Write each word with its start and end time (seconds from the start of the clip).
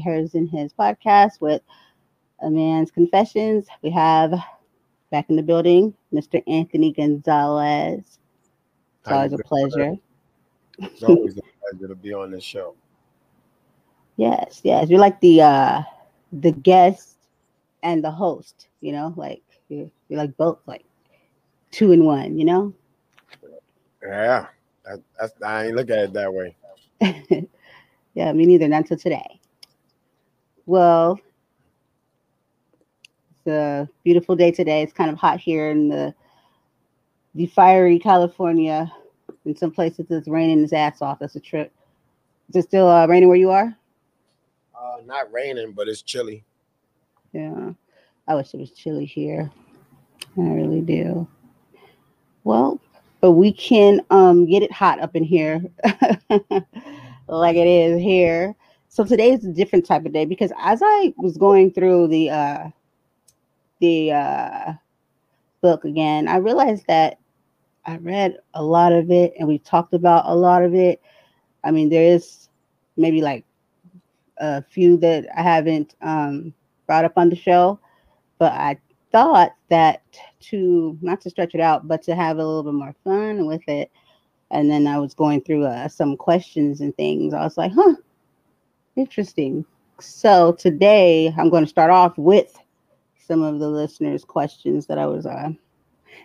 Hairs 0.00 0.34
in 0.34 0.46
His 0.46 0.72
podcast 0.72 1.40
with 1.40 1.62
a 2.40 2.50
man's 2.50 2.90
confessions. 2.90 3.66
We 3.82 3.90
have 3.90 4.34
back 5.10 5.30
in 5.30 5.36
the 5.36 5.42
building, 5.42 5.94
Mr. 6.12 6.42
Anthony 6.46 6.92
Gonzalez. 6.92 8.18
It's 9.00 9.12
always 9.12 9.32
a 9.32 9.38
pleasure. 9.38 9.94
It's 10.78 11.02
always 11.04 11.36
a 11.38 11.42
pleasure 11.60 11.88
to 11.88 11.94
be 11.94 12.12
on 12.12 12.30
this 12.30 12.44
show. 12.44 12.74
Yes, 14.16 14.60
yes. 14.64 14.88
You're 14.88 15.00
like 15.00 15.20
the 15.20 15.42
uh 15.42 15.82
the 16.32 16.52
guest 16.52 17.16
and 17.82 18.02
the 18.02 18.10
host, 18.10 18.68
you 18.80 18.92
know, 18.92 19.12
like 19.16 19.42
you're, 19.68 19.90
you're 20.08 20.18
like 20.18 20.36
both 20.36 20.58
like 20.66 20.84
two 21.70 21.92
in 21.92 22.04
one, 22.04 22.38
you 22.38 22.44
know? 22.44 22.72
Yeah. 24.02 24.46
That, 24.84 25.00
that's 25.18 25.42
I 25.42 25.66
ain't 25.66 25.76
look 25.76 25.90
at 25.90 25.98
it 25.98 26.12
that 26.14 26.32
way. 26.32 26.56
yeah, 28.14 28.32
me 28.32 28.46
neither, 28.46 28.68
not 28.68 28.82
until 28.82 28.98
today. 28.98 29.40
Well, 30.66 31.20
it's 33.32 33.46
a 33.46 33.88
beautiful 34.02 34.34
day 34.34 34.50
today. 34.50 34.82
It's 34.82 34.92
kind 34.92 35.10
of 35.10 35.18
hot 35.18 35.40
here 35.40 35.70
in 35.70 35.88
the 35.88 36.14
the 37.34 37.46
fiery 37.46 37.98
California. 37.98 38.90
In 39.44 39.54
some 39.56 39.70
places, 39.70 40.06
it's 40.08 40.28
raining 40.28 40.62
its 40.62 40.72
ass 40.72 41.02
off. 41.02 41.18
That's 41.18 41.36
a 41.36 41.40
trip. 41.40 41.70
Is 42.48 42.56
it 42.56 42.62
still 42.62 42.88
uh, 42.88 43.06
raining 43.06 43.28
where 43.28 43.36
you 43.36 43.50
are? 43.50 43.76
Uh, 44.74 44.96
not 45.04 45.30
raining, 45.32 45.72
but 45.72 45.88
it's 45.88 46.00
chilly. 46.02 46.44
Yeah, 47.32 47.72
I 48.26 48.34
wish 48.34 48.54
it 48.54 48.60
was 48.60 48.70
chilly 48.70 49.04
here. 49.04 49.50
I 50.38 50.40
really 50.40 50.80
do. 50.80 51.26
Well, 52.44 52.80
but 53.20 53.32
we 53.32 53.52
can 53.52 54.00
um, 54.10 54.46
get 54.46 54.62
it 54.62 54.72
hot 54.72 55.00
up 55.00 55.16
in 55.16 55.24
here, 55.24 55.62
like 57.28 57.56
it 57.56 57.66
is 57.66 58.00
here. 58.00 58.54
So 58.94 59.04
today 59.04 59.32
is 59.32 59.44
a 59.44 59.50
different 59.50 59.84
type 59.84 60.06
of 60.06 60.12
day 60.12 60.24
because 60.24 60.52
as 60.56 60.80
I 60.80 61.12
was 61.16 61.36
going 61.36 61.72
through 61.72 62.06
the 62.06 62.30
uh, 62.30 62.68
the 63.80 64.12
uh, 64.12 64.72
book 65.62 65.84
again, 65.84 66.28
I 66.28 66.36
realized 66.36 66.84
that 66.86 67.18
I 67.86 67.96
read 67.96 68.38
a 68.54 68.62
lot 68.62 68.92
of 68.92 69.10
it 69.10 69.34
and 69.36 69.48
we 69.48 69.58
talked 69.58 69.94
about 69.94 70.26
a 70.26 70.36
lot 70.36 70.62
of 70.62 70.76
it. 70.76 71.02
I 71.64 71.72
mean, 71.72 71.88
there 71.88 72.04
is 72.04 72.48
maybe 72.96 73.20
like 73.20 73.44
a 74.38 74.62
few 74.62 74.96
that 74.98 75.26
I 75.36 75.42
haven't 75.42 75.96
um, 76.00 76.54
brought 76.86 77.04
up 77.04 77.14
on 77.16 77.30
the 77.30 77.36
show, 77.36 77.80
but 78.38 78.52
I 78.52 78.78
thought 79.10 79.56
that 79.70 80.04
to 80.50 80.96
not 81.02 81.20
to 81.22 81.30
stretch 81.30 81.56
it 81.56 81.60
out, 81.60 81.88
but 81.88 82.00
to 82.04 82.14
have 82.14 82.38
a 82.38 82.46
little 82.46 82.62
bit 82.62 82.74
more 82.74 82.94
fun 83.02 83.46
with 83.46 83.68
it. 83.68 83.90
And 84.52 84.70
then 84.70 84.86
I 84.86 85.00
was 85.00 85.14
going 85.14 85.40
through 85.40 85.64
uh, 85.64 85.88
some 85.88 86.16
questions 86.16 86.80
and 86.80 86.96
things. 86.96 87.34
I 87.34 87.42
was 87.42 87.58
like, 87.58 87.72
huh, 87.74 87.94
interesting. 88.96 89.64
So 90.00 90.52
today 90.52 91.32
I'm 91.38 91.50
going 91.50 91.64
to 91.64 91.70
start 91.70 91.90
off 91.90 92.16
with 92.18 92.58
some 93.18 93.42
of 93.42 93.58
the 93.58 93.68
listeners' 93.68 94.24
questions 94.24 94.86
that 94.86 94.98
I 94.98 95.06
was 95.06 95.26
uh, 95.26 95.50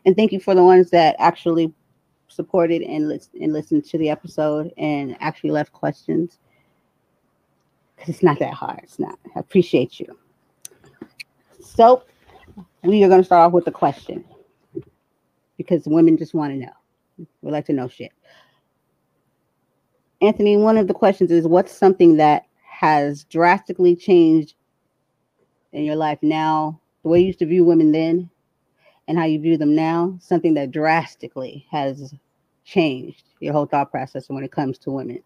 and 0.05 0.15
thank 0.15 0.31
you 0.31 0.39
for 0.39 0.55
the 0.55 0.63
ones 0.63 0.89
that 0.91 1.15
actually 1.19 1.73
supported 2.27 2.81
and, 2.81 3.07
list- 3.07 3.33
and 3.39 3.53
listened 3.53 3.85
to 3.85 3.97
the 3.97 4.09
episode 4.09 4.71
and 4.77 5.17
actually 5.19 5.51
left 5.51 5.73
questions. 5.73 6.39
Because 7.95 8.15
it's 8.15 8.23
not 8.23 8.39
that 8.39 8.53
hard. 8.53 8.79
It's 8.83 8.99
not. 8.99 9.19
I 9.35 9.39
appreciate 9.39 9.99
you. 9.99 10.17
So 11.59 12.03
we 12.83 13.03
are 13.03 13.09
going 13.09 13.21
to 13.21 13.25
start 13.25 13.47
off 13.47 13.51
with 13.51 13.67
a 13.67 13.71
question 13.71 14.23
because 15.57 15.83
women 15.85 16.17
just 16.17 16.33
want 16.33 16.53
to 16.53 16.57
know. 16.57 17.27
We 17.41 17.51
like 17.51 17.65
to 17.65 17.73
know 17.73 17.89
shit. 17.89 18.13
Anthony, 20.21 20.57
one 20.57 20.77
of 20.77 20.87
the 20.87 20.93
questions 20.93 21.31
is 21.31 21.47
what's 21.47 21.73
something 21.73 22.17
that 22.17 22.45
has 22.79 23.25
drastically 23.25 23.93
changed 23.93 24.55
in 25.73 25.83
your 25.83 25.97
life 25.97 26.17
now, 26.21 26.79
the 27.03 27.09
way 27.09 27.19
you 27.19 27.25
used 27.27 27.39
to 27.39 27.45
view 27.45 27.65
women 27.65 27.91
then 27.91 28.29
and 29.09 29.17
how 29.17 29.25
you 29.25 29.37
view 29.37 29.57
them 29.57 29.75
now, 29.75 30.17
something 30.21 30.53
that 30.53 30.71
drastically 30.71 31.67
has 31.69 32.13
changed 32.63 33.25
your 33.41 33.51
whole 33.51 33.65
thought 33.65 33.91
process 33.91 34.29
when 34.29 34.45
it 34.45 34.51
comes 34.53 34.77
to 34.77 34.91
women? 34.91 35.21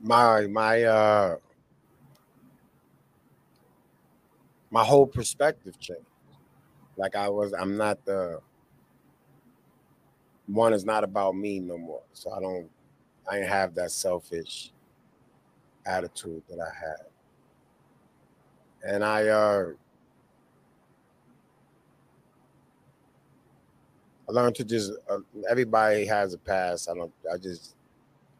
My 0.00 0.48
my 0.48 0.82
uh 0.82 1.36
my 4.72 4.82
whole 4.82 5.06
perspective 5.06 5.78
changed. 5.78 6.02
Like 6.96 7.14
I 7.14 7.28
was, 7.28 7.52
I'm 7.52 7.76
not 7.76 8.04
the 8.04 8.40
one 10.46 10.72
is 10.72 10.84
not 10.84 11.04
about 11.04 11.36
me 11.36 11.60
no 11.60 11.78
more. 11.78 12.02
So 12.12 12.32
I 12.32 12.40
don't 12.40 12.68
I 13.30 13.38
ain't 13.38 13.48
have 13.48 13.74
that 13.74 13.90
selfish 13.90 14.72
attitude 15.86 16.42
that 16.48 16.60
I 16.60 16.72
had 16.74 17.06
and 18.84 19.04
I 19.04 19.28
uh 19.28 19.64
I 24.28 24.32
learned 24.32 24.54
to 24.56 24.64
just 24.64 24.92
uh, 25.10 25.18
everybody 25.50 26.06
has 26.06 26.32
a 26.32 26.38
past. 26.38 26.88
I 26.88 26.94
don't 26.94 27.12
I 27.32 27.36
just 27.36 27.76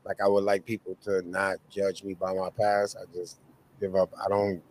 like 0.05 0.21
I 0.23 0.29
would 0.29 0.45
like 0.45 0.65
people 0.65 0.97
to 1.05 1.23
not 1.29 1.57
judge 1.71 2.03
me 2.05 2.15
by 2.15 2.33
my 2.33 2.51
past. 2.51 2.97
I 3.01 3.05
just 3.15 3.39
give 3.81 3.97
up. 3.97 4.11
I 4.23 4.29
don't 4.29 4.63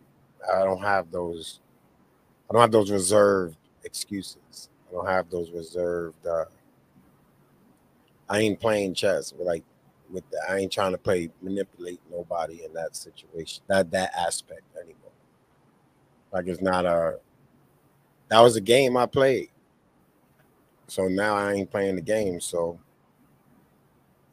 I 0.52 0.64
don't 0.64 0.82
have 0.82 1.10
those 1.10 1.60
I 2.48 2.52
don't 2.52 2.62
have 2.62 2.72
those 2.72 2.90
reserved 2.90 3.56
excuses. 3.84 4.70
I 4.88 4.92
don't 4.92 5.06
have 5.06 5.30
those 5.30 5.50
reserved 5.50 6.26
uh 6.26 6.44
I 8.28 8.38
ain't 8.40 8.60
playing 8.60 8.94
chess 8.94 9.32
with 9.32 9.46
like 9.46 9.64
with 10.14 10.28
the, 10.30 10.40
I 10.48 10.58
ain't 10.58 10.72
trying 10.72 10.92
to 10.92 10.98
play 10.98 11.28
manipulate 11.42 12.00
nobody 12.10 12.64
in 12.64 12.72
that 12.74 12.96
situation. 12.96 13.62
That 13.66 13.90
that 13.90 14.14
aspect 14.16 14.62
anymore. 14.76 15.12
Like 16.32 16.46
it's 16.46 16.62
not 16.62 16.86
a 16.86 17.18
that 18.28 18.40
was 18.40 18.56
a 18.56 18.60
game 18.60 18.96
I 18.96 19.06
played. 19.06 19.50
So 20.86 21.08
now 21.08 21.34
I 21.34 21.52
ain't 21.52 21.70
playing 21.70 21.96
the 21.96 22.02
game, 22.02 22.40
so 22.40 22.78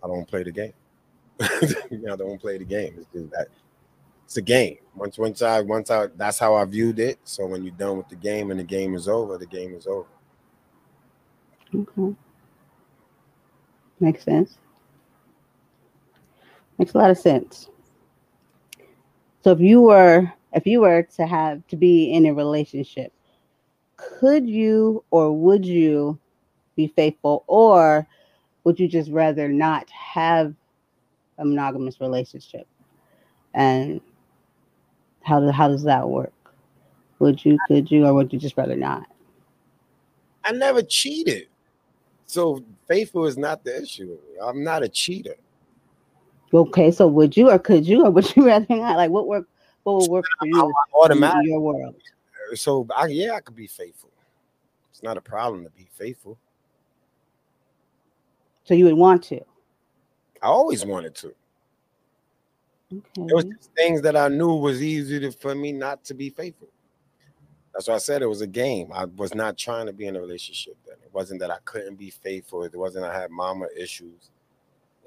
I 0.03 0.07
don't 0.07 0.27
play 0.27 0.43
the 0.43 0.51
game. 0.51 0.73
I 1.41 2.15
don't 2.15 2.39
play 2.39 2.57
the 2.57 2.65
game. 2.65 2.95
It's 2.97 3.07
just 3.13 3.31
that 3.31 3.47
it's 4.25 4.37
a 4.37 4.41
game. 4.41 4.77
Once 4.95 5.17
once 5.17 5.41
I 5.41 5.61
once 5.61 5.91
I 5.91 6.07
that's 6.15 6.39
how 6.39 6.55
I 6.55 6.63
viewed 6.65 6.99
it. 6.99 7.19
So 7.23 7.45
when 7.45 7.63
you're 7.63 7.75
done 7.75 7.97
with 7.97 8.09
the 8.09 8.15
game 8.15 8.51
and 8.51 8.59
the 8.59 8.63
game 8.63 8.95
is 8.95 9.07
over, 9.07 9.37
the 9.37 9.45
game 9.45 9.73
is 9.73 9.87
over. 9.87 10.07
Okay. 11.73 12.15
Makes 13.99 14.23
sense. 14.23 14.57
Makes 16.81 16.95
a 16.95 16.97
lot 16.97 17.11
of 17.11 17.17
sense. 17.19 17.69
So 19.43 19.51
if 19.51 19.59
you 19.59 19.81
were 19.81 20.33
if 20.53 20.65
you 20.65 20.81
were 20.81 21.03
to 21.15 21.27
have 21.27 21.61
to 21.67 21.75
be 21.75 22.11
in 22.11 22.25
a 22.25 22.33
relationship, 22.33 23.13
could 23.97 24.49
you 24.49 25.03
or 25.11 25.31
would 25.31 25.63
you 25.63 26.17
be 26.75 26.87
faithful 26.87 27.43
or 27.45 28.07
would 28.63 28.79
you 28.79 28.87
just 28.87 29.11
rather 29.11 29.47
not 29.47 29.91
have 29.91 30.55
a 31.37 31.45
monogamous 31.45 32.01
relationship? 32.01 32.65
And 33.53 34.01
how 35.21 35.39
do, 35.39 35.51
how 35.51 35.67
does 35.67 35.83
that 35.83 36.09
work? 36.09 36.33
Would 37.19 37.45
you, 37.45 37.59
could 37.67 37.91
you, 37.91 38.07
or 38.07 38.15
would 38.15 38.33
you 38.33 38.39
just 38.39 38.57
rather 38.57 38.75
not? 38.75 39.05
I 40.43 40.51
never 40.51 40.81
cheated. 40.81 41.45
So 42.25 42.63
faithful 42.87 43.27
is 43.27 43.37
not 43.37 43.63
the 43.63 43.83
issue. 43.83 44.17
I'm 44.41 44.63
not 44.63 44.81
a 44.81 44.89
cheater. 44.89 45.35
Okay, 46.53 46.91
so 46.91 47.07
would 47.07 47.37
you 47.37 47.49
or 47.49 47.59
could 47.59 47.87
you 47.87 48.05
or 48.05 48.11
would 48.11 48.35
you 48.35 48.45
rather 48.47 48.65
not? 48.69 48.97
Like 48.97 49.11
what 49.11 49.27
work 49.27 49.47
what 49.83 49.93
will 49.93 50.09
work 50.09 50.25
for 50.39 50.47
you 50.47 50.73
automatically 50.93 51.45
in 51.45 51.51
your 51.51 51.59
world? 51.59 51.95
So 52.55 52.87
I, 52.95 53.07
yeah, 53.07 53.33
I 53.33 53.39
could 53.39 53.55
be 53.55 53.67
faithful. 53.67 54.09
It's 54.91 55.03
not 55.03 55.17
a 55.17 55.21
problem 55.21 55.63
to 55.63 55.69
be 55.69 55.87
faithful. 55.93 56.37
So 58.63 58.73
you 58.73 58.85
would 58.85 58.95
want 58.95 59.23
to? 59.23 59.39
I 60.41 60.47
always 60.47 60.85
wanted 60.85 61.15
to. 61.15 61.33
Okay. 62.93 63.21
It 63.21 63.33
was 63.33 63.45
things 63.75 64.01
that 64.01 64.17
I 64.17 64.27
knew 64.27 64.55
was 64.55 64.83
easy 64.83 65.19
to, 65.21 65.31
for 65.31 65.55
me 65.55 65.71
not 65.71 66.03
to 66.05 66.13
be 66.13 66.29
faithful. 66.29 66.67
That's 67.73 67.87
why 67.87 67.95
I 67.95 67.99
said 67.99 68.21
it 68.21 68.27
was 68.27 68.41
a 68.41 68.47
game. 68.47 68.91
I 68.93 69.05
was 69.05 69.33
not 69.33 69.57
trying 69.57 69.85
to 69.85 69.93
be 69.93 70.07
in 70.07 70.17
a 70.17 70.21
relationship 70.21 70.75
then. 70.85 70.97
It 71.03 71.13
wasn't 71.13 71.39
that 71.39 71.51
I 71.51 71.57
couldn't 71.63 71.95
be 71.95 72.09
faithful. 72.09 72.63
It 72.63 72.75
wasn't 72.75 73.05
I 73.05 73.17
had 73.17 73.31
mama 73.31 73.67
issues. 73.77 74.29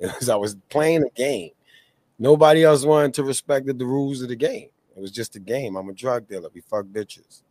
Was 0.00 0.29
I 0.29 0.37
was 0.37 0.56
playing 0.69 1.05
a 1.05 1.11
game. 1.11 1.50
Nobody 2.19 2.64
else 2.64 2.85
wanted 2.85 3.14
to 3.14 3.25
respect 3.25 3.67
the, 3.67 3.73
the 3.73 3.87
rules 3.87 4.23
of 4.23 4.29
the 4.29 4.37
game. 4.37 4.69
It 4.96 5.00
was 5.00 5.11
just 5.11 5.35
a 5.37 5.41
game. 5.41 5.76
I'm 5.76 5.88
a 5.88 5.93
drug 5.93 6.29
dealer. 6.29 6.49
We 6.55 6.61
fuck 6.61 6.87
bitches. 6.87 7.43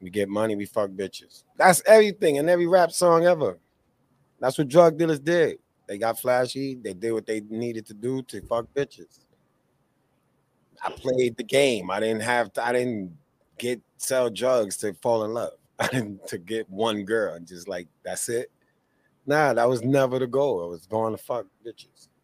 We 0.00 0.10
get 0.10 0.28
money, 0.28 0.56
we 0.56 0.64
fuck 0.64 0.90
bitches. 0.90 1.44
That's 1.56 1.82
everything 1.86 2.36
in 2.36 2.48
every 2.48 2.66
rap 2.66 2.90
song 2.90 3.26
ever. 3.26 3.58
That's 4.38 4.56
what 4.56 4.68
drug 4.68 4.96
dealers 4.96 5.20
did. 5.20 5.58
They 5.86 5.98
got 5.98 6.18
flashy, 6.18 6.76
they 6.76 6.94
did 6.94 7.12
what 7.12 7.26
they 7.26 7.40
needed 7.40 7.84
to 7.86 7.94
do 7.94 8.22
to 8.22 8.40
fuck 8.42 8.66
bitches. 8.74 9.20
I 10.82 10.90
played 10.90 11.36
the 11.36 11.42
game. 11.42 11.90
I 11.90 12.00
didn't 12.00 12.22
have 12.22 12.52
to, 12.54 12.64
I 12.64 12.72
didn't 12.72 13.16
get 13.58 13.82
sell 13.98 14.30
drugs 14.30 14.78
to 14.78 14.94
fall 14.94 15.24
in 15.24 15.34
love. 15.34 15.52
I 15.78 15.88
didn't 15.88 16.26
to 16.28 16.38
get 16.38 16.68
one 16.70 17.04
girl 17.04 17.34
and 17.34 17.46
just 17.46 17.68
like 17.68 17.88
that's 18.02 18.28
it. 18.28 18.50
Nah, 19.26 19.54
that 19.54 19.68
was 19.68 19.82
never 19.82 20.18
the 20.18 20.26
goal. 20.26 20.64
I 20.64 20.66
was 20.66 20.86
going 20.86 21.16
to 21.16 21.22
fuck 21.22 21.46
bitches. 21.64 22.08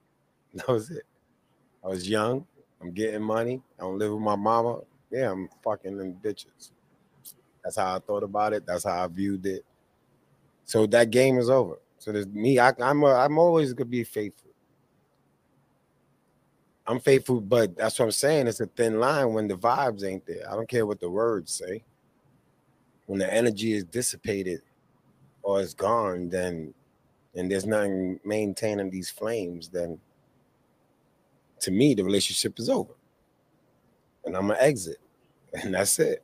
That 0.55 0.69
was 0.69 0.91
it. 0.91 1.03
I 1.85 1.89
was 1.89 2.09
young. 2.09 2.47
I'm 2.81 2.93
getting 2.93 3.21
money. 3.21 3.61
I 3.79 3.83
don't 3.83 3.99
live 3.99 4.13
with 4.13 4.23
my 4.23 4.37
mama. 4.37 4.81
Yeah, 5.11 5.33
I'm 5.33 5.51
fucking 5.63 5.99
them 5.99 6.15
bitches. 6.23 6.71
That's 7.63 7.77
how 7.77 7.97
I 7.97 7.99
thought 7.99 8.23
about 8.23 8.55
it. 8.55 8.65
That's 8.65 8.85
how 8.85 9.05
I 9.05 9.07
viewed 9.07 9.45
it. 9.45 9.65
So 10.65 10.87
that 10.87 11.11
game 11.11 11.39
is 11.39 11.51
over. 11.51 11.79
So 11.99 12.13
there's 12.13 12.27
me. 12.27 12.59
I, 12.59 12.73
am 12.79 13.03
a, 13.03 13.15
I'm 13.15 13.39
always 13.39 13.73
gonna 13.73 13.91
be 13.91 14.05
faithful. 14.05 14.51
I'm 16.87 17.01
faithful, 17.01 17.41
but 17.41 17.77
that's 17.77 17.99
what 17.99 18.07
I'm 18.07 18.13
saying. 18.13 18.47
It's 18.47 18.61
a 18.61 18.67
thin 18.67 19.01
line 19.01 19.33
when 19.33 19.49
the 19.49 19.57
vibes 19.57 20.05
ain't 20.05 20.27
there. 20.27 20.51
I 20.51 20.55
don't 20.55 20.69
care 20.69 20.87
what 20.87 21.01
the 21.01 21.11
words 21.11 21.53
say. 21.53 21.85
When 23.07 23.19
the 23.19 23.33
energy 23.33 23.73
is 23.73 23.85
dissipated 23.85 24.63
or 25.43 25.61
it's 25.61 25.75
gone, 25.75 26.29
then 26.29 26.75
and 27.37 27.51
there's 27.51 27.67
nothing 27.67 28.19
maintaining 28.25 28.91
these 28.91 29.11
flames, 29.11 29.69
then 29.69 29.99
to 31.61 31.71
me 31.71 31.95
the 31.95 32.05
relationship 32.05 32.59
is 32.59 32.69
over. 32.69 32.95
And 34.25 34.37
I'm 34.37 34.49
gonna 34.49 34.59
exit. 34.61 34.99
And 35.63 35.73
that's 35.73 35.99
it. 35.99 36.23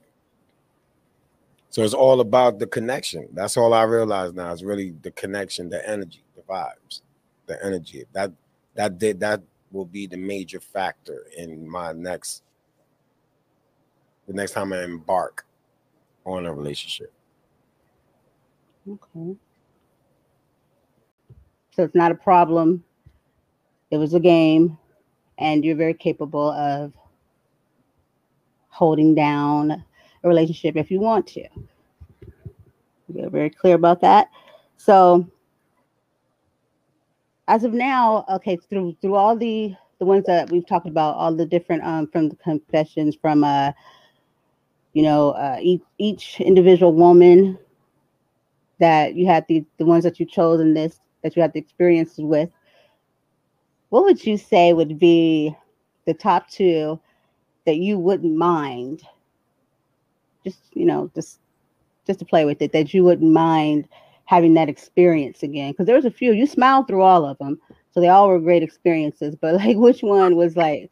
So 1.71 1.83
it's 1.83 1.95
all 1.95 2.21
about 2.21 2.59
the 2.59 2.67
connection. 2.67 3.29
That's 3.33 3.57
all 3.57 3.73
I 3.73 3.85
realize 3.85 4.35
now. 4.35 4.53
It's 4.53 4.63
really 4.63 4.91
the 5.01 5.11
connection, 5.13 5.71
the 5.71 5.89
energy, 5.89 6.23
the 6.37 6.43
vibes, 6.43 7.01
the 7.47 7.65
energy. 7.65 8.05
That 8.13 8.31
that 8.75 8.99
did 8.99 9.21
that 9.21 9.41
will 9.71 9.87
be 9.87 10.07
the 10.07 10.19
major 10.19 10.61
factor 10.61 11.25
in 11.39 11.67
my 11.67 11.93
next 11.93 12.43
the 14.27 14.35
next 14.35 14.53
time 14.53 14.73
I 14.73 14.83
embark 14.83 15.47
on 16.27 16.45
a 16.45 16.53
relationship. 16.53 17.13
Okay. 18.87 19.37
So 21.75 21.83
it's 21.83 21.95
not 21.95 22.13
a 22.13 22.17
problem. 22.17 22.85
It 23.91 23.97
was 23.97 24.15
a 24.15 24.21
game, 24.21 24.79
and 25.39 25.65
you're 25.65 25.77
very 25.77 25.95
capable 25.95 26.51
of 26.51 26.93
holding 28.69 29.15
down 29.15 29.71
a 30.25 30.29
relationship 30.29 30.77
if 30.77 30.91
you 30.91 31.01
want 31.01 31.27
to. 31.29 31.47
We're 33.09 33.31
very 33.31 33.51
clear 33.51 33.75
about 33.75 34.01
that. 34.01 34.31
So 34.77 35.27
as 37.49 37.65
of 37.65 37.73
now, 37.73 38.25
okay, 38.29 38.57
through 38.57 38.97
through 39.01 39.15
all 39.15 39.37
the 39.37 39.75
the 39.99 40.07
ones 40.07 40.25
that 40.27 40.51
we've 40.51 40.67
talked 40.67 40.89
about, 40.89 41.17
all 41.17 41.35
the 41.35 41.47
different 41.47 41.85
um 41.85 42.07
from 42.07 42.29
the 42.29 42.37
confessions 42.37 43.15
from 43.15 43.45
uh 43.45 43.73
you 44.95 45.03
know 45.03 45.31
uh 45.31 45.59
each 45.61 45.83
each 45.99 46.41
individual 46.41 46.93
woman 46.95 47.59
that 48.79 49.15
you 49.15 49.27
had 49.27 49.45
the 49.49 49.65
the 49.79 49.85
ones 49.85 50.05
that 50.05 50.19
you 50.19 50.27
chose 50.27 50.61
in 50.61 50.75
this 50.75 50.99
that 51.23 51.37
you 51.37 51.43
had 51.43 51.53
the 51.53 51.59
experiences 51.59 52.21
with, 52.21 52.51
what 53.91 54.05
would 54.05 54.25
you 54.25 54.37
say 54.39 54.73
would 54.73 54.99
be 54.99 55.55
the 56.07 56.15
top 56.15 56.49
two 56.49 56.99
that 57.67 57.77
you 57.77 57.99
wouldn't 57.99 58.35
mind? 58.37 59.03
Just 60.45 60.61
you 60.73 60.87
know, 60.87 61.11
just 61.15 61.39
just 62.07 62.19
to 62.19 62.25
play 62.25 62.45
with 62.45 62.61
it, 62.63 62.73
that 62.73 62.93
you 62.95 63.05
wouldn't 63.05 63.31
mind 63.31 63.89
having 64.25 64.55
that 64.55 64.69
experience 64.69 65.43
again? 65.43 65.73
Because 65.73 65.87
there 65.87 65.97
was 65.97 66.05
a 66.05 66.11
few 66.11 66.33
you 66.33 66.47
smiled 66.47 66.89
through 66.89 67.03
all 67.03 67.25
of 67.25 67.39
them, 67.39 67.61
so 67.91 68.01
they 68.01 68.09
all 68.09 68.29
were 68.29 68.41
great 68.41 68.63
experiences. 68.63 69.37
But 69.37 69.55
like, 69.57 69.77
which 69.77 70.03
one 70.03 70.37
was 70.37 70.57
like, 70.57 70.91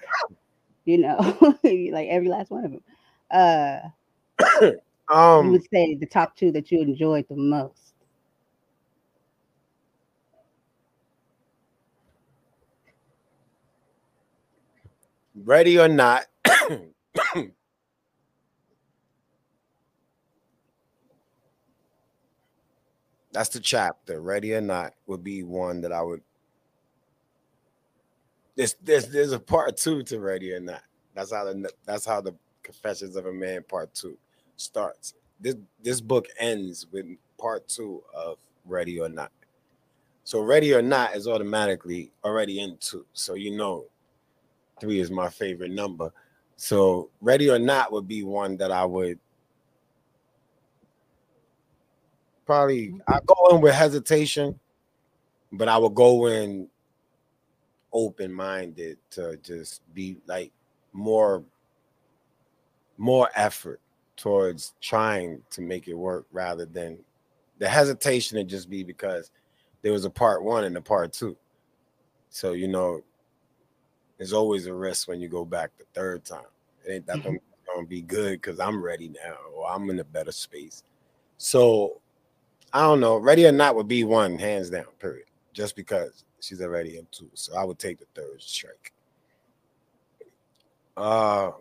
you 0.84 0.98
know, 0.98 1.18
like 1.62 2.08
every 2.08 2.28
last 2.28 2.50
one 2.50 2.64
of 2.64 2.72
them? 2.72 2.82
Uh, 3.30 4.72
um, 5.12 5.46
you 5.46 5.52
would 5.52 5.66
say 5.72 5.94
the 5.94 6.06
top 6.06 6.36
two 6.36 6.52
that 6.52 6.70
you 6.70 6.80
enjoyed 6.80 7.26
the 7.28 7.36
most. 7.36 7.89
Ready 15.42 15.78
or 15.78 15.88
not, 15.88 16.26
That's 23.32 23.50
the 23.50 23.60
chapter. 23.60 24.20
Ready 24.20 24.54
or 24.54 24.60
not 24.60 24.94
would 25.06 25.22
be 25.22 25.42
one 25.42 25.80
that 25.82 25.92
I 25.92 26.02
would. 26.02 26.22
There's 28.56 28.74
there's 28.82 29.08
there's 29.08 29.32
a 29.32 29.38
part 29.38 29.76
two 29.76 30.02
to 30.04 30.18
Ready 30.18 30.52
or 30.52 30.60
Not. 30.60 30.82
That's 31.14 31.32
how 31.32 31.44
the 31.44 31.70
that's 31.86 32.04
how 32.04 32.20
the 32.20 32.34
Confessions 32.62 33.16
of 33.16 33.26
a 33.26 33.32
Man 33.32 33.62
part 33.68 33.94
two 33.94 34.18
starts. 34.56 35.14
This 35.40 35.56
this 35.82 36.00
book 36.00 36.26
ends 36.38 36.86
with 36.92 37.06
part 37.38 37.68
two 37.68 38.02
of 38.14 38.38
Ready 38.64 39.00
or 39.00 39.08
Not. 39.08 39.30
So 40.24 40.40
Ready 40.40 40.74
or 40.74 40.82
Not 40.82 41.14
is 41.14 41.28
automatically 41.28 42.10
already 42.24 42.60
in 42.60 42.76
two. 42.80 43.06
So 43.12 43.34
you 43.34 43.56
know, 43.56 43.86
three 44.80 45.00
is 45.00 45.10
my 45.10 45.28
favorite 45.28 45.70
number. 45.70 46.12
So 46.56 47.10
Ready 47.20 47.50
or 47.50 47.58
Not 47.58 47.92
would 47.92 48.08
be 48.08 48.22
one 48.22 48.56
that 48.58 48.70
I 48.70 48.84
would 48.84 49.18
probably 52.46 52.94
I 53.06 53.20
go 53.24 53.54
in 53.54 53.60
with 53.60 53.74
hesitation, 53.74 54.58
but 55.52 55.68
I 55.68 55.78
would 55.78 55.94
go 55.94 56.26
in 56.26 56.68
open 57.92 58.32
minded 58.32 58.98
to 59.10 59.36
just 59.38 59.82
be 59.94 60.16
like 60.26 60.52
more 60.92 61.44
more 62.98 63.28
effort 63.34 63.80
towards 64.16 64.74
trying 64.80 65.40
to 65.50 65.62
make 65.62 65.88
it 65.88 65.94
work 65.94 66.26
rather 66.30 66.66
than 66.66 66.98
the 67.58 67.68
hesitation 67.68 68.36
to 68.36 68.44
just 68.44 68.68
be 68.68 68.82
because 68.82 69.30
there 69.82 69.92
was 69.92 70.04
a 70.04 70.10
part 70.10 70.44
one 70.44 70.64
and 70.64 70.76
a 70.76 70.80
part 70.80 71.12
two. 71.12 71.36
So 72.28 72.52
you 72.52 72.68
know, 72.68 73.02
there's 74.20 74.34
always 74.34 74.66
a 74.66 74.74
risk 74.74 75.08
when 75.08 75.18
you 75.18 75.28
go 75.28 75.46
back 75.46 75.70
the 75.78 75.86
third 75.94 76.26
time. 76.26 76.44
It 76.84 76.92
ain't 76.92 77.06
that 77.06 77.16
mm-hmm. 77.16 77.36
gonna 77.74 77.86
be 77.86 78.02
good 78.02 78.32
because 78.32 78.60
I'm 78.60 78.84
ready 78.84 79.08
now 79.08 79.34
or 79.54 79.66
I'm 79.66 79.88
in 79.88 79.98
a 79.98 80.04
better 80.04 80.30
space. 80.30 80.82
So 81.38 82.02
I 82.70 82.82
don't 82.82 83.00
know. 83.00 83.16
Ready 83.16 83.46
or 83.46 83.52
not 83.52 83.76
would 83.76 83.88
be 83.88 84.04
one, 84.04 84.38
hands 84.38 84.68
down, 84.68 84.84
period. 84.98 85.24
Just 85.54 85.74
because 85.74 86.24
she's 86.38 86.60
already 86.60 86.98
in 86.98 87.06
two. 87.10 87.30
So 87.32 87.56
I 87.56 87.64
would 87.64 87.78
take 87.78 87.98
the 87.98 88.04
third 88.14 88.42
strike. 88.42 88.92
Uh 90.98 91.52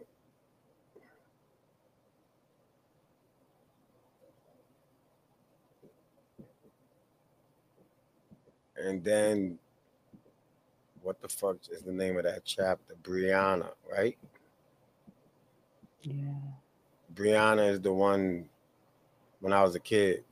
and 8.75 9.01
then 9.01 9.57
what 11.01 11.21
the 11.21 11.27
fuck 11.27 11.57
is 11.71 11.81
the 11.81 11.91
name 11.91 12.17
of 12.17 12.23
that 12.23 12.43
chapter? 12.45 12.95
Brianna, 13.01 13.71
right? 13.91 14.17
Yeah. 16.01 16.33
Brianna 17.13 17.71
is 17.71 17.81
the 17.81 17.93
one 17.93 18.47
when 19.39 19.53
I 19.53 19.63
was 19.63 19.75
a 19.75 19.79
kid 19.79 20.23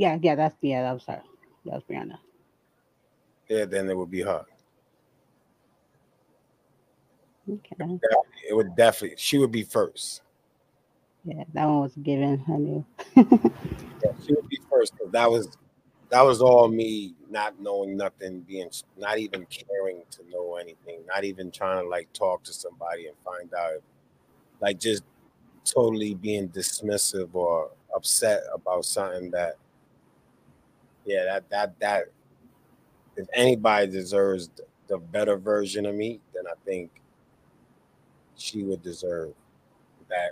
yeah, 0.00 0.16
yeah, 0.22 0.34
that's 0.34 0.56
yeah, 0.62 0.80
that 0.80 0.94
was 0.94 1.04
her. 1.04 1.20
That 1.66 1.74
was 1.74 1.82
Brianna. 1.84 2.16
Yeah, 3.50 3.66
then 3.66 3.90
it 3.90 3.94
would 3.94 4.10
be 4.10 4.22
her. 4.22 4.46
Okay. 7.46 7.76
It 7.78 7.86
would, 7.86 8.00
it 8.48 8.56
would 8.56 8.74
definitely. 8.74 9.18
She 9.18 9.36
would 9.36 9.52
be 9.52 9.62
first. 9.62 10.22
Yeah, 11.22 11.44
that 11.52 11.66
one 11.66 11.80
was 11.80 11.94
given. 11.96 12.42
I 12.48 12.52
knew. 12.52 12.86
yeah, 13.14 14.12
she 14.26 14.32
would 14.32 14.48
be 14.48 14.58
first 14.70 14.94
because 14.94 15.12
that 15.12 15.30
was 15.30 15.48
that 16.10 16.22
was 16.22 16.42
all 16.42 16.68
me 16.68 17.14
not 17.30 17.60
knowing 17.60 17.96
nothing, 17.96 18.40
being 18.40 18.70
not 18.96 19.18
even 19.18 19.46
caring 19.46 20.02
to 20.10 20.28
know 20.30 20.56
anything, 20.56 21.00
not 21.06 21.24
even 21.24 21.50
trying 21.50 21.82
to 21.82 21.88
like 21.88 22.12
talk 22.12 22.42
to 22.44 22.52
somebody 22.52 23.06
and 23.06 23.16
find 23.24 23.52
out, 23.54 23.82
like 24.60 24.78
just 24.78 25.04
totally 25.64 26.14
being 26.14 26.48
dismissive 26.48 27.30
or 27.34 27.70
upset 27.94 28.42
about 28.52 28.84
something 28.84 29.30
that 29.30 29.54
yeah, 31.04 31.24
that 31.24 31.50
that 31.50 31.80
that 31.80 32.04
if 33.16 33.26
anybody 33.34 33.86
deserves 33.90 34.50
the 34.88 34.98
better 34.98 35.36
version 35.36 35.86
of 35.86 35.94
me, 35.94 36.20
then 36.34 36.44
I 36.46 36.54
think 36.64 36.90
she 38.36 38.64
would 38.64 38.82
deserve 38.82 39.32
that. 40.08 40.30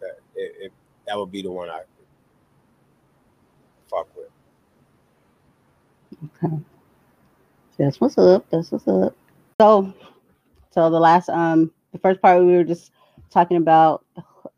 That 0.00 0.18
it, 0.36 0.54
it 0.66 0.72
that 1.06 1.18
would 1.18 1.30
be 1.32 1.42
the 1.42 1.52
one 1.52 1.68
I 1.70 1.82
fuck 3.90 4.08
with. 4.16 4.28
Okay. 6.24 6.54
That's 7.78 8.00
what's 8.00 8.18
up. 8.18 8.46
That's 8.50 8.70
what's 8.70 8.86
up. 8.86 9.16
So, 9.60 9.92
so 10.70 10.90
the 10.90 11.00
last 11.00 11.28
um, 11.28 11.72
the 11.92 11.98
first 11.98 12.20
part 12.22 12.44
we 12.44 12.52
were 12.52 12.64
just 12.64 12.92
talking 13.30 13.56
about 13.56 14.04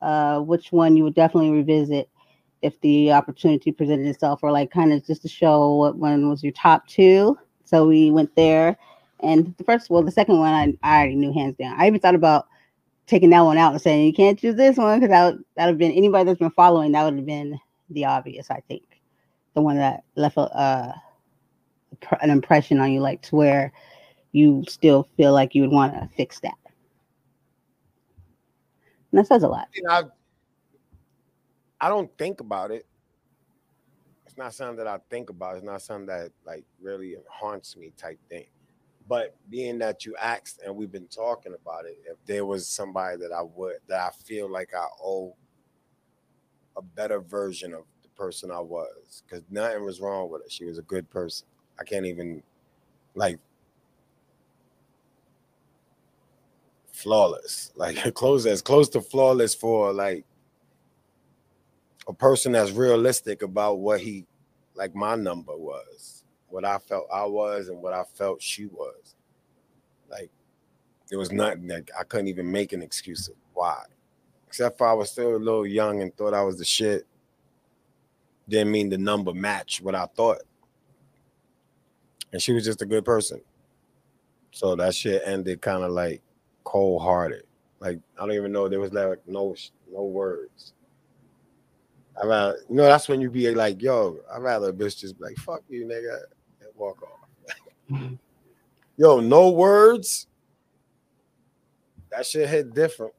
uh, 0.03 0.41
which 0.41 0.73
one 0.73 0.97
you 0.97 1.05
would 1.05 1.15
definitely 1.15 1.51
revisit 1.51 2.09
if 2.63 2.81
the 2.81 3.13
opportunity 3.13 3.73
presented 3.73 4.07
itself, 4.07 4.41
or 4.43 4.53
like 4.53 4.71
kind 4.71 4.93
of 4.93 5.05
just 5.07 5.23
to 5.23 5.29
show 5.29 5.77
what 5.77 5.97
one 5.97 6.29
was 6.29 6.43
your 6.43 6.53
top 6.53 6.87
two. 6.87 7.39
So 7.65 7.87
we 7.87 8.11
went 8.11 8.35
there. 8.37 8.77
And 9.21 9.55
the 9.57 9.65
first, 9.65 9.89
well, 9.89 10.03
the 10.03 10.11
second 10.11 10.39
one, 10.39 10.53
I, 10.53 10.75
I 10.83 10.99
already 10.99 11.15
knew 11.17 11.33
hands 11.33 11.57
down. 11.57 11.75
I 11.79 11.87
even 11.87 12.01
thought 12.01 12.15
about 12.15 12.47
taking 13.07 13.31
that 13.31 13.41
one 13.43 13.57
out 13.57 13.73
and 13.73 13.81
saying 13.81 14.07
you 14.07 14.13
can't 14.13 14.39
choose 14.39 14.57
this 14.57 14.77
one 14.77 14.99
because 14.99 15.11
that 15.11 15.25
would 15.25 15.45
that 15.57 15.67
have 15.67 15.79
been 15.79 15.93
anybody 15.93 16.25
that's 16.25 16.39
been 16.39 16.51
following 16.51 16.93
that 16.93 17.05
would 17.05 17.17
have 17.17 17.27
been 17.27 17.59
the 17.91 18.05
obvious. 18.05 18.51
I 18.51 18.61
think 18.69 19.01
the 19.55 19.63
one 19.63 19.77
that 19.77 20.05
left 20.17 20.37
a 20.37 20.41
uh, 20.41 20.93
an 22.21 22.31
impression 22.31 22.81
on 22.81 22.93
you, 22.93 23.01
like 23.01 23.23
to 23.23 23.37
where 23.37 23.73
you 24.33 24.65
still 24.69 25.09
feel 25.17 25.33
like 25.33 25.55
you 25.55 25.63
would 25.63 25.73
want 25.73 25.95
to 25.95 26.09
fix 26.17 26.41
that. 26.41 26.55
And 29.11 29.19
that 29.19 29.27
says 29.27 29.43
a 29.43 29.49
lot. 29.49 29.69
You 29.75 29.83
know, 29.85 29.91
I, 29.91 30.03
I 31.81 31.89
don't 31.89 32.11
think 32.19 32.41
about 32.41 32.71
it. 32.71 32.87
It's 34.27 34.37
not 34.37 34.53
something 34.53 34.77
that 34.77 34.87
I 34.87 34.99
think 35.09 35.31
about. 35.31 35.57
It's 35.57 35.65
not 35.65 35.81
something 35.81 36.07
that 36.07 36.33
like 36.45 36.65
really 36.81 37.17
haunts 37.31 37.77
me 37.77 37.93
type 37.97 38.19
thing. 38.29 38.47
But 39.09 39.37
being 39.49 39.79
that 39.79 40.05
you 40.05 40.17
asked 40.17 40.61
and 40.67 40.75
we've 40.75 40.91
been 40.91 41.07
talking 41.07 41.55
about 41.55 41.87
it, 41.87 41.97
if 42.07 42.17
there 42.27 42.45
was 42.45 42.67
somebody 42.67 43.17
that 43.19 43.33
I 43.33 43.43
would 43.43 43.77
that 43.89 44.01
I 44.01 44.11
feel 44.25 44.51
like 44.51 44.75
I 44.77 44.87
owe 45.03 45.35
a 46.77 46.83
better 46.83 47.21
version 47.21 47.73
of 47.73 47.85
the 48.03 48.09
person 48.11 48.51
I 48.51 48.61
was, 48.61 49.23
because 49.25 49.45
nothing 49.49 49.85
was 49.85 50.01
wrong 50.01 50.29
with 50.31 50.43
her. 50.43 50.51
She 50.51 50.65
was 50.65 50.79
a 50.79 50.83
good 50.83 51.09
person. 51.09 51.47
I 51.79 51.85
can't 51.85 52.07
even 52.07 52.43
like 53.15 53.39
flawless. 56.93 57.73
Like 57.77 58.15
close 58.15 58.47
as 58.47 58.63
close 58.63 58.89
to 58.91 59.01
flawless 59.01 59.55
for 59.55 59.93
like 59.93 60.25
a 62.09 62.13
person 62.13 62.53
that's 62.53 62.71
realistic 62.71 63.43
about 63.43 63.79
what 63.79 64.01
he 64.01 64.25
like 64.75 64.95
my 64.95 65.15
number 65.15 65.57
was, 65.57 66.25
what 66.49 66.65
I 66.65 66.79
felt 66.79 67.07
I 67.13 67.25
was 67.25 67.69
and 67.69 67.83
what 67.83 67.93
I 67.93 68.05
felt 68.15 68.43
she 68.43 68.67
was. 68.67 69.15
Like 70.11 70.31
there 71.09 71.19
was 71.19 71.33
nothing 71.33 71.67
that 71.69 71.89
I 71.99 72.05
couldn't 72.05 72.29
even 72.29 72.51
make 72.51 72.73
an 72.73 72.83
excuse 72.83 73.29
of 73.29 73.35
why. 73.55 73.83
Except 74.47 74.79
for 74.79 74.87
I 74.87 74.93
was 74.93 75.11
still 75.11 75.37
a 75.37 75.39
little 75.39 75.67
young 75.67 76.03
and 76.03 76.17
thought 76.17 76.35
I 76.35 76.43
was 76.43 76.59
the 76.59 76.65
shit. 76.65 77.07
Didn't 78.49 78.71
mean 78.71 78.89
the 78.89 78.99
number 78.99 79.35
match 79.35 79.81
what 79.83 79.95
I 79.95 80.07
thought. 80.07 80.43
And 82.33 82.43
she 82.43 82.53
was 82.53 82.65
just 82.65 82.83
a 82.83 82.87
good 82.87 83.05
person. 83.05 83.41
So 84.51 84.75
that 84.77 84.95
shit 84.95 85.23
ended 85.25 85.61
kind 85.61 85.85
of 85.85 85.93
like 85.93 86.23
cold 86.65 87.03
hearted. 87.03 87.45
Like 87.81 88.01
I 88.17 88.21
don't 88.21 88.33
even 88.33 88.53
know 88.53 88.69
there 88.69 88.81
was 88.81 88.93
like 88.93 89.21
no 89.27 89.55
no 89.93 90.05
words. 90.05 90.73
I 92.21 92.27
rather 92.27 92.57
you 92.69 92.77
know 92.77 92.85
that's 92.85 93.09
when 93.09 93.21
you 93.21 93.31
be 93.31 93.51
like, 93.55 93.83
yo, 93.83 94.19
I'd 94.33 94.43
rather 94.43 94.71
a 94.71 94.73
bitch 94.73 94.99
just 94.99 95.19
be 95.19 95.25
like, 95.25 95.37
fuck 95.37 95.63
you, 95.69 95.85
nigga, 95.85 96.21
and 96.61 96.71
walk 96.75 97.03
off. 97.03 97.29
Mm-hmm. 97.91 98.15
yo, 98.97 99.21
no 99.21 99.51
words. 99.51 100.27
That 102.11 102.27
shit 102.27 102.49
hit 102.49 102.75
different. 102.75 103.13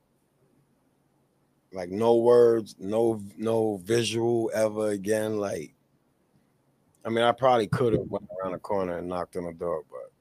Like 1.72 1.90
no 1.90 2.16
words, 2.16 2.76
no 2.80 3.22
no 3.38 3.78
visual 3.78 4.50
ever 4.54 4.90
again. 4.90 5.38
Like, 5.38 5.74
I 7.08 7.10
mean, 7.10 7.24
I 7.24 7.32
probably 7.32 7.68
could 7.68 7.94
have 7.94 8.06
went 8.10 8.28
around 8.38 8.52
the 8.52 8.60
corner 8.60 8.98
and 8.98 9.08
knocked 9.08 9.38
on 9.38 9.46
the 9.46 9.54
door, 9.54 9.84
but 9.90 10.12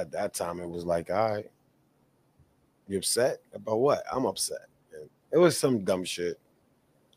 at 0.00 0.10
that 0.12 0.32
time 0.32 0.60
it 0.60 0.68
was 0.68 0.86
like, 0.86 1.10
all 1.10 1.32
right, 1.32 1.50
you 2.88 2.96
upset 2.96 3.40
about 3.52 3.80
what? 3.80 4.02
I'm 4.10 4.24
upset. 4.24 4.66
And 4.94 5.10
it 5.30 5.36
was 5.36 5.58
some 5.58 5.84
dumb 5.84 6.04
shit. 6.04 6.40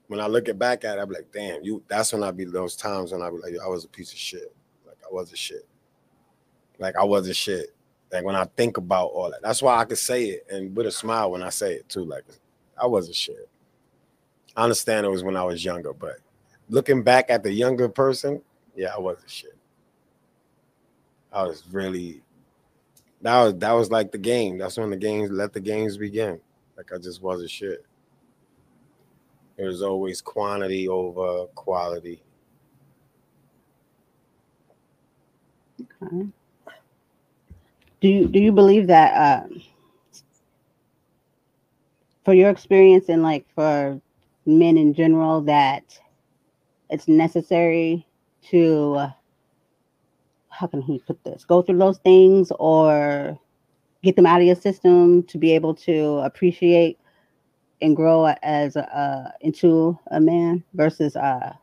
When 0.07 0.19
I 0.19 0.27
look 0.27 0.49
it 0.49 0.59
back 0.59 0.83
at 0.83 0.97
it, 0.97 1.01
I'm 1.01 1.09
like, 1.09 1.31
damn, 1.31 1.63
you 1.63 1.81
that's 1.87 2.11
when 2.11 2.23
I 2.23 2.31
be 2.31 2.43
those 2.43 2.75
times 2.75 3.13
when 3.13 3.21
I 3.21 3.29
be 3.29 3.37
like, 3.37 3.55
I 3.63 3.69
was 3.69 3.85
a 3.85 3.87
piece 3.87 4.11
of 4.11 4.19
shit. 4.19 4.53
Like 4.85 4.97
I 5.09 5.13
was 5.13 5.31
a 5.31 5.37
shit. 5.37 5.65
Like 6.77 6.97
I 6.97 7.05
was 7.05 7.29
a 7.29 7.33
shit. 7.33 7.73
Like 8.11 8.25
when 8.25 8.35
I 8.35 8.43
think 8.57 8.75
about 8.75 9.07
all 9.07 9.31
that. 9.31 9.41
That's 9.41 9.61
why 9.61 9.77
I 9.77 9.85
could 9.85 9.97
say 9.97 10.25
it 10.25 10.45
and 10.51 10.75
with 10.75 10.87
a 10.87 10.91
smile 10.91 11.31
when 11.31 11.41
I 11.41 11.49
say 11.51 11.75
it 11.75 11.87
too. 11.87 12.03
Like 12.03 12.25
I 12.77 12.85
was 12.85 13.07
a 13.07 13.13
shit. 13.13 13.47
I 14.57 14.63
understand 14.63 15.05
it 15.05 15.09
was 15.09 15.23
when 15.23 15.37
I 15.37 15.43
was 15.45 15.63
younger, 15.63 15.93
but 15.93 16.17
looking 16.73 17.03
back 17.03 17.29
at 17.29 17.43
the 17.43 17.53
younger 17.53 17.87
person, 17.87 18.41
yeah, 18.75 18.95
I 18.95 18.99
was 18.99 19.17
a 19.23 19.29
shit. 19.29 19.55
I 21.31 21.43
was 21.43 21.63
really 21.71 22.23
that 23.21 23.41
was 23.41 23.55
that 23.57 23.71
was 23.71 23.91
like 23.91 24.11
the 24.11 24.17
game. 24.17 24.57
That's 24.57 24.77
when 24.77 24.89
the 24.89 24.97
games 24.97 25.29
let 25.29 25.53
the 25.53 25.59
games 25.59 25.97
begin. 25.97 26.39
Like 26.75 26.91
I 26.91 26.97
just 26.97 27.21
wasn't 27.21 27.51
shit. 27.51 27.85
It 29.57 29.65
was 29.65 29.83
always 29.83 30.19
quantity 30.19 30.87
over 30.87 31.45
quality. 31.53 32.23
Okay. 35.79 36.27
Do 38.01 38.07
you 38.07 38.27
do 38.27 38.39
you 38.39 38.51
believe 38.51 38.87
that 38.87 39.45
um, 39.45 39.61
for 42.25 42.33
your 42.33 42.49
experience 42.49 43.09
and 43.09 43.21
like 43.21 43.45
for 43.53 44.01
men 44.47 44.77
in 44.77 44.93
general 44.95 45.41
that 45.41 45.99
it's 46.93 47.07
necessary 47.07 48.05
to 48.49 49.07
how 50.49 50.67
can 50.67 50.81
he 50.81 50.99
put 50.99 51.23
this? 51.23 51.43
Go 51.43 51.63
through 51.63 51.79
those 51.79 51.97
things 51.97 52.51
or 52.59 53.37
get 54.03 54.15
them 54.15 54.27
out 54.27 54.39
of 54.39 54.45
your 54.45 54.55
system 54.55 55.23
to 55.23 55.37
be 55.39 55.53
able 55.55 55.73
to 55.73 56.17
appreciate 56.19 56.99
and 57.81 57.95
grow 57.95 58.27
as 58.43 58.75
a, 58.75 58.97
uh, 58.97 59.31
into 59.41 59.97
a 60.11 60.21
man 60.21 60.63
versus 60.73 61.15
uh 61.15 61.53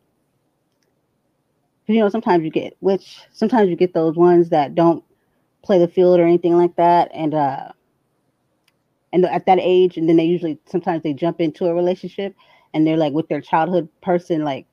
you 1.86 1.98
know 2.00 2.08
sometimes 2.08 2.44
you 2.44 2.50
get 2.50 2.76
which 2.80 3.20
sometimes 3.32 3.68
you 3.68 3.76
get 3.76 3.94
those 3.94 4.16
ones 4.16 4.50
that 4.50 4.74
don't 4.74 5.02
play 5.62 5.78
the 5.78 5.88
field 5.88 6.20
or 6.20 6.26
anything 6.26 6.56
like 6.56 6.74
that 6.76 7.10
and 7.14 7.34
uh 7.34 7.68
and 9.12 9.24
at 9.26 9.46
that 9.46 9.58
age 9.60 9.96
and 9.96 10.08
then 10.08 10.16
they 10.16 10.24
usually 10.24 10.58
sometimes 10.66 11.02
they 11.02 11.12
jump 11.12 11.40
into 11.40 11.66
a 11.66 11.74
relationship 11.74 12.34
and 12.74 12.86
they're 12.86 12.96
like 12.96 13.12
with 13.12 13.28
their 13.28 13.40
childhood 13.40 13.88
person 14.02 14.44
like 14.44 14.66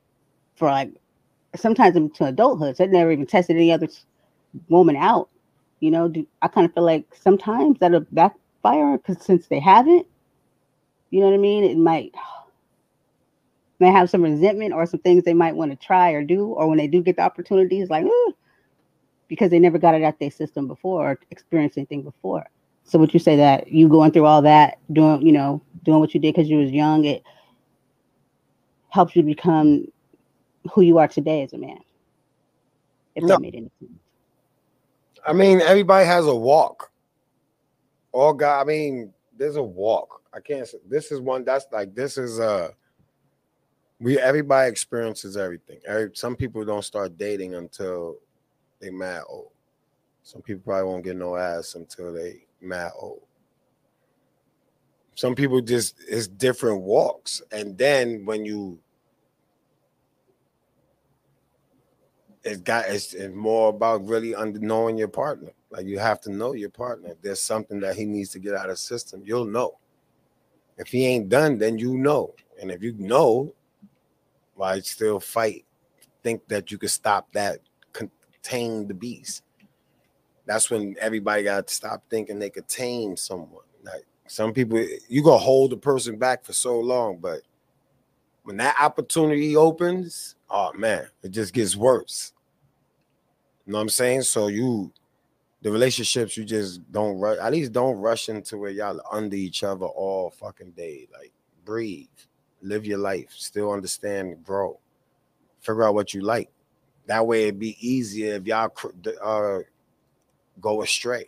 for 0.57 0.69
like 0.69 0.91
sometimes 1.55 1.95
into 1.95 2.25
adulthood. 2.25 2.77
So 2.77 2.85
they 2.85 2.91
never 2.91 3.11
even 3.11 3.25
tested 3.25 3.55
any 3.55 3.71
other 3.71 3.87
woman 4.69 4.95
out. 4.95 5.29
You 5.79 5.91
know, 5.91 6.07
do, 6.07 6.25
I 6.41 6.47
kind 6.47 6.65
of 6.65 6.73
feel 6.73 6.83
like 6.83 7.05
sometimes 7.15 7.79
that'll 7.79 8.05
backfire 8.11 8.97
because 8.97 9.23
since 9.23 9.47
they 9.47 9.59
haven't, 9.59 10.07
you 11.11 11.19
know 11.19 11.27
what 11.27 11.35
I 11.35 11.39
mean? 11.39 11.63
It 11.63 11.77
might 11.77 12.13
may 13.79 13.91
have 13.91 14.09
some 14.09 14.23
resentment 14.23 14.73
or 14.73 14.85
some 14.87 14.99
things 14.99 15.23
they 15.23 15.35
might 15.35 15.55
want 15.55 15.71
to 15.71 15.77
try 15.77 16.11
or 16.11 16.23
do, 16.23 16.47
or 16.47 16.67
when 16.67 16.79
they 16.79 16.87
do 16.87 17.01
get 17.01 17.15
the 17.15 17.21
opportunities, 17.21 17.89
like 17.89 18.05
because 19.27 19.51
they 19.51 19.59
never 19.59 19.77
got 19.77 19.93
it 19.93 20.03
out 20.03 20.19
their 20.19 20.31
system 20.31 20.67
before 20.67 21.11
or 21.11 21.19
experienced 21.31 21.77
anything 21.77 22.01
before. 22.01 22.49
So 22.85 22.97
would 22.99 23.13
you 23.13 23.19
say 23.19 23.35
that 23.35 23.67
you 23.71 23.89
going 23.89 24.11
through 24.11 24.25
all 24.25 24.41
that, 24.43 24.77
doing, 24.93 25.21
you 25.25 25.33
know, 25.33 25.61
doing 25.83 25.99
what 25.99 26.13
you 26.13 26.19
did 26.21 26.33
because 26.33 26.49
you 26.49 26.59
was 26.59 26.71
young, 26.71 27.03
it 27.03 27.21
helps 28.89 29.15
you 29.15 29.23
become 29.23 29.85
who 30.73 30.81
you 30.81 30.97
are 30.97 31.07
today 31.07 31.43
as 31.43 31.53
a 31.53 31.57
man. 31.57 31.79
If 33.15 33.23
no. 33.23 33.29
that 33.29 33.41
made 33.41 33.55
any 33.55 33.71
sense. 33.79 33.91
I 35.25 35.33
mean, 35.33 35.59
everybody 35.61 36.05
has 36.05 36.25
a 36.25 36.35
walk. 36.35 36.91
All 38.11 38.33
God, 38.33 38.61
I 38.61 38.63
mean, 38.63 39.13
there's 39.37 39.57
a 39.57 39.63
walk. 39.63 40.21
I 40.33 40.39
can't 40.39 40.67
say 40.67 40.77
this 40.87 41.11
is 41.11 41.19
one 41.19 41.43
that's 41.43 41.65
like 41.71 41.95
this 41.95 42.17
is 42.17 42.39
uh 42.39 42.69
we 43.99 44.19
everybody 44.19 44.69
experiences 44.69 45.35
everything. 45.37 45.79
Every, 45.87 46.11
some 46.13 46.35
people 46.35 46.63
don't 46.63 46.83
start 46.83 47.17
dating 47.17 47.55
until 47.55 48.17
they 48.79 48.89
mad 48.91 49.23
old. 49.27 49.51
Some 50.23 50.41
people 50.41 50.61
probably 50.63 50.89
won't 50.89 51.03
get 51.03 51.15
no 51.15 51.35
ass 51.35 51.75
until 51.75 52.13
they 52.13 52.43
mad 52.61 52.91
old. 52.99 53.21
Some 55.15 55.33
people 55.33 55.61
just 55.61 55.95
it's 56.07 56.27
different 56.27 56.81
walks. 56.81 57.41
And 57.51 57.77
then 57.77 58.25
when 58.25 58.45
you 58.45 58.79
it's 62.47 62.61
got 62.61 62.85
it's, 62.87 63.13
it's 63.13 63.35
more 63.35 63.69
about 63.69 64.05
really 64.05 64.33
under 64.33 64.59
knowing 64.59 64.97
your 64.97 65.09
partner. 65.09 65.51
Like 65.69 65.85
you 65.85 65.99
have 65.99 66.21
to 66.21 66.31
know 66.31 66.53
your 66.53 66.69
partner. 66.69 67.09
If 67.09 67.21
there's 67.21 67.41
something 67.41 67.79
that 67.81 67.95
he 67.95 68.05
needs 68.05 68.29
to 68.31 68.39
get 68.39 68.55
out 68.55 68.69
of 68.69 68.79
system, 68.79 69.21
you'll 69.25 69.45
know. 69.45 69.77
If 70.77 70.87
he 70.87 71.05
ain't 71.05 71.29
done, 71.29 71.57
then 71.57 71.77
you 71.77 71.97
know. 71.97 72.33
And 72.61 72.71
if 72.71 72.81
you 72.81 72.93
know, 72.93 73.53
why 74.55 74.79
still 74.79 75.19
fight? 75.19 75.65
Think 76.23 76.47
that 76.47 76.71
you 76.71 76.77
could 76.77 76.89
stop 76.89 77.31
that, 77.33 77.59
contain 77.91 78.87
the 78.87 78.93
beast. 78.93 79.43
That's 80.45 80.69
when 80.69 80.95
everybody 80.99 81.43
got 81.43 81.67
to 81.67 81.73
stop 81.73 82.03
thinking 82.09 82.39
they 82.39 82.49
could 82.49 82.67
tame 82.67 83.17
someone. 83.17 83.65
Like 83.83 84.05
some 84.27 84.53
people, 84.53 84.83
you 85.09 85.21
gonna 85.21 85.37
hold 85.37 85.73
a 85.73 85.77
person 85.77 86.17
back 86.17 86.45
for 86.45 86.53
so 86.53 86.79
long, 86.79 87.17
but 87.17 87.41
when 88.43 88.57
that 88.57 88.77
opportunity 88.79 89.57
opens, 89.57 90.35
oh 90.49 90.71
man, 90.73 91.07
it 91.21 91.31
just 91.31 91.53
gets 91.53 91.75
worse. 91.75 92.31
You 93.67 93.73
know 93.73 93.79
what 93.79 93.83
I'm 93.83 93.89
saying? 93.89 94.21
So 94.23 94.47
you 94.47 94.93
the 95.61 95.69
relationships 95.69 96.37
you 96.37 96.45
just 96.45 96.89
don't 96.91 97.19
rush 97.19 97.37
at 97.39 97.51
least 97.51 97.73
don't 97.73 97.97
rush 97.97 98.29
into 98.29 98.57
where 98.57 98.71
y'all 98.71 99.01
under 99.11 99.35
each 99.35 99.61
other 99.63 99.85
all 99.85 100.29
fucking 100.31 100.71
day. 100.71 101.07
Like 101.11 101.33
breathe, 101.65 102.07
live 102.61 102.85
your 102.85 102.99
life, 102.99 103.33
still 103.35 103.73
understand, 103.73 104.41
grow, 104.45 104.79
figure 105.59 105.83
out 105.83 105.95
what 105.95 106.13
you 106.13 106.21
like. 106.21 106.49
That 107.07 107.27
way 107.27 107.43
it'd 107.43 107.59
be 107.59 107.75
easier 107.85 108.35
if 108.35 108.47
y'all 108.47 108.71
uh, 109.21 109.59
go 110.61 110.81
astray, 110.81 111.25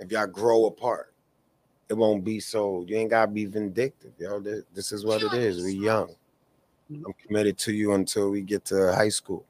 if 0.00 0.10
y'all 0.10 0.26
grow 0.26 0.66
apart. 0.66 1.12
It 1.88 1.94
won't 1.94 2.24
be 2.24 2.40
so. 2.40 2.84
You 2.88 2.96
ain't 2.96 3.10
gotta 3.10 3.30
be 3.30 3.44
vindictive, 3.44 4.12
yo. 4.18 4.40
This, 4.40 4.64
this 4.74 4.90
is 4.90 5.04
what 5.04 5.22
it 5.22 5.34
is. 5.34 5.62
We 5.62 5.74
young. 5.74 6.14
I'm 6.90 7.12
committed 7.24 7.58
to 7.58 7.72
you 7.72 7.92
until 7.92 8.30
we 8.30 8.40
get 8.40 8.64
to 8.66 8.92
high 8.92 9.10
school. 9.10 9.44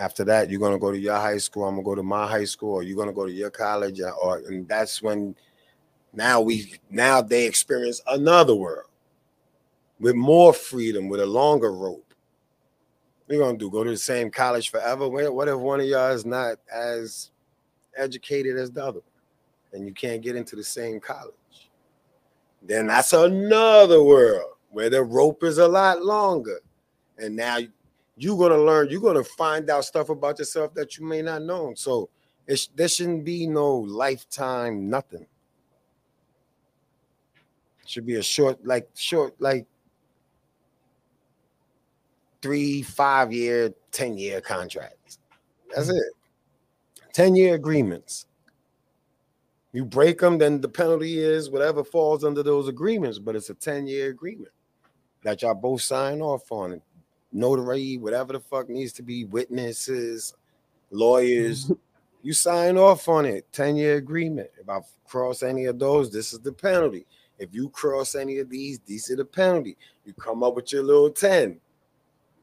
After 0.00 0.24
that, 0.24 0.48
you're 0.48 0.58
gonna 0.58 0.78
go 0.78 0.90
to 0.90 0.98
your 0.98 1.16
high 1.16 1.36
school. 1.36 1.64
I'm 1.64 1.74
gonna 1.74 1.84
go 1.84 1.94
to 1.94 2.02
my 2.02 2.26
high 2.26 2.46
school, 2.46 2.76
or 2.76 2.82
you're 2.82 2.96
gonna 2.96 3.12
go 3.12 3.26
to 3.26 3.32
your 3.32 3.50
college, 3.50 4.00
or 4.00 4.38
and 4.38 4.66
that's 4.66 5.02
when 5.02 5.36
now 6.14 6.40
we 6.40 6.72
now 6.88 7.20
they 7.20 7.46
experience 7.46 8.00
another 8.06 8.54
world 8.54 8.88
with 10.00 10.14
more 10.14 10.54
freedom, 10.54 11.10
with 11.10 11.20
a 11.20 11.26
longer 11.26 11.70
rope. 11.70 12.14
You 13.28 13.38
gonna 13.38 13.58
do? 13.58 13.70
Go 13.70 13.84
to 13.84 13.90
the 13.90 13.96
same 13.98 14.30
college 14.30 14.70
forever? 14.70 15.06
What 15.06 15.48
if 15.48 15.58
one 15.58 15.80
of 15.80 15.86
y'all 15.86 16.12
is 16.12 16.24
not 16.24 16.56
as 16.72 17.30
educated 17.94 18.56
as 18.56 18.70
the 18.70 18.82
other, 18.82 19.02
and 19.74 19.86
you 19.86 19.92
can't 19.92 20.22
get 20.22 20.34
into 20.34 20.56
the 20.56 20.64
same 20.64 20.98
college? 20.98 21.34
Then 22.62 22.86
that's 22.86 23.12
another 23.12 24.02
world 24.02 24.54
where 24.70 24.88
the 24.88 25.02
rope 25.02 25.44
is 25.44 25.58
a 25.58 25.68
lot 25.68 26.02
longer, 26.02 26.60
and 27.18 27.36
now 27.36 27.58
you're 28.22 28.38
gonna 28.38 28.62
learn. 28.62 28.88
You're 28.90 29.00
gonna 29.00 29.24
find 29.24 29.68
out 29.70 29.84
stuff 29.84 30.08
about 30.08 30.38
yourself 30.38 30.74
that 30.74 30.96
you 30.96 31.04
may 31.04 31.22
not 31.22 31.42
know. 31.42 31.72
So 31.74 32.08
it, 32.46 32.68
there 32.74 32.88
shouldn't 32.88 33.24
be 33.24 33.46
no 33.46 33.76
lifetime 33.76 34.88
nothing 34.88 35.26
should 37.90 38.06
be 38.06 38.14
a 38.14 38.22
short, 38.22 38.64
like 38.64 38.88
short, 38.94 39.34
like 39.40 39.66
three, 42.40 42.82
five 42.82 43.32
year, 43.32 43.74
10 43.90 44.16
year 44.16 44.40
contracts. 44.40 45.18
That's 45.74 45.88
mm-hmm. 45.88 45.96
it. 45.96 47.12
10 47.12 47.34
year 47.34 47.54
agreements. 47.54 48.26
You 49.72 49.84
break 49.84 50.18
them, 50.18 50.38
then 50.38 50.60
the 50.60 50.68
penalty 50.68 51.18
is 51.18 51.50
whatever 51.50 51.84
falls 51.84 52.24
under 52.24 52.42
those 52.42 52.68
agreements, 52.68 53.18
but 53.18 53.36
it's 53.36 53.50
a 53.50 53.54
10 53.54 53.86
year 53.86 54.10
agreement 54.10 54.52
that 55.22 55.42
y'all 55.42 55.54
both 55.54 55.82
sign 55.82 56.20
off 56.22 56.50
on. 56.50 56.80
Notary, 57.32 57.96
whatever 57.96 58.32
the 58.32 58.40
fuck 58.40 58.68
needs 58.68 58.92
to 58.94 59.02
be, 59.02 59.24
witnesses, 59.24 60.34
lawyers. 60.90 61.70
you 62.22 62.32
sign 62.32 62.76
off 62.76 63.08
on 63.08 63.24
it. 63.24 63.46
10 63.52 63.76
year 63.76 63.96
agreement. 63.96 64.50
If 64.60 64.68
I 64.68 64.80
cross 65.06 65.42
any 65.42 65.66
of 65.66 65.78
those, 65.78 66.10
this 66.10 66.32
is 66.32 66.40
the 66.40 66.52
penalty. 66.52 67.06
If 67.38 67.54
you 67.54 67.70
cross 67.70 68.14
any 68.14 68.38
of 68.38 68.50
these, 68.50 68.80
these 68.80 69.10
are 69.10 69.16
the 69.16 69.24
penalty. 69.24 69.76
You 70.04 70.12
come 70.12 70.42
up 70.42 70.54
with 70.54 70.72
your 70.72 70.82
little 70.82 71.10
10. 71.10 71.58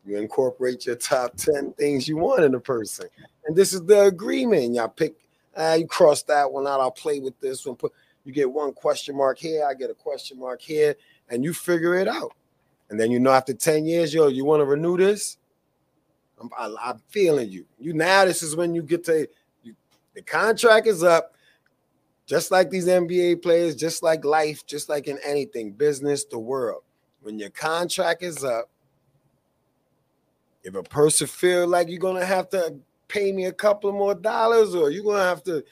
You 0.05 0.17
incorporate 0.17 0.85
your 0.85 0.95
top 0.95 1.35
10 1.35 1.73
things 1.73 2.07
you 2.07 2.17
want 2.17 2.43
in 2.43 2.55
a 2.55 2.59
person. 2.59 3.07
And 3.45 3.55
this 3.55 3.73
is 3.73 3.83
the 3.83 4.03
agreement. 4.03 4.73
Y'all 4.73 4.87
pick, 4.87 5.15
ah, 5.55 5.73
you 5.73 5.85
cross 5.85 6.23
that 6.23 6.51
one 6.51 6.65
out. 6.65 6.79
I'll 6.79 6.91
play 6.91 7.19
with 7.19 7.39
this 7.39 7.65
one. 7.65 7.75
Put 7.75 7.91
you 8.27 8.33
get 8.33 8.51
one 8.51 8.73
question 8.73 9.15
mark 9.15 9.37
here, 9.37 9.65
I 9.65 9.73
get 9.73 9.89
a 9.89 9.93
question 9.93 10.37
mark 10.37 10.61
here, 10.61 10.95
and 11.29 11.45
you 11.45 11.53
figure 11.53 11.95
it 11.95 12.09
out. 12.09 12.33
And 12.89 12.99
then 12.99 13.11
you 13.11 13.19
know 13.19 13.31
after 13.31 13.53
10 13.53 13.85
years, 13.85 14.13
yo, 14.13 14.27
you 14.27 14.45
want 14.45 14.61
to 14.61 14.65
renew 14.65 14.97
this? 14.97 15.37
I'm, 16.39 16.49
I, 16.57 16.91
am 16.91 17.01
feeling 17.09 17.49
you. 17.49 17.65
You 17.79 17.93
now, 17.93 18.25
this 18.25 18.43
is 18.43 18.55
when 18.55 18.73
you 18.73 18.83
get 18.83 19.03
to 19.05 19.27
you, 19.63 19.75
the 20.13 20.21
contract 20.21 20.87
is 20.87 21.03
up 21.03 21.33
just 22.27 22.51
like 22.51 22.69
these 22.69 22.87
NBA 22.87 23.41
players, 23.41 23.75
just 23.75 24.03
like 24.03 24.25
life, 24.25 24.65
just 24.65 24.89
like 24.89 25.07
in 25.07 25.17
anything, 25.25 25.71
business, 25.71 26.25
the 26.25 26.37
world. 26.37 26.83
When 27.21 27.39
your 27.39 27.49
contract 27.49 28.21
is 28.21 28.43
up, 28.43 28.69
if 30.63 30.75
a 30.75 30.83
person 30.83 31.25
feel 31.25 31.65
like 31.67 31.87
you're 31.87 31.99
gonna 31.99 32.25
have 32.25 32.49
to 32.49 32.75
pay 33.07 33.31
me 33.31 33.45
a 33.45 33.53
couple 33.53 33.91
more 33.93 34.13
dollars, 34.13 34.75
or 34.75 34.91
you're 34.91 35.05
gonna 35.05 35.23
have 35.23 35.41
to, 35.43 35.63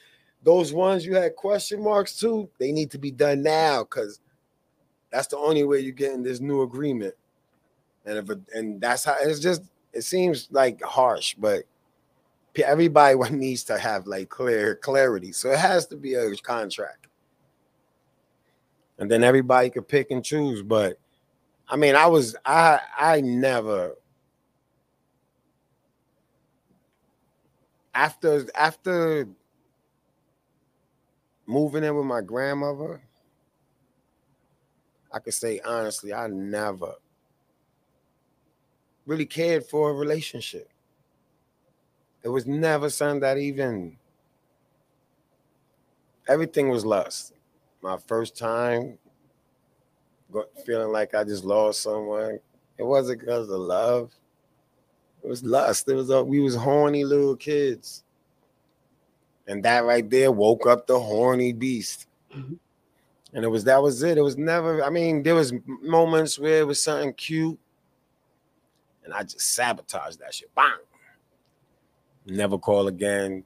those 0.42 0.72
ones 0.72 1.04
you 1.04 1.14
had 1.14 1.36
question 1.36 1.84
marks 1.84 2.18
to, 2.20 2.48
they 2.58 2.72
need 2.72 2.90
to 2.90 2.98
be 2.98 3.10
done 3.10 3.42
now 3.42 3.84
because 3.84 4.20
that's 5.16 5.28
the 5.28 5.38
only 5.38 5.64
way 5.64 5.80
you're 5.80 5.92
getting 5.92 6.22
this 6.22 6.40
new 6.40 6.60
agreement. 6.60 7.14
And 8.04 8.18
if 8.18 8.38
and 8.54 8.78
that's 8.78 9.02
how 9.02 9.16
it's 9.18 9.40
just 9.40 9.62
it 9.94 10.02
seems 10.02 10.48
like 10.50 10.82
harsh, 10.82 11.34
but 11.38 11.64
everybody 12.62 13.16
needs 13.30 13.64
to 13.64 13.78
have 13.78 14.06
like 14.06 14.28
clear 14.28 14.76
clarity. 14.76 15.32
So 15.32 15.50
it 15.50 15.58
has 15.58 15.86
to 15.86 15.96
be 15.96 16.14
a 16.14 16.36
contract. 16.36 17.06
And 18.98 19.10
then 19.10 19.24
everybody 19.24 19.70
could 19.70 19.88
pick 19.88 20.10
and 20.10 20.22
choose. 20.22 20.62
But 20.62 20.98
I 21.66 21.76
mean, 21.76 21.96
I 21.96 22.06
was 22.08 22.36
I 22.44 22.80
I 22.98 23.22
never 23.22 23.94
after 27.94 28.46
after 28.54 29.26
moving 31.46 31.84
in 31.84 31.96
with 31.96 32.04
my 32.04 32.20
grandmother, 32.20 33.00
I 35.16 35.18
could 35.18 35.32
say 35.32 35.60
honestly, 35.64 36.12
I 36.12 36.26
never 36.26 36.92
really 39.06 39.24
cared 39.24 39.64
for 39.64 39.88
a 39.88 39.94
relationship. 39.94 40.68
It 42.22 42.28
was 42.28 42.46
never 42.46 42.90
something 42.90 43.20
that 43.20 43.38
even 43.38 43.96
everything 46.28 46.68
was 46.68 46.84
lust. 46.84 47.32
My 47.80 47.96
first 47.96 48.36
time 48.36 48.98
feeling 50.66 50.92
like 50.92 51.14
I 51.14 51.24
just 51.24 51.44
lost 51.44 51.80
someone. 51.80 52.38
It 52.76 52.82
wasn't 52.82 53.20
because 53.20 53.48
of 53.48 53.58
love. 53.58 54.12
It 55.24 55.28
was 55.28 55.42
lust. 55.42 55.88
It 55.88 55.94
was 55.94 56.10
a, 56.10 56.22
we 56.22 56.40
was 56.40 56.56
horny 56.56 57.06
little 57.06 57.36
kids. 57.36 58.04
And 59.46 59.64
that 59.64 59.86
right 59.86 60.08
there 60.10 60.30
woke 60.30 60.66
up 60.66 60.86
the 60.86 61.00
horny 61.00 61.54
beast. 61.54 62.06
Mm-hmm. 62.36 62.54
And 63.32 63.44
it 63.44 63.48
was 63.48 63.64
that 63.64 63.82
was 63.82 64.02
it. 64.02 64.18
It 64.18 64.22
was 64.22 64.36
never, 64.36 64.82
I 64.82 64.90
mean, 64.90 65.22
there 65.22 65.34
was 65.34 65.52
moments 65.66 66.38
where 66.38 66.60
it 66.60 66.66
was 66.66 66.82
something 66.82 67.12
cute. 67.14 67.58
And 69.04 69.12
I 69.12 69.22
just 69.22 69.40
sabotaged 69.54 70.20
that 70.20 70.34
shit. 70.34 70.54
Bang 70.54 70.78
never 72.26 72.58
call 72.58 72.88
again. 72.88 73.44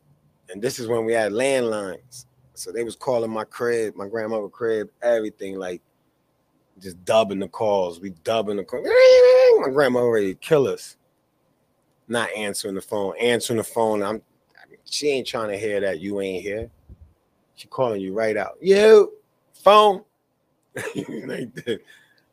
And 0.51 0.61
this 0.61 0.79
is 0.79 0.89
when 0.89 1.05
we 1.05 1.13
had 1.13 1.33
landlines. 1.33 2.27
So 2.55 2.73
they 2.73 2.85
was 2.85 2.97
calling 2.97 3.31
my 3.31 3.45
crib, 3.45 3.95
my 3.97 4.09
grandmother 4.09 4.49
crib, 4.49 4.91
everything 5.03 5.59
like 5.59 5.81
just 6.79 7.03
dubbing 7.05 7.39
the 7.39 7.49
calls. 7.49 8.01
We 8.01 8.11
dubbing 8.25 8.57
the 8.57 8.65
call. 8.65 8.83
My 9.61 9.73
grandma 9.73 10.01
to 10.01 10.35
kill 10.35 10.67
us. 10.67 10.97
Not 12.09 12.31
answering 12.37 12.75
the 12.75 12.81
phone, 12.81 13.15
answering 13.21 13.59
the 13.59 13.65
phone. 13.65 14.03
I'm 14.03 14.23
she 14.85 15.09
ain't 15.09 15.27
trying 15.27 15.51
to 15.51 15.59
hear 15.59 15.79
that 15.81 16.01
you 16.01 16.21
ain't 16.21 16.43
here. 16.43 16.69
She 17.55 17.69
calling 17.69 18.01
you 18.01 18.13
right 18.13 18.37
out. 18.37 18.57
Yo, 18.61 19.11
phone. 19.63 20.03
like 20.75 21.55
that. 21.55 21.81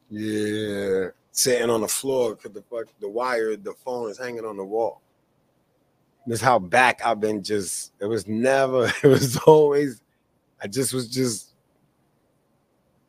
Yeah. 0.10 1.10
Sitting 1.32 1.70
on 1.70 1.82
the 1.82 1.88
floor 1.88 2.36
because 2.36 2.52
the 2.52 2.64
fuck 2.64 2.88
the 3.00 3.10
wire, 3.10 3.56
the 3.56 3.74
phone 3.74 4.10
is 4.10 4.18
hanging 4.18 4.46
on 4.46 4.58
the 4.58 4.64
wall 4.64 5.02
this 6.28 6.42
how 6.42 6.60
back 6.60 7.02
I've 7.04 7.22
been 7.22 7.42
just 7.42 7.94
it 8.00 8.06
was 8.06 8.28
never 8.28 8.92
it 9.04 9.08
was 9.08 9.38
always 9.38 10.02
I 10.62 10.68
just 10.68 10.94
was 10.94 11.08
just 11.08 11.54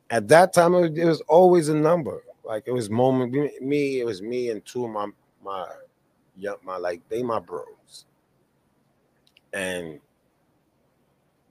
at 0.09 0.27
that 0.29 0.53
time 0.53 0.73
it 0.73 0.81
was, 0.81 0.97
it 0.97 1.05
was 1.05 1.21
always 1.27 1.67
a 1.67 1.75
number 1.75 2.23
like 2.45 2.63
it 2.65 2.71
was 2.71 2.89
moment 2.89 3.33
me 3.61 3.99
it 3.99 4.05
was 4.05 4.21
me 4.21 4.49
and 4.49 4.65
two 4.65 4.85
of 4.85 4.91
my 4.91 5.07
my 5.43 5.67
young 6.37 6.55
my 6.63 6.77
like 6.77 7.01
they 7.09 7.21
my 7.21 7.39
bros 7.39 8.05
and 9.51 9.99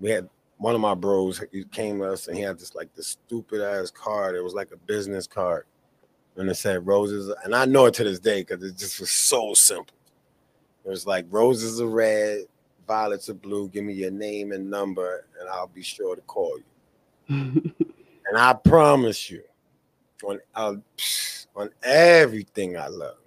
we 0.01 0.11
had 0.11 0.29
one 0.59 0.75
of 0.75 0.81
my 0.81 0.95
bros 0.95 1.43
he 1.53 1.65
came 1.65 1.99
to 1.99 2.05
us 2.13 2.29
and 2.29 2.37
he 2.37 2.43
had 2.43 2.59
this 2.59 2.75
like 2.75 2.93
this 2.95 3.09
stupid 3.09 3.61
ass 3.61 3.91
card 3.91 4.35
it 4.35 4.43
was 4.43 4.55
like 4.55 4.71
a 4.73 4.77
business 4.77 5.27
card 5.27 5.65
and 6.37 6.49
it 6.49 6.55
said 6.55 6.87
roses 6.87 7.33
and 7.45 7.55
I 7.55 7.65
know 7.65 7.87
it 7.87 7.95
to 7.95 8.05
this 8.05 8.19
day 8.19 8.43
because 8.43 8.63
it 8.63 8.77
just 8.77 9.01
was 9.01 9.11
so 9.11 9.55
simple 9.55 9.95
it 10.89 10.93
was 10.93 11.07
like 11.07 11.27
roses 11.29 11.83
are 11.83 11.87
red, 11.87 12.45
violets 12.87 13.29
are 13.29 13.35
blue. 13.35 13.69
Give 13.69 13.85
me 13.85 13.93
your 13.93 14.11
name 14.11 14.53
and 14.53 14.71
number, 14.71 15.27
and 15.39 15.47
I'll 15.47 15.67
be 15.67 15.83
sure 15.83 16.17
to 16.17 16.23
call 16.23 16.59
you. 16.59 16.65
and 17.29 18.39
I 18.39 18.55
promise 18.55 19.31
you, 19.31 19.43
on 20.25 20.41
uh, 20.55 20.77
on 21.55 21.69
everything 21.83 22.79
I 22.79 22.87
love, 22.87 23.19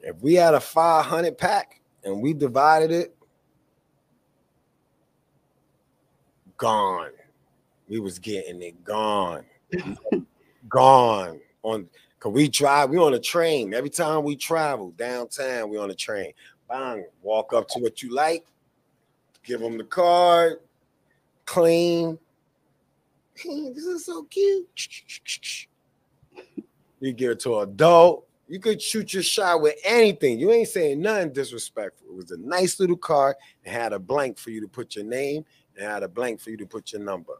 if 0.00 0.16
we 0.22 0.34
had 0.34 0.54
a 0.54 0.60
500 0.60 1.36
pack 1.36 1.82
and 2.02 2.22
we 2.22 2.32
divided 2.32 2.90
it, 2.90 3.14
gone. 6.62 7.10
We 7.88 7.98
was 7.98 8.20
getting 8.20 8.62
it 8.62 8.84
gone, 8.84 9.44
gone 10.68 11.40
on 11.64 11.88
Cause 12.20 12.32
we 12.32 12.46
drive, 12.48 12.90
we 12.90 12.98
on 12.98 13.14
a 13.14 13.18
train. 13.18 13.74
Every 13.74 13.90
time 13.90 14.22
we 14.22 14.36
travel 14.36 14.92
downtown, 14.92 15.70
we 15.70 15.76
on 15.76 15.90
a 15.90 15.94
train. 15.94 16.32
Bang, 16.68 17.04
walk 17.20 17.52
up 17.52 17.66
to 17.70 17.80
what 17.80 18.00
you 18.00 18.14
like, 18.14 18.46
give 19.42 19.58
them 19.58 19.76
the 19.76 19.82
card, 19.82 20.60
clean. 21.46 22.16
Hey, 23.34 23.70
this 23.70 23.84
is 23.84 24.06
so 24.06 24.22
cute. 24.22 24.68
You 27.00 27.12
give 27.12 27.32
it 27.32 27.40
to 27.40 27.58
an 27.58 27.70
adult. 27.70 28.28
You 28.46 28.60
could 28.60 28.80
shoot 28.80 29.12
your 29.12 29.24
shot 29.24 29.60
with 29.60 29.74
anything. 29.84 30.38
You 30.38 30.52
ain't 30.52 30.68
saying 30.68 31.00
nothing 31.00 31.32
disrespectful. 31.32 32.06
It 32.08 32.14
was 32.14 32.30
a 32.30 32.36
nice 32.36 32.78
little 32.78 32.96
card. 32.96 33.34
It 33.64 33.70
had 33.70 33.92
a 33.92 33.98
blank 33.98 34.38
for 34.38 34.50
you 34.50 34.60
to 34.60 34.68
put 34.68 34.94
your 34.94 35.04
name. 35.04 35.44
It 35.76 35.82
had 35.82 36.02
a 36.02 36.08
blank 36.08 36.40
for 36.40 36.50
you 36.50 36.56
to 36.58 36.66
put 36.66 36.92
your 36.92 37.02
number. 37.02 37.34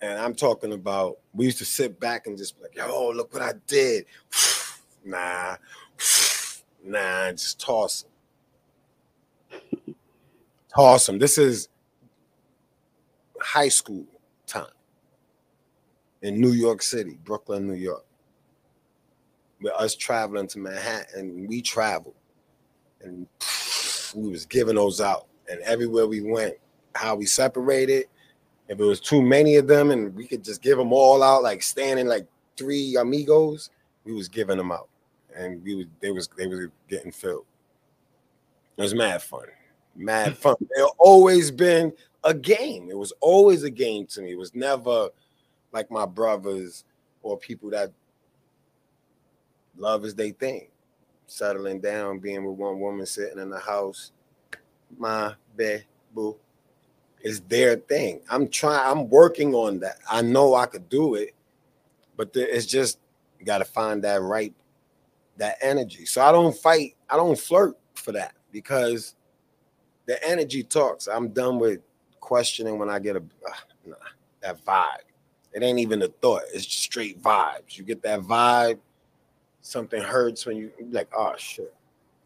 And 0.00 0.18
I'm 0.18 0.34
talking 0.34 0.72
about 0.72 1.18
we 1.34 1.44
used 1.44 1.58
to 1.58 1.64
sit 1.64 2.00
back 2.00 2.26
and 2.26 2.36
just 2.36 2.56
be 2.56 2.62
like, 2.62 2.76
yo, 2.76 3.10
look 3.10 3.32
what 3.34 3.42
I 3.42 3.52
did. 3.66 4.06
nah, 5.04 5.56
nah, 6.84 7.32
just 7.32 7.60
toss 7.60 8.06
them. 9.50 9.94
toss 10.74 11.06
them. 11.06 11.18
This 11.18 11.36
is 11.36 11.68
high 13.42 13.68
school 13.68 14.06
time 14.46 14.66
in 16.22 16.40
New 16.40 16.52
York 16.52 16.82
City, 16.82 17.18
Brooklyn, 17.24 17.66
New 17.66 17.74
York. 17.74 18.04
With 19.60 19.74
us 19.74 19.94
traveling 19.94 20.46
to 20.48 20.58
Manhattan, 20.58 21.46
we 21.46 21.60
traveled 21.60 22.14
and 23.02 23.26
we 24.14 24.30
was 24.30 24.46
giving 24.46 24.76
those 24.76 25.00
out. 25.00 25.26
And 25.50 25.60
everywhere 25.62 26.06
we 26.06 26.20
went, 26.20 26.54
how 26.94 27.14
we 27.16 27.26
separated, 27.26 28.06
if 28.68 28.78
it 28.78 28.84
was 28.84 29.00
too 29.00 29.20
many 29.20 29.56
of 29.56 29.66
them 29.66 29.90
and 29.90 30.14
we 30.14 30.26
could 30.26 30.44
just 30.44 30.62
give 30.62 30.78
them 30.78 30.92
all 30.92 31.22
out, 31.22 31.42
like 31.42 31.62
standing 31.62 32.06
like 32.06 32.26
three 32.56 32.96
amigos, 32.96 33.70
we 34.04 34.12
was 34.12 34.28
giving 34.28 34.56
them 34.56 34.70
out. 34.70 34.88
And 35.36 35.62
we 35.64 35.74
was 35.74 35.86
they 36.00 36.10
was 36.10 36.28
they 36.36 36.46
was 36.46 36.68
getting 36.88 37.12
filled. 37.12 37.46
It 38.76 38.82
was 38.82 38.94
mad 38.94 39.22
fun. 39.22 39.46
Mad 39.96 40.36
fun. 40.36 40.56
It 40.70 40.92
always 40.98 41.50
been 41.50 41.92
a 42.24 42.34
game. 42.34 42.88
It 42.90 42.96
was 42.96 43.12
always 43.20 43.64
a 43.64 43.70
game 43.70 44.06
to 44.08 44.22
me. 44.22 44.32
It 44.32 44.38
was 44.38 44.54
never 44.54 45.08
like 45.72 45.90
my 45.90 46.06
brothers 46.06 46.84
or 47.22 47.38
people 47.38 47.70
that 47.70 47.92
love 49.76 50.04
is 50.04 50.14
they 50.14 50.30
thing. 50.30 50.68
Settling 51.26 51.80
down, 51.80 52.18
being 52.18 52.44
with 52.44 52.56
one 52.56 52.80
woman 52.80 53.06
sitting 53.06 53.38
in 53.38 53.50
the 53.50 53.58
house, 53.58 54.12
my 54.98 55.34
boo, 56.14 56.36
is 57.22 57.40
their 57.42 57.76
thing. 57.76 58.20
I'm 58.30 58.48
trying, 58.48 58.80
I'm 58.84 59.08
working 59.08 59.54
on 59.54 59.80
that. 59.80 59.98
I 60.10 60.22
know 60.22 60.54
I 60.54 60.66
could 60.66 60.88
do 60.88 61.14
it, 61.14 61.34
but 62.16 62.30
it's 62.34 62.66
just 62.66 62.98
got 63.44 63.58
to 63.58 63.64
find 63.64 64.02
that 64.04 64.22
right, 64.22 64.54
that 65.36 65.56
energy. 65.60 66.06
So 66.06 66.22
I 66.22 66.32
don't 66.32 66.56
fight, 66.56 66.96
I 67.08 67.16
don't 67.16 67.38
flirt 67.38 67.76
for 67.94 68.12
that 68.12 68.34
because 68.52 69.14
the 70.06 70.22
energy 70.28 70.62
talks. 70.62 71.06
I'm 71.06 71.28
done 71.28 71.58
with 71.58 71.80
questioning 72.20 72.78
when 72.78 72.90
I 72.90 72.98
get 72.98 73.16
a 73.16 73.20
uh, 73.20 73.52
nah, 73.86 73.96
that 74.40 74.64
vibe. 74.64 75.06
It 75.52 75.62
ain't 75.62 75.80
even 75.80 76.02
a 76.02 76.08
thought. 76.08 76.42
It's 76.54 76.64
just 76.64 76.82
straight 76.82 77.20
vibes. 77.20 77.76
You 77.76 77.84
get 77.84 78.02
that 78.02 78.20
vibe. 78.20 78.78
Something 79.62 80.02
hurts 80.02 80.46
when 80.46 80.56
you 80.56 80.72
like, 80.90 81.08
oh 81.14 81.34
shit, 81.36 81.74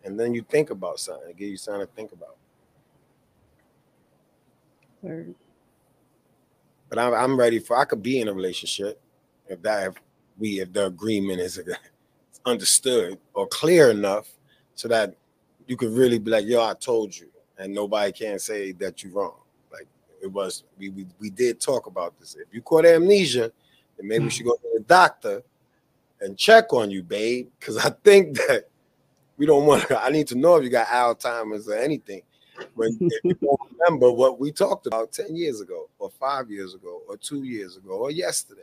and 0.05 0.19
then 0.19 0.35
you 0.35 0.43
think 0.43 0.71
about 0.71 1.01
something. 1.01 1.31
It 1.31 1.37
gives 1.37 1.51
you 1.51 1.57
something 1.57 1.87
to 1.87 1.93
think 1.95 2.13
about. 2.13 2.37
Word. 5.05 5.35
But 6.89 6.99
I'm, 6.99 7.13
I'm 7.13 7.37
ready 7.39 7.59
for. 7.59 7.77
I 7.77 7.85
could 7.85 8.03
be 8.03 8.21
in 8.21 8.29
a 8.29 8.33
relationship 8.33 9.01
if 9.47 9.61
that 9.63 9.89
if 9.89 9.95
we 10.39 10.61
if 10.61 10.73
the 10.73 10.87
agreement 10.87 11.41
is 11.41 11.61
understood 12.47 13.19
or 13.35 13.47
clear 13.49 13.91
enough 13.91 14.29
so 14.75 14.89
that 14.89 15.15
you 15.67 15.77
could 15.77 15.91
really 15.91 16.19
be 16.19 16.31
like, 16.31 16.47
yo, 16.47 16.63
I 16.63 16.75
told 16.75 17.17
you, 17.17 17.29
and 17.59 17.75
nobody 17.75 18.13
can 18.13 18.39
say 18.39 18.73
that 18.73 19.03
you're 19.03 19.13
wrong 19.13 19.37
Like 19.73 19.87
it 20.23 20.27
was 20.27 20.65
we, 20.79 20.89
we 20.91 21.07
we 21.21 21.31
did 21.31 21.61
talk 21.61 21.87
about 21.87 22.19
this. 22.19 22.35
If 22.35 22.49
you 22.53 22.63
caught 22.63 22.87
amnesia, 22.87 23.53
then 23.97 24.09
maybe 24.09 24.25
we 24.25 24.25
hmm. 24.25 24.31
should 24.31 24.47
go 24.47 24.55
to 24.55 24.71
the 24.79 24.85
doctor 24.85 25.43
and 26.21 26.39
check 26.39 26.73
on 26.73 26.91
you, 26.91 27.03
babe. 27.03 27.49
Because 27.59 27.77
I 27.77 27.91
think 27.91 28.37
that 28.49 28.69
we 29.37 29.45
don't 29.45 29.67
want. 29.67 29.85
I 29.93 30.09
need 30.09 30.29
to 30.29 30.35
know 30.35 30.57
if 30.57 30.65
you 30.65 30.71
got 30.71 30.87
Alzheimer's 30.87 31.69
or 31.69 31.77
anything. 31.77 32.23
When 32.75 32.97
if 33.01 33.25
you 33.25 33.37
remember 33.79 34.11
what 34.11 34.39
we 34.39 34.53
talked 34.53 34.87
about 34.87 35.13
ten 35.13 35.35
years 35.37 35.61
ago, 35.61 35.89
or 35.99 36.11
five 36.11 36.51
years 36.51 36.75
ago, 36.75 37.03
or 37.09 37.17
two 37.17 37.45
years 37.45 37.77
ago, 37.77 37.91
or 37.91 38.11
yesterday. 38.11 38.63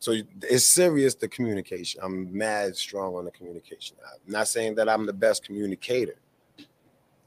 So 0.00 0.14
it's 0.42 0.64
serious 0.64 1.14
the 1.14 1.28
communication. 1.28 2.00
I'm 2.02 2.34
mad 2.36 2.74
strong 2.74 3.16
on 3.16 3.26
the 3.26 3.30
communication. 3.30 3.98
I'm 4.02 4.32
not 4.32 4.48
saying 4.48 4.76
that 4.76 4.88
I'm 4.88 5.04
the 5.04 5.12
best 5.12 5.44
communicator. 5.44 6.16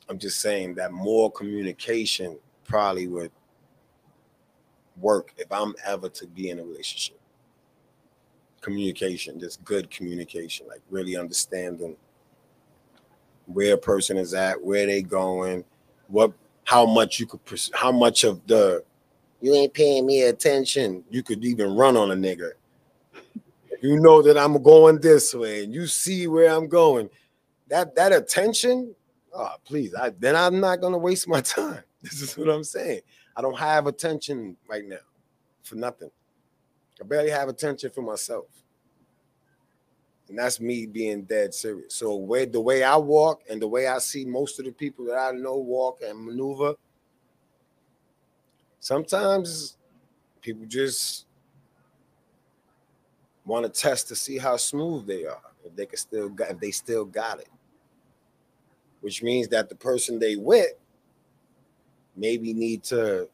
I'm 0.10 0.18
just 0.18 0.42
saying 0.42 0.76
that 0.76 0.92
more 0.92 1.32
communication 1.32 2.40
probably 2.66 3.08
would 3.08 3.32
work 5.00 5.34
if 5.38 5.52
I'm 5.52 5.76
ever 5.86 6.10
to 6.10 6.28
be 6.28 6.50
in 6.50 6.60
a 6.60 6.64
relationship. 6.64 7.20
Communication, 8.62 9.40
just 9.40 9.64
good 9.64 9.92
communication, 9.92 10.68
like 10.68 10.82
really 10.90 11.16
understanding 11.16 11.96
where 13.46 13.76
a 13.76 13.78
person 13.78 14.18
is 14.18 14.34
at, 14.34 14.64
where 14.64 14.86
they 14.86 15.02
going, 15.02 15.64
what, 16.08 16.34
how 16.64 16.86
much 16.86 17.20
you 17.20 17.26
could, 17.26 17.40
how 17.74 17.92
much 17.92 18.24
of 18.24 18.46
the 18.48 18.84
you 19.42 19.54
ain't 19.54 19.74
paying 19.74 20.06
me 20.06 20.22
attention, 20.22 21.04
you 21.10 21.22
could 21.22 21.44
even 21.44 21.76
run 21.76 21.98
on 21.98 22.12
a 22.12 22.16
nigga. 22.16 22.52
You 23.82 24.00
know 24.00 24.22
that 24.22 24.38
I'm 24.38 24.64
going 24.64 25.02
this 25.02 25.34
way 25.34 25.66
and 25.66 25.74
you 25.74 25.86
see 25.86 26.28
where 26.28 26.50
I'm 26.50 26.70
going, 26.70 27.10
that 27.68 27.94
that 27.96 28.14
attention, 28.14 28.96
oh 29.34 29.56
please, 29.66 29.94
I 29.94 30.12
then 30.18 30.38
I'm 30.38 30.62
not 30.62 30.80
gonna 30.80 30.98
waste 30.98 31.28
my 31.28 31.42
time. 31.42 31.84
This 32.02 32.22
is 32.22 32.38
what 32.38 32.50
I'm 32.50 32.64
saying. 32.64 33.02
I 33.36 33.42
don't 33.42 33.58
have 33.58 33.88
attention 33.88 34.56
right 34.70 34.86
now 34.86 35.04
for 35.64 35.76
nothing. 35.76 36.12
I 37.02 37.06
barely 37.06 37.32
have 37.32 37.50
attention 37.50 37.92
for 37.92 38.02
myself. 38.02 38.46
And 40.34 40.40
that's 40.40 40.60
me 40.60 40.88
being 40.88 41.26
dead 41.26 41.54
serious. 41.54 41.94
So 41.94 42.16
where 42.16 42.48
the 42.48 42.60
way 42.60 42.82
I 42.82 42.98
walk 42.98 43.44
and 43.52 43.62
the 43.62 43.68
way 43.68 43.86
I 43.86 44.00
see 44.00 44.26
most 44.26 44.58
of 44.58 44.66
the 44.66 44.72
people 44.72 45.06
that 45.06 45.14
I 45.16 45.30
know 45.30 45.58
walk 45.58 46.00
and 46.04 46.26
maneuver, 46.26 46.74
sometimes 48.80 49.78
people 50.42 50.66
just 50.66 51.28
want 53.46 53.72
to 53.72 53.82
test 53.82 54.08
to 54.08 54.16
see 54.16 54.40
how 54.40 54.58
smooth 54.58 55.06
they 55.06 55.24
are, 55.24 55.38
if 55.64 55.76
they 55.76 55.86
can 55.86 56.00
still 56.00 56.30
got 56.30 56.50
if 56.50 56.60
they 56.60 56.72
still 56.72 57.06
got 57.06 57.40
it. 57.40 57.50
Which 59.02 59.22
means 59.22 59.50
that 59.50 59.70
the 59.70 59.76
person 59.76 60.18
they 60.18 60.36
with 60.36 60.74
maybe 62.16 62.56
need 62.56 62.82
to 62.86 63.30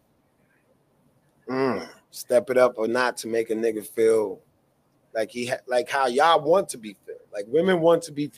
mm, 1.50 1.88
step 2.12 2.50
it 2.50 2.58
up 2.58 2.74
or 2.76 2.90
not 2.90 3.16
to 3.20 3.30
make 3.30 3.52
a 3.52 3.56
nigga 3.56 3.88
feel 3.88 4.42
like 5.14 5.32
he 5.32 5.48
ha- 5.48 5.58
like 5.68 5.90
how 5.90 6.08
y'all 6.08 6.42
want 6.42 6.70
to 6.70 6.78
be 6.78 6.96
filled. 7.06 7.20
Like 7.34 7.46
women 7.48 7.82
want 7.82 8.04
to 8.04 8.12
be, 8.12 8.32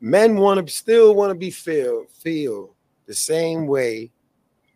men 0.00 0.36
want 0.36 0.64
to 0.64 0.72
still 0.72 1.14
want 1.14 1.30
to 1.30 1.34
be 1.34 1.50
filled, 1.50 2.10
feel 2.10 2.74
the 3.06 3.14
same 3.14 3.66
way 3.66 4.12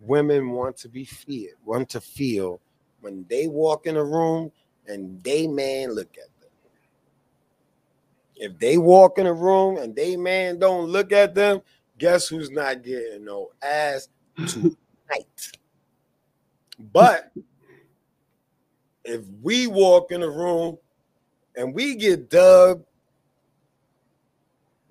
women 0.00 0.50
want 0.50 0.76
to 0.76 0.88
be 0.88 1.04
feel 1.04 1.50
want 1.64 1.88
to 1.90 2.00
feel 2.00 2.60
when 3.00 3.24
they 3.28 3.46
walk 3.46 3.86
in 3.86 3.96
a 3.96 4.04
room 4.04 4.50
and 4.86 5.22
they 5.22 5.46
man 5.46 5.94
look 5.94 6.16
at 6.18 6.28
them. 6.40 6.50
If 8.36 8.58
they 8.58 8.78
walk 8.78 9.18
in 9.18 9.26
a 9.26 9.32
room 9.32 9.76
and 9.76 9.94
they 9.94 10.16
man 10.16 10.58
don't 10.58 10.88
look 10.88 11.12
at 11.12 11.34
them, 11.34 11.60
guess 11.98 12.26
who's 12.26 12.50
not 12.50 12.82
getting 12.82 13.24
no 13.24 13.50
ass 13.62 14.08
to 14.48 14.76
night. 15.10 15.52
But 16.92 17.30
if 19.04 19.20
we 19.40 19.68
walk 19.68 20.10
in 20.10 20.22
a 20.22 20.28
room 20.28 20.78
and 21.56 21.74
we 21.74 21.94
get 21.94 22.30
dubbed, 22.30 22.84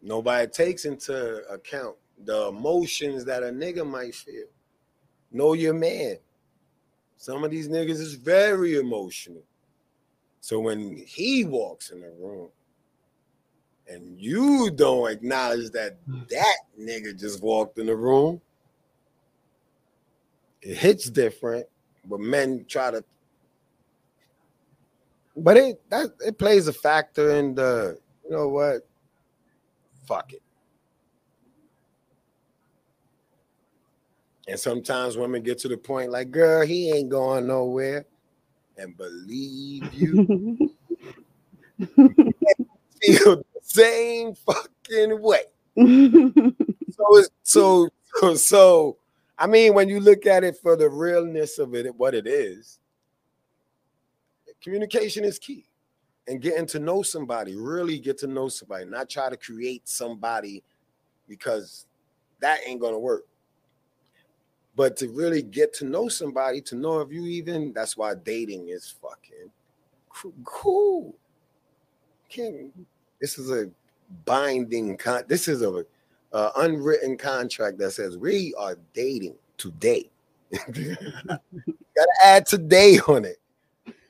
nobody 0.02 0.48
takes 0.48 0.86
into 0.86 1.44
account 1.48 1.96
the 2.26 2.48
emotions 2.48 3.26
that 3.26 3.44
a 3.44 3.48
nigga 3.48 3.88
might 3.88 4.16
feel. 4.16 4.46
Know 5.32 5.54
your 5.54 5.74
man. 5.74 6.18
Some 7.18 7.44
of 7.44 7.52
these 7.52 7.70
niggas 7.70 8.00
is 8.00 8.16
very 8.16 8.78
emotional. 8.78 9.44
So 10.42 10.60
when 10.60 10.98
he 10.98 11.46
walks 11.46 11.92
in 11.92 12.02
the 12.02 12.10
room 12.20 12.50
and 13.88 14.20
you 14.20 14.72
don't 14.72 15.12
acknowledge 15.12 15.70
that 15.72 15.98
hmm. 16.06 16.22
that 16.30 16.58
nigga 16.80 17.18
just 17.18 17.42
walked 17.42 17.78
in 17.78 17.86
the 17.86 17.96
room, 17.96 18.42
it 20.62 20.78
hits 20.78 21.10
different, 21.10 21.68
but 22.06 22.20
men 22.20 22.66
try 22.68 22.92
to. 22.92 23.04
But 25.36 25.58
it 25.58 25.90
that 25.90 26.10
it 26.20 26.38
plays 26.38 26.68
a 26.68 26.74
factor 26.74 27.32
in 27.32 27.56
the 27.56 27.98
you 28.24 28.32
know 28.32 28.50
what? 28.50 28.88
Fuck 30.06 30.34
it. 30.34 30.42
And 34.48 34.60
sometimes 34.60 35.18
women 35.18 35.44
get 35.44 35.60
to 35.60 35.68
the 35.68 35.78
point 35.78 36.12
like, 36.12 36.32
girl, 36.32 36.66
he 36.66 36.92
ain't 36.92 37.10
going 37.10 37.48
nowhere. 37.48 38.06
And 38.78 38.98
believe 38.98 39.94
you, 39.94 40.76
feel 41.78 43.38
the 43.38 43.46
same 43.62 44.34
fucking 44.34 45.22
way. 45.22 45.44
so 45.78 47.18
it's 47.18 47.30
so 47.44 47.90
so 48.16 48.36
so 48.36 48.98
I 49.38 49.48
mean, 49.48 49.74
when 49.74 49.90
you 49.90 50.00
look 50.00 50.26
at 50.26 50.44
it 50.44 50.58
for 50.58 50.76
the 50.76 50.90
realness 50.90 51.58
of 51.58 51.74
it, 51.74 51.96
what 51.96 52.14
it 52.14 52.28
is, 52.28 52.80
communication 54.62 55.24
is 55.24 55.40
key. 55.40 55.66
And 56.28 56.40
getting 56.40 56.68
to 56.68 56.80
know 56.80 57.02
somebody, 57.02 57.56
really 57.56 58.00
get 58.00 58.18
to 58.20 58.28
know 58.28 58.48
somebody, 58.48 58.86
not 58.86 59.10
try 59.10 59.30
to 59.30 59.36
create 59.36 59.88
somebody 59.90 60.64
because 61.28 61.88
that 62.42 62.60
ain't 62.66 62.80
gonna 62.80 63.00
work. 63.00 63.26
But 64.76 64.96
to 64.98 65.10
really 65.10 65.42
get 65.42 65.74
to 65.76 65.86
know 65.86 66.08
somebody, 66.08 66.62
to 66.62 66.76
know 66.76 67.00
if 67.02 67.12
you 67.12 67.26
even, 67.26 67.74
that's 67.74 67.98
why 67.98 68.14
dating 68.14 68.70
is 68.70 68.94
fucking 69.02 69.52
cool. 70.44 71.16
Can't, 72.30 72.72
this 73.20 73.38
is 73.38 73.52
a 73.52 73.70
binding 74.26 74.98
con. 74.98 75.24
This 75.28 75.48
is 75.48 75.62
a, 75.62 75.86
a 76.32 76.52
unwritten 76.58 77.18
contract 77.18 77.78
that 77.80 77.92
says 77.92 78.18
we 78.18 78.54
are 78.58 78.78
dating 78.94 79.36
today. 79.58 80.10
Gotta 80.52 81.48
add 82.24 82.46
today 82.46 83.00
on 83.08 83.26
it. 83.26 83.41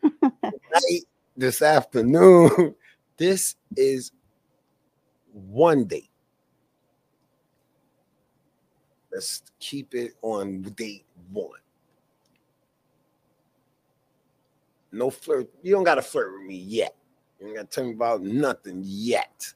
Night, 0.03 1.05
this 1.35 1.61
afternoon. 1.61 2.75
This 3.17 3.55
is 3.77 4.11
one 5.31 5.83
date. 5.85 6.09
Let's 9.13 9.43
keep 9.59 9.93
it 9.93 10.13
on 10.23 10.63
date 10.63 11.05
one. 11.31 11.59
No 14.91 15.11
flirt. 15.11 15.49
You 15.61 15.73
don't 15.73 15.83
gotta 15.83 16.01
flirt 16.01 16.33
with 16.33 16.47
me 16.47 16.55
yet. 16.55 16.95
You 17.39 17.47
ain't 17.47 17.55
gotta 17.57 17.67
tell 17.67 17.83
me 17.83 17.91
about 17.91 18.23
nothing 18.23 18.81
yet. 18.83 19.53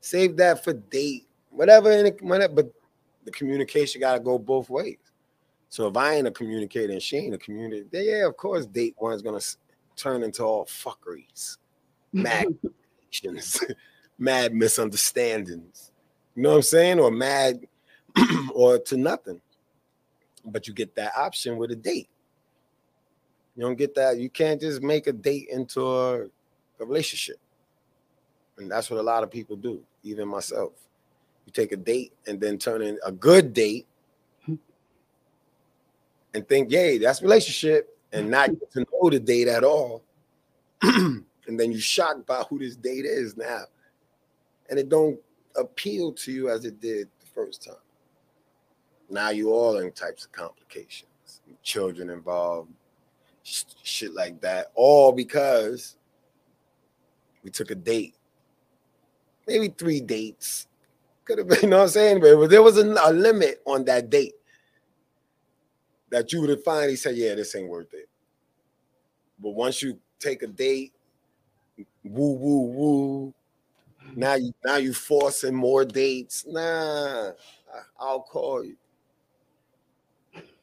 Save 0.00 0.36
that 0.38 0.64
for 0.64 0.72
date, 0.72 1.26
whatever. 1.50 2.08
Whatever, 2.20 2.54
but 2.54 2.72
the 3.24 3.30
communication 3.30 4.00
gotta 4.00 4.20
go 4.20 4.38
both 4.38 4.70
ways. 4.70 4.96
So 5.68 5.88
if 5.88 5.96
I 5.96 6.14
ain't 6.14 6.26
a 6.26 6.30
communicator 6.30 6.92
and 6.92 7.02
she 7.02 7.16
ain't 7.16 7.34
a 7.34 7.38
communicator, 7.38 8.02
yeah, 8.02 8.26
of 8.26 8.36
course, 8.36 8.66
date 8.66 8.94
one's 8.98 9.22
gonna 9.22 9.40
turn 9.96 10.22
into 10.22 10.42
all 10.42 10.66
fuckeries, 10.66 11.58
mad, 12.12 12.46
mad 14.18 14.54
misunderstandings. 14.54 15.92
You 16.34 16.42
know 16.42 16.50
what 16.50 16.56
I'm 16.56 16.62
saying? 16.62 17.00
Or 17.00 17.10
mad, 17.10 17.66
or 18.54 18.78
to 18.78 18.96
nothing. 18.96 19.40
But 20.44 20.66
you 20.66 20.74
get 20.74 20.94
that 20.96 21.12
option 21.16 21.56
with 21.56 21.70
a 21.70 21.76
date. 21.76 22.08
You 23.56 23.62
don't 23.62 23.76
get 23.76 23.94
that. 23.96 24.18
You 24.18 24.30
can't 24.30 24.60
just 24.60 24.82
make 24.82 25.06
a 25.06 25.12
date 25.12 25.48
into 25.50 25.86
a, 25.86 26.24
a 26.24 26.28
relationship. 26.78 27.36
And 28.58 28.70
that's 28.70 28.90
what 28.90 28.98
a 28.98 29.02
lot 29.02 29.22
of 29.22 29.30
people 29.30 29.56
do, 29.56 29.82
even 30.02 30.28
myself. 30.28 30.72
You 31.46 31.52
take 31.52 31.72
a 31.72 31.76
date 31.76 32.12
and 32.26 32.40
then 32.40 32.58
turn 32.58 32.82
in 32.82 32.98
a 33.04 33.12
good 33.12 33.52
date 33.52 33.86
hmm. 34.46 34.54
and 36.34 36.46
think, 36.48 36.70
yay, 36.70 36.98
that's 36.98 37.22
relationship, 37.22 37.96
and 38.12 38.30
not 38.30 38.50
get 38.50 38.70
to 38.72 38.80
know 38.80 39.10
the 39.10 39.18
date 39.18 39.48
at 39.48 39.64
all. 39.64 40.02
and 40.82 41.24
then 41.46 41.72
you're 41.72 41.80
shocked 41.80 42.26
by 42.26 42.42
who 42.48 42.58
this 42.58 42.76
date 42.76 43.04
is 43.04 43.36
now. 43.36 43.62
And 44.68 44.78
it 44.78 44.88
don't 44.88 45.18
appeal 45.56 46.12
to 46.12 46.32
you 46.32 46.50
as 46.50 46.64
it 46.64 46.80
did 46.80 47.08
the 47.20 47.26
first 47.34 47.64
time. 47.64 47.74
Now 49.10 49.30
you 49.30 49.52
all 49.52 49.78
in 49.78 49.92
types 49.92 50.24
of 50.24 50.32
complications, 50.32 51.42
children 51.62 52.10
involved, 52.10 52.70
shit 53.42 54.14
like 54.14 54.40
that, 54.40 54.72
all 54.74 55.12
because 55.12 55.96
we 57.42 57.50
took 57.50 57.70
a 57.70 57.74
date, 57.74 58.14
maybe 59.46 59.68
three 59.68 60.00
dates. 60.00 60.68
Could 61.24 61.38
have 61.38 61.48
been, 61.48 61.58
you 61.62 61.68
know 61.68 61.78
what 61.78 61.82
I'm 61.84 61.88
saying? 61.90 62.20
But 62.20 62.48
there 62.48 62.62
was 62.62 62.78
a, 62.78 62.94
a 63.02 63.12
limit 63.12 63.60
on 63.66 63.84
that 63.84 64.10
date 64.10 64.34
that 66.12 66.30
you 66.30 66.42
would 66.42 66.62
finally 66.62 66.94
said, 66.94 67.16
yeah, 67.16 67.34
this 67.34 67.56
ain't 67.56 67.70
worth 67.70 67.92
it. 67.94 68.08
But 69.40 69.50
once 69.50 69.82
you 69.82 69.98
take 70.20 70.42
a 70.42 70.46
date, 70.46 70.92
woo, 72.04 72.34
woo, 72.34 72.60
woo, 72.60 73.34
now 74.14 74.34
you 74.34 74.52
now 74.62 74.76
you 74.76 74.92
forcing 74.92 75.54
more 75.54 75.86
dates. 75.86 76.44
Nah, 76.46 77.30
I'll 77.98 78.20
call 78.20 78.62
you. 78.62 78.76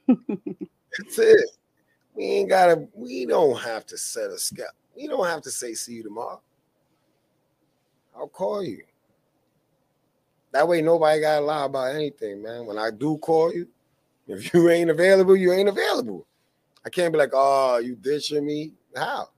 That's 0.07 1.17
it. 1.17 1.49
We 2.13 2.23
ain't 2.25 2.49
gotta, 2.49 2.87
we 2.93 3.25
don't 3.25 3.59
have 3.59 3.87
to 3.87 3.97
set 3.97 4.29
a 4.29 4.37
scale. 4.37 4.67
We 4.95 5.07
don't 5.07 5.25
have 5.25 5.41
to 5.43 5.51
say 5.51 5.73
see 5.73 5.93
you 5.93 6.03
tomorrow. 6.03 6.41
I'll 8.15 8.27
call 8.27 8.63
you. 8.63 8.83
That 10.51 10.67
way 10.67 10.81
nobody 10.81 11.21
gotta 11.21 11.43
lie 11.43 11.65
about 11.65 11.95
anything, 11.95 12.43
man. 12.43 12.67
When 12.67 12.77
I 12.77 12.91
do 12.91 13.17
call 13.17 13.51
you, 13.51 13.67
if 14.29 14.53
you 14.53 14.69
ain't 14.69 14.89
available, 14.89 15.35
you 15.35 15.51
ain't 15.51 15.67
available. 15.67 16.25
I 16.85 16.89
can't 16.89 17.11
be 17.11 17.17
like, 17.17 17.31
oh, 17.33 17.77
you 17.77 17.95
ditching 17.95 18.45
me. 18.45 18.73
How? 18.95 19.29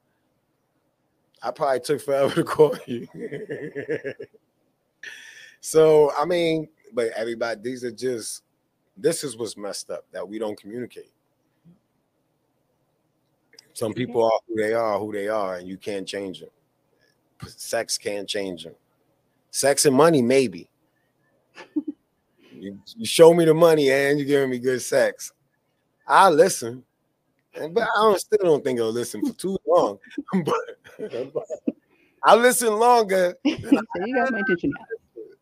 I 1.42 1.52
probably 1.52 1.80
took 1.80 2.02
forever 2.02 2.36
to 2.36 2.44
call 2.44 2.78
you. 2.86 3.08
so 5.62 6.12
I 6.18 6.26
mean, 6.26 6.68
but 6.94 7.08
everybody, 7.16 7.62
these 7.64 7.84
are 7.84 7.92
just 7.92 8.44
this 8.98 9.24
is 9.24 9.38
what's 9.38 9.58
messed 9.58 9.90
up 9.90 10.06
that 10.12 10.28
we 10.28 10.38
don't 10.38 10.60
communicate. 10.60 11.12
Some 13.74 13.92
mm-hmm. 13.92 13.98
people 13.98 14.26
are 14.26 14.40
who 14.48 14.62
they 14.62 14.74
are, 14.74 15.00
who 15.00 15.14
they 15.14 15.28
are, 15.30 15.56
and 15.56 15.68
you 15.68 15.78
can't 15.78 16.08
change 16.08 16.42
them. 16.42 16.50
Sex 17.48 17.98
can't 17.98 18.28
change 18.28 18.66
them. 18.66 18.76
Sex 19.50 19.86
and 19.86 19.96
money, 19.96 20.22
maybe. 20.22 20.70
you, 22.62 22.80
you 22.96 23.06
show 23.06 23.34
me 23.34 23.44
the 23.46 23.54
money 23.54 23.90
and 23.90 24.20
you're 24.20 24.28
giving 24.28 24.52
me 24.52 24.60
good 24.60 24.82
sex. 24.82 25.34
I'll 26.08 26.32
listen. 26.32 26.84
But 27.54 27.84
I 27.84 27.88
don't, 27.96 28.20
still 28.20 28.40
don't 28.44 28.64
think 28.64 28.80
I'll 28.80 28.92
listen 28.92 29.26
for 29.26 29.34
too 29.34 29.58
long. 29.66 29.98
but, 30.46 31.34
but 31.34 31.44
I'll 32.24 32.38
listen 32.38 32.74
longer. 32.74 33.36
so 33.46 33.52
you 34.06 34.16
got 34.16 34.32
my 34.32 34.40
attention 34.40 34.72
now. 34.78 34.86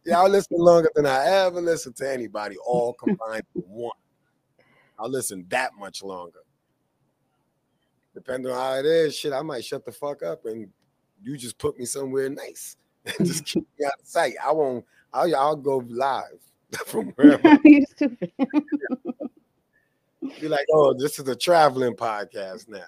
Yeah, 0.05 0.19
I'll 0.19 0.29
listen 0.29 0.58
longer 0.58 0.89
than 0.95 1.05
I 1.05 1.25
ever 1.25 1.62
listened 1.62 1.97
to 1.97 2.10
anybody, 2.10 2.55
all 2.65 2.93
combined 2.93 3.43
for 3.53 3.63
one. 3.67 3.91
I'll 4.97 5.10
listen 5.10 5.45
that 5.49 5.71
much 5.77 6.01
longer. 6.01 6.39
Depending 8.13 8.51
on 8.51 8.58
how 8.58 8.73
it 8.75 8.86
is, 8.86 9.15
shit, 9.15 9.34
I 9.34 9.41
might 9.41 9.63
shut 9.63 9.86
the 9.86 9.91
fuck 9.91 10.23
up 10.23 10.45
and 10.45 10.69
you 11.21 11.38
just 11.38 11.58
put 11.58 11.77
me 11.77 11.86
somewhere 11.86 12.29
nice 12.29 12.77
and 13.05 13.27
just 13.27 13.45
keep 13.45 13.67
me 13.77 13.86
out 13.86 13.99
of 13.99 14.08
sight. 14.08 14.34
I 14.43 14.51
won't. 14.53 14.86
I'll, 15.13 15.36
I'll 15.36 15.55
go 15.55 15.84
live 15.88 16.48
from 16.86 17.08
wherever. 17.15 17.60
you 17.63 17.86
stupid. 17.86 18.32
Be 20.41 20.47
like, 20.47 20.65
oh, 20.73 20.93
this 20.93 21.17
is 21.19 21.27
a 21.27 21.36
traveling 21.36 21.95
podcast 21.95 22.67
now. 22.67 22.86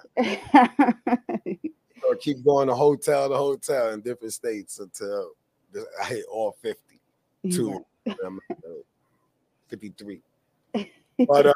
or 2.08 2.16
keep 2.16 2.44
going 2.44 2.68
to 2.68 2.74
hotel 2.74 3.28
to 3.28 3.36
hotel 3.36 3.90
in 3.90 4.00
different 4.00 4.32
states 4.32 4.78
until 4.78 5.32
I 6.00 6.04
hit 6.06 6.24
all 6.30 6.56
52, 6.62 7.84
yeah. 8.04 8.14
53. 9.68 10.20
But 11.26 11.46
uh, 11.46 11.54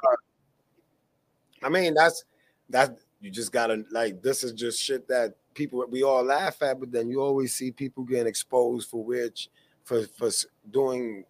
I 1.62 1.69
mean, 1.69 1.95
that's 1.95 2.25
that 2.71 2.99
you 3.21 3.31
just 3.31 3.53
gotta 3.53 3.85
like 3.91 4.23
this 4.23 4.45
is 4.45 4.53
just 4.53 4.83
shit 4.83 5.09
that 5.09 5.35
people 5.55 5.85
we 5.91 6.03
all 6.03 6.23
laugh 6.23 6.62
at, 6.62 6.79
but 6.79 6.93
then 6.93 7.09
you 7.09 7.21
always 7.21 7.55
see 7.55 7.71
people 7.71 8.05
getting 8.05 8.27
exposed 8.27 8.89
for 8.89 9.03
which 9.03 9.49
for 9.85 10.07
for 10.19 10.31
doing 10.71 11.25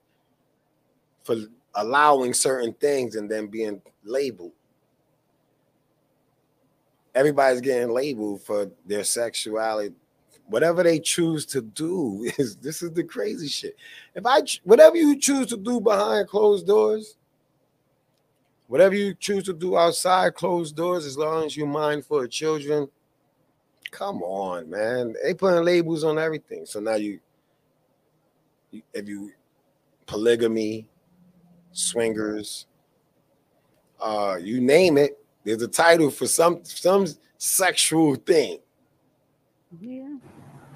for 1.26 1.36
allowing 1.74 2.32
certain 2.32 2.72
things 2.74 3.16
and 3.16 3.28
then 3.28 3.48
being 3.48 3.82
labeled. 4.04 4.52
Everybody's 7.14 7.60
getting 7.60 7.90
labeled 7.90 8.42
for 8.42 8.70
their 8.86 9.02
sexuality. 9.02 9.94
Whatever 10.46 10.84
they 10.84 11.00
choose 11.00 11.44
to 11.46 11.60
do 11.60 12.30
is 12.38 12.56
this 12.56 12.80
is 12.80 12.92
the 12.92 13.02
crazy 13.02 13.48
shit. 13.48 13.76
If 14.14 14.24
I 14.24 14.42
whatever 14.62 14.96
you 14.96 15.18
choose 15.18 15.48
to 15.48 15.56
do 15.56 15.80
behind 15.80 16.28
closed 16.28 16.66
doors, 16.66 17.16
whatever 18.68 18.94
you 18.94 19.14
choose 19.14 19.44
to 19.44 19.52
do 19.52 19.76
outside 19.76 20.34
closed 20.34 20.76
doors, 20.76 21.04
as 21.04 21.18
long 21.18 21.44
as 21.44 21.56
you're 21.56 21.66
mindful 21.66 22.22
of 22.22 22.30
children, 22.30 22.88
come 23.90 24.22
on, 24.22 24.70
man. 24.70 25.14
They 25.24 25.34
putting 25.34 25.64
labels 25.64 26.04
on 26.04 26.18
everything. 26.18 26.64
So 26.66 26.78
now 26.78 26.94
you, 26.94 27.18
if 28.92 29.08
you 29.08 29.32
polygamy, 30.06 30.86
swingers, 31.76 32.66
uh, 34.00 34.36
you 34.40 34.60
name 34.60 34.98
it, 34.98 35.18
there's 35.44 35.62
a 35.62 35.68
title 35.68 36.10
for 36.10 36.26
some 36.26 36.60
some 36.64 37.06
sexual 37.38 38.14
thing. 38.16 38.58
Yeah. 39.80 40.16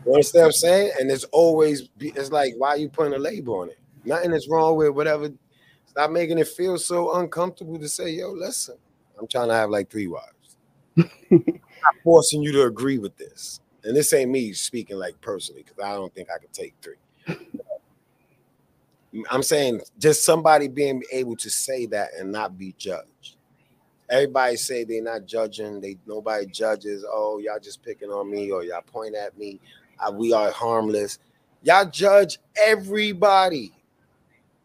You 0.07 0.15
understand 0.15 0.43
what 0.43 0.47
I'm 0.47 0.53
saying? 0.53 0.93
And 0.99 1.11
it's 1.11 1.25
always 1.25 1.89
it's 1.99 2.31
like, 2.31 2.55
why 2.57 2.71
are 2.71 2.77
you 2.77 2.89
putting 2.89 3.15
a 3.15 3.19
label 3.19 3.61
on 3.61 3.71
it? 3.71 3.79
Nothing 4.05 4.33
is 4.33 4.49
wrong 4.49 4.77
with 4.77 4.91
whatever. 4.91 5.31
Stop 5.87 6.11
making 6.11 6.39
it 6.39 6.49
feel 6.49 6.79
so 6.79 7.17
uncomfortable 7.17 7.79
to 7.79 7.89
say, 7.89 8.11
yo, 8.11 8.31
listen, 8.31 8.77
I'm 9.19 9.27
trying 9.27 9.49
to 9.49 9.55
have 9.55 9.71
like 9.71 9.91
three 9.91 10.07
wives. 10.07 10.57
I'm 10.97 11.13
not 11.31 11.95
forcing 12.05 12.43
you 12.43 12.53
to 12.53 12.63
agree 12.65 12.99
with 12.99 13.17
this. 13.17 13.61
And 13.85 13.97
this 13.97 14.13
ain't 14.13 14.31
me 14.31 14.53
speaking 14.53 14.99
like 14.99 15.21
personally, 15.21 15.65
because 15.65 15.83
I 15.83 15.95
don't 15.95 16.15
think 16.15 16.29
I 16.35 16.39
could 16.39 16.53
take 16.53 16.75
three. 16.81 16.97
I'm 19.31 19.43
saying 19.43 19.81
just 19.99 20.25
somebody 20.25 20.69
being 20.69 21.03
able 21.13 21.37
to 21.37 21.51
say 21.51 21.87
that 21.87 22.11
and 22.19 22.31
not 22.31 22.57
be 22.57 22.75
judged. 22.79 23.37
Everybody 24.09 24.57
say 24.57 24.85
they're 24.85 25.03
not 25.03 25.27
judging. 25.27 25.81
They 25.81 25.97
nobody 26.07 26.47
judges. 26.47 27.05
Oh, 27.09 27.39
y'all 27.39 27.61
just 27.61 27.83
picking 27.83 28.11
on 28.11 28.31
me, 28.31 28.51
or 28.51 28.65
y'all 28.65 28.83
point 28.83 29.15
at 29.15 29.37
me. 29.39 29.61
I, 30.01 30.11
we 30.11 30.33
are 30.33 30.51
harmless. 30.51 31.19
Y'all 31.63 31.89
judge 31.89 32.39
everybody. 32.57 33.73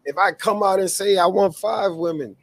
If 0.03 0.17
I 0.17 0.31
come 0.31 0.63
out 0.63 0.79
and 0.79 0.89
say 0.89 1.17
I 1.17 1.25
want 1.25 1.55
five 1.55 1.93
women, 1.93 2.35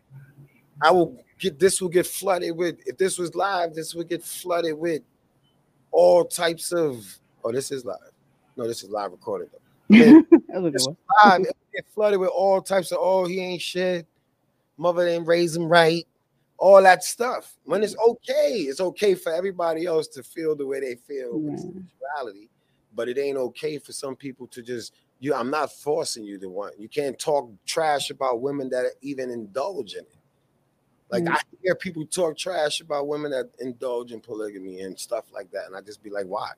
I 0.81 0.91
will 0.91 1.17
get 1.39 1.59
this 1.59 1.81
will 1.81 1.89
get 1.89 2.07
flooded 2.07 2.57
with 2.57 2.79
if 2.87 2.99
this 2.99 3.19
was 3.19 3.35
live, 3.35 3.75
this 3.75 3.95
would 3.95 4.09
get 4.09 4.23
flooded 4.23 4.79
with 4.79 5.03
all 5.91 6.25
types 6.25 6.73
of 6.73 7.05
oh, 7.45 7.53
this 7.53 7.71
is 7.71 7.85
live. 7.85 7.99
No, 8.57 8.67
this 8.67 8.83
is 8.83 8.91
live 8.91 9.13
recorded 9.13 9.51
though. 9.53 9.59
Live, 11.25 11.47
get 11.75 11.87
flooded 11.95 12.21
with 12.21 12.31
all 12.31 12.61
types 12.61 12.93
of 12.93 12.99
oh, 13.01 13.27
he 13.27 13.41
ain't 13.41 13.63
shit. 13.63 14.07
Mother 14.77 15.07
didn't 15.07 15.27
raise 15.27 15.57
him 15.57 15.69
right. 15.69 16.07
All 16.59 16.83
that 16.83 17.05
stuff. 17.05 17.55
When 17.65 17.83
it's 17.83 17.97
okay, 17.97 18.59
it's 18.61 18.81
okay 18.81 19.15
for 19.15 19.33
everybody 19.33 19.87
else 19.87 20.09
to 20.09 20.23
feel 20.23 20.55
the 20.55 20.67
way 20.67 20.81
they 20.81 20.95
feel 20.95 21.39
with 21.39 21.59
sexuality, 21.59 22.49
but 22.95 23.09
it 23.09 23.19
ain't 23.19 23.37
okay 23.37 23.79
for 23.79 23.93
some 23.93 24.15
people 24.15 24.47
to 24.49 24.63
just 24.63 24.95
you. 25.19 25.35
I'm 25.35 25.51
not 25.51 25.73
forcing 25.73 26.25
you 26.25 26.39
to 26.39 26.49
want. 26.49 26.79
You 26.79 26.89
can't 26.89 27.19
talk 27.19 27.51
trash 27.67 28.11
about 28.11 28.41
women 28.41 28.69
that 28.71 28.93
even 29.01 29.31
indulge 29.31 29.95
in 29.95 30.01
it. 30.01 30.17
Like 31.11 31.25
mm. 31.25 31.35
I 31.35 31.41
hear 31.63 31.75
people 31.75 32.07
talk 32.07 32.39
trash 32.39 32.81
about 32.81 33.07
women 33.07 33.31
that 33.33 33.51
indulge 33.59 34.13
in 34.13 34.21
polygamy 34.21 34.81
and 34.81 34.99
stuff 34.99 35.25
like 35.33 35.51
that, 35.51 35.67
and 35.67 35.77
I 35.77 35.81
just 35.81 36.03
be 36.03 36.11
like, 36.11 36.27
why? 36.27 36.53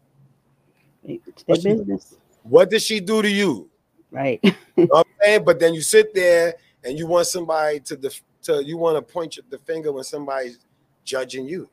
It's 1.03 1.43
their 1.43 1.57
what 1.57 1.63
business. 1.63 2.07
She, 2.11 2.17
what 2.43 2.71
did 2.71 2.83
she 2.83 3.01
do 3.01 3.21
to 3.21 3.29
you? 3.29 3.71
Right. 4.15 4.41
you 4.43 4.55
know 4.77 4.99
I'm 4.99 5.05
saying? 5.23 5.45
But 5.45 5.59
then 5.59 5.75
you 5.75 5.83
sit 5.83 6.15
there 6.15 6.55
and 6.85 6.97
you 6.99 7.07
want 7.07 7.27
somebody 7.27 7.81
to 7.81 7.97
def- 7.97 8.23
to 8.43 8.65
you 8.65 8.77
want 8.77 8.97
to 8.97 9.13
point 9.13 9.39
the 9.51 9.59
finger 9.59 9.93
when 9.93 10.05
somebody's 10.05 10.59
judging 11.05 11.47
you. 11.47 11.69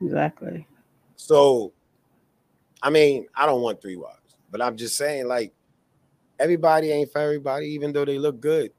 Exactly. 0.00 0.66
So, 1.16 1.72
I 2.82 2.90
mean, 2.90 3.26
I 3.34 3.46
don't 3.46 3.62
want 3.62 3.80
three 3.80 3.96
wives, 3.96 4.36
but 4.50 4.60
I'm 4.60 4.76
just 4.76 4.96
saying, 4.96 5.28
like, 5.28 5.52
everybody 6.38 6.90
ain't 6.90 7.12
for 7.12 7.20
everybody, 7.20 7.66
even 7.68 7.92
though 7.92 8.04
they 8.04 8.18
look 8.18 8.40
good 8.40 8.72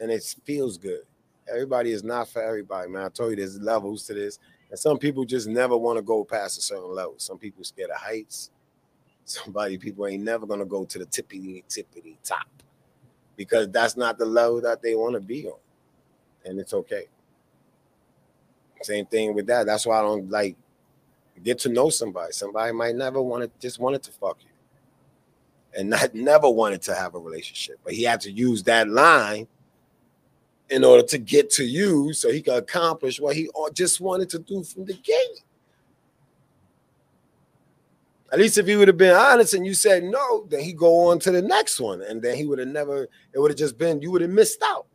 and 0.00 0.10
it 0.10 0.22
feels 0.44 0.78
good. 0.78 1.02
Everybody 1.48 1.90
is 1.90 2.04
not 2.04 2.28
for 2.28 2.42
everybody, 2.42 2.88
man. 2.88 3.02
I 3.02 3.08
told 3.08 3.30
you 3.30 3.36
there's 3.36 3.58
levels 3.58 4.06
to 4.06 4.14
this, 4.14 4.38
and 4.70 4.78
some 4.78 4.98
people 4.98 5.24
just 5.24 5.48
never 5.48 5.76
want 5.76 5.98
to 5.98 6.02
go 6.02 6.24
past 6.24 6.58
a 6.58 6.62
certain 6.62 6.94
level. 6.94 7.14
Some 7.18 7.38
people 7.38 7.64
scared 7.64 7.90
of 7.90 7.96
heights. 7.96 8.50
Somebody 9.24 9.78
people 9.78 10.06
ain't 10.06 10.22
never 10.22 10.46
gonna 10.46 10.66
go 10.66 10.84
to 10.84 10.98
the 10.98 11.06
tippity 11.06 11.64
tippity 11.68 12.16
top 12.22 12.46
because 13.36 13.68
that's 13.70 13.96
not 13.96 14.18
the 14.18 14.24
level 14.24 14.60
that 14.60 14.82
they 14.82 14.94
want 14.94 15.14
to 15.14 15.20
be 15.20 15.46
on, 15.46 15.58
and 16.44 16.60
it's 16.60 16.74
okay. 16.74 17.06
Same 18.82 19.06
thing 19.06 19.34
with 19.34 19.46
that. 19.46 19.64
That's 19.66 19.86
why 19.86 19.98
I 19.98 20.02
don't 20.02 20.30
like 20.30 20.56
get 21.42 21.58
to 21.60 21.68
know 21.68 21.88
somebody. 21.88 22.32
Somebody 22.32 22.72
might 22.72 22.96
never 22.96 23.20
want 23.22 23.42
to 23.44 23.50
just 23.60 23.78
wanted 23.78 24.02
to 24.02 24.12
fuck 24.12 24.38
you, 24.42 24.50
and 25.78 25.90
not 25.90 26.14
never 26.14 26.50
wanted 26.50 26.82
to 26.82 26.94
have 26.94 27.14
a 27.14 27.18
relationship, 27.18 27.78
but 27.82 27.94
he 27.94 28.02
had 28.02 28.20
to 28.22 28.30
use 28.30 28.62
that 28.64 28.88
line 28.88 29.48
in 30.70 30.84
order 30.84 31.02
to 31.06 31.18
get 31.18 31.50
to 31.50 31.64
you 31.64 32.12
so 32.12 32.30
he 32.30 32.42
could 32.42 32.54
accomplish 32.54 33.20
what 33.20 33.36
he 33.36 33.48
just 33.72 34.00
wanted 34.00 34.28
to 34.30 34.38
do 34.38 34.62
from 34.62 34.84
the 34.84 34.94
gate. 34.94 35.43
At 38.34 38.40
least 38.40 38.58
if 38.58 38.66
he 38.66 38.74
would 38.74 38.88
have 38.88 38.96
been 38.96 39.14
honest 39.14 39.54
and 39.54 39.64
you 39.64 39.74
said 39.74 40.02
no, 40.02 40.44
then 40.48 40.58
he 40.58 40.72
go 40.72 41.08
on 41.08 41.20
to 41.20 41.30
the 41.30 41.40
next 41.40 41.78
one, 41.78 42.02
and 42.02 42.20
then 42.20 42.36
he 42.36 42.46
would 42.46 42.58
have 42.58 42.66
never. 42.66 43.06
It 43.32 43.38
would 43.38 43.52
have 43.52 43.58
just 43.58 43.78
been 43.78 44.02
you 44.02 44.10
would 44.10 44.22
have 44.22 44.30
missed 44.30 44.60
out. 44.64 44.86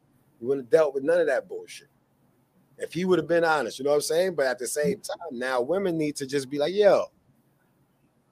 You 0.42 0.48
wouldn't 0.50 0.66
have 0.66 0.72
dealt 0.72 0.94
with 0.94 1.06
none 1.06 1.22
of 1.22 1.28
that 1.28 1.48
bullshit. 1.48 1.88
If 2.80 2.92
he 2.92 3.06
would 3.06 3.18
have 3.18 3.30
been 3.30 3.46
honest, 3.46 3.80
you 3.80 3.86
know 3.86 3.92
what 3.92 3.96
I'm 3.96 4.02
saying. 4.02 4.36
But 4.36 4.48
at 4.48 4.60
the 4.60 4.68
same 4.68 5.00
time, 5.00 5.40
now 5.40 5.62
women 5.62 5.98
need 5.98 6.18
to 6.18 6.28
just 6.28 6.50
be 6.50 6.58
like, 6.58 6.74
yo, 6.74 7.06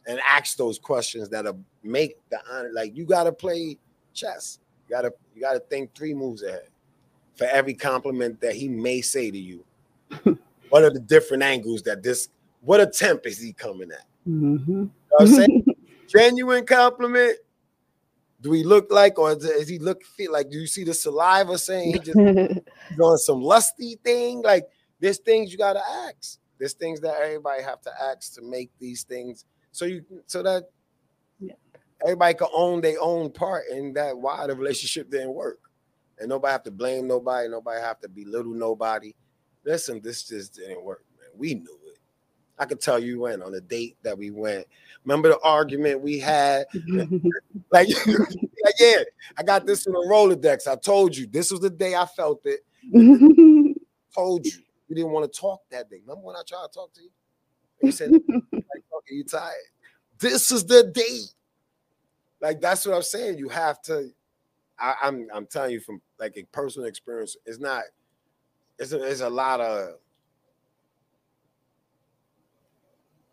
and 0.07 0.19
ask 0.27 0.57
those 0.57 0.77
questions 0.77 1.29
that'll 1.29 1.63
make 1.83 2.17
the 2.29 2.41
honor. 2.51 2.71
Like 2.73 2.93
you 2.93 3.05
got 3.05 3.23
to 3.23 3.31
play 3.31 3.77
chess. 4.13 4.59
You 4.89 4.95
gotta 4.97 5.13
you 5.33 5.39
gotta 5.39 5.61
think 5.61 5.95
three 5.95 6.13
moves 6.13 6.43
ahead 6.43 6.67
for 7.35 7.45
every 7.45 7.75
compliment 7.75 8.41
that 8.41 8.55
he 8.55 8.67
may 8.67 8.99
say 8.99 9.31
to 9.31 9.39
you. 9.39 9.63
what 10.67 10.83
are 10.83 10.91
the 10.91 10.99
different 10.99 11.43
angles 11.43 11.81
that 11.83 12.03
this? 12.03 12.27
What 12.59 12.81
attempt 12.81 13.25
is 13.25 13.39
he 13.39 13.53
coming 13.53 13.89
at? 13.93 14.03
Mm-hmm. 14.27 14.85
You 15.11 15.25
know 15.25 15.25
I'm 15.25 15.27
saying? 15.27 15.65
Genuine 16.07 16.65
compliment. 16.65 17.37
Do 18.39 18.51
he 18.51 18.63
look 18.63 18.91
like, 18.91 19.17
or 19.17 19.35
does 19.35 19.67
he 19.67 19.79
look 19.79 20.01
like? 20.29 20.49
Do 20.49 20.57
you 20.57 20.67
see 20.67 20.83
the 20.83 20.93
saliva 20.93 21.57
saying 21.57 21.93
he 21.93 21.99
just 21.99 22.17
doing 22.97 23.17
some 23.17 23.41
lusty 23.41 23.99
thing? 24.03 24.41
Like 24.41 24.67
there's 24.99 25.17
things 25.17 25.51
you 25.51 25.57
gotta 25.57 25.81
ask. 26.07 26.39
There's 26.59 26.73
things 26.73 27.01
that 27.01 27.15
everybody 27.21 27.63
have 27.63 27.81
to 27.81 27.91
ask 28.01 28.33
to 28.35 28.41
make 28.41 28.71
these 28.79 29.03
things 29.03 29.45
so 29.71 29.85
you 29.85 30.03
so 30.27 30.41
that 30.43 30.63
yeah. 31.39 31.53
everybody 32.03 32.35
can 32.35 32.47
own 32.53 32.81
their 32.81 32.97
own 33.01 33.31
part 33.31 33.65
in 33.71 33.93
that 33.93 34.17
why 34.17 34.47
the 34.47 34.55
relationship 34.55 35.09
didn't 35.09 35.33
work 35.33 35.59
and 36.19 36.29
nobody 36.29 36.51
have 36.51 36.63
to 36.63 36.71
blame 36.71 37.07
nobody. 37.07 37.47
Nobody 37.47 37.79
have 37.81 37.99
to 38.01 38.09
belittle 38.09 38.53
nobody. 38.53 39.13
Listen, 39.65 40.01
this 40.01 40.23
just 40.23 40.55
didn't 40.55 40.83
work, 40.83 41.03
man. 41.19 41.29
We 41.35 41.55
knew 41.55 41.77
it. 41.85 41.86
I 42.59 42.65
could 42.65 42.81
tell 42.81 42.99
you 42.99 43.19
went 43.21 43.43
on 43.43 43.53
a 43.53 43.61
date 43.61 43.97
that 44.03 44.17
we 44.17 44.31
went. 44.31 44.65
Remember 45.03 45.29
the 45.29 45.39
argument 45.41 46.01
we 46.01 46.19
had? 46.19 46.65
like, 47.71 47.87
like, 48.07 48.75
yeah, 48.79 49.03
I 49.37 49.43
got 49.43 49.65
this 49.65 49.85
in 49.85 49.93
a 49.93 49.99
Rolodex. 49.99 50.67
I 50.67 50.75
told 50.75 51.15
you 51.15 51.27
this 51.27 51.51
was 51.51 51.61
the 51.61 51.69
day 51.69 51.95
I 51.95 52.05
felt 52.05 52.45
it. 52.45 52.61
told 54.15 54.45
you 54.45 54.53
you 54.87 54.95
didn't 54.95 55.11
want 55.11 55.31
to 55.31 55.39
talk 55.39 55.61
that 55.69 55.89
day. 55.89 55.99
Remember 56.05 56.25
when 56.25 56.35
I 56.35 56.41
tried 56.47 56.67
to 56.67 56.73
talk 56.73 56.93
to 56.93 57.01
you? 57.01 57.09
You 57.83 57.91
said, 57.91 58.11
like, 58.11 58.63
"You 59.09 59.23
tired?" 59.23 59.53
This 60.19 60.51
is 60.51 60.65
the 60.65 60.83
date. 60.83 61.33
Like 62.41 62.61
that's 62.61 62.85
what 62.85 62.95
I'm 62.95 63.03
saying. 63.03 63.37
You 63.37 63.49
have 63.49 63.81
to 63.83 64.11
I, 64.79 64.95
am 65.03 65.15
I'm, 65.15 65.27
I'm 65.33 65.45
telling 65.47 65.71
you 65.71 65.79
from 65.79 66.01
like 66.19 66.37
a 66.37 66.43
personal 66.51 66.87
experience, 66.87 67.35
it's 67.45 67.59
not. 67.59 67.83
It's 68.79 68.91
a, 68.91 69.03
it's 69.03 69.21
a 69.21 69.29
lot 69.29 69.59
of 69.59 69.95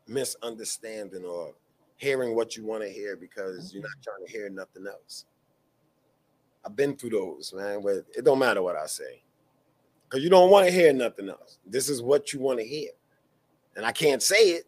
misunderstanding 0.07 1.25
or 1.25 1.55
hearing 1.97 2.35
what 2.35 2.57
you 2.57 2.65
want 2.65 2.83
to 2.83 2.89
hear 2.89 3.17
because 3.17 3.73
you're 3.73 3.83
not 3.83 3.93
trying 4.03 4.27
to 4.27 4.33
hear 4.33 4.49
nothing 4.51 4.87
else. 4.87 5.25
I've 6.65 6.77
been 6.77 6.97
through 6.97 7.11
those, 7.11 7.53
man. 7.55 7.83
But 7.83 8.07
it 8.17 8.25
don't 8.25 8.39
matter 8.39 8.63
what 8.63 8.77
I 8.77 8.87
say, 8.87 9.23
because 10.09 10.23
you 10.23 10.31
don't 10.31 10.51
want 10.51 10.67
to 10.67 10.73
hear 10.73 10.93
nothing 10.93 11.29
else. 11.29 11.59
This 11.67 11.89
is 11.89 12.03
what 12.03 12.33
you 12.33 12.41
want 12.41 12.59
to 12.59 12.67
hear, 12.67 12.91
and 13.77 13.85
I 13.85 13.93
can't 13.93 14.23
say 14.23 14.51
it. 14.53 14.65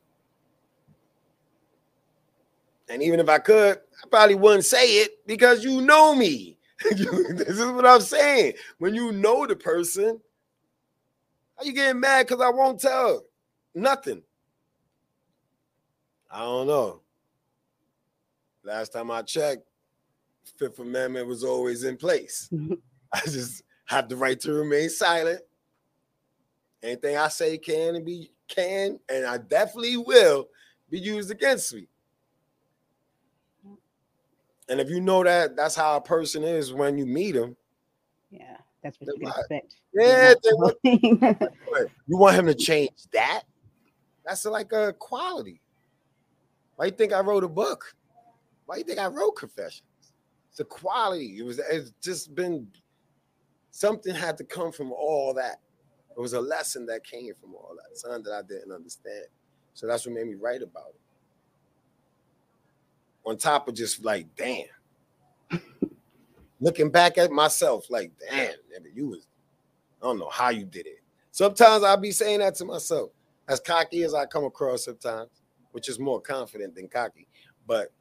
And 2.89 3.03
even 3.03 3.19
if 3.19 3.29
I 3.29 3.39
could, 3.39 3.79
I 3.79 4.09
probably 4.09 4.37
wouldn't 4.37 4.65
say 4.65 4.99
it 4.99 5.27
because 5.27 5.65
you 5.65 5.81
know 5.81 6.15
me. 6.15 6.57
this 6.91 7.59
is 7.59 7.73
what 7.73 7.87
I'm 7.87 8.01
saying. 8.01 8.53
When 8.79 8.95
you 8.95 9.11
know 9.11 9.47
the 9.47 9.57
person, 9.57 10.21
how 11.57 11.65
you 11.65 11.73
getting 11.73 12.01
mad 12.01 12.27
because 12.27 12.43
I 12.43 12.51
won't 12.51 12.81
tell 12.81 13.25
nothing? 13.75 14.23
I 16.31 16.41
don't 16.41 16.67
know. 16.67 17.01
Last 18.65 18.93
time 18.93 19.11
I 19.11 19.23
checked, 19.23 19.63
Fifth 20.59 20.79
Amendment 20.79 21.27
was 21.27 21.45
always 21.45 21.85
in 21.85 21.97
place. 21.97 22.51
I 23.13 23.21
just 23.21 23.63
have 23.87 24.09
the 24.09 24.17
right 24.17 24.39
to 24.41 24.53
remain 24.53 24.89
silent. 24.91 25.41
Anything 26.83 27.17
I 27.17 27.29
say 27.29 27.59
can 27.59 27.97
and 27.97 28.05
be 28.05 28.33
can, 28.49 28.99
and 29.09 29.25
I 29.27 29.39
definitely 29.39 29.97
will 29.97 30.49
be 30.91 30.99
used 30.99 31.31
against 31.31 31.75
me. 31.75 31.89
And 34.69 34.81
if 34.81 34.91
you 34.91 35.01
know 35.01 35.23
that 35.23 35.57
that's 35.57 35.77
how 35.77 35.97
a 35.97 36.01
person 36.01 36.43
is 36.43 36.73
when 36.73 36.99
you 36.99 37.07
meet 37.07 37.33
them, 37.33 37.57
yeah, 38.31 38.57
that's 38.83 38.99
what 39.01 39.19
you 39.19 39.29
expect. 39.29 39.77
Yeah, 39.95 40.35
you 42.07 42.17
want 42.19 42.37
him 42.37 42.47
to 42.47 42.55
change 42.55 42.91
that? 43.13 43.43
That's 44.25 44.45
like 44.45 44.73
a 44.73 44.93
quality. 44.93 45.61
Why 46.77 46.87
you 46.87 46.91
think 46.93 47.13
I 47.13 47.21
wrote 47.21 47.45
a 47.45 47.49
book? 47.49 47.95
Why 48.67 48.77
you 48.77 48.85
think 48.85 48.99
I 48.99 49.07
wrote 49.07 49.33
Confessions? 49.33 49.83
It's 50.51 50.61
a 50.61 50.65
quality. 50.65 51.39
It 51.39 51.45
was. 51.45 51.59
It's 51.71 51.93
just 52.03 52.35
been 52.35 52.67
something 53.71 54.15
had 54.15 54.39
to 54.39 54.45
come 54.45 54.73
from 54.73 54.93
all 54.93 55.35
that. 55.35 55.61
It 56.17 56.21
was 56.21 56.33
a 56.33 56.41
lesson 56.41 56.87
that 56.87 57.05
came 57.05 57.33
from 57.41 57.55
all 57.55 57.77
that, 57.77 57.99
something 57.99 58.23
that 58.23 58.33
I 58.33 58.43
didn't 58.43 58.73
understand. 58.73 59.27
So 59.75 59.87
that's 59.87 60.07
what 60.07 60.15
made 60.15 60.27
me 60.27 60.35
write 60.35 60.63
about 60.63 60.91
it 60.91 61.01
on 63.27 63.37
top 63.37 63.69
of 63.69 63.75
just 63.75 64.05
like, 64.05 64.27
damn. 64.37 64.65
Looking 66.61 66.91
back 66.91 67.19
at 67.19 67.31
myself, 67.31 67.91
like, 67.91 68.13
damn, 68.19 68.53
nigga, 68.53 68.95
you 68.95 69.09
was, 69.09 69.27
I 70.01 70.07
don't 70.07 70.19
know 70.19 70.31
how 70.31 70.49
you 70.49 70.65
did 70.65 70.87
it. 70.87 71.03
Sometimes 71.33 71.85
I'll 71.85 71.99
be 71.99 72.13
saying 72.13 72.39
that 72.39 72.55
to 72.57 72.65
myself, 72.65 73.11
as 73.49 73.61
cocky 73.61 74.05
as 74.05 74.15
I 74.15 74.25
come 74.25 74.45
across 74.45 74.85
sometimes, 74.85 75.29
which 75.77 75.91
is 75.91 75.99
more 75.99 76.23
confident 76.23 76.75
than 76.75 76.89
cocky. 76.89 77.27
But 77.67 77.93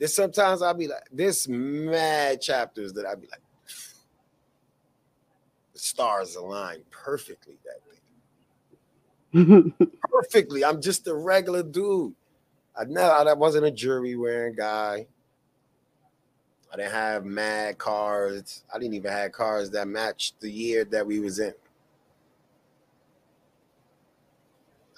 there's 0.00 0.16
sometimes 0.16 0.62
I'll 0.62 0.74
be 0.74 0.88
like, 0.88 1.04
this 1.12 1.46
mad 1.46 2.40
chapters 2.40 2.92
that 2.94 3.06
I'll 3.06 3.14
be 3.14 3.28
like, 3.30 3.40
the 5.72 5.78
stars 5.78 6.34
align 6.34 6.80
perfectly 6.90 7.56
that 9.32 9.78
day. 9.78 9.86
perfectly. 10.10 10.64
I'm 10.64 10.82
just 10.82 11.06
a 11.06 11.14
regular 11.14 11.62
dude. 11.62 12.14
I 12.76 12.82
never 12.82 13.12
I 13.12 13.32
wasn't 13.34 13.66
a 13.66 13.70
jury 13.70 14.16
wearing 14.16 14.56
guy. 14.56 15.06
I 16.72 16.76
didn't 16.76 16.90
have 16.90 17.24
mad 17.24 17.78
cards. 17.78 18.64
I 18.74 18.80
didn't 18.80 18.94
even 18.94 19.12
have 19.12 19.30
cards 19.30 19.70
that 19.70 19.86
matched 19.86 20.40
the 20.40 20.50
year 20.50 20.84
that 20.86 21.06
we 21.06 21.20
was 21.20 21.38
in. 21.38 21.54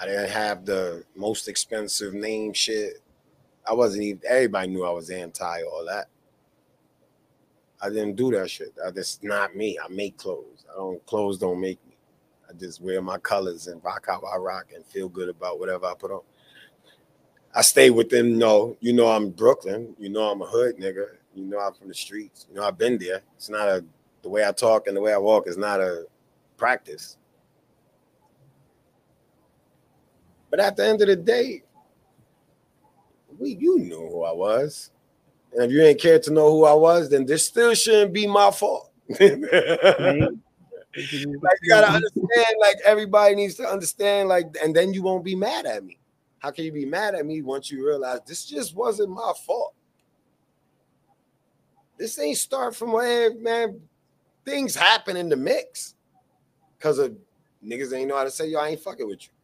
I 0.01 0.07
didn't 0.07 0.31
have 0.31 0.65
the 0.65 1.05
most 1.15 1.49
expensive 1.49 2.15
name 2.15 2.53
shit. 2.53 3.01
I 3.69 3.73
wasn't 3.73 4.05
even 4.05 4.23
everybody 4.29 4.69
knew 4.69 4.85
I 4.85 4.91
was 4.91 5.11
anti 5.11 5.63
all 5.63 5.85
that. 5.87 6.07
I 7.81 7.89
didn't 7.89 8.17
do 8.17 8.31
that 8.33 8.51
shit. 8.51 8.75
That's 8.95 9.23
not 9.23 9.57
me. 9.57 9.79
I 9.79 9.89
make 9.89 10.17
clothes. 10.17 10.65
I 10.71 10.77
don't 10.77 11.05
clothes 11.07 11.39
don't 11.39 11.61
make 11.61 11.85
me. 11.87 11.97
I 12.49 12.53
just 12.53 12.81
wear 12.81 13.03
my 13.03 13.19
colors 13.19 13.67
and 13.67 13.83
rock 13.85 14.07
how 14.07 14.21
I 14.21 14.37
rock 14.37 14.67
and 14.75 14.85
feel 14.87 15.09
good 15.09 15.29
about 15.29 15.59
whatever 15.59 15.87
I 15.87 15.95
put 15.95 16.11
on. 16.11 16.21
I 17.55 17.63
stay 17.63 17.91
within 17.91 18.39
no, 18.39 18.77
you 18.81 18.93
know 18.93 19.09
I'm 19.09 19.31
Brooklyn, 19.31 19.97
you 19.99 20.11
know 20.11 20.31
I'm 20.31 20.43
a 20.43 20.47
hood 20.47 20.77
nigga, 20.77 21.07
you 21.35 21.45
know 21.45 21.59
I'm 21.59 21.73
from 21.73 21.89
the 21.89 21.95
streets, 21.95 22.47
you 22.49 22.55
know 22.55 22.63
I've 22.63 22.77
been 22.77 22.99
there. 22.99 23.23
It's 23.35 23.49
not 23.49 23.67
a 23.67 23.85
the 24.23 24.29
way 24.29 24.47
I 24.47 24.53
talk 24.53 24.89
and 24.89 24.97
the 24.97 25.01
way 25.01 25.13
I 25.13 25.19
walk 25.19 25.47
is 25.47 25.57
not 25.57 25.81
a 25.81 26.05
practice. 26.57 27.17
But 30.57 30.65
at 30.65 30.77
the 30.77 30.87
end 30.87 31.03
of 31.03 31.09
the 31.09 31.17
day, 31.17 31.65
we 33.39 33.59
you 33.61 33.79
knew 33.79 34.09
who 34.09 34.23
I 34.23 34.33
was. 34.33 34.91
And 35.53 35.65
if 35.65 35.71
you 35.71 35.83
ain't 35.83 36.01
cared 36.01 36.23
to 36.23 36.33
know 36.33 36.51
who 36.51 36.65
I 36.65 36.73
was, 36.73 37.11
then 37.11 37.27
this 37.27 37.47
still 37.47 37.75
shouldn't 37.75 38.15
be 38.15 38.27
my 38.27 38.51
fault. 38.51 38.91
like 39.11 39.21
you 39.21 40.31
gotta 41.69 41.89
understand, 41.89 42.57
like 42.59 42.77
everybody 42.87 43.35
needs 43.35 43.57
to 43.57 43.69
understand, 43.69 44.31
like, 44.31 44.47
and 44.65 44.75
then 44.75 44.95
you 44.95 45.03
won't 45.03 45.27
be 45.27 45.35
mad 45.35 45.67
at 45.67 45.85
me. 45.85 45.99
How 46.39 46.51
can 46.53 46.65
you 46.65 46.73
be 46.73 46.87
mad 46.87 47.15
at 47.15 47.27
me 47.27 47.43
once 47.43 47.71
you 47.71 47.87
realize 47.87 48.21
this 48.27 48.47
just 48.47 48.75
wasn't 48.75 49.11
my 49.11 49.35
fault? 49.45 49.75
This 51.99 52.19
ain't 52.19 52.39
start 52.39 52.75
from 52.75 52.93
where 52.93 53.35
man, 53.35 53.79
things 54.47 54.75
happen 54.75 55.19
in 55.19 55.29
the 55.29 55.37
mix 55.37 55.97
because 56.79 56.99
of 56.99 57.15
niggas 57.63 57.95
ain't 57.95 58.09
know 58.09 58.17
how 58.17 58.25
to 58.25 58.31
say 58.31 58.49
yo, 58.49 58.59
I 58.59 58.69
ain't 58.69 58.81
fucking 58.81 59.07
with 59.07 59.23
you. 59.25 59.36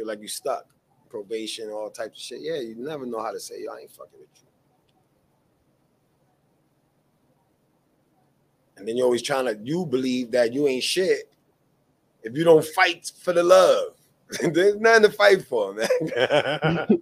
Feel 0.00 0.06
like 0.06 0.22
you 0.22 0.28
stuck, 0.28 0.64
probation, 1.10 1.68
all 1.68 1.90
types 1.90 2.18
of 2.18 2.22
shit. 2.22 2.38
Yeah, 2.40 2.58
you 2.58 2.74
never 2.78 3.04
know 3.04 3.22
how 3.22 3.32
to 3.32 3.38
say 3.38 3.56
yo, 3.62 3.70
I 3.74 3.80
ain't 3.80 3.90
fucking 3.90 4.18
with 4.18 4.30
you. 4.36 4.48
And 8.78 8.88
then 8.88 8.96
you're 8.96 9.04
always 9.04 9.20
trying 9.20 9.44
to 9.44 9.58
you 9.62 9.84
believe 9.84 10.30
that 10.30 10.54
you 10.54 10.66
ain't 10.68 10.82
shit 10.82 11.30
if 12.22 12.34
you 12.34 12.44
don't 12.44 12.64
fight 12.64 13.12
for 13.22 13.34
the 13.34 13.42
love. 13.42 13.92
There's 14.54 14.76
nothing 14.76 15.02
to 15.02 15.10
fight 15.10 15.42
for, 15.42 15.74
man. 15.74 15.88
that 16.00 16.98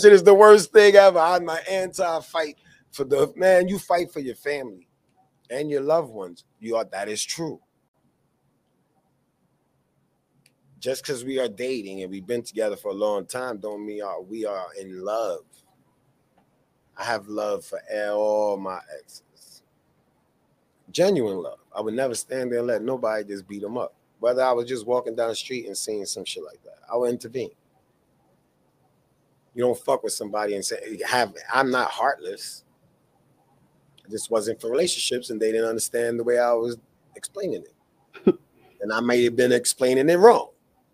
shit 0.00 0.14
is 0.14 0.22
the 0.22 0.32
worst 0.32 0.72
thing 0.72 0.94
ever. 0.94 1.18
I'm 1.18 1.44
my 1.44 1.60
anti-fight 1.70 2.56
for 2.92 3.04
the 3.04 3.30
man. 3.36 3.68
You 3.68 3.78
fight 3.78 4.10
for 4.10 4.20
your 4.20 4.36
family 4.36 4.88
and 5.50 5.68
your 5.68 5.82
loved 5.82 6.08
ones. 6.08 6.44
You 6.60 6.76
are 6.76 6.86
that 6.92 7.10
is 7.10 7.22
true. 7.22 7.60
Just 10.82 11.02
because 11.02 11.24
we 11.24 11.38
are 11.38 11.48
dating 11.48 12.02
and 12.02 12.10
we've 12.10 12.26
been 12.26 12.42
together 12.42 12.76
for 12.76 12.90
a 12.90 12.94
long 12.94 13.24
time, 13.24 13.56
don't 13.56 13.86
mean 13.86 14.02
are 14.02 14.20
we 14.20 14.44
are 14.44 14.66
in 14.78 15.02
love. 15.02 15.44
I 16.98 17.04
have 17.04 17.28
love 17.28 17.64
for 17.64 17.80
all 18.10 18.58
my 18.58 18.80
exes 18.98 19.22
genuine 20.92 21.38
love. 21.42 21.58
I 21.74 21.80
would 21.80 21.94
never 21.94 22.14
stand 22.14 22.52
there 22.52 22.58
and 22.58 22.68
let 22.68 22.82
nobody 22.82 23.24
just 23.24 23.48
beat 23.48 23.62
them 23.62 23.78
up. 23.78 23.94
Whether 24.20 24.42
I 24.42 24.52
was 24.52 24.68
just 24.68 24.86
walking 24.86 25.16
down 25.16 25.30
the 25.30 25.34
street 25.34 25.66
and 25.66 25.76
seeing 25.76 26.04
some 26.04 26.24
shit 26.24 26.44
like 26.44 26.62
that, 26.62 26.78
I 26.92 26.96
would 26.96 27.10
intervene. 27.10 27.50
You 29.54 29.64
don't 29.64 29.78
fuck 29.78 30.02
with 30.02 30.12
somebody 30.12 30.54
and 30.54 30.64
say, 30.64 31.00
"Have 31.06 31.34
I'm 31.52 31.70
not 31.70 31.90
heartless." 31.90 32.64
I 34.06 34.10
just 34.10 34.30
wasn't 34.30 34.60
for 34.60 34.70
relationships, 34.70 35.30
and 35.30 35.40
they 35.40 35.52
didn't 35.52 35.68
understand 35.68 36.18
the 36.18 36.24
way 36.24 36.38
I 36.38 36.52
was 36.52 36.76
explaining 37.16 37.64
it, 37.64 38.38
and 38.80 38.92
I 38.92 39.00
may 39.00 39.24
have 39.24 39.36
been 39.36 39.52
explaining 39.52 40.08
it 40.08 40.16
wrong. 40.16 40.51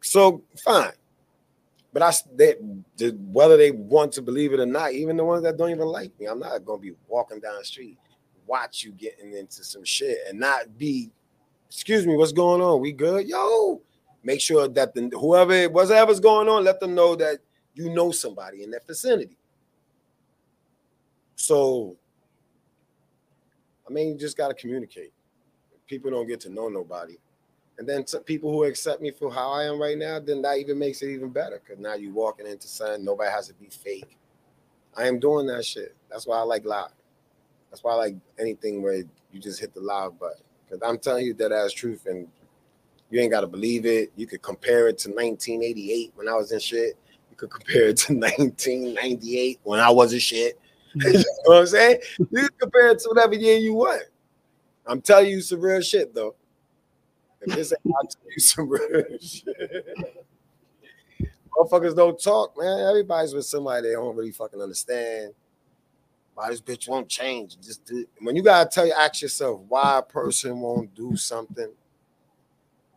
So 0.09 0.42
fine, 0.64 0.92
but 1.92 2.02
I 2.02 2.12
they, 2.34 2.54
whether 3.12 3.56
they 3.56 3.72
want 3.72 4.12
to 4.12 4.22
believe 4.22 4.52
it 4.52 4.61
or 4.61 4.66
not, 4.66 4.92
even 4.92 5.16
the 5.16 5.24
ones 5.24 5.42
that 5.42 5.56
don't 5.56 5.70
even 5.70 5.86
like 5.86 6.18
me, 6.18 6.26
I'm 6.26 6.38
not 6.38 6.64
gonna 6.64 6.80
be 6.80 6.92
walking 7.09 7.40
down 7.40 7.56
the 7.59 7.64
street 7.64 7.98
watch 8.48 8.82
you 8.82 8.92
getting 8.92 9.34
into 9.34 9.62
some 9.62 9.84
shit 9.84 10.18
and 10.28 10.40
not 10.40 10.76
be, 10.76 11.11
excuse 11.68 12.06
me, 12.06 12.16
what's 12.16 12.32
going 12.32 12.61
on? 12.61 12.80
We 12.80 12.92
good? 12.92 13.28
Yo, 13.28 13.82
make 14.24 14.40
sure 14.40 14.66
that 14.66 14.94
the 14.94 15.11
whoever 15.20 15.68
whatever's 15.68 16.18
going 16.18 16.48
on, 16.48 16.64
let 16.64 16.80
them 16.80 16.94
know 16.94 17.14
that 17.16 17.38
you 17.74 17.90
know 17.90 18.11
somebody 18.11 18.64
in 18.64 18.70
that 18.72 18.86
vicinity. 18.86 19.36
So, 21.36 21.96
I 23.88 23.92
mean, 23.92 24.09
you 24.09 24.16
just 24.16 24.36
got 24.36 24.48
to 24.48 24.54
communicate. 24.54 25.12
People 25.86 26.11
don't 26.11 26.26
get 26.26 26.40
to 26.40 26.50
know 26.50 26.68
nobody. 26.68 27.16
And 27.79 27.89
then 27.89 28.05
to 28.07 28.18
people 28.18 28.53
who 28.53 28.64
accept 28.64 29.01
me 29.01 29.12
for 29.12 29.33
how 29.33 29.53
I 29.53 29.64
am 29.64 29.81
right 29.81 29.97
now, 29.97 30.18
then 30.18 30.43
that 30.43 30.59
even 30.59 30.79
makes 30.79 31.01
it 31.03 31.11
even 31.11 31.31
better 31.31 31.62
because 31.64 31.81
now 31.81 31.95
you 31.95 32.12
walking 32.12 32.47
into 32.47 32.66
something, 32.66 33.05
nobody 33.05 33.31
has 33.31 33.47
to 33.49 33.55
be 33.55 33.68
fake. 33.68 34.18
I 34.97 35.07
am 35.07 35.20
doing 35.20 35.47
that 35.47 35.64
shit. 35.64 35.95
That's 36.11 36.26
why 36.26 36.39
I 36.39 36.43
like 36.43 36.64
live. 36.64 36.91
That's 37.70 37.85
why 37.85 37.93
I 37.93 37.97
like 37.97 38.16
anything 38.39 38.83
where 38.83 38.97
you 39.33 39.41
just 39.41 39.61
hit 39.61 39.74
the 39.74 39.81
live 39.81 40.18
button. 40.18 40.43
Because 40.64 40.83
I'm 40.85 40.99
telling 40.99 41.24
you 41.24 41.35
that 41.35 41.53
as 41.53 41.72
truth, 41.72 42.07
and 42.07 42.26
you 43.11 43.20
ain't 43.20 43.31
got 43.31 43.43
to 43.43 43.47
believe 43.47 43.87
it. 43.87 44.12
You 44.16 44.26
could 44.26 44.43
compare 44.43 44.89
it 44.89 44.99
to 44.99 45.11
1988 45.11 46.12
when 46.16 46.29
I 46.29 46.35
was 46.35 46.51
in 46.51 46.59
shit. 46.59 46.97
You 47.31 47.37
could 47.37 47.51
compare 47.51 47.89
it 47.89 47.97
to 47.99 48.12
1998 48.14 49.61
when 49.62 49.79
I 49.79 49.91
wasn't 49.91 50.22
shit. 50.22 50.59
you 50.95 51.12
know 51.12 51.22
what 51.45 51.59
I'm 51.61 51.66
saying? 51.66 52.01
You 52.18 52.26
can 52.26 52.49
compare 52.59 52.91
it 52.91 52.99
to 53.01 53.09
whatever 53.11 53.35
year 53.35 53.57
you 53.57 53.74
want. 53.74 54.03
I'm 54.87 55.01
telling 55.01 55.29
you 55.29 55.41
some 55.43 55.61
real 55.61 55.81
shit 55.81 56.14
though. 56.14 56.35
If 57.41 57.55
this 57.55 57.72
ain't, 57.72 57.95
I'll 57.95 58.09
tell 58.09 58.30
you 58.30 58.41
some 58.41 58.68
real 58.68 59.05
shit. 59.20 59.86
Motherfuckers 61.57 61.97
don't 61.97 62.20
talk, 62.22 62.57
man. 62.59 62.80
Everybody's 62.80 63.34
with 63.34 63.47
somebody 63.47 63.89
they 63.89 63.93
don't 63.95 64.16
really 64.16 64.32
fucking 64.32 64.61
understand 64.61 65.32
why 66.34 66.51
this 66.51 66.61
bitch 66.61 66.89
won't 66.89 67.09
change. 67.09 67.59
Just 67.61 67.84
do, 67.84 68.07
when 68.20 68.36
you 68.36 68.43
gotta 68.43 68.68
tell 68.70 68.86
you, 68.86 68.93
ask 68.93 69.22
yourself 69.22 69.61
why 69.68 69.99
a 69.99 70.03
person 70.03 70.61
won't 70.61 70.95
do 70.95 71.16
something, 71.16 71.68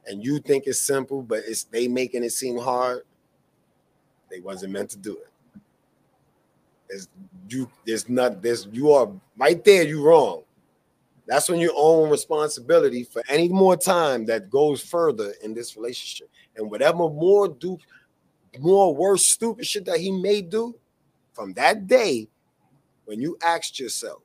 and 0.05 0.23
you 0.23 0.39
think 0.39 0.65
it's 0.67 0.79
simple, 0.79 1.23
but 1.23 1.39
it's 1.47 1.63
they 1.63 1.87
making 1.87 2.23
it 2.23 2.31
seem 2.31 2.57
hard. 2.57 3.01
They 4.29 4.41
wasn't 4.41 4.73
meant 4.73 4.91
to 4.91 4.97
do 4.97 5.17
it. 5.17 5.61
There's 6.87 7.07
you. 7.49 7.69
There's 7.85 8.07
not. 8.07 8.41
There's 8.41 8.67
you 8.71 8.91
are 8.91 9.09
right 9.37 9.63
there. 9.63 9.83
You 9.83 10.03
wrong. 10.03 10.43
That's 11.27 11.49
when 11.49 11.59
you 11.59 11.73
own 11.75 12.09
responsibility 12.09 13.03
for 13.03 13.23
any 13.29 13.47
more 13.47 13.77
time 13.77 14.25
that 14.25 14.49
goes 14.49 14.81
further 14.81 15.33
in 15.43 15.53
this 15.53 15.77
relationship, 15.77 16.29
and 16.55 16.69
whatever 16.69 16.97
more 17.09 17.47
do, 17.47 17.77
more 18.59 18.95
worse 18.95 19.25
stupid 19.25 19.65
shit 19.65 19.85
that 19.85 19.99
he 19.99 20.11
may 20.11 20.41
do, 20.41 20.75
from 21.33 21.53
that 21.53 21.87
day 21.87 22.27
when 23.05 23.21
you 23.21 23.37
asked 23.43 23.79
yourself, 23.79 24.21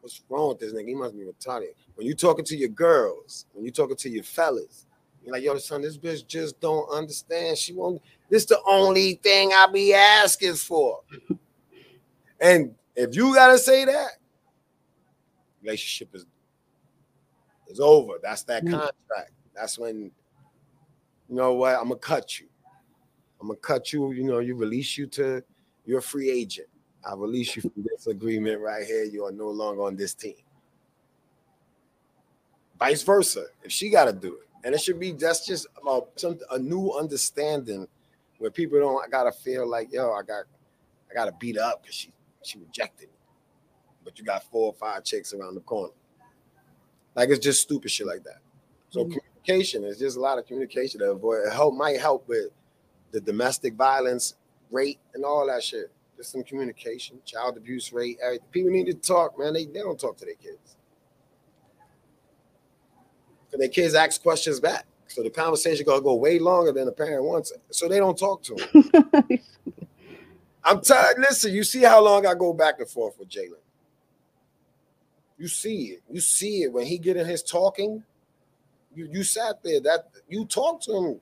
what's 0.00 0.22
wrong 0.28 0.50
with 0.50 0.60
this 0.60 0.72
nigga? 0.72 0.88
He 0.88 0.94
must 0.94 1.16
be 1.16 1.24
retarded. 1.24 1.70
When 1.94 2.06
you 2.06 2.14
talking 2.14 2.44
to 2.44 2.56
your 2.56 2.68
girls, 2.68 3.46
when 3.52 3.64
you 3.64 3.70
talking 3.70 3.96
to 3.96 4.08
your 4.08 4.22
fellas, 4.22 4.86
you're 5.22 5.32
like, 5.32 5.42
yo, 5.42 5.58
son, 5.58 5.82
this 5.82 5.98
bitch 5.98 6.26
just 6.26 6.60
don't 6.60 6.88
understand. 6.90 7.58
She 7.58 7.72
won't. 7.72 8.00
This 8.30 8.44
the 8.44 8.60
only 8.66 9.14
thing 9.14 9.50
I 9.52 9.66
be 9.72 9.92
asking 9.92 10.54
for. 10.54 11.00
and 12.40 12.74
if 12.94 13.14
you 13.14 13.34
gotta 13.34 13.58
say 13.58 13.84
that, 13.84 14.12
relationship 15.68 16.14
is 16.14 16.26
is 17.68 17.80
over. 17.80 18.14
That's 18.22 18.42
that 18.44 18.64
mm. 18.64 18.70
contract. 18.70 19.32
That's 19.54 19.78
when 19.78 20.10
you 21.28 21.36
know 21.36 21.54
what? 21.54 21.74
I'm 21.74 21.88
gonna 21.88 21.96
cut 21.96 22.40
you. 22.40 22.46
I'm 23.40 23.48
gonna 23.48 23.58
cut 23.60 23.92
you. 23.92 24.12
You 24.12 24.24
know, 24.24 24.38
you 24.38 24.54
release 24.54 24.96
you 24.96 25.06
to 25.08 25.42
you're 25.84 25.98
a 25.98 26.02
free 26.02 26.30
agent. 26.30 26.68
I 27.04 27.14
release 27.14 27.54
you 27.56 27.62
from 27.62 27.72
this 27.76 28.06
agreement 28.06 28.60
right 28.60 28.84
here. 28.86 29.04
You 29.04 29.24
are 29.24 29.32
no 29.32 29.48
longer 29.48 29.82
on 29.82 29.96
this 29.96 30.14
team. 30.14 30.34
Vice 32.78 33.02
versa, 33.02 33.46
if 33.62 33.72
she 33.72 33.90
got 33.90 34.04
to 34.04 34.12
do 34.12 34.34
it, 34.34 34.48
and 34.64 34.74
it 34.74 34.80
should 34.80 35.00
be 35.00 35.12
that's 35.12 35.46
just 35.46 35.66
about 35.80 36.10
some 36.16 36.38
a 36.50 36.58
new 36.58 36.92
understanding 36.92 37.86
where 38.38 38.50
people 38.50 38.78
don't 38.78 39.10
gotta 39.10 39.32
feel 39.32 39.68
like 39.68 39.92
yo, 39.92 40.12
I 40.12 40.22
got 40.22 40.44
I 41.10 41.14
gotta 41.14 41.32
beat 41.38 41.58
up 41.58 41.82
because 41.82 41.94
she 41.94 42.12
she 42.42 42.58
rejected 42.58 43.08
me, 43.08 43.17
but 44.08 44.18
you 44.18 44.24
got 44.24 44.42
four 44.44 44.68
or 44.68 44.72
five 44.72 45.04
chicks 45.04 45.34
around 45.34 45.54
the 45.54 45.60
corner. 45.60 45.92
Like 47.14 47.28
it's 47.28 47.44
just 47.44 47.60
stupid 47.60 47.90
shit 47.90 48.06
like 48.06 48.24
that. 48.24 48.38
So 48.88 49.00
mm-hmm. 49.00 49.18
communication 49.18 49.84
is 49.84 49.98
just 49.98 50.16
a 50.16 50.20
lot 50.20 50.38
of 50.38 50.46
communication 50.46 51.00
to 51.00 51.10
avoid. 51.10 51.46
It 51.46 51.52
help 51.52 51.74
might 51.74 52.00
help 52.00 52.26
with 52.26 52.46
the 53.10 53.20
domestic 53.20 53.74
violence 53.74 54.36
rate 54.70 54.98
and 55.12 55.26
all 55.26 55.46
that 55.48 55.62
shit. 55.62 55.92
There's 56.16 56.28
some 56.28 56.42
communication, 56.42 57.18
child 57.26 57.58
abuse 57.58 57.92
rate. 57.92 58.16
Everything. 58.24 58.46
People 58.50 58.70
need 58.70 58.86
to 58.86 58.94
talk, 58.94 59.38
man. 59.38 59.52
They, 59.52 59.66
they 59.66 59.80
don't 59.80 60.00
talk 60.00 60.16
to 60.16 60.24
their 60.24 60.36
kids. 60.36 60.76
And 63.52 63.60
their 63.60 63.68
kids 63.68 63.94
ask 63.94 64.22
questions 64.22 64.58
back. 64.58 64.86
So 65.08 65.22
the 65.22 65.28
conversation 65.28 65.84
gonna 65.84 66.00
go 66.00 66.14
way 66.14 66.38
longer 66.38 66.72
than 66.72 66.86
the 66.86 66.92
parent 66.92 67.24
wants 67.24 67.50
it. 67.50 67.60
So 67.70 67.88
they 67.88 67.98
don't 67.98 68.16
talk 68.16 68.42
to 68.44 68.54
them. 68.54 69.38
I'm 70.64 70.80
tired. 70.80 71.16
Listen, 71.18 71.52
you 71.52 71.62
see 71.62 71.82
how 71.82 72.02
long 72.02 72.24
I 72.24 72.32
go 72.32 72.54
back 72.54 72.80
and 72.80 72.88
forth 72.88 73.18
with 73.18 73.28
Jalen. 73.28 73.60
You 75.38 75.48
see 75.48 75.84
it. 75.92 76.02
You 76.10 76.20
see 76.20 76.62
it 76.62 76.72
when 76.72 76.86
he 76.86 76.98
get 76.98 77.16
in 77.16 77.26
his 77.26 77.42
talking. 77.42 78.02
You 78.94 79.08
you 79.12 79.22
sat 79.22 79.62
there. 79.62 79.80
That 79.80 80.08
you 80.28 80.44
talk 80.44 80.80
to 80.82 80.92
him 80.92 81.20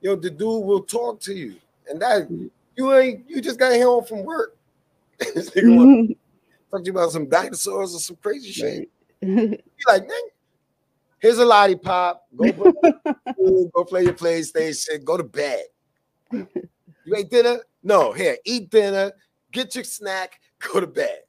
yo, 0.00 0.16
the 0.16 0.30
dude 0.30 0.64
will 0.64 0.82
talk 0.82 1.20
to 1.20 1.34
you, 1.34 1.56
and 1.88 2.00
that 2.00 2.28
you 2.76 2.94
ain't 2.94 3.28
you 3.28 3.40
just 3.40 3.58
got 3.58 3.78
home 3.80 4.04
from 4.04 4.24
work. 4.24 4.56
to 5.20 5.32
talk 6.70 6.80
to 6.80 6.84
you 6.84 6.92
about 6.92 7.10
some 7.10 7.28
dinosaurs 7.28 7.94
or 7.94 7.98
some 7.98 8.16
crazy 8.16 8.52
shit. 8.52 8.90
You 9.20 9.58
like, 9.88 10.06
man, 10.06 10.16
here's 11.18 11.38
a 11.38 11.44
lollipop. 11.44 12.26
Go, 12.36 12.52
play, 12.52 12.92
food, 13.36 13.70
go 13.74 13.84
play 13.84 14.04
your 14.04 14.14
PlayStation. 14.14 15.04
Go 15.04 15.16
to 15.16 15.24
bed. 15.24 15.64
You 16.30 17.16
ate 17.16 17.30
dinner? 17.30 17.60
No, 17.82 18.12
here, 18.12 18.36
eat 18.44 18.70
dinner, 18.70 19.12
get 19.50 19.74
your 19.74 19.84
snack, 19.84 20.40
go 20.58 20.80
to 20.80 20.86
bed. 20.86 21.20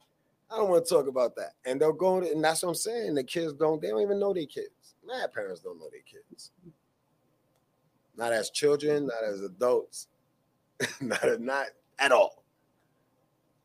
I 0.50 0.56
don't 0.56 0.68
want 0.68 0.84
to 0.84 0.94
talk 0.94 1.06
about 1.06 1.36
that. 1.36 1.52
And 1.64 1.80
they'll 1.80 1.92
go, 1.92 2.18
and 2.18 2.42
that's 2.42 2.62
what 2.62 2.70
I'm 2.70 2.74
saying. 2.74 3.14
The 3.14 3.24
kids 3.24 3.52
don't, 3.52 3.80
they 3.80 3.88
don't 3.88 4.02
even 4.02 4.18
know 4.18 4.34
their 4.34 4.46
kids. 4.46 4.94
Mad 5.06 5.32
parents 5.32 5.60
don't 5.60 5.78
know 5.78 5.88
their 5.90 6.00
kids. 6.00 6.50
Not 8.16 8.32
as 8.32 8.50
children, 8.50 9.06
not 9.06 9.24
as 9.24 9.40
adults, 9.40 10.08
not, 11.00 11.40
not 11.40 11.66
at 11.98 12.12
all. 12.12 12.42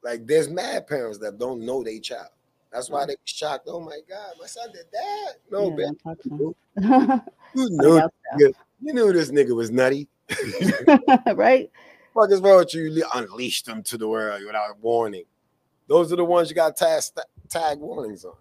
Like 0.04 0.28
there's 0.28 0.48
mad 0.48 0.88
parents 0.88 1.18
that 1.20 1.40
don't 1.40 1.66
know 1.66 1.84
their 1.84 2.00
child. 2.00 2.30
That's 2.72 2.90
why 2.90 3.06
they 3.06 3.14
be 3.14 3.22
shocked. 3.24 3.68
Oh 3.68 3.80
my 3.80 4.00
God, 4.08 4.34
my 4.40 4.46
son 4.46 4.70
did 4.72 4.86
that. 4.92 5.34
No, 5.50 5.70
Yeah, 5.70 5.76
man. 5.76 5.98
don't 6.36 6.56
talk. 6.78 7.24
You 7.56 7.70
knew, 7.70 8.54
you 8.82 8.94
knew 8.94 9.14
this 9.14 9.32
nigga 9.32 9.56
was 9.56 9.72
nutty. 9.72 10.08
right? 11.36 11.72
fuck 12.14 12.32
is 12.32 12.40
wrong 12.42 12.58
with 12.58 12.74
you? 12.74 12.84
You 12.84 13.06
unleash 13.14 13.64
them 13.64 13.84
to 13.84 13.98
the 13.98 14.08
world 14.08 14.42
without 14.46 14.80
warning. 14.80 15.26
Those 15.88 16.12
are 16.12 16.16
the 16.16 16.26
ones 16.26 16.50
you 16.50 16.56
got 16.56 16.76
tag, 16.78 17.02
tag 17.50 17.80
warnings 17.80 18.26
on. 18.26 18.34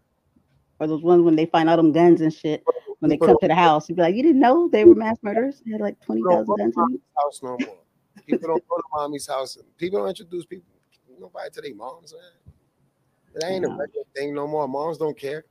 Or 0.81 0.87
those 0.87 1.03
ones 1.03 1.23
when 1.23 1.37
they 1.37 1.47
find 1.47 1.69
all 1.71 1.77
them 1.77 1.93
guns 1.93 2.21
and 2.21 2.33
shit 2.33 2.65
when 2.99 3.09
they 3.11 3.17
come 3.17 3.37
to 3.41 3.49
the 3.49 3.55
house. 3.55 3.89
You'd 3.89 3.97
be 3.97 4.03
like, 4.03 4.15
you 4.17 4.23
didn't 4.23 4.41
know 4.41 4.69
they 4.69 4.85
were 4.85 4.95
mass 4.95 5.19
murderers? 5.23 5.63
They 5.65 5.73
had 5.73 5.81
like 5.81 6.01
twenty 6.01 6.21
People 6.23 6.45
don't 6.45 6.47
thousand 6.47 6.73
go 6.75 6.87
to 6.87 6.91
guns. 6.91 7.01
house 7.17 7.41
no 7.43 7.57
more. 7.67 7.77
People 8.27 8.49
don't 8.49 8.69
go 8.69 8.77
to 8.77 8.83
mommy's 8.93 9.27
house. 9.27 9.57
People 9.77 10.01
don't 10.01 10.09
introduce 10.09 10.47
people, 10.47 10.65
nobody 11.21 11.51
to 11.51 11.61
their 11.61 11.75
moms, 11.75 12.13
man. 12.15 12.55
It 13.37 13.45
ain't 13.45 13.65
a 13.65 13.69
No. 13.69 13.77
regular 13.77 14.05
thing 14.17 14.35
no 14.35 14.47
more. 14.47 14.67
Moms 14.67 14.99
don't 14.99 15.17
care. 15.19 15.45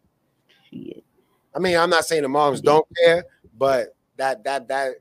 Shit. 0.70 1.04
I 1.56 1.60
mean, 1.60 1.78
I'm 1.78 1.89
not 1.89 2.06
saying 2.06 2.24
the 2.24 2.30
moms 2.30 2.62
don't 2.62 2.88
care, 3.04 3.24
but 3.58 3.96
that 4.18 4.44
that 4.46 4.68
that 4.70 4.96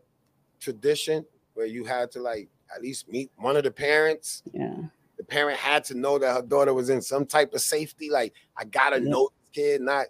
tradition 0.60 1.24
where 1.54 1.66
you 1.66 1.84
had 1.84 2.10
to 2.12 2.20
like 2.20 2.48
at 2.74 2.82
least 2.82 3.08
meet 3.08 3.30
one 3.36 3.56
of 3.56 3.64
the 3.64 3.70
parents. 3.70 4.42
Yeah. 4.52 4.74
The 5.22 5.26
parent 5.26 5.56
had 5.56 5.84
to 5.84 5.94
know 5.96 6.18
that 6.18 6.34
her 6.34 6.42
daughter 6.42 6.74
was 6.74 6.90
in 6.90 7.00
some 7.00 7.26
type 7.26 7.54
of 7.54 7.60
safety. 7.60 8.10
Like, 8.10 8.34
I 8.56 8.64
gotta 8.64 9.00
Yeah. 9.00 9.08
know 9.08 9.28
this 9.40 9.50
kid, 9.52 9.80
not 9.80 10.06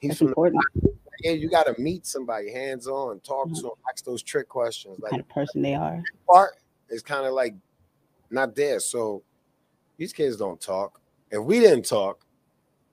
he's 0.00 0.08
That's 0.08 0.18
from 0.18 0.26
the 0.26 0.30
important. 0.32 0.64
yeah, 1.20 1.30
you 1.32 1.48
gotta 1.48 1.72
meet 1.78 2.04
somebody 2.04 2.50
hands 2.50 2.88
on, 2.88 3.20
talk 3.20 3.46
to 3.54 3.62
them, 3.62 3.70
ask 3.88 4.04
those 4.04 4.24
trick 4.24 4.48
questions. 4.48 4.98
What 4.98 5.04
Like 5.04 5.10
kind 5.12 5.20
of 5.20 5.28
person 5.28 5.62
they 5.62 5.76
are. 5.76 6.02
part 6.28 6.54
is 6.88 7.00
kind 7.00 7.26
of 7.26 7.32
like 7.32 7.54
not 8.30 8.56
there. 8.56 8.80
So 8.80 9.22
these 9.98 10.12
kids 10.12 10.36
don't 10.36 10.60
talk. 10.60 11.00
If 11.30 11.44
we 11.44 11.60
didn't 11.60 11.84
talk, 11.84 12.26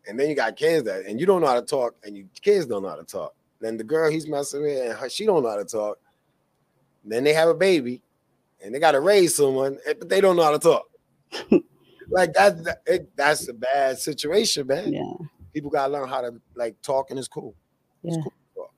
and 0.08 0.20
then 0.20 0.30
you 0.30 0.36
got 0.36 0.58
kids 0.58 0.84
that 0.84 1.08
and 1.08 1.20
you 1.20 1.26
don't 1.26 1.42
know 1.42 1.48
how 1.48 1.60
to 1.60 1.66
talk, 1.66 1.96
and 2.04 2.16
you 2.16 2.30
kids 2.40 2.68
don't 2.68 2.84
know 2.84 2.90
how 2.90 2.98
to 2.98 3.04
talk, 3.04 3.34
then 3.60 3.78
the 3.78 3.84
girl 3.84 4.12
he's 4.12 4.28
messing 4.28 4.62
with 4.62 4.80
and 4.92 4.94
her, 4.94 5.10
she 5.10 5.26
don't 5.26 5.42
know 5.42 5.50
how 5.50 5.58
to 5.58 5.66
talk. 5.66 5.98
Then 7.04 7.24
they 7.24 7.34
have 7.34 7.50
a 7.50 7.56
baby, 7.56 8.04
and 8.64 8.76
they 8.76 8.80
gotta 8.80 9.00
raise 9.00 9.36
someone, 9.36 9.80
eh, 9.88 9.96
but 9.98 10.08
they 10.08 10.22
don't 10.22 10.36
know 10.36 10.44
how 10.44 10.52
to 10.52 10.60
talk. 10.60 10.86
like 12.10 12.34
that, 12.34 12.64
that- 12.64 12.82
it, 12.86 13.10
that's 13.16 13.48
a 13.50 13.54
bad 13.54 13.98
situation, 14.00 14.68
man. 14.68 14.94
Yeah. 14.94 15.14
People 15.54 15.70
gotta 15.70 15.92
learn 15.92 16.08
how 16.08 16.22
to 16.22 16.40
like 16.56 16.80
talking 16.82 17.18
is 17.18 17.28
cool. 17.28 17.56
It's 18.04 18.18
cool 18.18 18.34
talk. 18.56 18.72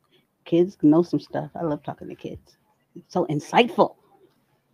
Kids 0.45 0.77
know 0.81 1.03
some 1.03 1.19
stuff. 1.19 1.51
I 1.55 1.63
love 1.63 1.83
talking 1.83 2.07
to 2.07 2.15
kids. 2.15 2.57
It's 2.95 3.13
so 3.13 3.25
insightful. 3.25 3.95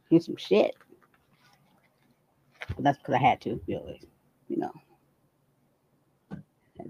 Here's 0.10 0.26
some 0.26 0.36
shit. 0.38 0.76
But 2.76 2.84
that's 2.84 2.98
because 2.98 3.16
I 3.16 3.20
had 3.20 3.42
to, 3.42 3.60
really. 3.68 4.02
You 4.48 4.58
know. 4.58 4.72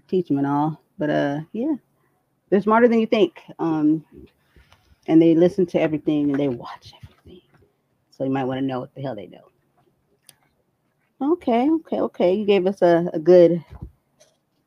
Teach 0.08 0.28
them 0.28 0.38
and 0.38 0.48
all. 0.48 0.82
But 0.98 1.10
uh 1.10 1.40
yeah. 1.54 1.76
They're 2.50 2.62
smarter 2.62 2.88
than 2.88 3.00
you 3.00 3.08
think. 3.08 3.42
Um 3.60 4.04
and 5.08 5.22
they 5.22 5.36
listen 5.36 5.66
to 5.68 5.80
everything 5.80 6.32
and 6.32 6.40
they 6.40 6.48
watch 6.50 6.94
everything. 7.04 7.42
So 8.10 8.24
you 8.24 8.32
might 8.32 8.46
want 8.46 8.60
to 8.60 8.66
know 8.66 8.82
what 8.82 8.94
the 8.96 9.02
hell 9.02 9.16
they 9.16 9.28
know. 9.28 9.50
Okay, 11.22 11.70
okay, 11.70 12.00
okay. 12.02 12.34
You 12.34 12.46
gave 12.46 12.68
us 12.68 12.82
a, 12.82 13.10
a 13.14 13.20
good 13.20 13.64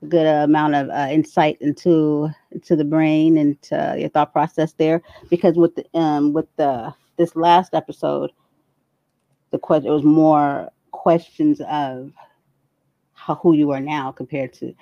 a 0.02 0.06
good 0.06 0.26
amount 0.26 0.74
of 0.74 0.88
uh, 0.90 1.08
insight 1.10 1.58
into 1.60 2.28
into 2.52 2.76
the 2.76 2.84
brain 2.84 3.36
and 3.36 3.56
uh, 3.72 3.94
your 3.98 4.08
thought 4.08 4.32
process 4.32 4.72
there 4.74 5.02
because 5.28 5.56
with 5.56 5.74
the 5.74 5.84
um 5.98 6.32
with 6.32 6.46
the 6.56 6.94
this 7.16 7.34
last 7.36 7.74
episode 7.74 8.30
the 9.50 9.58
question 9.58 9.90
it 9.90 9.94
was 9.94 10.04
more 10.04 10.70
questions 10.92 11.60
of 11.68 12.12
how 13.12 13.34
who 13.36 13.52
you 13.52 13.70
are 13.72 13.80
now 13.80 14.12
compared 14.12 14.52
to 14.52 14.72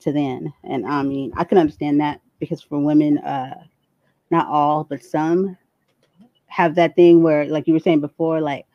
to 0.00 0.12
then 0.12 0.52
and 0.64 0.86
i 0.86 1.02
mean 1.02 1.32
i 1.36 1.44
can 1.44 1.56
understand 1.58 2.00
that 2.00 2.20
because 2.40 2.60
for 2.60 2.80
women 2.80 3.18
uh 3.18 3.54
not 4.30 4.48
all 4.48 4.84
but 4.84 5.02
some 5.02 5.56
have 6.46 6.74
that 6.74 6.96
thing 6.96 7.22
where 7.22 7.44
like 7.46 7.66
you 7.66 7.72
were 7.72 7.80
saying 7.80 8.00
before 8.00 8.40
like 8.40 8.66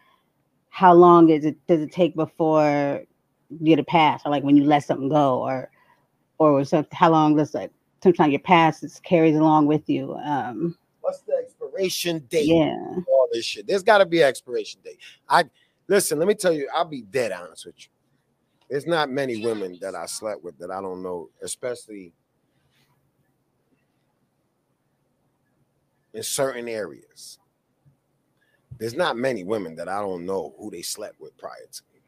how 0.70 0.94
long 0.94 1.30
is 1.30 1.46
it 1.46 1.56
does 1.68 1.82
it 1.82 1.92
take 1.92 2.16
before 2.16 3.04
you 3.50 3.66
get 3.66 3.80
a 3.80 3.84
pass 3.84 4.22
or 4.26 4.32
like 4.32 4.44
when 4.44 4.56
you 4.56 4.64
let 4.64 4.84
something 4.84 5.10
go 5.10 5.42
or 5.42 5.70
or 6.38 6.64
how 6.92 7.10
long 7.10 7.36
does 7.36 7.54
like 7.54 7.72
sometimes 8.04 8.32
your 8.32 8.40
past 8.40 8.84
is 8.84 9.00
carries 9.02 9.36
along 9.36 9.66
with 9.66 9.90
you 9.90 10.14
um 10.24 10.78
What's 11.02 11.22
the 11.22 11.34
expiration 11.34 12.20
date? 12.30 12.48
yeah 12.48 12.96
all 13.08 13.28
this 13.32 13.46
shit. 13.46 13.68
There's 13.68 13.84
got 13.84 14.00
to 14.00 14.06
be 14.06 14.22
an 14.22 14.28
expiration 14.28 14.82
date. 14.84 15.00
I 15.28 15.46
listen. 15.88 16.20
Let 16.20 16.28
me 16.28 16.36
tell 16.36 16.54
you. 16.54 16.70
I'll 16.74 16.86
be 16.86 17.02
dead 17.02 17.32
honest 17.32 17.66
with 17.66 17.76
you. 17.78 17.88
There's 18.70 18.86
not 18.86 19.10
many 19.10 19.44
women 19.44 19.78
that 19.82 19.96
I 19.96 20.06
slept 20.06 20.44
with 20.44 20.58
that 20.60 20.72
I 20.72 20.82
don't 20.82 21.02
know, 21.02 21.30
especially 21.42 22.14
in 26.14 26.24
certain 26.24 26.68
areas. 26.68 27.40
There's 28.80 28.96
not 28.96 29.18
many 29.18 29.44
women 29.44 29.76
that 29.76 29.90
I 29.90 30.00
don't 30.00 30.26
know 30.26 30.56
who 30.58 30.72
they 30.72 30.82
slept 30.82 31.20
with 31.20 31.38
prior 31.38 31.68
to 31.72 31.82
me. 31.94 32.00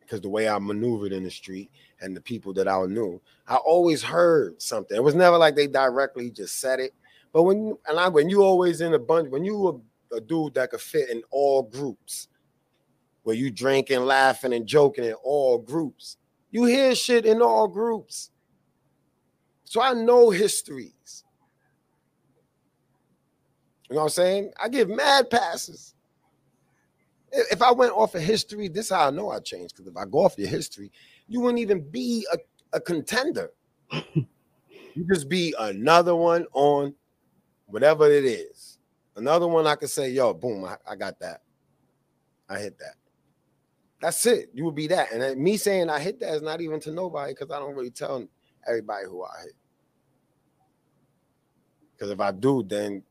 Because 0.00 0.22
the 0.22 0.30
way 0.30 0.48
I 0.48 0.58
maneuvered 0.58 1.12
in 1.12 1.22
the 1.22 1.30
street 1.30 1.70
and 2.00 2.16
the 2.16 2.20
people 2.20 2.54
that 2.54 2.66
I 2.66 2.82
knew, 2.86 3.20
I 3.46 3.56
always 3.56 4.02
heard 4.02 4.60
something. 4.60 4.96
It 4.96 5.04
was 5.04 5.14
never 5.14 5.36
like 5.36 5.54
they 5.54 5.66
directly 5.66 6.30
just 6.30 6.60
said 6.60 6.80
it. 6.80 6.94
But 7.30 7.42
when 7.42 7.76
and 7.86 8.00
I 8.00 8.08
when 8.08 8.30
you 8.30 8.42
always 8.42 8.80
in 8.80 8.94
a 8.94 8.98
bunch, 8.98 9.28
when 9.28 9.44
you 9.44 9.82
a, 10.12 10.16
a 10.16 10.20
dude 10.22 10.54
that 10.54 10.70
could 10.70 10.80
fit 10.80 11.10
in 11.10 11.22
all 11.30 11.62
groups, 11.62 12.28
where 13.24 13.36
you 13.36 13.50
drinking, 13.50 14.00
laughing, 14.00 14.54
and 14.54 14.66
joking 14.66 15.04
in 15.04 15.12
all 15.22 15.58
groups, 15.58 16.16
you 16.50 16.64
hear 16.64 16.94
shit 16.94 17.26
in 17.26 17.42
all 17.42 17.68
groups. 17.68 18.30
So 19.64 19.82
I 19.82 19.92
know 19.92 20.30
histories. 20.30 21.24
You 23.88 23.96
know 23.96 24.02
what 24.02 24.04
I'm 24.04 24.10
saying? 24.10 24.52
I 24.62 24.68
give 24.68 24.88
mad 24.88 25.30
passes. 25.30 25.94
If 27.32 27.62
I 27.62 27.72
went 27.72 27.92
off 27.92 28.14
of 28.14 28.22
history, 28.22 28.68
this 28.68 28.86
is 28.86 28.92
how 28.92 29.08
I 29.08 29.10
know 29.10 29.30
I 29.30 29.40
changed. 29.40 29.76
Because 29.76 29.90
if 29.90 29.96
I 29.96 30.04
go 30.04 30.24
off 30.24 30.38
your 30.38 30.48
history, 30.48 30.90
you 31.26 31.40
wouldn't 31.40 31.60
even 31.60 31.88
be 31.90 32.26
a, 32.32 32.38
a 32.74 32.80
contender. 32.80 33.50
you 34.14 34.26
just 35.10 35.28
be 35.28 35.54
another 35.58 36.14
one 36.14 36.46
on 36.52 36.94
whatever 37.66 38.10
it 38.10 38.24
is. 38.24 38.78
Another 39.16 39.48
one 39.48 39.66
I 39.66 39.74
could 39.74 39.90
say, 39.90 40.10
yo, 40.10 40.32
boom, 40.32 40.64
I, 40.64 40.76
I 40.88 40.96
got 40.96 41.18
that. 41.20 41.42
I 42.48 42.58
hit 42.58 42.78
that. 42.78 42.94
That's 44.00 44.24
it. 44.26 44.50
You 44.54 44.64
would 44.64 44.74
be 44.74 44.86
that. 44.88 45.12
And 45.12 45.40
me 45.40 45.56
saying 45.56 45.90
I 45.90 45.98
hit 45.98 46.20
that 46.20 46.34
is 46.34 46.42
not 46.42 46.60
even 46.60 46.80
to 46.80 46.92
nobody 46.92 47.32
because 47.32 47.50
I 47.50 47.58
don't 47.58 47.74
really 47.74 47.90
tell 47.90 48.26
everybody 48.66 49.06
who 49.06 49.24
I 49.24 49.42
hit. 49.44 49.54
Because 51.92 52.10
if 52.12 52.20
I 52.20 52.30
do, 52.30 52.62
then 52.62 53.02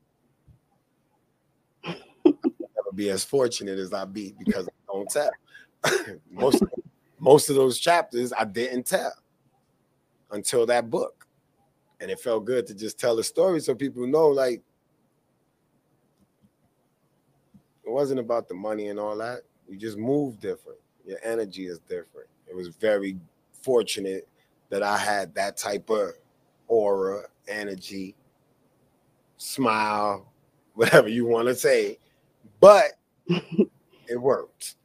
I'll 1.86 1.94
never 2.26 2.87
be 2.98 3.10
as 3.10 3.24
fortunate 3.24 3.80
as 3.80 3.94
I 3.94 4.04
be 4.04 4.34
because 4.38 4.68
I 4.68 4.72
don't 4.92 5.10
tell. 5.10 5.30
most 6.32 6.64
most 7.20 7.50
of 7.50 7.56
those 7.56 7.80
chapters 7.80 8.34
I 8.38 8.44
didn't 8.44 8.86
tell 8.86 9.14
until 10.32 10.66
that 10.66 10.90
book. 10.90 11.26
And 12.00 12.12
it 12.12 12.20
felt 12.20 12.46
good 12.46 12.68
to 12.68 12.76
just 12.76 13.00
tell 13.00 13.16
the 13.16 13.24
story 13.24 13.60
so 13.60 13.74
people 13.74 14.06
know 14.06 14.28
like 14.28 14.62
it 17.86 17.90
wasn't 17.90 18.20
about 18.20 18.48
the 18.48 18.54
money 18.54 18.90
and 18.90 19.00
all 19.00 19.18
that. 19.18 19.42
You 19.70 19.78
just 19.78 19.98
move 19.98 20.40
different. 20.40 20.80
Your 21.06 21.20
energy 21.24 21.68
is 21.68 21.80
different. 21.80 22.28
It 22.48 22.56
was 22.56 22.68
very 22.68 23.18
fortunate 23.62 24.28
that 24.70 24.84
I 24.84 24.98
had 24.98 25.34
that 25.36 25.58
type 25.58 25.90
of 25.90 26.12
aura, 26.68 27.24
energy, 27.48 28.16
smile, 29.38 30.32
whatever 30.74 31.08
you 31.08 31.26
want 31.26 31.48
to 31.48 31.56
say. 31.56 31.98
But 32.60 32.94
it 33.28 34.20
worked. 34.20 34.76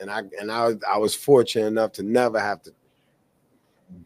And 0.00 0.10
I 0.10 0.22
and 0.40 0.50
I 0.50 0.66
was 0.66 0.76
I 0.90 0.98
was 0.98 1.14
fortunate 1.14 1.66
enough 1.66 1.92
to 1.92 2.02
never 2.02 2.38
have 2.38 2.62
to 2.62 2.72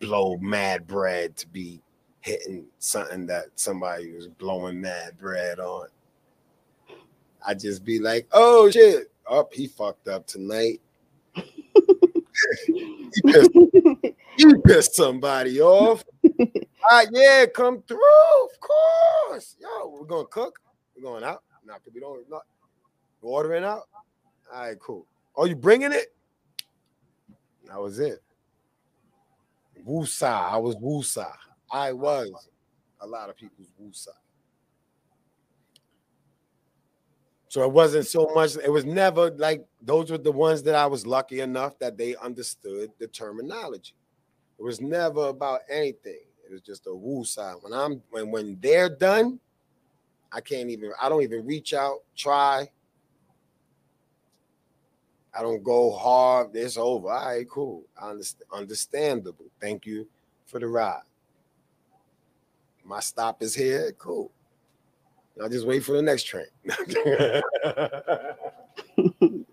blow 0.01 0.37
mad 0.39 0.87
bread 0.87 1.37
to 1.39 1.47
be 1.49 1.81
hitting 2.21 2.67
something 2.79 3.27
that 3.27 3.47
somebody 3.55 4.13
was 4.13 4.29
blowing 4.29 4.81
mad 4.81 5.17
bread 5.19 5.59
on. 5.59 5.89
I 7.47 7.55
just 7.55 7.85
be 7.85 7.99
like, 7.99 8.29
oh 8.33 8.71
shit, 8.71 9.11
up, 9.31 9.49
oh, 9.53 9.55
he 9.55 9.67
fucked 9.67 10.09
up 10.09 10.27
tonight. 10.27 10.81
he, 12.67 13.13
pissed, 13.27 13.51
he 14.37 14.55
pissed 14.65 14.95
somebody 14.95 15.61
off. 15.61 16.05
Ah, 16.91 17.03
yeah, 17.13 17.45
come 17.45 17.83
through, 17.83 17.99
of 18.45 18.61
course. 18.61 19.57
Yo, 19.61 19.89
we're 19.89 20.07
gonna 20.07 20.25
cook. 20.29 20.59
We're 20.97 21.03
going 21.03 21.25
out. 21.25 21.43
Not 21.67 21.83
we 21.93 22.01
don't 22.01 22.31
not 22.31 22.43
ordering 23.23 23.65
out. 23.65 23.83
All 24.53 24.63
right, 24.63 24.79
cool. 24.79 25.07
Are 25.37 25.47
you 25.47 25.57
bringing 25.57 25.93
it? 25.93 26.15
That 27.67 27.81
was 27.81 27.99
it. 27.99 28.23
Woosah. 29.87 30.53
I 30.53 30.57
was 30.57 30.77
woosah. 30.77 31.35
I 31.71 31.93
was 31.93 32.49
a 33.01 33.07
lot 33.07 33.29
of 33.29 33.37
people's 33.37 33.73
woosah. 33.81 34.09
So 37.49 37.63
it 37.63 37.73
wasn't 37.73 38.07
so 38.07 38.31
much, 38.35 38.57
it 38.57 38.71
was 38.71 38.85
never 38.85 39.31
like 39.31 39.65
those 39.81 40.11
were 40.11 40.19
the 40.19 40.33
ones 40.33 40.63
that 40.65 40.75
I 40.75 40.87
was 40.87 41.07
lucky 41.07 41.41
enough 41.41 41.79
that 41.79 41.97
they 41.97 42.15
understood 42.17 42.91
the 42.99 43.07
terminology. 43.07 43.95
It 44.59 44.63
was 44.63 44.81
never 44.81 45.29
about 45.29 45.61
anything. 45.71 46.21
It 46.45 46.53
was 46.53 46.61
just 46.61 46.87
a 46.87 46.95
woo. 46.95 47.25
When 47.63 47.73
I'm 47.73 48.03
when 48.11 48.31
when 48.31 48.59
they're 48.61 48.95
done, 48.95 49.41
I 50.33 50.41
can't 50.41 50.71
even, 50.71 50.93
I 51.01 51.09
don't 51.09 51.23
even 51.23 51.47
reach 51.47 51.75
out, 51.75 52.01
try. 52.17 52.69
I 55.37 55.43
don't 55.43 55.63
go 55.63 55.93
hard. 55.93 56.55
It's 56.55 56.77
over. 56.77 57.11
All 57.11 57.27
right, 57.27 57.49
cool. 57.49 57.85
I. 58.01 58.15
Understandable. 58.53 59.47
Thank 59.61 59.87
you 59.87 60.07
for 60.47 60.59
the 60.59 60.67
ride. 60.67 61.03
My 62.85 63.01
stop 63.01 63.43
is 63.43 63.55
here. 63.55 63.93
Cool. 63.99 64.31
I'll 65.41 65.49
just 65.49 65.67
wait 65.67 65.85
for 65.85 65.93
the 65.93 66.03
next 66.03 66.25
train. 66.25 66.47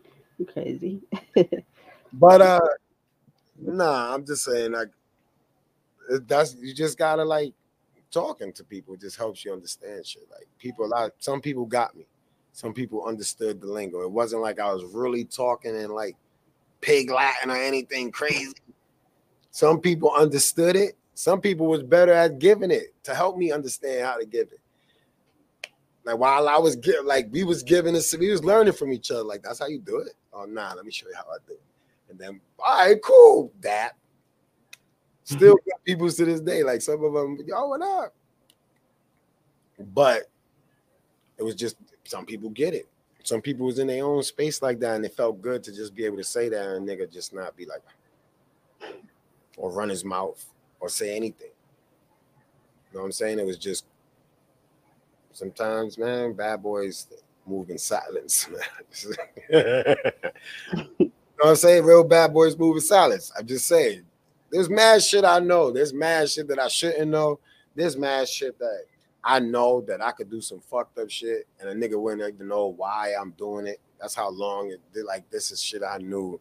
Crazy. 0.54 1.02
but 2.14 2.42
uh 2.42 2.60
nah, 3.62 4.14
I'm 4.14 4.26
just 4.26 4.46
saying 4.46 4.72
like 4.72 4.90
that's 6.28 6.56
you 6.56 6.74
just 6.74 6.98
gotta 6.98 7.24
like 7.24 7.54
talking 8.16 8.54
to 8.54 8.64
people 8.64 8.96
just 8.96 9.18
helps 9.18 9.44
you 9.44 9.52
understand 9.52 10.06
shit. 10.06 10.26
Like 10.32 10.48
people, 10.58 10.86
a 10.86 10.88
lot, 10.88 11.12
some 11.20 11.42
people 11.42 11.66
got 11.66 11.96
me. 11.96 12.06
Some 12.56 12.72
people 12.72 13.04
understood 13.04 13.60
the 13.60 13.68
lingo. 13.68 14.02
It 14.04 14.12
wasn't 14.12 14.42
like 14.42 14.62
I 14.62 14.74
was 14.74 14.86
really 14.86 15.26
talking 15.26 15.76
in 15.76 15.90
like 15.90 16.16
pig 16.80 17.12
Latin 17.12 17.52
or 17.52 17.58
anything 17.58 18.14
crazy. 18.14 18.56
Some 19.52 19.82
people 19.82 20.14
understood 20.14 20.78
it. 20.78 20.94
Some 21.16 21.42
people 21.42 21.68
was 21.68 21.84
better 21.84 22.14
at 22.14 22.40
giving 22.40 22.72
it 22.72 22.94
to 23.04 23.14
help 23.14 23.36
me 23.36 23.52
understand 23.52 24.06
how 24.06 24.16
to 24.16 24.26
give 24.26 24.54
it. 24.54 24.62
Like 26.06 26.18
while 26.18 26.48
I 26.48 26.58
was 26.58 26.78
give, 26.78 27.04
like 27.04 27.28
we 27.30 27.44
was 27.44 27.62
giving 27.62 27.94
this, 27.94 28.16
we 28.18 28.32
was 28.32 28.42
learning 28.42 28.72
from 28.72 28.94
each 28.94 29.12
other. 29.12 29.24
Like 29.24 29.44
that's 29.44 29.60
how 29.60 29.68
you 29.68 29.82
do 29.82 29.98
it. 29.98 30.14
Oh 30.32 30.46
nah, 30.46 30.76
let 30.76 30.86
me 30.86 30.94
show 30.94 31.10
you 31.10 31.16
how 31.18 31.24
I 31.24 31.38
do 31.46 31.56
it. 31.56 31.62
And 32.10 32.18
then, 32.18 32.40
all 32.58 32.78
right, 32.78 32.96
cool. 33.04 33.52
That 33.60 33.98
still 35.26 35.56
got 35.70 35.84
people 35.84 36.10
to 36.10 36.24
this 36.24 36.40
day. 36.40 36.64
Like 36.64 36.82
some 36.82 37.04
of 37.04 37.12
them, 37.12 37.38
y'all 37.46 37.70
what 37.70 37.82
up? 37.82 38.16
But 39.94 40.30
it 41.38 41.44
was 41.44 41.56
just 41.56 41.76
some 42.06 42.26
people 42.26 42.50
get 42.50 42.74
it. 42.74 42.88
Some 43.24 43.42
people 43.42 43.66
was 43.66 43.80
in 43.80 43.88
their 43.88 44.06
own 44.06 44.22
space 44.22 44.62
like 44.62 44.80
that, 44.82 44.96
and 44.96 45.06
it 45.06 45.16
felt 45.16 45.42
good 45.42 45.64
to 45.64 45.74
just 45.74 45.96
be 45.96 46.06
able 46.06 46.18
to 46.18 46.24
say 46.24 46.48
that 46.48 46.70
and 46.70 46.88
nigga 46.88 47.12
just 47.12 47.34
not 47.34 47.58
be 47.58 47.66
like, 47.66 47.82
or 49.58 49.72
run 49.72 49.90
his 49.90 50.06
mouth 50.06 50.46
or 50.80 50.90
say 50.90 51.16
anything. 51.16 51.50
You 52.92 52.98
know 52.98 53.00
what 53.02 53.06
I'm 53.08 53.12
saying? 53.12 53.40
It 53.40 53.46
was 53.46 53.58
just 53.58 53.86
sometimes, 55.34 55.98
man, 55.98 56.34
bad 56.34 56.62
boys 56.62 57.08
move 57.48 57.70
in 57.70 57.78
silence. 57.78 58.48
you 59.50 59.60
know 59.80 59.96
what 61.38 61.50
I'm 61.50 61.56
saying? 61.56 61.84
Real 61.84 62.04
bad 62.04 62.34
boys 62.34 62.58
move 62.58 62.78
in 62.78 62.82
silence. 62.82 63.32
I'm 63.38 63.46
just 63.46 63.68
saying. 63.68 64.04
There's 64.52 64.70
mad 64.70 65.04
shit 65.04 65.26
I 65.26 65.40
know. 65.40 65.72
There's 65.72 65.94
mad 65.94 66.30
shit 66.30 66.48
that 66.48 66.60
I 66.60 66.68
shouldn't 66.68 67.10
know. 67.10 67.40
There's 67.76 67.98
mad 67.98 68.30
shit 68.30 68.58
that 68.60 68.86
I 69.26 69.40
know 69.40 69.82
that 69.82 70.02
I 70.02 70.12
could 70.12 70.30
do 70.30 70.40
some 70.40 70.60
fucked 70.60 71.00
up 71.00 71.10
shit 71.10 71.48
and 71.60 71.68
a 71.68 71.74
nigga 71.76 72.00
wouldn't 72.00 72.34
even 72.34 72.48
know 72.48 72.68
why 72.68 73.14
I'm 73.20 73.32
doing 73.32 73.68
it. 73.68 73.82
That's 74.00 74.14
how 74.16 74.30
long 74.30 74.70
it 74.72 74.80
did. 74.94 75.06
Like 75.06 75.30
this 75.30 75.52
is 75.52 75.62
shit 75.62 75.82
I 75.84 75.98
knew. 75.98 76.40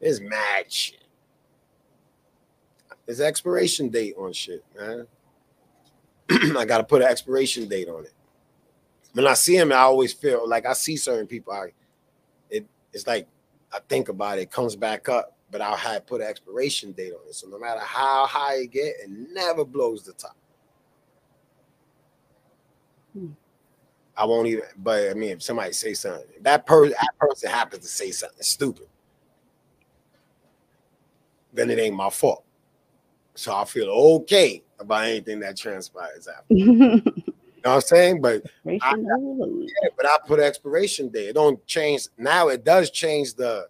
It's 0.00 0.20
mad 0.20 0.70
shit. 0.72 0.98
Expiration 3.20 3.90
date 3.90 4.14
on 4.16 4.32
shit, 4.32 4.64
man. 4.78 5.06
I 6.56 6.64
gotta 6.64 6.84
put 6.84 7.02
an 7.02 7.08
expiration 7.08 7.68
date 7.68 7.88
on 7.88 8.04
it 8.04 8.14
when 9.12 9.26
I 9.26 9.34
see 9.34 9.56
him, 9.56 9.72
I 9.72 9.76
always 9.76 10.12
feel 10.12 10.48
like 10.48 10.66
I 10.66 10.72
see 10.72 10.96
certain 10.96 11.26
people. 11.26 11.52
I 11.52 11.72
it 12.50 12.66
it's 12.92 13.06
like 13.06 13.26
I 13.72 13.78
think 13.88 14.08
about 14.08 14.38
it, 14.38 14.42
it 14.42 14.50
comes 14.50 14.76
back 14.76 15.08
up, 15.08 15.36
but 15.50 15.60
I'll 15.60 15.76
have 15.76 16.06
put 16.06 16.20
an 16.20 16.26
expiration 16.26 16.92
date 16.92 17.12
on 17.12 17.28
it. 17.28 17.34
So 17.34 17.48
no 17.48 17.58
matter 17.58 17.80
how 17.80 18.26
high 18.26 18.56
it 18.56 18.70
get, 18.70 18.96
it 19.02 19.10
never 19.10 19.64
blows 19.64 20.02
the 20.02 20.12
top. 20.12 20.36
Hmm. 23.12 23.28
I 24.16 24.24
won't 24.24 24.46
even. 24.48 24.64
But 24.76 25.10
I 25.10 25.14
mean, 25.14 25.30
if 25.30 25.42
somebody 25.42 25.72
say 25.72 25.94
something, 25.94 26.26
that 26.42 26.66
person 26.66 26.94
that 27.00 27.18
person 27.18 27.50
happens 27.50 27.82
to 27.82 27.88
say 27.88 28.10
something 28.10 28.42
stupid, 28.42 28.86
then 31.52 31.70
it 31.70 31.78
ain't 31.78 31.96
my 31.96 32.10
fault. 32.10 32.44
So 33.34 33.54
I 33.54 33.64
feel 33.64 33.88
okay 33.88 34.62
about 34.78 35.04
anything 35.04 35.40
that 35.40 35.56
transpires 35.56 36.28
after. 36.28 36.54
You 37.64 37.70
know 37.70 37.76
what 37.76 37.84
I'm 37.84 37.88
saying? 37.96 38.20
But 38.20 38.42
I, 38.66 38.94
yeah, 38.96 39.88
but 39.96 40.04
I 40.04 40.16
put 40.26 40.40
expiration 40.40 41.10
date. 41.10 41.28
It 41.28 41.34
don't 41.34 41.64
change 41.64 42.08
now. 42.18 42.48
It 42.48 42.64
does 42.64 42.90
change 42.90 43.34
the 43.34 43.68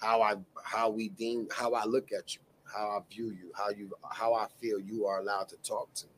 how 0.00 0.22
I 0.22 0.36
how 0.62 0.88
we 0.88 1.08
deem 1.08 1.48
how 1.52 1.72
I 1.74 1.84
look 1.84 2.12
at 2.12 2.36
you, 2.36 2.40
how 2.72 2.90
I 2.90 3.00
view 3.12 3.30
you, 3.30 3.50
how 3.56 3.70
you 3.70 3.90
how 4.08 4.34
I 4.34 4.46
feel 4.60 4.78
you 4.78 5.04
are 5.06 5.18
allowed 5.18 5.48
to 5.48 5.56
talk 5.64 5.92
to 5.94 6.06
me. 6.06 6.12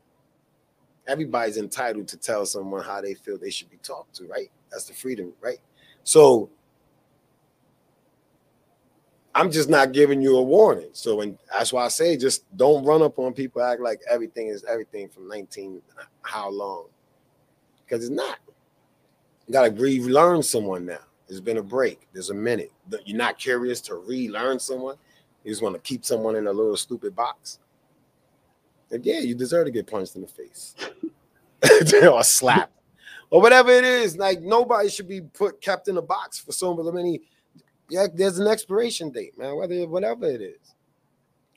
Everybody's 1.07 1.57
entitled 1.57 2.07
to 2.09 2.17
tell 2.17 2.45
someone 2.45 2.83
how 2.83 3.01
they 3.01 3.13
feel 3.13 3.37
they 3.37 3.49
should 3.49 3.69
be 3.69 3.77
talked 3.77 4.15
to, 4.15 4.25
right? 4.25 4.49
That's 4.71 4.85
the 4.85 4.93
freedom, 4.93 5.33
right? 5.41 5.59
So 6.03 6.49
I'm 9.35 9.51
just 9.51 9.69
not 9.69 9.91
giving 9.91 10.21
you 10.21 10.37
a 10.37 10.41
warning. 10.41 10.89
So 10.93 11.17
when 11.17 11.37
that's 11.51 11.73
why 11.73 11.85
I 11.85 11.87
say 11.87 12.15
just 12.17 12.45
don't 12.55 12.85
run 12.85 13.01
up 13.01 13.17
on 13.19 13.33
people 13.33 13.61
act 13.61 13.81
like 13.81 14.01
everything 14.09 14.47
is 14.47 14.63
everything 14.65 15.09
from 15.09 15.27
19 15.27 15.81
how 16.21 16.49
long? 16.49 16.85
Because 17.85 18.03
it's 18.03 18.11
not. 18.13 18.37
You 19.47 19.53
gotta 19.53 19.71
relearn 19.71 20.43
someone 20.43 20.85
now. 20.85 20.99
There's 21.27 21.41
been 21.41 21.57
a 21.57 21.63
break. 21.63 22.07
There's 22.13 22.29
a 22.29 22.35
minute. 22.35 22.71
You're 23.05 23.17
not 23.17 23.39
curious 23.39 23.81
to 23.81 23.95
relearn 23.95 24.59
someone. 24.59 24.95
You 25.43 25.51
just 25.51 25.61
want 25.61 25.75
to 25.75 25.81
keep 25.81 26.05
someone 26.05 26.35
in 26.35 26.47
a 26.47 26.53
little 26.53 26.77
stupid 26.77 27.15
box. 27.15 27.59
And 28.93 29.05
yeah, 29.05 29.19
you 29.19 29.35
deserve 29.35 29.65
to 29.65 29.71
get 29.71 29.87
punched 29.87 30.15
in 30.15 30.21
the 30.21 30.27
face 30.27 30.75
or 32.03 32.23
slapped 32.23 32.79
or 33.29 33.41
whatever 33.41 33.71
it 33.71 33.83
is. 33.83 34.15
Like 34.17 34.41
nobody 34.41 34.89
should 34.89 35.07
be 35.07 35.21
put 35.21 35.59
kept 35.59 35.87
in 35.87 35.97
a 35.97 36.01
box 36.01 36.39
for 36.39 36.51
so 36.51 36.75
many 36.75 37.21
yeah, 37.89 38.07
there's 38.13 38.39
an 38.39 38.47
expiration 38.47 39.11
date, 39.11 39.37
man. 39.37 39.55
Whether 39.55 39.87
whatever 39.87 40.25
it 40.25 40.41
is, 40.41 40.75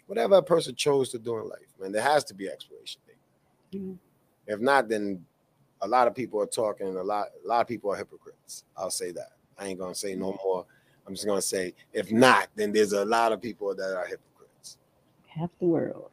whatever 0.06 0.36
a 0.36 0.42
person 0.42 0.74
chose 0.74 1.10
to 1.10 1.18
do 1.18 1.38
in 1.38 1.48
life, 1.48 1.72
man, 1.80 1.92
there 1.92 2.02
has 2.02 2.24
to 2.24 2.34
be 2.34 2.48
expiration 2.48 3.00
date. 3.06 3.78
Mm-hmm. 3.78 3.94
If 4.46 4.60
not, 4.60 4.88
then 4.88 5.24
a 5.80 5.88
lot 5.88 6.08
of 6.08 6.14
people 6.14 6.40
are 6.40 6.46
talking. 6.46 6.88
A 6.88 7.02
lot, 7.02 7.28
a 7.44 7.48
lot 7.48 7.60
of 7.60 7.68
people 7.68 7.92
are 7.92 7.96
hypocrites. 7.96 8.64
I'll 8.76 8.90
say 8.90 9.12
that. 9.12 9.30
I 9.58 9.66
ain't 9.66 9.78
gonna 9.78 9.94
say 9.94 10.14
no 10.14 10.32
mm-hmm. 10.32 10.46
more. 10.46 10.66
I'm 11.06 11.14
just 11.14 11.26
gonna 11.26 11.42
say, 11.42 11.74
if 11.92 12.10
not, 12.10 12.48
then 12.54 12.72
there's 12.72 12.92
a 12.92 13.04
lot 13.04 13.32
of 13.32 13.40
people 13.40 13.74
that 13.74 13.96
are 13.96 14.06
hypocrites. 14.06 14.78
Half 15.26 15.50
the 15.60 15.66
world. 15.66 16.10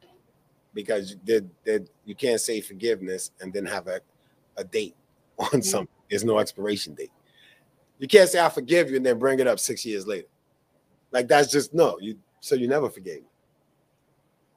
Because 0.74 1.16
they, 1.24 1.40
they, 1.64 1.80
you 2.04 2.14
can't 2.14 2.40
say 2.40 2.60
forgiveness 2.60 3.30
and 3.40 3.52
then 3.52 3.64
have 3.64 3.86
a, 3.86 4.00
a 4.56 4.64
date 4.64 4.96
on 5.38 5.46
mm-hmm. 5.46 5.60
something. 5.60 5.88
There's 6.10 6.24
no 6.24 6.38
expiration 6.38 6.94
date. 6.94 7.12
You 7.98 8.08
can't 8.08 8.28
say 8.28 8.40
I 8.40 8.48
forgive 8.48 8.90
you 8.90 8.96
and 8.96 9.06
then 9.06 9.18
bring 9.18 9.38
it 9.38 9.46
up 9.46 9.58
six 9.58 9.86
years 9.86 10.06
later. 10.06 10.28
Like 11.12 11.28
that's 11.28 11.50
just 11.50 11.72
no. 11.72 11.96
You 12.00 12.18
so 12.40 12.56
you 12.56 12.66
never 12.66 12.90
forgave 12.90 13.22
me. 13.22 13.28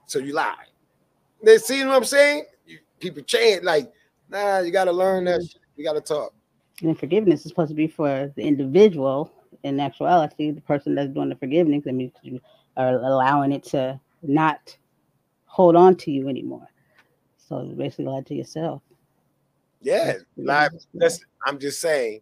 So 0.08 0.20
you 0.20 0.34
lie. 0.34 0.56
They 1.44 1.58
see 1.60 1.86
what 1.86 1.96
I'm 1.96 2.04
saying? 2.04 2.46
You, 2.66 2.80
people 3.00 3.22
change. 3.24 3.64
Like 3.64 3.92
nah, 4.30 4.60
you 4.60 4.72
got 4.72 4.86
to 4.86 4.92
learn 4.92 5.26
that. 5.26 5.44
Shit. 5.44 5.62
You 5.76 5.84
got 5.84 5.94
to 5.94 6.02
talk. 6.02 6.34
And 6.82 6.98
forgiveness 6.98 7.46
is 7.46 7.50
supposed 7.50 7.70
to 7.70 7.76
be 7.76 7.88
for 7.88 8.32
the 8.36 8.44
individual. 8.44 9.32
In 9.64 9.80
actuality, 9.80 10.52
the 10.52 10.62
person 10.62 10.94
that's 10.96 11.12
doing 11.12 11.30
the 11.30 11.36
forgiveness, 11.36 11.84
I 11.88 11.92
mean, 11.92 12.12
you 12.22 12.40
are 12.78 12.94
allowing 12.94 13.52
it 13.52 13.64
to 13.66 14.00
not 14.22 14.76
hold 15.58 15.76
on 15.76 15.96
to 15.96 16.12
you 16.12 16.30
anymore. 16.30 16.68
So 17.50 17.66
basically, 17.76 18.06
lie 18.06 18.22
to 18.22 18.36
yourself. 18.36 18.84
Yeah. 19.82 20.14
Listen, 20.94 21.26
I'm 21.48 21.58
just 21.58 21.82
saying 21.82 22.22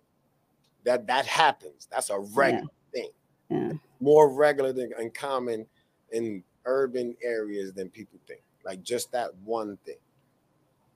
that 0.85 1.05
that 1.07 1.25
happens. 1.25 1.89
That's 1.91 2.09
a 2.09 2.17
regular 2.17 2.69
yeah. 2.93 3.01
thing. 3.01 3.09
Yeah. 3.49 3.71
More 3.99 4.29
regular 4.29 4.71
than 4.71 4.93
and 4.97 5.13
common 5.13 5.65
in 6.13 6.43
urban 6.63 7.13
areas 7.21 7.73
than 7.73 7.89
people 7.89 8.19
think. 8.25 8.39
Like 8.63 8.81
just 8.83 9.11
That 9.11 9.35
one 9.43 9.77
thing. 9.85 9.97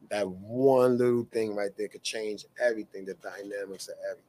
That 0.10 0.26
one 0.30 0.98
little 0.98 1.28
thing 1.34 1.54
right 1.56 1.72
there 1.78 1.90
could 1.90 2.04
change 2.04 2.46
everything, 2.64 3.04
the 3.04 3.16
dynamics 3.16 3.90
of 3.90 3.96
everything. 4.10 4.24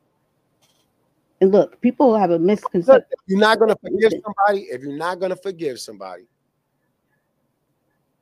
And 1.41 1.53
look, 1.53 1.81
people 1.81 2.19
have 2.19 2.33
a 2.33 2.41
misconception. 2.41 3.05
You're 3.29 3.39
not 3.39 3.61
gonna 3.61 3.77
forgive 3.81 4.13
somebody, 4.13 4.63
if 4.65 4.83
you're 4.83 4.97
not 4.97 5.21
gonna 5.21 5.37
forgive 5.37 5.79
somebody, 5.79 6.25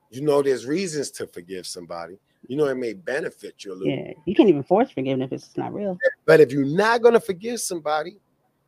you 0.09 0.21
know 0.21 0.41
there's 0.41 0.65
reasons 0.65 1.11
to 1.11 1.27
forgive 1.27 1.67
somebody. 1.67 2.17
You 2.47 2.57
know 2.57 2.65
it 2.65 2.75
may 2.75 2.93
benefit 2.93 3.63
you 3.63 3.73
a 3.73 3.75
little. 3.75 3.93
Yeah, 3.93 4.13
you 4.25 4.33
can't 4.35 4.49
even 4.49 4.63
force 4.63 4.89
forgiveness 4.91 5.27
if 5.27 5.33
it's 5.33 5.57
not 5.57 5.73
real. 5.73 5.97
But 6.25 6.39
if 6.39 6.51
you're 6.51 6.65
not 6.65 7.01
gonna 7.01 7.19
forgive 7.19 7.59
somebody, 7.61 8.17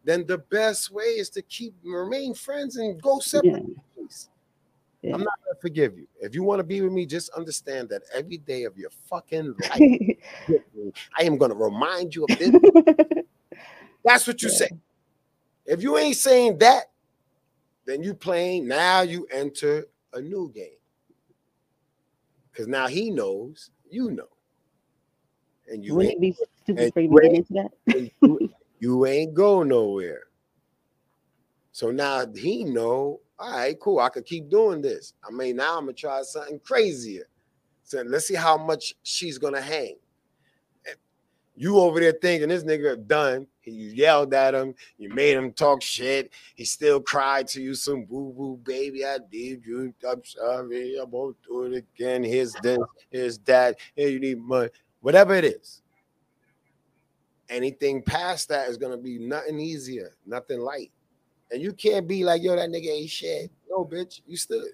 then 0.04 0.26
the 0.26 0.38
best 0.40 0.92
way 0.92 1.04
is 1.04 1.30
to 1.32 1.42
keep 1.44 1.74
remain 1.84 2.34
friends 2.34 2.78
and 2.78 3.02
go 3.02 3.20
separate 3.20 3.64
Yeah. 3.68 3.74
ways. 3.98 4.30
Yeah. 5.02 5.16
I'm 5.16 5.22
not 5.24 5.34
gonna 5.46 5.60
forgive 5.62 5.98
you. 5.98 6.08
If 6.20 6.36
you 6.36 6.44
want 6.44 6.60
to 6.60 6.64
be 6.64 6.82
with 6.82 6.92
me, 6.92 7.06
just 7.06 7.30
understand 7.32 7.90
that 7.90 8.04
every 8.14 8.38
day 8.38 8.66
of 8.66 8.78
your 8.78 8.92
fucking 9.10 9.56
life, 9.70 10.18
I 11.18 11.24
am 11.24 11.38
gonna 11.38 11.56
remind 11.56 12.14
you 12.16 12.26
of 12.26 12.38
this. 12.38 12.52
That's 14.04 14.28
what 14.28 14.42
you 14.42 14.50
Yeah. 14.50 14.56
say. 14.56 14.70
If 15.66 15.82
you 15.82 15.98
ain't 15.98 16.18
saying 16.18 16.58
that, 16.60 16.86
then 17.86 18.04
you 18.04 18.14
playing. 18.14 18.68
Now 18.68 19.02
you 19.02 19.28
enter 19.32 19.88
a 20.14 20.22
new 20.22 20.52
game. 20.54 20.78
Because 22.52 22.68
now 22.68 22.88
he 22.88 23.10
knows, 23.10 23.72
you 23.90 24.12
know, 24.12 24.28
and 25.68 25.84
you 25.84 25.96
Wouldn't 25.96 26.20
be 26.20 26.36
stupid 26.64 26.94
for 26.94 27.00
you 27.02 27.10
to 27.10 27.22
get 27.22 27.34
into 27.34 27.54
that? 27.54 28.12
you, 28.22 28.54
you 28.80 29.06
ain't 29.06 29.34
go 29.34 29.64
nowhere. 29.64 30.24
So 31.72 31.92
now 31.92 32.26
he 32.36 32.66
know. 32.66 33.22
All 33.40 33.52
right, 33.52 33.80
cool. 33.80 34.00
I 34.00 34.10
could 34.10 34.26
keep 34.26 34.50
doing 34.50 34.82
this. 34.82 35.14
I 35.28 35.32
mean, 35.32 35.56
now 35.56 35.78
I'm 35.78 35.86
gonna 35.86 35.94
try 35.94 36.22
something 36.24 36.60
crazier. 36.60 37.28
So 37.84 38.04
let's 38.06 38.28
see 38.28 38.36
how 38.36 38.58
much 38.58 38.96
she's 39.04 39.38
gonna 39.38 39.62
hang. 39.62 39.96
You 41.56 41.80
over 41.80 42.00
there 42.00 42.14
thinking 42.14 42.50
this 42.50 42.64
nigga 42.64 43.06
done. 43.08 43.48
You 43.64 43.90
yelled 43.90 44.34
at 44.34 44.56
him. 44.56 44.74
You 44.98 45.10
made 45.10 45.36
him 45.36 45.52
talk 45.54 45.82
shit. 45.82 46.32
He 46.56 46.66
still 46.66 47.00
cried 47.00 47.48
to 47.50 47.62
you 47.62 47.76
some 47.76 48.06
boo 48.06 48.34
boo 48.36 48.60
baby. 48.64 49.06
I 49.06 49.18
did 49.32 49.66
you. 49.66 49.94
I'm 50.10 50.24
sorry. 50.26 50.98
I 51.00 51.04
won't 51.04 51.38
do 51.48 51.64
it 51.64 51.76
again. 51.98 52.24
Here's 52.24 52.54
this. 52.64 52.80
Here's 53.12 53.38
that. 53.40 53.78
Here 53.96 54.10
you 54.10 54.20
need 54.20 54.40
money. 54.40 54.70
Whatever 55.02 55.36
it 55.36 55.46
is. 55.46 55.82
Anything 57.50 58.02
past 58.02 58.48
that 58.50 58.70
is 58.70 58.78
gonna 58.78 58.98
be 58.98 59.20
nothing 59.20 59.60
easier, 59.60 60.16
nothing 60.26 60.62
light. 60.62 60.92
And 61.52 61.62
you 61.62 61.74
can't 61.74 62.08
be 62.08 62.24
like, 62.24 62.42
yo, 62.42 62.56
that 62.56 62.70
nigga 62.70 62.88
ain't 62.88 63.10
shit. 63.10 63.52
No, 63.70 63.84
bitch, 63.84 64.22
you 64.26 64.38
stood. 64.38 64.70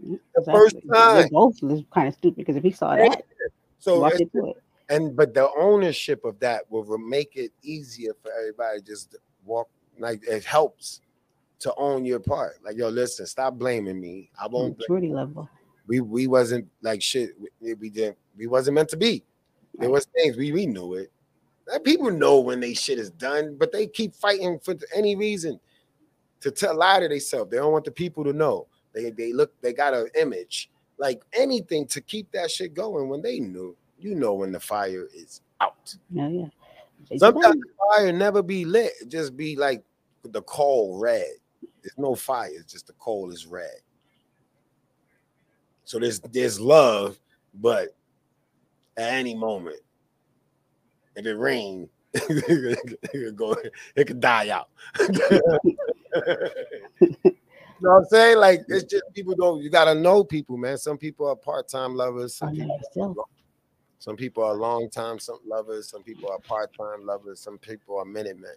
The 0.00 0.44
first 0.44 0.76
time. 0.92 1.16
We're 1.16 1.28
both 1.28 1.56
kind 1.92 2.08
of 2.08 2.14
stupid 2.14 2.36
because 2.36 2.56
if 2.56 2.62
he 2.62 2.70
saw 2.70 2.94
that, 2.96 3.24
So 3.80 4.00
walk 4.00 4.14
it's- 4.14 4.28
into 4.32 4.50
it. 4.50 4.62
And 4.88 5.16
but 5.16 5.34
the 5.34 5.48
ownership 5.56 6.24
of 6.24 6.38
that 6.40 6.70
will 6.70 6.98
make 6.98 7.36
it 7.36 7.52
easier 7.62 8.12
for 8.22 8.30
everybody 8.38 8.80
to 8.80 8.84
just 8.84 9.16
walk 9.44 9.68
like 9.98 10.22
it 10.26 10.44
helps 10.44 11.00
to 11.60 11.74
own 11.76 12.04
your 12.04 12.20
part. 12.20 12.56
Like 12.64 12.76
yo 12.76 12.88
listen 12.88 13.26
stop 13.26 13.54
blaming 13.54 14.00
me. 14.00 14.30
I 14.40 14.46
won't 14.46 14.78
Maturity 14.78 15.08
level. 15.08 15.48
we 15.86 16.00
we 16.00 16.26
wasn't 16.26 16.66
like 16.82 17.02
shit 17.02 17.30
we, 17.60 17.74
we 17.74 17.90
didn't 17.90 18.18
we 18.36 18.46
wasn't 18.46 18.74
meant 18.74 18.90
to 18.90 18.96
be. 18.96 19.24
There 19.78 19.90
was 19.90 20.04
things 20.06 20.36
we 20.36 20.52
we 20.52 20.66
knew 20.66 20.94
it. 20.94 21.10
Like, 21.66 21.82
people 21.82 22.10
know 22.10 22.40
when 22.40 22.60
they 22.60 22.74
shit 22.74 22.98
is 22.98 23.10
done 23.10 23.56
but 23.58 23.72
they 23.72 23.86
keep 23.86 24.14
fighting 24.14 24.58
for 24.58 24.74
any 24.94 25.16
reason 25.16 25.58
to 26.40 26.50
tell 26.50 26.76
lie 26.76 27.00
to 27.00 27.08
themselves 27.08 27.50
they 27.50 27.56
don't 27.56 27.72
want 27.72 27.86
the 27.86 27.90
people 27.90 28.24
to 28.24 28.32
know. 28.32 28.66
They 28.92 29.10
they 29.10 29.32
look 29.32 29.52
they 29.62 29.72
got 29.72 29.94
an 29.94 30.08
image. 30.18 30.70
Like 30.98 31.22
anything 31.32 31.86
to 31.88 32.00
keep 32.00 32.30
that 32.32 32.50
shit 32.50 32.74
going 32.74 33.08
when 33.08 33.22
they 33.22 33.40
knew 33.40 33.76
you 34.04 34.14
know 34.14 34.34
when 34.34 34.52
the 34.52 34.60
fire 34.60 35.08
is 35.14 35.40
out. 35.60 35.94
Yeah, 36.10 36.28
yeah. 36.28 36.46
Take 37.08 37.16
it 37.16 37.20
sometimes 37.20 37.56
the 37.56 37.96
fire 37.96 38.12
never 38.12 38.42
be 38.42 38.64
lit. 38.64 38.92
It 39.00 39.08
just 39.08 39.36
be 39.36 39.56
like 39.56 39.82
the 40.22 40.42
coal 40.42 40.98
red. 40.98 41.26
There's 41.82 41.98
no 41.98 42.14
fire 42.14 42.50
it's 42.54 42.72
just 42.72 42.86
the 42.86 42.92
coal 42.94 43.30
is 43.30 43.46
red. 43.46 43.80
So 45.84 45.98
there's 45.98 46.20
there's 46.20 46.60
love 46.60 47.18
but 47.54 47.96
at 48.96 49.12
any 49.12 49.34
moment 49.34 49.80
if 51.16 51.26
it 51.26 51.34
rain 51.34 51.88
it 52.14 53.10
could 53.10 53.36
go 53.36 53.56
it 53.96 54.06
could 54.06 54.20
die 54.20 54.50
out. 54.50 54.68
You 57.80 57.88
know 57.88 57.96
what 57.96 57.98
i'm 57.98 58.04
saying? 58.06 58.38
Like 58.38 58.64
it's 58.68 58.84
just 58.84 59.02
people 59.12 59.34
don't 59.34 59.60
you 59.60 59.68
gotta 59.68 59.94
know 59.94 60.24
people 60.24 60.56
man. 60.56 60.78
Some 60.78 60.96
people 60.96 61.28
are 61.28 61.36
part-time 61.36 61.96
lovers 61.96 62.36
some 62.36 62.54
people. 62.54 63.28
Some 64.04 64.16
people 64.16 64.44
are 64.44 64.52
long 64.52 64.90
time 64.90 65.18
some 65.18 65.38
lovers, 65.46 65.88
some 65.88 66.02
people 66.02 66.28
are 66.30 66.38
part-time 66.40 67.06
lovers, 67.06 67.40
some 67.40 67.56
people 67.56 67.96
are 67.96 68.04
minute 68.04 68.38
men, 68.38 68.52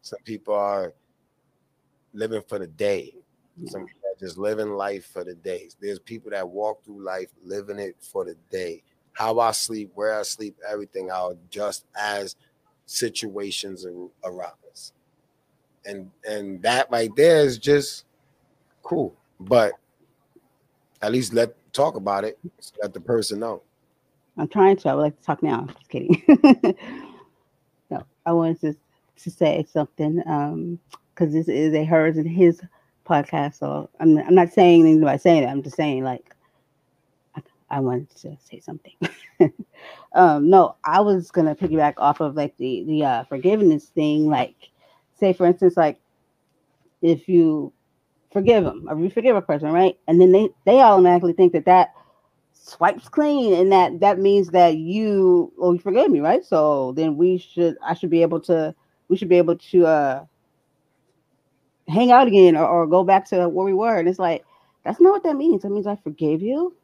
some 0.00 0.20
people 0.24 0.54
are 0.54 0.94
living 2.12 2.40
for 2.48 2.60
the 2.60 2.68
day. 2.68 3.12
Some 3.64 3.84
people 3.84 4.08
are 4.08 4.18
just 4.20 4.38
living 4.38 4.70
life 4.70 5.06
for 5.06 5.24
the 5.24 5.34
days. 5.34 5.76
There's 5.80 5.98
people 5.98 6.30
that 6.30 6.48
walk 6.48 6.84
through 6.84 7.02
life 7.02 7.30
living 7.44 7.80
it 7.80 7.96
for 7.98 8.24
the 8.24 8.36
day. 8.48 8.84
How 9.12 9.40
I 9.40 9.50
sleep, 9.50 9.90
where 9.96 10.16
I 10.16 10.22
sleep, 10.22 10.56
everything 10.70 11.10
I'll 11.10 11.30
adjust 11.30 11.84
as 12.00 12.36
situations 12.86 13.84
ar- 13.84 14.30
arise. 14.32 14.92
And 15.84 16.12
and 16.24 16.62
that 16.62 16.88
right 16.92 17.10
there 17.16 17.40
is 17.40 17.58
just 17.58 18.04
cool. 18.84 19.16
But 19.40 19.72
at 21.02 21.10
least 21.10 21.34
let 21.34 21.56
talk 21.72 21.96
about 21.96 22.22
it. 22.22 22.38
So 22.60 22.76
let 22.80 22.94
the 22.94 23.00
person 23.00 23.40
know. 23.40 23.62
I'm 24.40 24.48
trying 24.48 24.76
to. 24.78 24.88
I 24.88 24.94
would 24.94 25.02
like 25.02 25.18
to 25.18 25.22
talk 25.22 25.42
now. 25.42 25.66
Just 25.66 25.88
kidding. 25.90 26.22
no, 27.90 28.02
I 28.24 28.32
wanted 28.32 28.60
to 28.62 28.74
to 29.22 29.30
say 29.30 29.66
something 29.70 30.22
um 30.26 30.78
because 31.14 31.34
this 31.34 31.48
is 31.48 31.74
a 31.74 31.84
hers 31.84 32.16
and 32.16 32.28
his 32.28 32.62
podcast. 33.06 33.58
So 33.58 33.90
I'm 34.00 34.16
I'm 34.18 34.34
not 34.34 34.52
saying 34.52 34.80
anything 34.80 35.02
by 35.02 35.18
saying 35.18 35.42
it. 35.42 35.46
I'm 35.48 35.62
just 35.62 35.76
saying 35.76 36.04
like 36.04 36.34
I, 37.36 37.42
I 37.70 37.80
wanted 37.80 38.08
to 38.16 38.36
say 38.42 38.60
something. 38.60 38.94
um 40.14 40.48
no, 40.48 40.76
I 40.84 41.00
was 41.00 41.30
gonna 41.30 41.54
piggyback 41.54 41.94
off 41.98 42.20
of 42.20 42.34
like 42.34 42.56
the 42.56 42.84
the 42.84 43.04
uh, 43.04 43.24
forgiveness 43.24 43.86
thing. 43.86 44.26
Like, 44.28 44.70
say 45.18 45.34
for 45.34 45.46
instance, 45.46 45.76
like 45.76 46.00
if 47.02 47.28
you 47.28 47.72
forgive 48.32 48.64
them 48.64 48.86
or 48.88 48.98
you 48.98 49.10
forgive 49.10 49.36
a 49.36 49.42
person, 49.42 49.70
right, 49.72 49.98
and 50.08 50.18
then 50.18 50.32
they 50.32 50.48
they 50.64 50.80
automatically 50.80 51.34
think 51.34 51.52
that 51.52 51.66
that 51.66 51.92
swipes 52.62 53.08
clean 53.08 53.54
and 53.54 53.72
that 53.72 54.00
that 54.00 54.18
means 54.18 54.48
that 54.48 54.76
you 54.76 55.52
oh 55.58 55.72
you 55.72 55.78
forgave 55.78 56.10
me 56.10 56.20
right? 56.20 56.44
So 56.44 56.92
then 56.92 57.16
we 57.16 57.38
should 57.38 57.76
i 57.84 57.94
should 57.94 58.10
be 58.10 58.22
able 58.22 58.40
to 58.42 58.74
we 59.08 59.16
should 59.16 59.28
be 59.28 59.38
able 59.38 59.56
to 59.56 59.86
uh 59.86 60.24
hang 61.88 62.12
out 62.12 62.28
again 62.28 62.56
or, 62.56 62.66
or 62.66 62.86
go 62.86 63.02
back 63.02 63.28
to 63.30 63.48
where 63.48 63.64
we 63.64 63.72
were. 63.72 63.96
And 63.96 64.08
it's 64.08 64.18
like 64.18 64.44
that's 64.84 65.00
not 65.00 65.10
what 65.10 65.22
that 65.24 65.36
means. 65.36 65.62
That 65.62 65.70
means 65.70 65.86
i 65.86 65.96
forgave 65.96 66.42
you. 66.42 66.74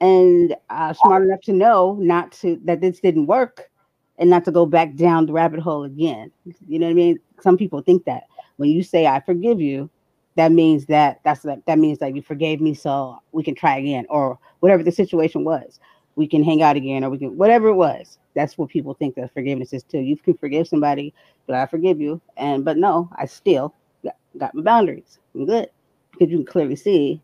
And 0.00 0.54
uh 0.70 0.92
smart 0.92 1.24
enough 1.24 1.40
to 1.42 1.52
know 1.52 1.96
not 2.00 2.32
to 2.32 2.60
that 2.64 2.80
this 2.80 3.00
didn't 3.00 3.26
work 3.26 3.70
and 4.18 4.30
not 4.30 4.44
to 4.44 4.52
go 4.52 4.66
back 4.66 4.94
down 4.94 5.26
the 5.26 5.32
rabbit 5.32 5.60
hole 5.60 5.84
again. 5.84 6.30
You 6.68 6.78
know 6.78 6.86
what 6.86 6.92
i 6.92 6.94
mean? 6.94 7.18
Some 7.40 7.56
people 7.56 7.82
think 7.82 8.04
that. 8.04 8.24
When 8.56 8.70
you 8.70 8.82
say 8.82 9.06
i 9.06 9.18
forgive 9.20 9.60
you 9.60 9.90
that 10.36 10.52
means 10.52 10.86
that 10.86 11.20
that's 11.24 11.40
that, 11.42 11.64
that 11.66 11.78
means 11.78 11.98
that 11.98 12.14
you 12.14 12.22
forgave 12.22 12.60
me 12.60 12.74
so 12.74 13.18
we 13.32 13.42
can 13.42 13.54
try 13.54 13.76
again. 13.78 14.06
Or 14.08 14.38
whatever 14.62 14.82
the 14.84 14.92
situation 14.92 15.44
was 15.44 15.80
we 16.14 16.26
can 16.26 16.44
hang 16.44 16.62
out 16.62 16.76
again 16.76 17.04
or 17.04 17.10
we 17.10 17.18
can 17.18 17.36
whatever 17.36 17.68
it 17.68 17.74
was. 17.74 18.18
That's 18.34 18.56
what 18.56 18.70
people 18.70 18.94
think 18.94 19.14
that 19.16 19.32
forgiveness 19.34 19.72
is 19.72 19.82
too. 19.82 19.98
You 19.98 20.16
can 20.16 20.36
forgive 20.36 20.68
somebody 20.68 21.12
but 21.46 21.56
i 21.56 21.66
forgive 21.66 22.00
you. 22.00 22.20
And 22.36 22.64
but 22.64 22.76
no 22.76 23.10
i 23.16 23.26
still 23.26 23.74
got, 24.04 24.16
got 24.38 24.54
my 24.54 24.62
boundaries. 24.62 25.18
I'm 25.34 25.46
good. 25.46 25.68
Because 26.12 26.30
you 26.30 26.38
can 26.38 26.46
clearly 26.46 26.76
see 26.76 27.20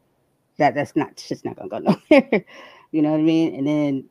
that 0.58 0.74
that's 0.74 0.96
not 0.96 1.16
just 1.16 1.44
not 1.44 1.56
gonna 1.56 1.68
go 1.68 1.78
nowhere. 2.10 2.44
You 2.90 3.02
know 3.02 3.12
what 3.12 3.20
i 3.20 3.22
mean? 3.22 3.54
And 3.54 3.66
then 3.66 4.04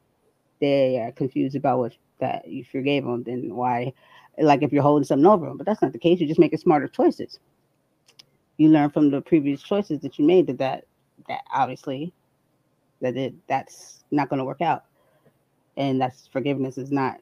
they 0.61 0.99
are 0.99 1.11
confused 1.11 1.55
about 1.55 1.80
what 1.80 1.93
that 2.19 2.47
you 2.47 2.63
forgave 2.63 3.03
them 3.03 3.21
then 3.23 3.53
why 3.53 3.93
like 4.39 4.63
if 4.63 4.73
you're 4.73 4.82
holding 4.82 5.05
something 5.05 5.28
over 5.28 5.45
them 5.45 5.57
but 5.57 5.65
that's 5.65 5.82
not 5.82 5.91
the 5.91 5.99
case. 5.99 6.19
You're 6.19 6.30
just 6.30 6.39
making 6.39 6.59
smarter 6.59 6.88
choices. 6.88 7.39
You 8.57 8.69
learn 8.69 8.89
from 8.89 9.11
the 9.11 9.21
previous 9.21 9.61
choices 9.61 9.99
that 10.01 10.17
you 10.17 10.25
made 10.25 10.47
that 10.47 10.57
that, 10.59 10.86
that 11.28 11.41
obviously 11.53 12.13
that 13.02 13.16
it 13.18 13.34
that's 13.48 14.04
not 14.12 14.30
going 14.30 14.39
to 14.39 14.45
work 14.45 14.62
out. 14.62 14.86
And 15.76 16.02
that's 16.02 16.28
forgiveness 16.28 16.78
is 16.78 16.91
not 16.91 17.18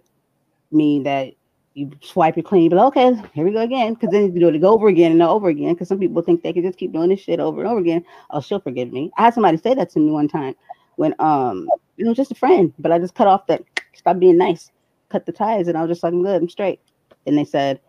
mean 0.71 1.03
that 1.03 1.33
you 1.73 1.91
swipe 2.01 2.37
it 2.37 2.45
clean 2.45 2.69
but 2.69 2.79
okay 2.79 3.13
here 3.33 3.43
we 3.43 3.51
go 3.51 3.59
again 3.59 3.93
because 3.93 4.09
then 4.09 4.33
you 4.33 4.39
do 4.39 4.47
it 4.47 4.59
go 4.59 4.73
over 4.73 4.87
again 4.87 5.11
and 5.11 5.21
over 5.21 5.49
again 5.49 5.73
because 5.73 5.89
some 5.89 5.99
people 5.99 6.21
think 6.21 6.41
they 6.41 6.53
can 6.53 6.63
just 6.63 6.77
keep 6.77 6.93
doing 6.93 7.09
this 7.09 7.19
shit 7.19 7.39
over 7.39 7.61
and 7.61 7.69
over 7.69 7.79
again. 7.79 8.03
Oh 8.29 8.39
she'll 8.41 8.61
forgive 8.61 8.91
me. 8.93 9.11
I 9.17 9.23
had 9.23 9.33
somebody 9.33 9.57
say 9.57 9.73
that 9.73 9.89
to 9.91 9.99
me 9.99 10.11
one 10.11 10.29
time 10.29 10.55
when 10.95 11.13
um 11.19 11.67
you 11.97 12.05
know 12.05 12.13
just 12.13 12.31
a 12.31 12.35
friend 12.35 12.73
but 12.79 12.91
i 12.91 12.99
just 12.99 13.15
cut 13.15 13.27
off 13.27 13.47
that 13.47 13.61
stop 13.93 14.19
being 14.19 14.37
nice 14.37 14.71
cut 15.09 15.25
the 15.25 15.31
ties 15.31 15.67
and 15.67 15.77
i 15.77 15.81
was 15.81 15.89
just 15.89 16.03
like 16.03 16.13
i'm 16.13 16.23
good 16.23 16.41
i'm 16.41 16.49
straight. 16.49 16.79
And 17.27 17.37
they 17.37 17.45
said 17.45 17.79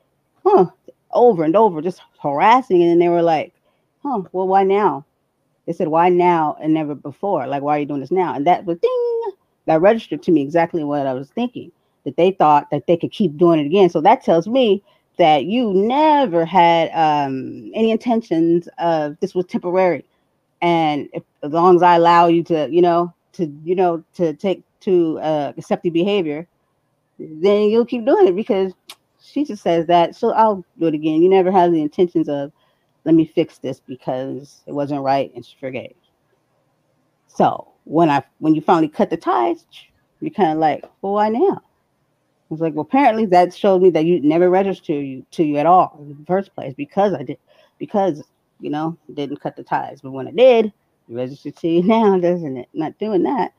huh 0.44 0.66
over 1.12 1.44
and 1.44 1.56
over 1.56 1.80
just 1.80 2.00
harassing 2.20 2.82
and 2.82 2.90
then 2.90 2.98
they 2.98 3.08
were 3.08 3.22
like 3.22 3.54
huh 4.02 4.22
well 4.32 4.48
why 4.48 4.64
now 4.64 5.04
they 5.66 5.72
said 5.72 5.88
why 5.88 6.08
now 6.08 6.56
and 6.62 6.72
never 6.72 6.94
before 6.94 7.46
like 7.46 7.62
why 7.62 7.76
are 7.76 7.80
you 7.80 7.86
doing 7.86 8.00
this 8.00 8.10
now 8.10 8.34
and 8.34 8.46
that 8.46 8.64
was 8.64 8.78
ding 8.78 9.16
that 9.66 9.80
registered 9.80 10.22
to 10.22 10.32
me 10.32 10.42
exactly 10.42 10.82
what 10.84 11.06
I 11.06 11.12
was 11.12 11.28
thinking. 11.28 11.70
That 12.04 12.16
they 12.16 12.30
thought 12.30 12.70
that 12.70 12.86
they 12.86 12.96
could 12.96 13.10
keep 13.10 13.36
doing 13.36 13.60
it 13.60 13.66
again. 13.66 13.90
So 13.90 14.00
that 14.00 14.22
tells 14.22 14.46
me 14.46 14.82
that 15.18 15.44
you 15.44 15.72
never 15.74 16.44
had 16.44 16.90
um, 16.92 17.70
any 17.74 17.90
intentions 17.90 18.68
of 18.78 19.18
this 19.20 19.34
was 19.34 19.44
temporary, 19.46 20.04
and 20.62 21.08
if, 21.12 21.24
as 21.42 21.52
long 21.52 21.76
as 21.76 21.82
I 21.82 21.96
allow 21.96 22.28
you 22.28 22.44
to, 22.44 22.68
you 22.70 22.80
know, 22.80 23.12
to 23.32 23.52
you 23.64 23.74
know 23.74 24.04
to 24.14 24.34
take 24.34 24.62
to 24.80 25.18
uh, 25.18 25.52
accept 25.56 25.82
the 25.82 25.90
behavior, 25.90 26.46
then 27.18 27.62
you'll 27.62 27.86
keep 27.86 28.04
doing 28.04 28.28
it 28.28 28.36
because 28.36 28.72
she 29.20 29.44
just 29.44 29.64
says 29.64 29.86
that. 29.86 30.14
So 30.14 30.30
I'll 30.30 30.64
do 30.78 30.86
it 30.86 30.94
again. 30.94 31.22
You 31.22 31.28
never 31.28 31.50
had 31.50 31.72
the 31.72 31.82
intentions 31.82 32.28
of 32.28 32.52
let 33.06 33.14
me 33.14 33.24
fix 33.24 33.58
this 33.58 33.80
because 33.80 34.62
it 34.66 34.72
wasn't 34.72 35.00
right, 35.00 35.32
and 35.34 35.46
she 35.46 35.56
forgave. 35.58 35.94
So 37.28 37.68
when 37.84 38.10
I 38.10 38.22
when 38.40 38.54
you 38.54 38.60
finally 38.60 38.88
cut 38.88 39.10
the 39.10 39.16
ties, 39.16 39.64
you're 40.20 40.32
kind 40.32 40.52
of 40.52 40.58
like, 40.58 40.84
well, 41.00 41.14
why 41.14 41.28
now? 41.28 41.62
I 41.62 42.54
was 42.54 42.60
like, 42.60 42.74
well, 42.74 42.82
apparently 42.82 43.24
that 43.26 43.54
showed 43.54 43.80
me 43.80 43.90
that 43.90 44.04
you 44.04 44.20
never 44.20 44.50
registered 44.50 45.04
you 45.04 45.24
to 45.30 45.44
you 45.44 45.56
at 45.56 45.66
all 45.66 45.96
in 46.00 46.08
the 46.08 46.26
first 46.26 46.54
place 46.54 46.74
because 46.74 47.14
I 47.14 47.22
did 47.22 47.38
because 47.78 48.22
you 48.60 48.70
know 48.70 48.98
didn't 49.14 49.40
cut 49.40 49.56
the 49.56 49.62
ties. 49.62 50.00
But 50.02 50.10
when 50.10 50.26
I 50.26 50.32
did, 50.32 50.72
registered 51.08 51.56
to 51.56 51.68
you 51.68 51.82
now, 51.84 52.18
doesn't 52.18 52.56
it? 52.56 52.68
Not 52.74 52.98
doing 52.98 53.22
that 53.22 53.52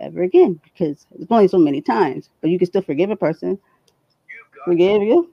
ever 0.00 0.22
again 0.22 0.60
because 0.64 1.06
it's 1.12 1.30
only 1.30 1.46
so 1.46 1.58
many 1.58 1.80
times. 1.80 2.30
But 2.40 2.50
you 2.50 2.58
can 2.58 2.66
still 2.66 2.82
forgive 2.82 3.10
a 3.10 3.16
person. 3.16 3.60
Forgive 4.64 5.02
you. 5.02 5.32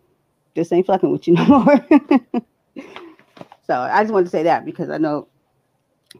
This 0.56 0.72
ain't 0.72 0.86
fucking 0.86 1.12
with 1.12 1.28
you 1.28 1.34
no 1.34 1.46
more. 1.46 1.88
so 3.68 3.76
I 3.76 4.04
just 4.04 4.14
wanted 4.14 4.26
to 4.26 4.32
say 4.32 4.44
that 4.44 4.66
because 4.66 4.90
I 4.90 4.98
know 4.98 5.28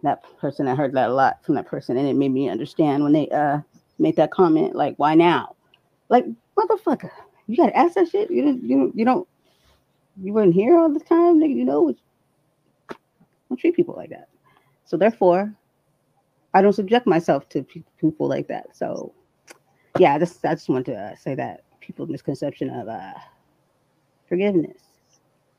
that 0.04 0.24
person. 0.40 0.68
I 0.68 0.76
heard 0.76 0.94
that 0.94 1.10
a 1.10 1.14
lot 1.14 1.44
from 1.44 1.56
that 1.56 1.68
person, 1.68 1.98
and 1.98 2.08
it 2.08 2.16
made 2.16 2.32
me 2.32 2.50
understand 2.50 3.04
when 3.04 3.14
they 3.14 3.30
uh 3.30 3.60
made 4.00 4.16
that 4.16 4.32
comment. 4.32 4.76
Like, 4.76 4.96
why 4.98 5.16
now? 5.16 5.56
Like, 6.10 6.26
motherfucker, 6.58 7.12
you 7.48 7.58
gotta 7.58 7.78
ask 7.78 7.94
that 7.96 8.10
shit. 8.10 8.32
You 8.32 8.44
didn't. 8.44 8.64
You 8.64 8.78
don't, 8.78 8.98
you 8.98 9.06
don't. 9.06 9.28
You 10.22 10.34
weren't 10.34 10.54
here 10.54 10.78
all 10.78 10.90
the 10.90 11.00
time, 11.00 11.40
nigga. 11.40 11.56
You 11.56 11.66
know, 11.66 11.94
don't 13.50 13.60
treat 13.60 13.76
people 13.76 13.96
like 13.96 14.10
that. 14.10 14.28
So 14.86 14.98
therefore, 14.98 15.54
I 16.54 16.62
don't 16.62 16.74
subject 16.74 17.06
myself 17.06 17.48
to 17.50 17.64
people 18.00 18.28
like 18.28 18.48
that. 18.48 18.76
So, 18.76 19.14
yeah, 20.00 20.16
I 20.16 20.20
just 20.20 20.44
I 20.46 20.56
just 20.56 20.70
want 20.70 20.86
to 20.88 20.96
uh, 20.96 21.16
say 21.16 21.36
that 21.36 21.64
people 21.80 22.08
misconception 22.08 22.70
of 22.72 22.88
uh 22.88 23.14
forgiveness 24.28 24.95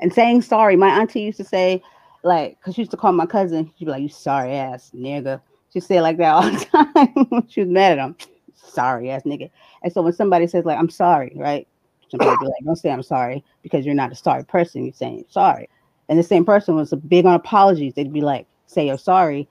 and 0.01 0.13
saying 0.13 0.43
sorry. 0.43 0.77
My 0.77 0.89
auntie 0.89 1.21
used 1.21 1.39
to 1.39 1.45
say, 1.45 1.83
like, 2.23 2.61
cause 2.61 2.75
she 2.75 2.83
used 2.83 2.91
to 2.91 2.97
call 2.97 3.13
my 3.13 3.27
cousin, 3.27 3.71
she'd 3.79 3.85
be 3.85 3.91
like, 3.91 4.03
"You 4.03 4.09
sorry 4.09 4.55
ass 4.55 4.91
nigga." 4.95 5.41
She'd 5.73 5.83
say 5.83 6.01
like 6.01 6.17
that 6.19 6.31
all 6.33 6.51
the 6.51 6.65
time. 6.65 7.47
she 7.49 7.61
was 7.61 7.69
mad 7.69 7.93
at 7.93 8.05
him, 8.05 8.17
sorry 8.55 9.11
ass 9.11 9.23
nigga. 9.23 9.51
And 9.83 9.93
so 9.93 10.03
when 10.03 10.13
somebody 10.13 10.47
says 10.47 10.65
like, 10.65 10.79
"I'm 10.79 10.91
sorry," 10.91 11.33
right? 11.37 11.67
Somebody 12.09 12.37
be 12.41 12.47
like, 12.47 12.65
"Don't 12.65 12.77
say 12.77 12.91
I'm 12.91 13.03
sorry," 13.03 13.45
because 13.63 13.85
you're 13.85 13.95
not 13.95 14.13
a 14.13 14.17
sorry 14.17 14.45
person. 14.45 14.85
You're 14.85 14.95
saying 14.95 15.25
sorry. 15.29 15.69
And 16.09 16.19
the 16.19 16.23
same 16.23 16.45
person 16.45 16.77
was 16.77 16.93
big 17.09 17.27
on 17.27 17.35
apologies. 17.35 17.95
They'd 17.95 18.13
be 18.13 18.21
like, 18.21 18.47
"Say 18.67 18.87
you're 18.87 18.99
sorry," 18.99 19.49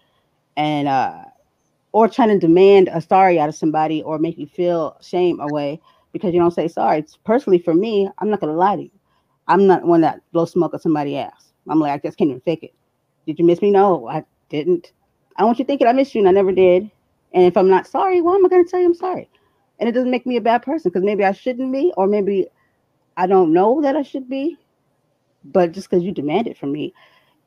and 0.57 0.87
uh, 0.87 1.25
or 1.91 2.09
trying 2.09 2.29
to 2.29 2.39
demand 2.39 2.89
a 2.91 2.99
sorry 2.99 3.39
out 3.39 3.47
of 3.47 3.55
somebody 3.55 4.01
or 4.03 4.19
make 4.19 4.37
you 4.37 4.47
feel 4.47 4.97
shame 5.01 5.39
away 5.39 5.79
because 6.11 6.33
you 6.33 6.39
don't 6.39 6.51
say 6.51 6.67
sorry. 6.67 6.99
It's 6.99 7.17
personally 7.17 7.59
for 7.59 7.73
me, 7.73 8.09
I'm 8.19 8.29
not 8.29 8.41
gonna 8.41 8.53
lie 8.53 8.75
to 8.75 8.83
you. 8.83 8.91
I'm 9.47 9.67
not 9.67 9.83
one 9.83 10.01
that 10.01 10.21
blows 10.31 10.51
smoke 10.51 10.73
at 10.73 10.81
somebody 10.81 11.17
else. 11.17 11.53
I'm 11.69 11.79
like, 11.79 11.91
I 11.91 11.97
just 12.07 12.17
can't 12.17 12.29
even 12.29 12.41
fake 12.41 12.63
it. 12.63 12.73
Did 13.25 13.39
you 13.39 13.45
miss 13.45 13.61
me? 13.61 13.71
No, 13.71 14.07
I 14.07 14.23
didn't. 14.49 14.91
I 15.35 15.41
don't 15.41 15.49
want 15.49 15.59
you 15.59 15.65
thinking 15.65 15.87
I 15.87 15.93
missed 15.93 16.15
you 16.15 16.21
and 16.21 16.27
I 16.29 16.31
never 16.31 16.51
did. 16.51 16.89
And 17.33 17.43
if 17.43 17.57
I'm 17.57 17.69
not 17.69 17.87
sorry, 17.87 18.21
why 18.21 18.35
am 18.35 18.45
I 18.45 18.49
going 18.49 18.63
to 18.63 18.69
tell 18.69 18.79
you 18.79 18.85
I'm 18.87 18.93
sorry? 18.95 19.29
And 19.79 19.89
it 19.89 19.91
doesn't 19.91 20.11
make 20.11 20.25
me 20.25 20.37
a 20.37 20.41
bad 20.41 20.61
person 20.61 20.89
because 20.89 21.03
maybe 21.03 21.25
I 21.25 21.33
shouldn't 21.33 21.71
be, 21.71 21.91
or 21.97 22.07
maybe 22.07 22.47
I 23.17 23.27
don't 23.27 23.51
know 23.53 23.81
that 23.81 23.95
I 23.95 24.03
should 24.03 24.29
be. 24.29 24.57
But 25.43 25.73
just 25.73 25.89
because 25.89 26.03
you 26.03 26.11
demand 26.11 26.47
it 26.47 26.57
from 26.57 26.71
me 26.71 26.93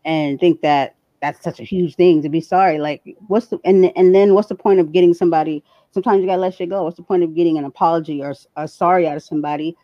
and 0.05 0.39
think 0.39 0.61
that 0.61 0.95
that's 1.21 1.43
such 1.43 1.59
a 1.59 1.65
huge 1.65 1.97
thing 1.97 2.23
to 2.23 2.29
be 2.29 2.41
sorry, 2.41 2.79
like 2.79 3.03
what's 3.27 3.49
the 3.49 3.59
and 3.65 3.91
and 3.97 4.15
then 4.15 4.35
what's 4.35 4.49
the 4.49 4.55
point 4.55 4.79
of 4.79 4.93
getting 4.93 5.15
somebody? 5.15 5.65
Sometimes 5.91 6.21
you 6.21 6.27
gotta 6.27 6.41
let 6.41 6.55
shit 6.55 6.69
go. 6.69 6.85
What's 6.85 6.97
the 6.97 7.03
point 7.03 7.25
of 7.25 7.35
getting 7.35 7.59
an 7.59 7.65
apology 7.65 8.23
or 8.23 8.35
a 8.57 8.69
sorry 8.69 9.09
out 9.09 9.17
of 9.17 9.23
somebody 9.23 9.77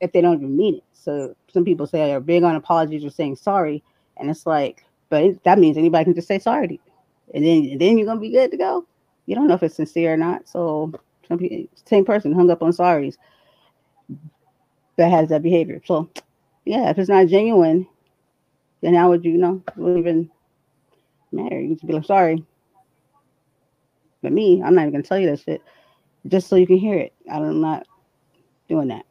if 0.00 0.12
they 0.12 0.20
don't 0.20 0.36
even 0.36 0.56
mean 0.56 0.76
it? 0.76 0.84
So 0.92 1.34
some 1.54 1.64
people 1.64 1.86
say 1.86 2.06
they're 2.06 2.20
big 2.20 2.42
on 2.42 2.56
apologies 2.56 3.04
or 3.04 3.10
saying 3.10 3.36
sorry, 3.36 3.82
and 4.18 4.28
it's 4.28 4.46
like, 4.46 4.84
but 5.08 5.42
that 5.44 5.58
means 5.58 5.76
anybody 5.76 6.04
can 6.04 6.14
just 6.14 6.28
say 6.28 6.38
sorry 6.38 6.68
to 6.68 6.74
you, 6.74 6.80
and 7.34 7.44
then 7.44 7.78
then 7.78 7.96
you're 7.96 8.06
gonna 8.06 8.20
be 8.20 8.30
good 8.30 8.50
to 8.50 8.56
go. 8.56 8.86
You 9.26 9.34
don't 9.34 9.46
know 9.46 9.54
if 9.54 9.62
it's 9.62 9.76
sincere 9.76 10.12
or 10.12 10.16
not. 10.18 10.46
So 10.46 10.92
some 11.26 11.38
people, 11.38 11.66
same 11.86 12.04
person 12.04 12.32
hung 12.32 12.50
up 12.50 12.62
on 12.62 12.72
sorries 12.72 13.16
that 14.96 15.10
has 15.10 15.30
that 15.30 15.42
behavior. 15.42 15.80
So 15.86 16.10
yeah, 16.66 16.90
if 16.90 16.98
it's 16.98 17.08
not 17.08 17.28
genuine, 17.28 17.86
then 18.82 18.94
how 18.94 19.08
would 19.08 19.24
you 19.24 19.38
know? 19.38 19.62
It 19.78 19.98
even 19.98 20.30
matter. 21.32 21.60
You 21.60 21.74
just 21.74 21.86
be 21.86 21.94
like, 21.94 22.04
sorry. 22.04 22.44
But 24.22 24.32
me, 24.32 24.62
I'm 24.62 24.74
not 24.74 24.82
even 24.82 24.92
gonna 24.92 25.02
tell 25.02 25.18
you 25.18 25.30
that 25.30 25.40
shit 25.40 25.62
just 26.26 26.48
so 26.48 26.56
you 26.56 26.66
can 26.66 26.78
hear 26.78 26.98
it. 26.98 27.12
I'm 27.30 27.60
not 27.60 27.86
doing 28.68 28.88
that. 28.88 29.04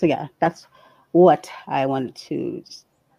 So 0.00 0.06
yeah, 0.06 0.28
that's 0.38 0.66
what 1.12 1.50
I 1.66 1.84
wanted 1.84 2.14
to 2.14 2.64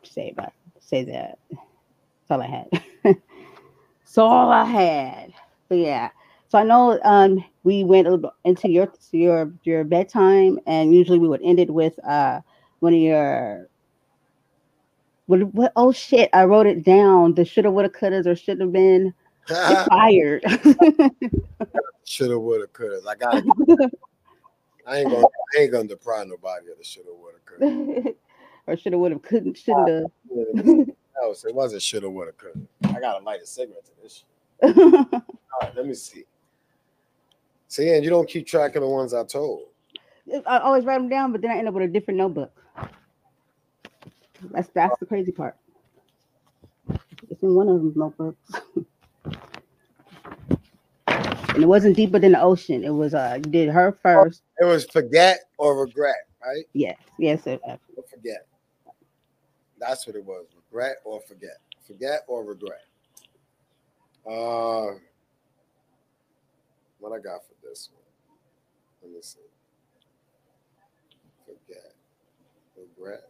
say 0.01 0.31
about 0.31 0.51
say 0.79 1.03
that. 1.03 1.37
That's 1.51 2.31
all 2.31 2.41
I 2.41 2.47
had. 2.47 2.67
That's 3.03 4.17
all 4.17 4.51
I 4.51 4.65
had. 4.65 5.31
But 5.69 5.77
yeah. 5.77 6.09
So 6.47 6.57
I 6.57 6.63
know 6.63 6.99
um, 7.03 7.45
we 7.63 7.83
went 7.83 8.07
into 8.45 8.67
your 8.67 8.91
your 9.11 9.53
your 9.63 9.83
bedtime, 9.83 10.59
and 10.65 10.95
usually 10.95 11.19
we 11.19 11.27
would 11.27 11.43
end 11.43 11.59
it 11.59 11.69
with 11.69 12.03
uh, 12.03 12.41
one 12.79 12.95
of 12.95 12.99
your 12.99 13.69
what, 15.27 15.41
what 15.53 15.71
oh 15.75 15.91
shit 15.91 16.31
I 16.33 16.45
wrote 16.45 16.65
it 16.65 16.83
down 16.83 17.35
the 17.35 17.45
shoulda 17.45 17.69
woulda 17.69 17.89
couldas 17.89 18.25
or 18.25 18.35
should 18.35 18.59
have 18.59 18.73
been 18.73 19.13
fired 19.47 20.43
shoulda 22.05 22.39
woulda 22.39 22.67
coulda 22.73 23.01
I 23.07 23.15
got 23.15 23.43
I 24.87 24.99
ain't 24.99 25.09
gonna 25.09 25.25
I 25.25 25.61
ain't 25.61 25.71
gonna 25.71 25.87
deprive 25.87 26.27
nobody 26.27 26.71
of 26.71 26.77
the 26.77 26.83
shoulda 26.83 27.09
woulda 27.13 27.37
coulda. 27.45 28.13
or 28.67 28.77
shoulda 28.77 28.97
woulda 28.97 29.19
couldn't 29.19 29.57
shouldn't 29.57 29.89
have. 29.89 30.87
no, 31.21 31.33
so 31.33 31.47
it 31.47 31.55
wasn't 31.55 31.81
shoulda 31.81 32.09
woulda 32.09 32.31
coulda. 32.33 32.59
I 32.83 32.99
gotta 32.99 33.23
light 33.23 33.41
a 33.41 33.45
cigarette 33.45 33.85
to 33.85 33.91
this 34.01 34.23
shit. 34.63 34.77
All 34.77 35.23
right, 35.61 35.75
let 35.75 35.85
me 35.85 35.93
see. 35.93 36.25
See, 37.67 37.89
and 37.89 38.03
you 38.03 38.09
don't 38.09 38.27
keep 38.27 38.45
track 38.45 38.75
of 38.75 38.81
the 38.81 38.87
ones 38.87 39.13
I 39.13 39.23
told. 39.23 39.67
I 40.45 40.59
always 40.59 40.85
write 40.85 40.97
them 40.97 41.09
down, 41.09 41.31
but 41.31 41.41
then 41.41 41.51
I 41.51 41.57
end 41.57 41.67
up 41.67 41.73
with 41.73 41.83
a 41.83 41.87
different 41.87 42.17
notebook. 42.17 42.51
That's 44.51 44.69
that's 44.69 44.97
the 44.99 45.05
crazy 45.05 45.31
part. 45.31 45.55
It's 47.29 47.41
in 47.41 47.55
one 47.55 47.69
of 47.69 47.75
them 47.75 47.93
notebooks. 47.95 48.51
and 51.53 51.63
it 51.63 51.67
wasn't 51.67 51.95
deeper 51.95 52.19
than 52.19 52.31
the 52.33 52.41
ocean. 52.41 52.83
It 52.83 52.89
was 52.91 53.13
uh 53.13 53.39
you 53.43 53.51
did 53.51 53.69
her 53.69 53.97
first. 54.01 54.43
It 54.59 54.65
was 54.65 54.85
forget 54.85 55.39
or 55.57 55.79
regret, 55.79 56.27
right? 56.43 56.65
Yes, 56.73 56.97
yes, 57.17 57.43
sir. 57.43 57.59
Or 57.63 57.77
forget. 58.09 58.47
That's 59.79 60.05
what 60.07 60.15
it 60.15 60.23
was. 60.23 60.45
Regret 60.71 60.97
or 61.03 61.21
forget. 61.27 61.57
Forget 61.85 62.21
or 62.27 62.43
regret. 62.45 62.85
Uh 64.25 64.97
what 66.99 67.11
I 67.11 67.19
got 67.19 67.41
for 67.45 67.55
this 67.67 67.89
one. 67.93 68.03
Let 69.01 69.11
me 69.11 69.21
see. 69.21 69.39
Forget. 71.45 71.93
Regret. 72.77 73.23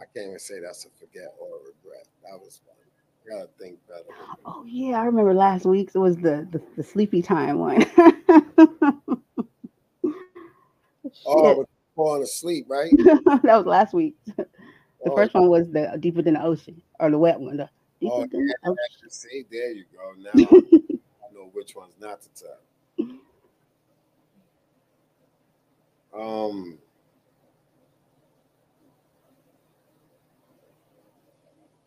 I 0.00 0.03
can't 0.14 0.28
even 0.28 0.38
say 0.38 0.60
that's 0.60 0.84
a 0.84 0.88
forget 0.98 1.34
or 1.40 1.48
a 1.48 1.58
regret. 1.58 2.06
That 2.22 2.38
was 2.38 2.60
one. 2.64 2.76
I 3.26 3.30
gotta 3.30 3.48
think 3.58 3.78
better. 3.88 4.04
Oh 4.44 4.64
yeah, 4.66 5.00
I 5.00 5.04
remember 5.04 5.34
last 5.34 5.64
week's. 5.64 5.94
It 5.94 5.98
was 5.98 6.16
the 6.16 6.46
the, 6.50 6.62
the 6.76 6.82
sleepy 6.82 7.22
time 7.22 7.58
one. 7.58 7.84
oh, 11.26 11.66
falling 11.96 12.22
asleep, 12.22 12.66
right? 12.68 12.92
that 12.96 13.42
was 13.44 13.66
last 13.66 13.94
week. 13.94 14.14
The 14.36 14.46
oh, 15.06 15.16
first 15.16 15.34
one 15.34 15.48
was 15.48 15.70
the 15.70 15.96
deeper 16.00 16.22
than 16.22 16.34
the 16.34 16.42
ocean, 16.42 16.80
or 17.00 17.10
the 17.10 17.18
wet 17.18 17.40
one. 17.40 17.56
The 17.56 17.68
deeper 18.00 18.14
oh, 18.14 18.26
than 18.26 18.46
yeah, 18.46 18.54
the 18.62 18.70
ocean. 18.70 19.10
See, 19.10 19.44
there 19.50 19.72
you 19.72 19.84
go. 19.92 20.12
Now 20.18 20.30
I 21.28 21.32
know 21.32 21.50
which 21.52 21.74
ones 21.74 21.94
not 22.00 22.20
to 22.22 22.28
tell. 22.34 22.58
Um. 26.14 26.78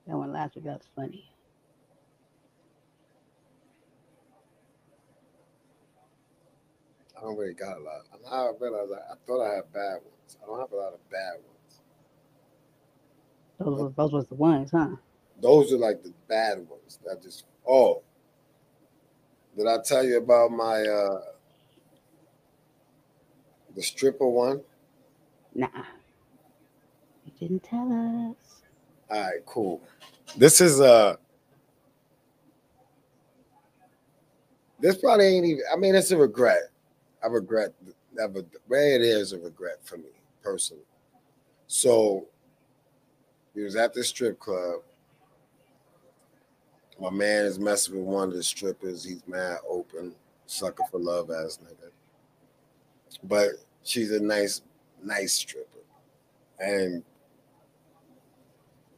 That 0.07 0.17
one 0.17 0.31
last 0.31 0.55
week, 0.55 0.65
that 0.65 0.77
was 0.77 0.87
funny. 0.95 1.29
I 7.17 7.21
don't 7.21 7.37
really 7.37 7.53
got 7.53 7.77
a 7.77 7.81
lot. 7.81 8.03
I 8.31 8.51
realized 8.59 8.91
I, 8.93 9.13
I 9.13 9.15
thought 9.25 9.41
I 9.41 9.55
had 9.55 9.73
bad 9.73 9.95
ones. 9.95 10.37
I 10.41 10.45
don't 10.45 10.59
have 10.59 10.71
a 10.71 10.75
lot 10.75 10.93
of 10.93 11.09
bad 11.09 11.33
ones. 11.33 11.81
Those 13.59 13.79
was, 13.79 13.93
those 13.95 14.11
was 14.13 14.27
the 14.27 14.35
ones, 14.35 14.71
huh? 14.71 14.95
Those 15.41 15.73
are 15.73 15.77
like 15.77 16.03
the 16.03 16.13
bad 16.29 16.59
ones. 16.69 16.99
That 17.05 17.21
just 17.21 17.45
oh. 17.67 18.03
Did 19.57 19.67
I 19.67 19.77
tell 19.83 20.05
you 20.05 20.17
about 20.17 20.51
my 20.51 20.83
uh 20.83 21.21
the 23.75 23.81
stripper 23.81 24.27
one? 24.27 24.61
Nah. 25.55 25.67
You 27.25 27.31
didn't 27.39 27.63
tell 27.63 28.35
us. 28.39 28.46
All 29.09 29.21
right, 29.21 29.45
cool. 29.45 29.81
This 30.35 30.61
is 30.61 30.81
uh 30.81 31.15
this 34.79 34.97
probably 34.97 35.25
ain't 35.25 35.45
even 35.45 35.63
I 35.71 35.77
mean 35.77 35.95
it's 35.95 36.11
a 36.11 36.17
regret. 36.17 36.69
I 37.23 37.27
regret 37.27 37.73
but 38.15 38.45
it 38.69 39.01
is 39.01 39.33
a 39.33 39.39
regret 39.39 39.77
for 39.83 39.97
me 39.97 40.09
personally. 40.43 40.83
So 41.67 42.25
he 43.53 43.61
was 43.61 43.75
at 43.75 43.93
the 43.93 44.03
strip 44.03 44.39
club. 44.39 44.81
My 46.99 47.11
man 47.11 47.45
is 47.45 47.59
messing 47.59 47.95
with 47.95 48.05
one 48.05 48.29
of 48.29 48.33
the 48.33 48.43
strippers. 48.43 49.03
He's 49.03 49.21
mad 49.27 49.57
open, 49.69 50.15
sucker 50.47 50.83
for 50.89 50.99
love 50.99 51.29
ass 51.29 51.59
nigga. 51.63 51.91
But 53.23 53.51
she's 53.83 54.11
a 54.11 54.19
nice, 54.19 54.61
nice 55.03 55.33
stripper. 55.33 55.79
And 56.59 57.03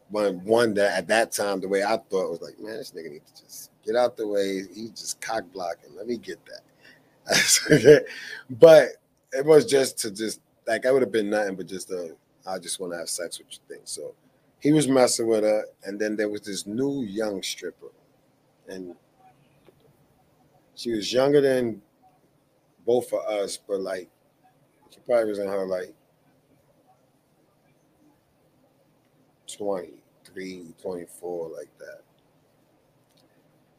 one 0.10 0.44
one 0.44 0.74
that 0.76 0.98
at 0.98 1.08
that 1.08 1.32
time, 1.32 1.60
the 1.60 1.68
way 1.68 1.84
I 1.84 1.98
thought 1.98 2.32
was 2.32 2.42
like, 2.42 2.60
man, 2.60 2.78
this 2.78 2.92
nigga 2.92 3.12
needs 3.12 3.32
to 3.32 3.44
just 3.46 3.72
get 3.86 3.96
out 3.96 4.18
the 4.18 4.28
way. 4.28 4.64
He's 4.74 4.92
just 4.92 5.22
cock 5.22 5.44
blocking. 5.54 5.96
Let 5.96 6.08
me 6.08 6.18
get 6.18 6.40
that. 6.46 8.06
but 8.50 8.90
it 9.32 9.46
was 9.46 9.66
just 9.66 10.00
to 10.00 10.12
just 10.12 10.42
like 10.68 10.86
I 10.86 10.92
would 10.92 11.02
have 11.02 11.12
been 11.12 11.30
nothing 11.30 11.56
but 11.56 11.68
just 11.68 11.92
a 11.92 12.16
I 12.48 12.58
just 12.58 12.80
want 12.80 12.94
to 12.94 12.98
have 12.98 13.10
sex 13.10 13.38
with 13.38 13.48
you 13.52 13.60
thing. 13.68 13.82
So 13.86 14.14
he 14.60 14.72
was 14.72 14.88
messing 14.88 15.28
with 15.28 15.44
her, 15.44 15.66
and 15.84 16.00
then 16.00 16.16
there 16.16 16.30
was 16.30 16.42
this 16.42 16.66
new 16.66 17.04
young 17.04 17.42
stripper, 17.44 17.92
and 18.68 18.96
she 20.76 20.92
was 20.92 21.14
younger 21.14 21.42
than 21.42 21.82
both 22.86 23.14
of 23.14 23.20
us, 23.26 23.58
but 23.58 23.80
like 23.82 24.10
she 24.90 25.00
probably 25.06 25.30
was 25.30 25.40
in 25.40 25.48
her 25.48 25.66
like 25.66 25.94
23, 30.34 30.74
24, 30.82 31.50
like 31.50 31.70
that. 31.80 32.02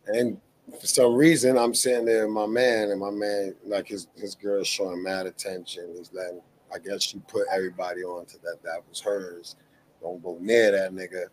And 0.07 0.41
for 0.79 0.87
some 0.87 1.15
reason, 1.15 1.59
I'm 1.59 1.75
sitting 1.75 2.05
there 2.05 2.27
with 2.27 2.35
my 2.35 2.47
man, 2.47 2.91
and 2.91 3.01
my 3.01 3.11
man, 3.11 3.55
like 3.67 3.89
his 3.89 4.09
his 4.17 4.35
girl, 4.35 4.63
showing 4.65 5.03
mad 5.03 5.27
attention. 5.27 5.95
He's 5.97 6.13
letting, 6.13 6.41
I 6.73 6.79
guess 6.79 7.03
she 7.03 7.19
put 7.29 7.47
everybody 7.53 8.03
on 8.03 8.27
to 8.27 8.39
that 8.43 8.63
that 8.63 8.83
was 8.89 9.01
hers. 9.01 9.57
Don't 10.01 10.23
go 10.23 10.39
near 10.41 10.73
that 10.73 10.93
nigga. 10.93 11.25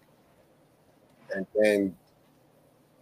And 1.33 1.45
then 1.55 1.95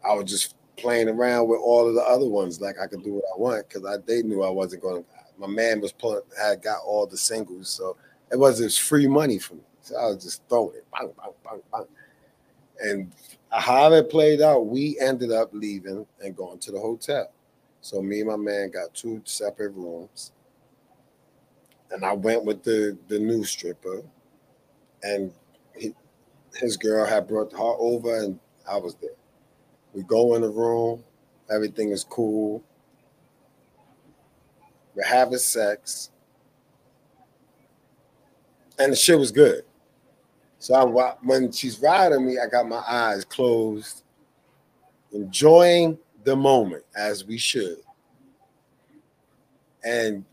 I 0.08 0.14
was 0.14 0.30
just 0.30 0.56
playing 0.78 1.10
around 1.10 1.48
with 1.48 1.60
all 1.64 1.88
of 1.88 1.96
the 1.96 2.02
other 2.02 2.28
ones, 2.28 2.60
like 2.60 2.76
I 2.82 2.88
could 2.88 3.04
do 3.04 3.14
what 3.14 3.24
I 3.36 3.40
want 3.40 3.68
because 3.68 3.86
I 3.86 3.98
they 4.06 4.22
knew 4.22 4.44
I 4.44 4.50
wasn't 4.50 4.82
going. 4.82 5.04
to 5.04 5.10
My 5.38 5.48
man 5.48 5.82
was 5.82 5.92
pulling, 5.92 6.22
had 6.40 6.62
got 6.62 6.80
all 6.86 7.06
the 7.08 7.18
singles, 7.18 7.70
so 7.70 7.98
it 8.32 8.38
was 8.38 8.60
just 8.60 8.82
free 8.82 9.08
money 9.08 9.40
for 9.40 9.56
me. 9.56 9.62
So 9.82 9.98
I 9.98 10.06
was 10.08 10.24
just 10.24 10.42
throwing 10.50 10.76
it, 10.76 10.86
bang, 10.92 11.12
bang, 11.18 11.32
bang, 11.44 11.62
bang. 11.72 11.86
And 12.82 13.12
how 13.52 13.92
it 13.94 14.10
played 14.10 14.42
out, 14.42 14.68
we 14.68 15.00
ended 15.00 15.32
up 15.32 15.50
leaving 15.54 16.06
and 16.22 16.36
going 16.36 16.60
to 16.60 16.72
the 16.72 16.80
hotel. 16.80 17.32
So 17.82 18.02
me 18.02 18.22
and 18.22 18.30
my 18.30 18.36
man 18.36 18.72
got 18.72 18.94
two 18.94 19.22
separate 19.26 19.74
rooms. 19.74 20.32
And 21.92 22.04
I 22.04 22.14
went 22.14 22.44
with 22.44 22.64
the 22.64 22.98
the 23.08 23.20
new 23.20 23.44
stripper, 23.44 24.02
and 25.04 25.32
he, 25.78 25.94
his 26.56 26.78
girl 26.78 27.06
had 27.06 27.28
brought 27.28 27.52
her 27.52 27.60
over, 27.60 28.24
and 28.24 28.40
I 28.70 28.78
was 28.78 28.96
there. 28.96 29.12
We 29.94 30.02
go 30.04 30.34
in 30.34 30.42
the 30.42 30.50
room, 30.50 31.04
everything 31.50 31.92
is 31.92 32.04
cool. 32.04 32.64
We're 34.96 35.04
having 35.04 35.38
sex, 35.38 36.10
and 38.80 38.92
the 38.92 38.96
shit 38.96 39.20
was 39.20 39.32
good. 39.32 39.64
So 40.66 40.74
I, 40.74 41.14
when 41.22 41.52
she's 41.52 41.80
riding 41.80 42.26
me, 42.26 42.40
I 42.40 42.48
got 42.48 42.68
my 42.68 42.82
eyes 42.88 43.24
closed, 43.24 44.02
enjoying 45.14 46.00
the 46.24 46.36
moment 46.36 46.84
as 46.98 47.24
we 47.24 47.38
should. 47.38 47.78
And 49.84 50.26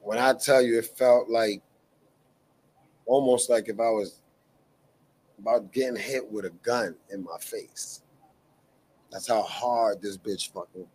when 0.00 0.16
I 0.16 0.32
tell 0.32 0.62
you, 0.62 0.78
it 0.78 0.86
felt 0.86 1.28
like 1.28 1.60
almost 3.04 3.50
like 3.50 3.68
if 3.68 3.78
I 3.78 3.90
was 3.90 4.22
about 5.38 5.70
getting 5.70 5.96
hit 5.96 6.32
with 6.32 6.46
a 6.46 6.50
gun 6.62 6.96
in 7.12 7.22
my 7.22 7.36
face. 7.38 8.00
That's 9.12 9.28
how 9.28 9.42
hard 9.42 10.00
this 10.00 10.16
bitch 10.16 10.50
fucking 10.50 10.86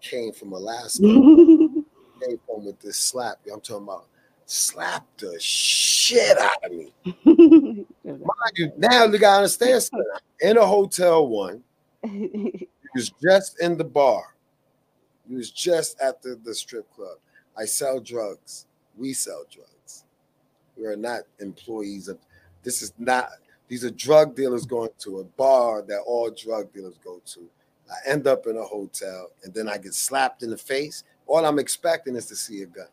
came 0.00 0.32
from 0.32 0.52
Alaska. 0.52 1.02
came 1.02 2.38
from 2.46 2.66
with 2.66 2.78
this 2.78 2.98
slap. 2.98 3.38
I'm 3.52 3.60
talking 3.60 3.82
about 3.82 4.06
slap 4.46 5.08
the 5.18 5.36
shit 5.40 6.38
out 6.38 6.64
of 6.64 6.70
me. 6.70 7.86
Mind 8.24 8.56
you, 8.56 8.72
now 8.76 9.04
you 9.04 9.18
gotta 9.18 9.38
understand 9.38 9.82
something. 9.82 10.06
In 10.40 10.56
a 10.56 10.66
hotel 10.66 11.26
one, 11.26 11.62
he 12.02 12.68
was 12.94 13.10
just 13.22 13.60
in 13.60 13.76
the 13.76 13.84
bar. 13.84 14.34
He 15.28 15.34
was 15.34 15.50
just 15.50 16.00
at 16.00 16.22
the, 16.22 16.38
the 16.44 16.54
strip 16.54 16.92
club. 16.94 17.18
I 17.56 17.64
sell 17.64 18.00
drugs. 18.00 18.66
We 18.96 19.12
sell 19.12 19.44
drugs. 19.50 20.04
We 20.76 20.86
are 20.86 20.96
not 20.96 21.22
employees 21.40 22.08
of 22.08 22.18
this 22.62 22.82
is 22.82 22.92
not 22.98 23.30
these 23.68 23.84
are 23.84 23.90
drug 23.90 24.36
dealers 24.36 24.66
going 24.66 24.90
to 24.98 25.20
a 25.20 25.24
bar 25.24 25.82
that 25.88 26.00
all 26.06 26.30
drug 26.30 26.72
dealers 26.72 26.98
go 27.02 27.22
to. 27.24 27.48
I 27.90 28.10
end 28.10 28.26
up 28.26 28.46
in 28.46 28.56
a 28.56 28.62
hotel 28.62 29.30
and 29.44 29.54
then 29.54 29.68
I 29.68 29.78
get 29.78 29.94
slapped 29.94 30.42
in 30.42 30.50
the 30.50 30.58
face. 30.58 31.04
All 31.26 31.44
I'm 31.44 31.58
expecting 31.58 32.14
is 32.16 32.26
to 32.26 32.36
see 32.36 32.62
a 32.62 32.66
gun. 32.66 32.88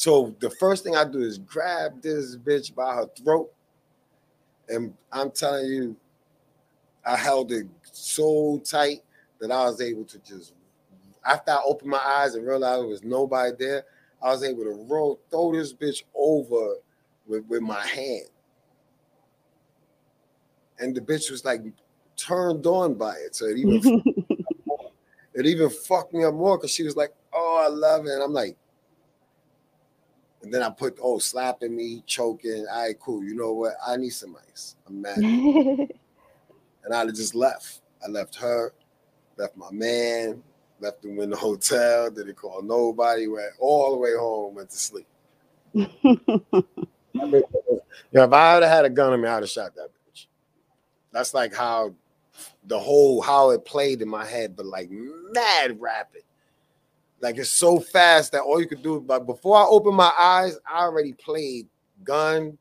So 0.00 0.34
the 0.40 0.48
first 0.48 0.82
thing 0.82 0.96
I 0.96 1.04
do 1.04 1.20
is 1.20 1.36
grab 1.36 2.00
this 2.00 2.34
bitch 2.34 2.74
by 2.74 2.94
her 2.94 3.06
throat. 3.22 3.52
And 4.66 4.94
I'm 5.12 5.30
telling 5.30 5.66
you, 5.66 5.94
I 7.04 7.16
held 7.16 7.52
it 7.52 7.66
so 7.92 8.62
tight 8.64 9.02
that 9.40 9.50
I 9.50 9.64
was 9.64 9.82
able 9.82 10.06
to 10.06 10.18
just, 10.20 10.54
after 11.22 11.50
I 11.50 11.60
opened 11.66 11.90
my 11.90 11.98
eyes 12.02 12.34
and 12.34 12.46
realized 12.46 12.80
there 12.80 12.88
was 12.88 13.04
nobody 13.04 13.52
there, 13.58 13.84
I 14.22 14.30
was 14.30 14.42
able 14.42 14.64
to 14.64 14.86
roll, 14.88 15.20
throw 15.30 15.52
this 15.52 15.74
bitch 15.74 16.04
over 16.14 16.76
with, 17.26 17.44
with 17.46 17.60
my 17.60 17.86
hand. 17.86 18.30
And 20.78 20.96
the 20.96 21.02
bitch 21.02 21.30
was 21.30 21.44
like 21.44 21.60
turned 22.16 22.64
on 22.64 22.94
by 22.94 23.16
it. 23.16 23.36
So 23.36 23.44
it 23.44 23.58
even 23.58 24.02
it 25.34 25.44
even 25.44 25.68
fucked 25.68 26.14
me 26.14 26.24
up 26.24 26.32
more 26.32 26.56
because 26.56 26.70
she 26.70 26.84
was 26.84 26.96
like, 26.96 27.12
Oh, 27.34 27.62
I 27.62 27.68
love 27.68 28.06
it. 28.06 28.12
And 28.12 28.22
I'm 28.22 28.32
like, 28.32 28.56
and 30.42 30.52
then 30.52 30.62
I 30.62 30.70
put, 30.70 30.98
oh, 31.02 31.18
slapping 31.18 31.76
me, 31.76 32.02
choking. 32.06 32.66
All 32.70 32.86
right, 32.86 32.98
cool. 32.98 33.22
You 33.22 33.34
know 33.34 33.52
what? 33.52 33.74
I 33.86 33.96
need 33.96 34.10
some 34.10 34.36
ice. 34.50 34.76
I'm 34.86 35.02
mad. 35.02 35.18
and 36.84 36.94
I 36.94 37.06
just 37.06 37.34
left. 37.34 37.80
I 38.04 38.08
left 38.08 38.34
her, 38.36 38.72
left 39.36 39.56
my 39.56 39.70
man, 39.70 40.42
left 40.80 41.04
him 41.04 41.20
in 41.20 41.30
the 41.30 41.36
hotel, 41.36 42.10
didn't 42.10 42.36
call 42.36 42.62
nobody, 42.62 43.28
went 43.28 43.52
all 43.58 43.92
the 43.92 43.98
way 43.98 44.14
home, 44.18 44.54
went 44.54 44.70
to 44.70 44.78
sleep. 44.78 45.06
I 45.76 45.86
mean, 47.14 47.42
yeah, 48.12 48.24
if 48.24 48.32
I 48.32 48.54
had 48.54 48.62
had 48.62 48.84
a 48.84 48.90
gun 48.90 49.12
on 49.12 49.20
me, 49.20 49.28
I'd 49.28 49.42
have 49.42 49.50
shot 49.50 49.74
that 49.76 49.90
bitch. 49.90 50.26
That's 51.12 51.34
like 51.34 51.54
how 51.54 51.94
the 52.64 52.78
whole 52.78 53.20
how 53.20 53.50
it 53.50 53.64
played 53.64 54.00
in 54.00 54.08
my 54.08 54.24
head, 54.24 54.56
but 54.56 54.66
like 54.66 54.88
mad 54.90 55.80
rapid. 55.80 56.22
Like 57.20 57.36
it's 57.36 57.50
so 57.50 57.78
fast 57.78 58.32
that 58.32 58.42
all 58.42 58.60
you 58.60 58.66
could 58.66 58.82
do, 58.82 59.00
but 59.00 59.26
before 59.26 59.56
I 59.56 59.64
open 59.64 59.94
my 59.94 60.12
eyes, 60.18 60.58
I 60.66 60.84
already 60.84 61.12
played 61.12 61.68
gun. 62.02 62.56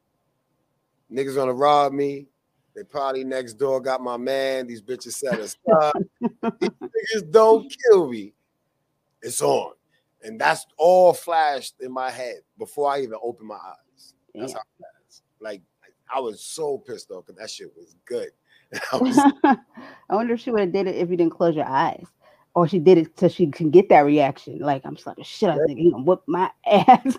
Niggas 1.11 1.35
gonna 1.35 1.53
rob 1.53 1.93
me. 1.93 2.27
They 2.75 2.83
probably 2.83 3.23
next 3.23 3.53
door 3.53 3.81
got 3.81 4.01
my 4.01 4.17
man. 4.17 4.67
These 4.67 4.81
bitches 4.81 5.13
set 5.13 5.39
us 5.39 5.55
up. 5.81 5.95
These 6.59 6.69
niggas 6.69 7.31
don't 7.31 7.73
kill 7.85 8.09
me. 8.09 8.33
It's 9.21 9.41
on. 9.41 9.73
And 10.23 10.39
that's 10.39 10.65
all 10.77 11.13
flashed 11.13 11.75
in 11.79 11.91
my 11.91 12.11
head 12.11 12.39
before 12.57 12.91
I 12.91 12.99
even 12.99 13.15
opened 13.23 13.47
my 13.47 13.55
eyes. 13.55 14.13
That's 14.35 14.51
yeah. 14.51 14.57
how 14.57 14.85
fast. 15.07 15.23
Like 15.39 15.61
I 16.13 16.19
was 16.19 16.41
so 16.41 16.77
pissed 16.77 17.11
off 17.11 17.25
because 17.25 17.39
that 17.39 17.49
shit 17.49 17.71
was 17.77 17.95
good. 18.05 18.29
I, 18.91 18.97
was, 18.97 19.17
I 19.45 20.15
wonder 20.15 20.33
if 20.33 20.41
she 20.41 20.51
would 20.51 20.61
have 20.61 20.73
did 20.73 20.87
it 20.87 20.95
if 20.95 21.09
you 21.09 21.15
didn't 21.15 21.33
close 21.33 21.55
your 21.55 21.65
eyes 21.65 22.05
or 22.55 22.67
she 22.67 22.79
did 22.79 22.97
it 22.97 23.19
so 23.19 23.27
she 23.27 23.47
can 23.47 23.69
get 23.69 23.89
that 23.89 24.01
reaction. 24.01 24.59
Like 24.59 24.85
I'm 24.85 24.97
slapping 24.97 25.23
shit. 25.23 25.49
I 25.49 25.57
think 25.65 25.79
you 25.79 25.91
know, 25.91 25.99
whoop 25.99 26.23
my 26.27 26.49
ass. 26.65 27.17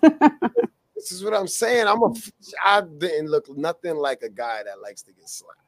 this 0.95 1.11
is 1.11 1.23
what 1.23 1.33
I'm 1.33 1.47
saying. 1.47 1.87
I'm 1.87 2.01
a. 2.01 2.09
Mm-hmm. 2.09 2.53
I 2.65 2.81
didn't 2.97 3.27
look 3.27 3.49
nothing 3.55 3.95
like 3.95 4.21
a 4.23 4.29
guy 4.29 4.63
that 4.63 4.81
likes 4.81 5.01
to 5.03 5.13
get 5.13 5.29
slapped. 5.29 5.59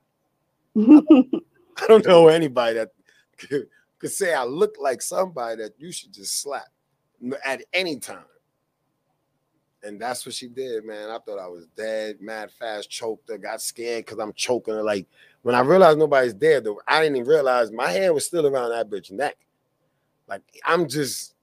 I 0.75 0.81
don't, 0.85 1.45
I 1.81 1.87
don't 1.87 2.05
know 2.05 2.27
anybody 2.27 2.75
that 2.75 2.89
could, 3.37 3.67
could 3.99 4.11
say 4.11 4.33
I 4.33 4.43
look 4.43 4.75
like 4.79 5.01
somebody 5.01 5.61
that 5.61 5.73
you 5.77 5.91
should 5.91 6.13
just 6.13 6.41
slap. 6.41 6.67
at 7.45 7.63
any 7.73 7.99
time. 7.99 8.25
And 9.85 9.99
that's 9.99 10.25
what 10.25 10.33
she 10.33 10.47
did, 10.47 10.85
man. 10.85 11.09
I 11.09 11.17
thought 11.19 11.39
I 11.39 11.47
was 11.47 11.67
dead, 11.75 12.21
mad 12.21 12.51
fast, 12.51 12.89
choked 12.89 13.29
her, 13.29 13.37
got 13.37 13.61
scared 13.61 14.05
because 14.05 14.17
I'm 14.17 14.31
choking 14.33 14.73
her. 14.75 14.83
Like 14.83 15.07
when 15.41 15.55
I 15.55 15.59
realized 15.59 15.99
nobody's 15.99 16.35
there, 16.35 16.61
though, 16.61 16.79
I 16.87 17.01
didn't 17.01 17.17
even 17.17 17.27
realize 17.27 17.69
my 17.71 17.91
hand 17.91 18.13
was 18.13 18.25
still 18.25 18.47
around 18.47 18.69
that 18.69 18.89
bitch 18.89 19.11
neck. 19.11 19.35
Like 20.27 20.41
I'm 20.65 20.87
just 20.87 21.33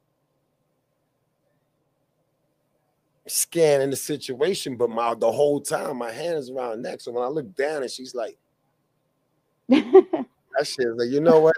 scanning 3.27 3.91
the 3.91 3.97
situation, 3.97 4.77
but 4.77 4.91
my 4.91 5.15
the 5.15 5.31
whole 5.31 5.61
time 5.61 5.99
my 5.99 6.11
hand 6.11 6.39
is 6.39 6.51
around 6.51 6.71
her 6.71 6.77
neck. 6.77 7.01
So 7.01 7.13
when 7.13 7.25
I 7.25 7.29
look 7.29 7.55
down 7.55 7.83
and 7.83 7.91
she's 7.91 8.15
like, 8.15 8.37
that 9.69 10.27
shit 10.65 10.97
like, 10.97 11.11
you 11.11 11.21
know 11.21 11.41
what? 11.41 11.57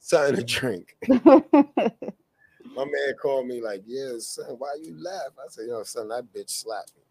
Something 0.00 0.36
to 0.36 0.44
drink. 0.44 0.96
my 1.08 2.84
man 2.84 3.14
called 3.20 3.46
me 3.46 3.60
like, 3.60 3.82
yeah, 3.86 4.12
son, 4.18 4.56
why 4.58 4.76
you 4.82 4.94
laugh? 5.02 5.32
I 5.38 5.48
said, 5.48 5.66
yo, 5.68 5.82
son, 5.82 6.08
that 6.08 6.24
bitch 6.34 6.50
slapped 6.50 6.92
me. 6.96 7.02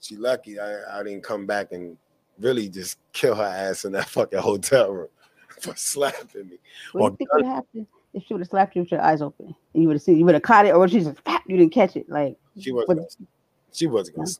She 0.00 0.16
lucky 0.16 0.58
I, 0.58 1.00
I 1.00 1.02
didn't 1.02 1.22
come 1.22 1.44
back 1.46 1.72
and 1.72 1.98
really 2.38 2.70
just 2.70 2.98
kill 3.12 3.34
her 3.34 3.44
ass 3.44 3.84
in 3.84 3.92
that 3.92 4.08
fucking 4.08 4.38
hotel 4.38 4.90
room 4.90 5.08
for 5.62 5.76
slapping 5.76 6.48
me. 6.48 6.58
What 6.92 7.10
do 7.10 7.12
you 7.12 7.16
think 7.16 7.32
would 7.34 7.44
happen 7.44 7.86
if 8.12 8.24
she 8.24 8.34
would 8.34 8.40
have 8.40 8.48
slapped 8.48 8.74
you 8.74 8.82
with 8.82 8.90
your 8.90 9.02
eyes 9.02 9.22
open 9.22 9.54
and 9.74 9.82
you 9.82 9.88
would 9.88 9.94
have 9.94 10.02
seen 10.02 10.18
you 10.18 10.24
would 10.24 10.34
have 10.34 10.42
caught 10.42 10.66
it 10.66 10.74
or 10.74 10.88
she 10.88 11.00
just 11.00 11.18
you 11.46 11.56
didn't 11.56 11.72
catch 11.72 11.96
it? 11.96 12.08
Like 12.08 12.36
she 12.58 12.72
wasn't 12.72 12.98
gonna, 12.98 13.08
she 13.72 13.86
wasn't 13.86 14.16
gonna 14.16 14.30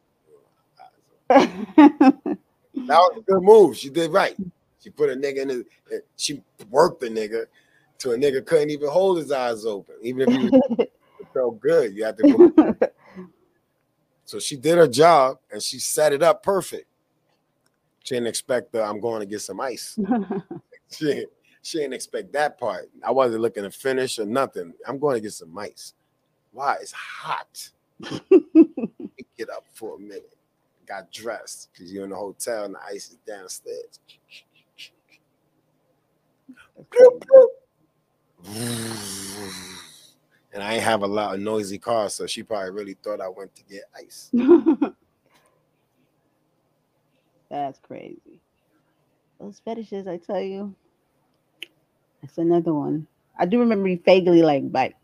that 1.30 2.38
was 2.74 3.18
a 3.18 3.20
good 3.22 3.42
move. 3.42 3.76
She 3.76 3.90
did 3.90 4.10
right. 4.12 4.36
She 4.82 4.90
put 4.90 5.10
a 5.10 5.14
nigga 5.14 5.42
in 5.42 5.48
the 5.48 5.64
eh, 5.92 5.98
she 6.16 6.42
worked 6.70 7.00
the 7.00 7.08
nigga 7.08 7.44
to 7.98 8.12
a 8.12 8.16
nigga 8.16 8.44
couldn't 8.44 8.70
even 8.70 8.88
hold 8.88 9.18
his 9.18 9.30
eyes 9.30 9.64
open, 9.64 9.94
even 10.02 10.28
if 10.28 10.40
he 10.40 10.48
was, 10.48 10.86
felt 11.32 11.60
good. 11.60 11.94
You 11.94 12.04
had 12.04 12.16
to. 12.18 12.76
so 14.24 14.38
she 14.38 14.56
did 14.56 14.78
her 14.78 14.88
job 14.88 15.38
and 15.52 15.62
she 15.62 15.78
set 15.78 16.12
it 16.12 16.22
up 16.22 16.42
perfect. 16.42 16.86
She 18.02 18.14
didn't 18.14 18.28
expect 18.28 18.72
the 18.72 18.82
I'm 18.82 19.00
going 19.00 19.20
to 19.20 19.26
get 19.26 19.40
some 19.40 19.60
ice. 19.60 19.98
she, 20.90 21.26
she 21.62 21.78
didn't 21.78 21.94
expect 21.94 22.32
that 22.32 22.58
part. 22.58 22.90
I 23.04 23.10
wasn't 23.10 23.42
looking 23.42 23.64
to 23.64 23.70
finish 23.70 24.18
or 24.18 24.26
nothing. 24.26 24.72
I'm 24.86 24.98
going 24.98 25.16
to 25.16 25.20
get 25.20 25.32
some 25.32 25.56
ice. 25.56 25.94
Why? 26.52 26.76
It's 26.80 26.92
hot. 26.92 27.70
get 29.36 29.50
up 29.50 29.64
for 29.72 29.96
a 29.96 29.98
minute. 29.98 30.36
Got 30.86 31.12
dressed 31.12 31.70
because 31.72 31.92
you're 31.92 32.04
in 32.04 32.10
the 32.10 32.16
hotel 32.16 32.64
and 32.64 32.74
the 32.74 32.80
ice 32.82 33.10
is 33.10 33.18
downstairs 33.26 34.00
and 40.52 40.62
I 40.62 40.74
ain't 40.74 40.82
have 40.82 41.02
a 41.02 41.06
lot 41.06 41.34
of 41.34 41.40
noisy 41.40 41.78
cars, 41.78 42.14
so 42.14 42.26
she 42.26 42.42
probably 42.42 42.70
really 42.70 42.94
thought 42.94 43.20
I 43.20 43.28
went 43.28 43.54
to 43.56 43.62
get 43.64 43.84
ice. 43.96 44.30
That's 47.50 47.78
crazy. 47.80 48.40
Those 49.40 49.60
fetishes, 49.64 50.06
I 50.06 50.18
tell 50.18 50.40
you. 50.40 50.74
That's 52.20 52.36
another 52.36 52.74
one. 52.74 53.06
I 53.38 53.46
do 53.46 53.58
remember 53.58 53.88
you 53.88 53.98
vaguely 54.04 54.42
like 54.42 54.70
back 54.70 54.96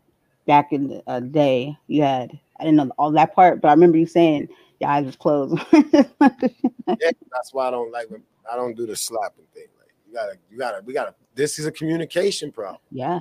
back 0.45 0.71
in 0.71 0.87
the 0.87 1.03
uh, 1.07 1.19
day 1.19 1.75
you 1.87 2.03
had 2.03 2.39
I 2.59 2.63
didn't 2.63 2.77
know 2.77 2.91
all 2.97 3.11
that 3.11 3.33
part, 3.33 3.61
but 3.61 3.69
I 3.69 3.71
remember 3.71 3.97
you 3.97 4.05
saying 4.05 4.49
your 4.79 4.89
eyes 4.89 5.05
was 5.05 5.15
closed. 5.15 5.59
yeah, 5.73 7.11
that's 7.31 7.51
why 7.51 7.67
I 7.67 7.71
don't 7.71 7.91
like 7.91 8.09
when 8.09 8.21
I 8.51 8.55
don't 8.55 8.77
do 8.77 8.85
the 8.85 8.95
slapping 8.95 9.45
thing. 9.53 9.65
Like 9.79 9.91
you 10.07 10.13
gotta, 10.13 10.37
you 10.51 10.57
gotta, 10.57 10.81
we 10.85 10.93
gotta 10.93 11.15
this 11.33 11.57
is 11.57 11.65
a 11.65 11.71
communication 11.71 12.51
problem. 12.51 12.79
Yeah. 12.91 13.19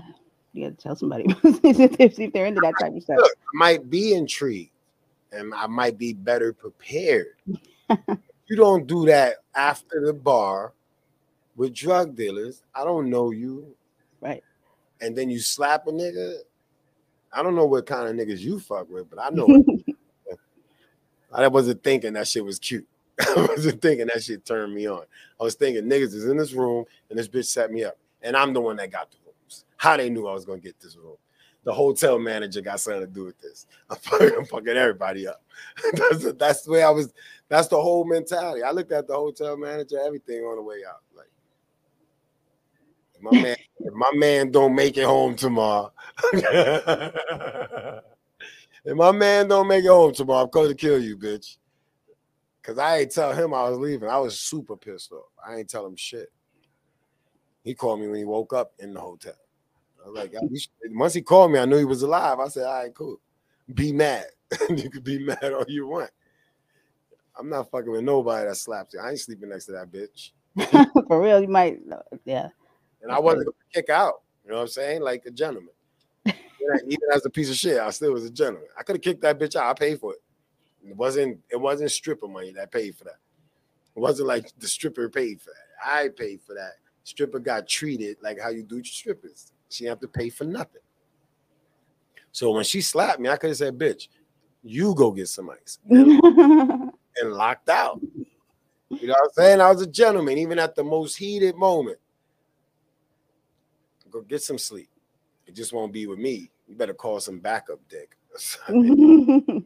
You 0.52 0.70
got 0.70 0.78
to 0.78 0.82
tell 0.82 0.96
somebody 0.96 1.24
if 1.44 2.32
they're 2.32 2.46
into 2.46 2.60
that 2.62 2.78
type 2.78 2.94
of 2.94 3.02
stuff. 3.02 3.18
Look, 3.18 3.32
I 3.32 3.50
might 3.52 3.90
be 3.90 4.14
intrigued 4.14 4.70
and 5.32 5.52
I 5.54 5.66
might 5.66 5.98
be 5.98 6.14
better 6.14 6.54
prepared. 6.54 7.36
you 7.88 8.56
don't 8.56 8.86
do 8.86 9.04
that 9.06 9.36
after 9.54 10.04
the 10.06 10.14
bar 10.14 10.72
with 11.57 11.74
drug 11.74 12.14
dealers. 12.14 12.62
I 12.74 12.84
don't 12.84 13.11
know 13.11 13.30
you. 13.30 13.74
Right. 14.20 14.42
And 15.00 15.16
then 15.16 15.30
you 15.30 15.40
slap 15.40 15.86
a 15.86 15.90
nigga. 15.90 16.36
I 17.32 17.42
don't 17.42 17.54
know 17.54 17.66
what 17.66 17.86
kind 17.86 18.09
of 18.09 18.14
niggas 18.14 18.40
you 18.40 18.61
fuck 18.61 18.88
with, 18.88 19.11
but 19.11 19.18
I 19.18 19.30
know. 19.30 19.64
I 21.32 21.48
wasn't 21.48 21.82
thinking 21.82 22.14
that 22.14 22.28
shit 22.28 22.44
was 22.44 22.59
cute. 22.59 22.86
I 23.20 23.46
wasn't 23.48 23.82
thinking 23.82 24.09
that 24.12 24.22
shit 24.22 24.44
turned 24.44 24.74
me 24.74 24.86
on. 24.86 25.04
I 25.40 25.44
was 25.44 25.54
thinking 25.54 25.84
niggas 25.84 26.14
is 26.14 26.26
in 26.26 26.36
this 26.36 26.52
room 26.52 26.84
and 27.11 27.18
this 27.18 27.28
bitch 27.28 27.46
set 27.46 27.70
me 27.70 27.84
up 27.84 27.98
and 28.22 28.36
I'm 28.36 28.52
the 28.52 28.61
one 28.61 28.76
that 28.76 28.90
got 28.90 29.11
the 29.11 29.18
rooms. 29.24 29.64
How 29.76 29.96
they 29.96 30.11
knew 30.11 30.26
I 30.26 30.32
was 30.32 30.44
gonna 30.44 30.61
get 30.61 30.80
this 30.80 30.96
room. 30.96 31.16
The 31.64 31.72
hotel 31.72 32.18
manager 32.18 32.61
got 32.61 32.80
something 32.80 33.00
to 33.00 33.07
do 33.07 33.24
with 33.24 33.40
this. 33.40 33.66
I'm 33.90 33.96
fucking, 33.96 34.32
I'm 34.38 34.44
fucking 34.46 34.68
everybody 34.68 35.26
up. 35.26 35.42
that's, 35.92 36.22
the, 36.22 36.32
that's 36.32 36.62
the 36.62 36.72
way 36.72 36.82
I 36.82 36.90
was. 36.90 37.12
That's 37.48 37.68
the 37.68 37.80
whole 37.80 38.04
mentality. 38.04 38.62
I 38.62 38.72
looked 38.72 38.92
at 38.92 39.07
the 39.07 39.14
hotel 39.14 39.57
manager, 39.57 40.00
everything 40.04 40.40
on 40.42 40.57
the 40.57 40.62
way 40.62 40.78
out. 40.88 41.02
Like, 41.16 41.30
my 43.20 43.32
man, 43.32 43.56
if 43.80 43.94
my 43.94 44.10
man 44.14 44.50
don't 44.50 44.74
make 44.74 44.96
it 44.96 45.04
home 45.04 45.36
tomorrow, 45.36 45.92
if 46.32 48.02
my 48.84 49.12
man 49.12 49.48
don't 49.48 49.68
make 49.68 49.84
it 49.84 49.88
home 49.88 50.12
tomorrow, 50.12 50.44
I'm 50.44 50.50
going 50.50 50.68
to 50.68 50.74
kill 50.74 51.02
you, 51.02 51.16
bitch. 51.16 51.56
Cause 52.62 52.78
I 52.78 52.98
ain't 52.98 53.12
tell 53.12 53.32
him 53.32 53.54
I 53.54 53.68
was 53.68 53.78
leaving. 53.78 54.08
I 54.08 54.18
was 54.18 54.40
super 54.40 54.76
pissed 54.76 55.12
off. 55.12 55.26
I 55.46 55.54
ain't 55.54 55.70
tell 55.70 55.86
him 55.86 55.94
shit. 55.94 56.32
He 57.62 57.74
called 57.74 58.00
me 58.00 58.08
when 58.08 58.18
he 58.18 58.24
woke 58.24 58.52
up 58.52 58.72
in 58.80 58.92
the 58.92 59.00
hotel. 59.00 59.34
I 60.04 60.08
was 60.08 60.16
like, 60.16 60.34
once 60.90 61.14
he 61.14 61.22
called 61.22 61.52
me, 61.52 61.60
I 61.60 61.64
knew 61.64 61.78
he 61.78 61.84
was 61.84 62.02
alive. 62.02 62.40
I 62.40 62.48
said, 62.48 62.64
all 62.64 62.82
right, 62.82 62.94
cool. 62.94 63.20
Be 63.72 63.92
mad. 63.92 64.26
you 64.70 64.90
could 64.90 65.04
be 65.04 65.18
mad 65.18 65.52
all 65.52 65.64
you 65.68 65.86
want. 65.86 66.10
I'm 67.38 67.48
not 67.48 67.70
fucking 67.70 67.90
with 67.90 68.02
nobody 68.04 68.48
that 68.48 68.56
slaps 68.56 68.94
you. 68.94 69.00
I 69.00 69.10
ain't 69.10 69.20
sleeping 69.20 69.50
next 69.50 69.66
to 69.66 69.72
that 69.72 69.92
bitch. 69.92 70.30
For 71.08 71.20
real, 71.20 71.40
you 71.40 71.48
might, 71.48 71.80
yeah. 72.24 72.48
And 73.07 73.14
I 73.14 73.20
wasn't 73.20 73.46
gonna 73.46 73.57
kick 73.72 73.88
out. 73.88 74.22
You 74.44 74.50
know 74.50 74.57
what 74.57 74.62
I'm 74.62 74.68
saying? 74.68 75.02
Like 75.02 75.24
a 75.26 75.30
gentleman. 75.30 75.70
Even 76.26 77.09
as 77.14 77.24
a 77.24 77.30
piece 77.30 77.48
of 77.48 77.57
shit, 77.57 77.78
I 77.78 77.90
still 77.90 78.12
was 78.12 78.24
a 78.24 78.30
gentleman. 78.30 78.68
I 78.76 78.82
could 78.82 78.96
have 78.96 79.02
kicked 79.02 79.22
that 79.22 79.38
bitch 79.38 79.54
out. 79.54 79.70
I 79.70 79.74
paid 79.74 80.00
for 80.00 80.12
it. 80.14 80.22
It 80.88 80.96
wasn't. 80.96 81.40
It 81.50 81.61
wasn't 81.61 81.90
stripper 81.90 82.28
money 82.28 82.52
that 82.52 82.72
paid 82.72 82.96
for 82.96 83.04
that. 83.04 83.18
It 83.94 84.00
wasn't 84.00 84.28
like 84.28 84.50
the 84.59 84.66
stripper 84.66 85.09
paid 85.09 85.40
for 85.40 85.50
that. 85.50 85.88
I 85.88 86.09
paid 86.09 86.40
for 86.42 86.54
that 86.54 86.72
stripper 87.07 87.38
got 87.38 87.68
treated 87.68 88.16
like 88.20 88.40
how 88.40 88.48
you 88.48 88.64
do 88.64 88.76
your 88.76 88.84
strippers. 88.84 89.52
She 89.68 89.84
have 89.84 90.00
to 90.00 90.09
pay 90.09 90.28
for 90.28 90.44
nothing. 90.44 90.82
So 92.33 92.50
when 92.50 92.64
she 92.64 92.80
slapped 92.80 93.20
me, 93.20 93.28
I 93.28 93.37
could 93.37 93.50
have 93.50 93.57
said, 93.57 93.78
"Bitch, 93.78 94.08
you 94.62 94.95
go 94.95 95.12
get 95.12 95.28
some 95.28 95.50
ice," 95.50 95.78
and, 95.88 96.20
and 96.20 97.33
locked 97.33 97.68
out. 97.68 98.00
You 98.91 99.08
know 99.08 99.14
what 99.14 99.24
I'm 99.24 99.33
saying? 99.33 99.61
I 99.61 99.70
was 99.70 99.83
a 99.83 99.87
gentleman, 99.87 100.38
even 100.38 100.58
at 100.58 100.74
the 100.74 100.84
most 100.84 101.16
heated 101.16 101.57
moment. 101.57 101.99
Go 104.17 104.22
get 104.22 104.43
some 104.43 104.57
sleep. 104.57 104.88
It 105.47 105.55
just 105.55 105.75
won't 105.75 105.93
be 105.93 106.07
with 106.07 106.18
me. 106.18 106.51
You 106.67 106.75
better 106.75 106.95
call 106.95 107.21
some 107.21 107.38
backup 107.38 107.80
dick. 107.87 108.17
you, 108.71 109.63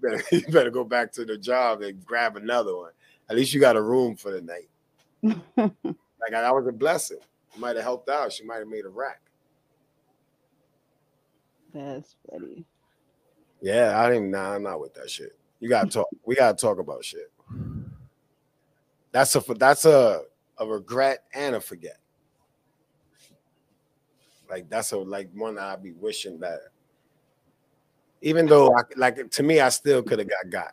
better, 0.00 0.22
you 0.30 0.46
better 0.52 0.70
go 0.70 0.84
back 0.84 1.10
to 1.14 1.24
the 1.24 1.36
job 1.36 1.82
and 1.82 2.06
grab 2.06 2.36
another 2.36 2.76
one. 2.76 2.92
At 3.28 3.34
least 3.34 3.52
you 3.52 3.58
got 3.58 3.74
a 3.74 3.82
room 3.82 4.14
for 4.14 4.30
the 4.30 4.40
night. 4.40 4.70
Like 6.18 6.30
that 6.30 6.54
was 6.54 6.66
a 6.66 6.72
blessing. 6.72 7.18
Might 7.58 7.76
have 7.76 7.84
helped 7.84 8.08
out. 8.08 8.32
She 8.32 8.42
might 8.44 8.58
have 8.58 8.68
made 8.68 8.86
a 8.86 8.88
rack. 8.88 9.20
That's 11.74 12.16
funny. 12.30 12.64
Yeah, 13.60 14.00
I 14.00 14.08
didn't. 14.08 14.30
Nah, 14.30 14.54
I'm 14.54 14.62
not 14.62 14.80
with 14.80 14.94
that 14.94 15.10
shit. 15.10 15.36
You 15.60 15.68
gotta 15.68 15.90
talk. 15.90 16.08
we 16.24 16.34
gotta 16.36 16.56
talk 16.56 16.78
about 16.78 17.04
shit. 17.04 17.30
That's 19.12 19.36
a 19.36 19.40
that's 19.54 19.84
a 19.84 20.22
a 20.58 20.66
regret 20.66 21.24
and 21.34 21.54
a 21.56 21.60
forget. 21.60 21.98
Like 24.48 24.68
that's 24.68 24.92
a 24.92 24.98
like 24.98 25.30
one 25.34 25.58
I'd 25.58 25.82
be 25.82 25.92
wishing 25.92 26.38
that. 26.40 26.60
Even 28.22 28.46
though 28.46 28.74
I 28.74 28.82
like 28.96 29.30
to 29.30 29.42
me, 29.42 29.60
I 29.60 29.68
still 29.68 30.02
could 30.02 30.18
have 30.18 30.28
got 30.28 30.50
got. 30.50 30.72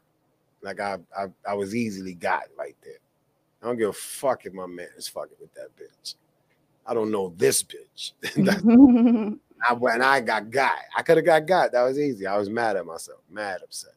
Like 0.61 0.79
I, 0.79 0.97
I 1.15 1.25
I 1.47 1.53
was 1.53 1.75
easily 1.75 2.13
got 2.13 2.43
right 2.57 2.75
there. 2.83 2.99
I 3.61 3.67
don't 3.67 3.77
give 3.77 3.89
a 3.89 3.93
fuck 3.93 4.45
if 4.45 4.53
my 4.53 4.65
man 4.65 4.87
is 4.97 5.07
fucking 5.07 5.37
with 5.39 5.53
that 5.53 5.69
bitch. 5.75 6.15
I 6.85 6.93
don't 6.93 7.11
know 7.11 7.33
this 7.37 7.63
bitch. 7.63 8.11
I, 9.69 9.73
when 9.73 10.01
I 10.01 10.19
got 10.19 10.49
got, 10.49 10.73
I 10.95 11.01
could 11.01 11.17
have 11.17 11.25
got 11.25 11.45
got. 11.45 11.71
That 11.71 11.83
was 11.83 11.97
easy. 11.97 12.27
I 12.27 12.37
was 12.37 12.49
mad 12.49 12.75
at 12.75 12.85
myself, 12.85 13.19
mad 13.29 13.61
upset. 13.63 13.93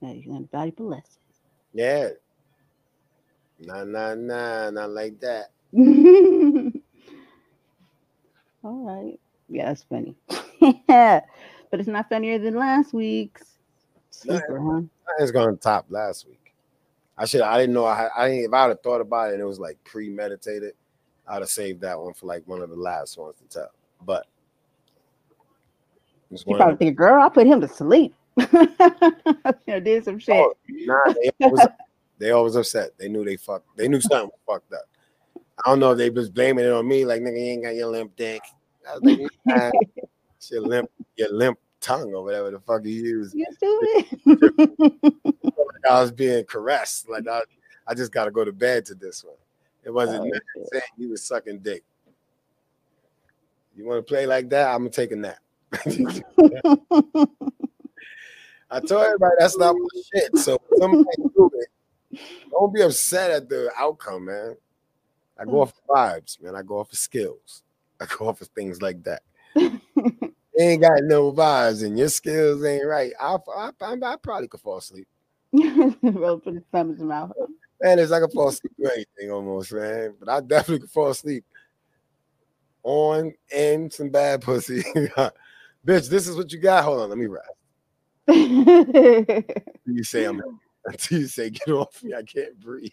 Yeah, 0.00 0.12
you're 0.12 0.34
gonna 0.34 0.46
valuable 0.52 0.88
lessons. 0.88 1.16
Yeah. 1.72 2.10
Nah, 3.58 3.84
nah, 3.84 4.14
nah, 4.14 4.70
not 4.70 4.90
like 4.90 5.18
that. 5.20 5.50
All 8.66 8.84
right. 8.84 9.20
Yeah, 9.48 9.66
that's 9.66 9.84
funny. 9.84 10.16
yeah, 10.88 11.20
but 11.70 11.78
it's 11.78 11.88
not 11.88 12.08
funnier 12.08 12.36
than 12.40 12.56
last 12.56 12.92
week's. 12.92 13.44
Super, 14.10 14.60
huh? 14.60 14.82
It's 15.20 15.30
going 15.30 15.54
to 15.54 15.60
top 15.60 15.86
last 15.88 16.26
week. 16.26 16.52
I 17.16 17.26
should. 17.26 17.42
I 17.42 17.58
didn't 17.60 17.74
know. 17.74 17.84
I. 17.84 18.08
I 18.16 18.28
if 18.28 18.52
I 18.52 18.66
would 18.66 18.70
have 18.72 18.82
thought 18.82 19.00
about 19.00 19.30
it 19.30 19.34
and 19.34 19.40
it 19.40 19.44
was 19.44 19.60
like 19.60 19.78
premeditated, 19.84 20.72
I'd 21.28 21.42
have 21.42 21.48
saved 21.48 21.80
that 21.82 22.00
one 22.00 22.12
for 22.12 22.26
like 22.26 22.42
one 22.48 22.60
of 22.60 22.70
the 22.70 22.76
last 22.76 23.16
ones 23.16 23.36
to 23.38 23.44
tell. 23.48 23.70
But 24.04 24.26
It's 26.32 26.42
She 26.42 26.50
one 26.50 26.56
of 26.56 26.66
probably 26.66 26.86
think, 26.86 26.96
girl, 26.96 27.22
I 27.22 27.28
put 27.28 27.46
him 27.46 27.60
to 27.60 27.68
sleep. 27.68 28.14
you 28.36 28.46
know, 29.68 29.80
did 29.80 30.04
some 30.04 30.18
shit. 30.18 30.34
Oh, 30.34 30.54
Nah, 30.68 31.12
they 31.12 31.30
always, 31.46 31.66
they 32.18 32.30
always 32.32 32.56
upset. 32.56 32.98
They 32.98 33.08
knew 33.08 33.24
they 33.24 33.36
fucked. 33.36 33.76
They 33.76 33.86
knew 33.86 34.00
something 34.00 34.28
was 34.28 34.56
fucked 34.60 34.72
up. 34.72 34.88
I 35.64 35.70
don't 35.70 35.80
know 35.80 35.92
if 35.92 35.98
they 35.98 36.10
was 36.10 36.28
blaming 36.28 36.64
it 36.64 36.72
on 36.72 36.86
me, 36.86 37.04
like 37.04 37.22
nigga, 37.22 37.38
you 37.38 37.46
ain't 37.46 37.62
got 37.62 37.74
your 37.74 37.88
limp 37.88 38.14
dick. 38.16 38.42
I 38.88 38.98
was 38.98 39.02
like, 39.02 39.72
your 40.50 40.60
limp, 40.62 40.90
your 41.16 41.32
limp 41.32 41.58
tongue 41.80 42.12
or 42.14 42.24
whatever 42.24 42.50
the 42.50 42.60
fuck 42.60 42.84
you 42.84 42.92
use. 42.92 43.34
You 43.34 43.46
stupid. 43.52 44.20
I 45.90 46.00
was 46.00 46.12
being 46.12 46.44
caressed. 46.44 47.08
Like 47.08 47.28
I, 47.28 47.42
I 47.86 47.94
just 47.94 48.12
got 48.12 48.24
to 48.24 48.30
go 48.30 48.44
to 48.44 48.52
bed 48.52 48.84
to 48.86 48.94
this 48.94 49.24
one. 49.24 49.36
It 49.84 49.90
wasn't 49.90 50.32
Oh, 50.32 50.64
saying 50.72 50.82
you 50.96 51.10
was 51.10 51.22
sucking 51.22 51.60
dick. 51.60 51.84
You 53.76 53.86
want 53.86 53.98
to 53.98 54.02
play 54.02 54.26
like 54.26 54.48
that? 54.50 54.68
I'm 54.68 54.78
gonna 54.78 54.90
take 54.90 55.12
a 55.12 55.16
nap. 55.16 55.38
I 58.70 58.80
told 58.80 59.04
everybody 59.04 59.34
that's 59.38 59.56
not 59.58 59.74
my 59.74 60.02
shit. 60.14 60.36
So 60.38 60.58
somebody 60.78 61.04
do 61.18 61.50
it. 61.54 61.68
Don't 62.50 62.74
be 62.74 62.80
upset 62.82 63.30
at 63.30 63.48
the 63.48 63.70
outcome, 63.76 64.24
man. 64.24 64.56
I 65.38 65.44
go 65.44 65.60
off 65.60 65.72
of 65.72 65.84
vibes, 65.88 66.42
man. 66.42 66.56
I 66.56 66.62
go 66.62 66.78
off 66.78 66.90
of 66.90 66.98
skills. 66.98 67.62
I 68.00 68.06
go 68.06 68.28
off 68.28 68.40
of 68.40 68.48
things 68.48 68.82
like 68.82 69.02
that. 69.04 69.22
Ain't 70.58 70.82
got 70.82 71.02
no 71.02 71.32
vibes 71.32 71.84
and 71.84 71.98
your 71.98 72.08
skills 72.08 72.64
ain't 72.64 72.86
right. 72.86 73.12
I, 73.20 73.36
I, 73.54 73.70
I, 73.78 73.94
I 74.02 74.16
probably 74.16 74.48
could 74.48 74.60
fall 74.60 74.78
asleep. 74.78 75.06
Roll 75.52 76.38
put 76.38 76.54
his 76.54 76.62
thumb 76.72 76.88
in 76.88 76.96
his 76.96 77.04
mouth. 77.04 77.32
Man, 77.82 77.98
it's 77.98 78.10
like 78.10 78.22
I 78.22 78.26
fall 78.32 78.48
asleep 78.48 78.72
with 78.78 78.90
anything 78.90 79.30
almost, 79.30 79.70
man. 79.74 80.14
But 80.18 80.30
I 80.30 80.40
definitely 80.40 80.80
could 80.80 80.90
fall 80.90 81.10
asleep 81.10 81.44
on 82.84 83.34
and 83.54 83.92
some 83.92 84.08
bad 84.08 84.40
pussy. 84.40 84.82
Bitch, 85.86 86.08
this 86.08 86.26
is 86.26 86.36
what 86.36 86.50
you 86.50 86.58
got. 86.58 86.84
Hold 86.84 87.02
on, 87.02 87.10
let 87.10 87.18
me 87.18 87.26
rest. 87.26 87.50
You 89.84 90.02
say 90.02 90.24
I'm 90.24 90.42
until 90.86 91.20
you 91.20 91.26
say 91.26 91.50
get 91.50 91.68
off 91.68 92.02
me, 92.02 92.14
I 92.14 92.22
can't 92.22 92.58
breathe. 92.58 92.90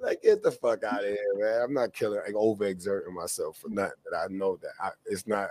Like 0.00 0.22
get 0.22 0.42
the 0.42 0.50
fuck 0.50 0.84
out 0.84 1.00
of 1.00 1.06
here, 1.06 1.18
man. 1.34 1.62
I'm 1.62 1.74
not 1.74 1.92
killing 1.92 2.20
like 2.24 2.34
overexerting 2.34 3.12
myself 3.12 3.58
for 3.58 3.68
nothing. 3.68 3.92
That 4.10 4.16
I 4.16 4.26
know 4.32 4.56
that 4.62 4.72
I, 4.80 4.90
it's 5.06 5.26
not 5.26 5.50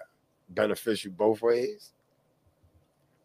beneficial 0.49 1.11
both 1.11 1.41
ways. 1.41 1.91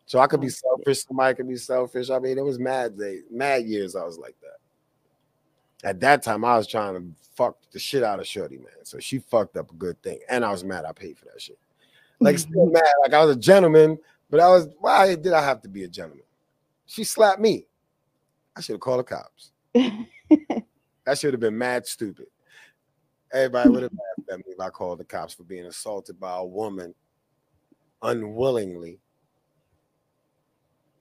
So 0.07 0.19
I 0.19 0.27
could 0.27 0.41
be 0.41 0.49
mm. 0.49 0.61
selfish. 0.61 1.05
Somebody 1.05 1.35
could 1.37 1.49
be 1.49 1.57
selfish. 1.57 2.11
I 2.11 2.19
mean, 2.19 2.39
it 2.39 2.45
was 2.45 2.59
mad 2.59 2.99
day, 2.99 3.21
mad 3.31 3.65
years. 3.65 3.95
I 3.97 4.05
was 4.05 4.19
like 4.19 4.37
that. 4.43 5.89
At 5.89 6.01
that 6.01 6.23
time, 6.23 6.45
I 6.45 6.57
was 6.57 6.67
trying 6.67 6.95
to 6.95 7.05
fuck 7.35 7.57
the 7.73 7.79
shit 7.79 8.03
out 8.03 8.21
of 8.21 8.27
Shorty, 8.27 8.59
man. 8.59 8.85
So 8.85 8.99
she 8.99 9.19
fucked 9.19 9.57
up 9.57 9.71
a 9.71 9.75
good 9.75 10.01
thing, 10.03 10.21
and 10.29 10.45
I 10.45 10.51
was 10.51 10.65
mad. 10.65 10.85
I 10.85 10.93
paid 10.93 11.19
for 11.19 11.27
that 11.27 11.41
shit. 11.41 11.59
Like 12.21 12.37
mm. 12.37 12.41
still 12.41 12.67
mad. 12.67 12.83
Like 13.03 13.15
I 13.15 13.25
was 13.25 13.37
a 13.37 13.39
gentleman, 13.39 13.99
but 14.29 14.41
I 14.41 14.49
was. 14.49 14.69
Why 14.81 15.15
did 15.15 15.33
I 15.33 15.43
have 15.43 15.63
to 15.63 15.69
be 15.69 15.85
a 15.85 15.89
gentleman? 15.89 16.25
She 16.87 17.05
slapped 17.05 17.41
me. 17.41 17.67
I 18.57 18.61
should 18.61 18.75
have 18.75 18.81
called 18.81 19.01
the 19.01 19.05
cops. 19.05 19.53
That 21.05 21.19
should 21.19 21.33
have 21.33 21.41
been 21.41 21.59
mad 21.59 21.87
stupid. 21.87 22.27
Everybody 23.33 23.71
would 23.71 23.83
have 23.83 23.93
laughed 23.93 24.31
at 24.31 24.39
me 24.39 24.53
if 24.53 24.61
I 24.61 24.69
called 24.69 24.99
the 24.99 25.05
cops 25.05 25.35
for 25.35 25.45
being 25.45 25.67
assaulted 25.67 26.21
by 26.21 26.37
a 26.37 26.45
woman 26.45 26.95
unwillingly. 28.03 29.01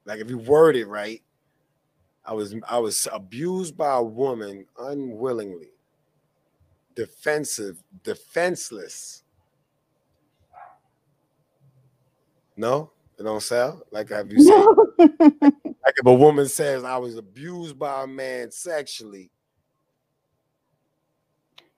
Like 0.05 0.19
if 0.19 0.29
you 0.29 0.37
word 0.37 0.75
it 0.75 0.87
right, 0.87 1.21
I 2.25 2.33
was 2.33 2.55
I 2.67 2.79
was 2.79 3.07
abused 3.11 3.77
by 3.77 3.95
a 3.95 4.03
woman 4.03 4.65
unwillingly, 4.79 5.71
defensive, 6.95 7.83
defenseless. 8.03 9.23
No, 12.55 12.91
it 13.17 13.23
don't 13.23 13.41
sound 13.41 13.81
like 13.91 14.09
have 14.09 14.31
you 14.31 14.41
said 14.41 14.65
like 15.51 15.95
if 15.97 16.05
a 16.05 16.13
woman 16.13 16.47
says 16.47 16.83
I 16.83 16.97
was 16.97 17.17
abused 17.17 17.77
by 17.77 18.03
a 18.03 18.07
man 18.07 18.51
sexually, 18.51 19.31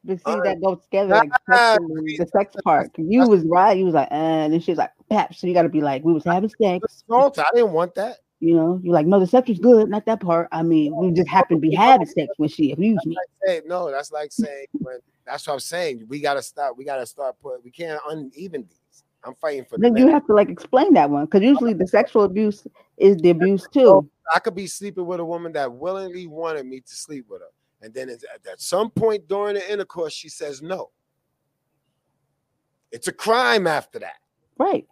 But 0.06 0.18
see, 0.20 0.36
that 0.44 0.62
goes 0.62 0.82
together 0.84 1.16
like 1.16 1.30
ah, 1.50 1.78
the 1.80 2.28
sex 2.32 2.56
part. 2.64 2.92
You 2.98 3.28
was 3.28 3.44
right. 3.46 3.78
You 3.78 3.86
was 3.86 3.94
like, 3.94 4.10
uh, 4.12 4.16
and 4.16 4.54
then 4.54 4.60
she 4.60 4.72
was 4.72 4.78
like, 4.78 4.92
perhaps. 5.10 5.40
So 5.40 5.48
you 5.48 5.54
got 5.54 5.64
to 5.64 5.70
be 5.70 5.82
like, 5.82 6.04
we 6.04 6.12
was 6.12 6.26
having 6.26 6.50
sex. 6.50 7.04
I 7.10 7.30
didn't 7.54 7.72
want 7.72 7.96
that. 7.96 8.18
You 8.42 8.56
know, 8.56 8.82
you're 8.84 8.94
like, 8.94 9.06
no, 9.06 9.22
the 9.22 9.28
sex 9.28 9.48
was 9.48 9.60
good, 9.60 9.90
not 9.90 10.06
that 10.06 10.20
part. 10.20 10.50
I 10.52 10.64
mean, 10.64 10.94
we 10.98 11.14
just 11.14 11.30
happened 11.30 11.62
to 11.62 11.70
be 11.70 11.74
having 11.74 12.06
sex 12.06 12.28
when 12.36 12.50
she 12.50 12.74
abused 12.74 13.06
me. 13.06 13.16
Like 13.16 13.30
saying, 13.48 13.62
no, 13.68 13.90
that's 13.90 14.12
like 14.12 14.34
saying 14.34 14.66
when 14.74 14.98
that's 15.26 15.48
what 15.48 15.54
I'm 15.54 15.60
saying. 15.62 16.06
We 16.10 16.20
gotta 16.20 16.42
stop. 16.42 16.78
We 16.78 16.84
gotta 16.84 17.06
start 17.06 17.36
put. 17.42 17.64
We 17.64 17.72
can't 17.72 18.02
uneven 18.10 18.64
these. 18.64 19.04
I'm 19.24 19.36
fighting 19.36 19.64
for 19.64 19.78
the 19.78 19.84
Then 19.84 19.96
you 19.96 20.10
have 20.10 20.26
to 20.28 20.34
like 20.34 20.50
explain 20.50 20.94
that 20.96 21.10
one 21.10 21.26
because 21.26 21.42
usually 21.42 21.74
the 21.74 21.88
sexual 21.88 22.24
abuse 22.24 22.68
is 22.98 23.16
the 23.18 23.30
abuse 23.30 23.66
too. 23.72 24.10
I 24.34 24.40
could 24.40 24.56
be 24.56 24.68
sleeping 24.68 25.06
with 25.06 25.20
a 25.20 25.26
woman 25.26 25.54
that 25.54 25.72
willingly 25.72 26.28
wanted 26.28 26.66
me 26.66 26.82
to 26.82 26.96
sleep 26.96 27.26
with 27.30 27.42
her, 27.42 27.48
and 27.84 27.94
then 27.94 28.10
at, 28.10 28.24
at 28.50 28.62
some 28.62 28.90
point 28.90 29.28
during 29.28 29.56
the 29.56 29.72
intercourse, 29.72 30.14
she 30.14 30.30
says 30.30 30.62
no. 30.62 30.90
It's 32.92 33.10
a 33.10 33.12
crime 33.12 33.68
after 33.68 34.00
that. 34.00 34.16
Right. 34.58 34.88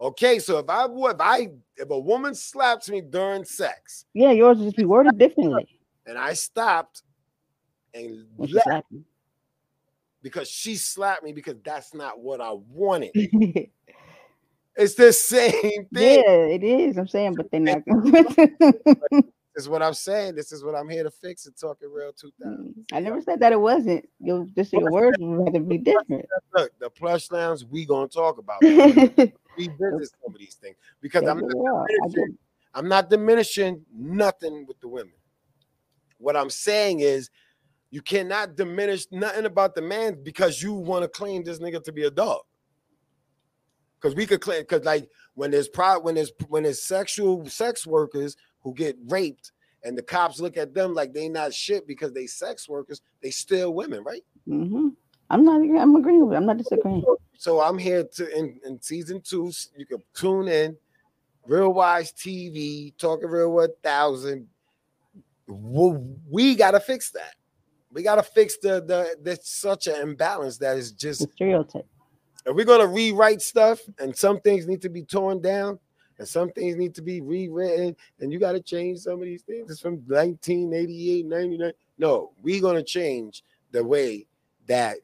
Okay, 0.00 0.38
so 0.38 0.58
if 0.58 0.68
I 0.68 0.86
would, 0.86 1.14
if 1.16 1.20
I 1.20 1.48
if 1.76 1.90
a 1.90 1.98
woman 1.98 2.34
slaps 2.34 2.88
me 2.88 3.00
during 3.00 3.44
sex 3.44 4.04
Yeah, 4.14 4.30
yours 4.30 4.58
would 4.58 4.66
just 4.66 4.76
be 4.76 4.84
worded 4.84 5.18
differently. 5.18 5.66
and 6.06 6.16
I 6.16 6.34
stopped 6.34 7.02
and 7.94 8.26
left 8.36 8.86
because 10.22 10.48
she 10.48 10.76
slapped 10.76 11.24
me 11.24 11.32
because 11.32 11.56
that's 11.64 11.94
not 11.94 12.20
what 12.20 12.40
I 12.40 12.52
wanted. 12.52 13.10
It's 14.80 14.94
the 14.94 15.12
same 15.12 15.86
thing. 15.92 16.22
Yeah, 16.22 16.44
it 16.46 16.62
is. 16.62 16.98
I'm 16.98 17.08
saying, 17.08 17.34
but 17.34 17.50
they're 17.50 17.58
not. 17.58 17.82
Is 19.58 19.68
what 19.68 19.82
I'm 19.82 19.92
saying. 19.92 20.36
This 20.36 20.52
is 20.52 20.62
what 20.62 20.76
I'm 20.76 20.88
here 20.88 21.02
to 21.02 21.10
fix 21.10 21.46
and 21.46 21.56
talk 21.56 21.78
it 21.82 21.88
real 21.92 22.12
2000. 22.12 22.74
Mm, 22.78 22.84
I 22.92 23.00
never 23.00 23.20
said 23.20 23.40
that 23.40 23.50
it 23.50 23.60
wasn't. 23.60 24.08
Your 24.20 24.46
just 24.54 24.72
your 24.72 24.88
words 24.88 25.18
would 25.18 25.52
to 25.52 25.58
be 25.58 25.78
different. 25.78 26.26
Look, 26.54 26.70
the 26.78 26.88
plush 26.88 27.28
lounge, 27.32 27.64
we 27.68 27.84
gonna 27.84 28.06
talk 28.06 28.38
about. 28.38 28.58
Yeah, 28.62 28.84
revisit 29.58 30.14
some 30.22 30.32
of 30.32 30.38
these 30.38 30.54
things 30.54 30.76
because 31.00 31.24
I'm 31.24 31.40
not, 31.40 31.52
we 31.52 31.66
are. 31.66 31.82
I 31.82 32.06
get 32.06 32.14
diminishing, 32.14 32.38
I'm 32.72 32.88
not 32.88 33.10
diminishing 33.10 33.84
nothing 33.92 34.64
with 34.64 34.78
the 34.78 34.86
women. 34.86 35.14
What 36.18 36.36
I'm 36.36 36.50
saying 36.50 37.00
is 37.00 37.28
you 37.90 38.00
cannot 38.00 38.54
diminish 38.54 39.06
nothing 39.10 39.44
about 39.44 39.74
the 39.74 39.82
man 39.82 40.22
because 40.22 40.62
you 40.62 40.72
want 40.72 41.02
to 41.02 41.08
claim 41.08 41.42
this 41.42 41.58
nigga 41.58 41.82
to 41.82 41.90
be 41.90 42.04
a 42.04 42.12
dog. 42.12 42.42
Because 44.00 44.14
we 44.14 44.24
could 44.24 44.40
claim 44.40 44.60
because 44.62 44.84
like 44.84 45.08
when 45.34 45.50
there's 45.50 45.66
pro 45.66 45.98
when 45.98 46.14
there's 46.14 46.30
when 46.46 46.62
there's 46.62 46.84
sexual 46.84 47.44
sex 47.46 47.84
workers 47.88 48.36
who 48.62 48.74
get 48.74 48.96
raped 49.06 49.52
and 49.84 49.96
the 49.96 50.02
cops 50.02 50.40
look 50.40 50.56
at 50.56 50.74
them 50.74 50.94
like 50.94 51.12
they 51.12 51.28
not 51.28 51.54
shit 51.54 51.86
because 51.86 52.12
they 52.12 52.26
sex 52.26 52.68
workers, 52.68 53.00
they 53.22 53.30
still 53.30 53.72
women, 53.74 54.02
right? 54.04 54.22
hmm 54.46 54.88
I'm 55.30 55.44
not. 55.44 55.56
I'm 55.60 55.94
agreeing 55.94 56.26
with. 56.26 56.32
it. 56.34 56.36
I'm 56.38 56.46
not 56.46 56.56
disagreeing. 56.56 57.04
So 57.36 57.60
I'm 57.60 57.76
here 57.76 58.02
to 58.02 58.38
in, 58.38 58.58
in 58.64 58.80
season 58.80 59.20
two. 59.20 59.52
You 59.76 59.84
can 59.84 60.02
tune 60.14 60.48
in, 60.48 60.74
Real 61.46 61.72
Wize 61.74 62.14
TV, 62.14 62.96
talking 62.96 63.28
real 63.28 63.52
one 63.52 63.68
thousand. 63.82 64.48
We, 65.46 66.54
gotta 66.56 66.80
fix 66.80 67.10
that. 67.10 67.34
We 67.92 68.02
gotta 68.02 68.22
fix 68.22 68.56
the 68.58 68.82
the 68.82 69.16
there's 69.22 69.46
such 69.46 69.86
an 69.86 69.96
imbalance 70.00 70.58
that 70.58 70.76
is 70.78 70.92
just 70.92 71.20
The 71.20 71.28
stereotype. 71.34 71.86
if 72.46 72.54
we're 72.54 72.64
gonna 72.64 72.86
rewrite 72.86 73.42
stuff 73.42 73.80
and 73.98 74.16
some 74.16 74.40
things 74.40 74.66
need 74.66 74.82
to 74.82 74.88
be 74.88 75.02
torn 75.04 75.40
down 75.40 75.78
and 76.18 76.26
some 76.26 76.50
things 76.50 76.76
need 76.76 76.94
to 76.94 77.02
be 77.02 77.20
rewritten 77.20 77.96
and 78.20 78.32
you 78.32 78.38
got 78.38 78.52
to 78.52 78.60
change 78.60 78.98
some 78.98 79.14
of 79.14 79.20
these 79.22 79.42
things. 79.42 79.70
It's 79.70 79.80
from 79.80 79.94
1988 80.06 81.26
99 81.26 81.72
no 81.98 82.32
we're 82.42 82.60
gonna 82.60 82.82
change 82.82 83.44
the 83.72 83.84
way 83.84 84.26
that 84.66 84.98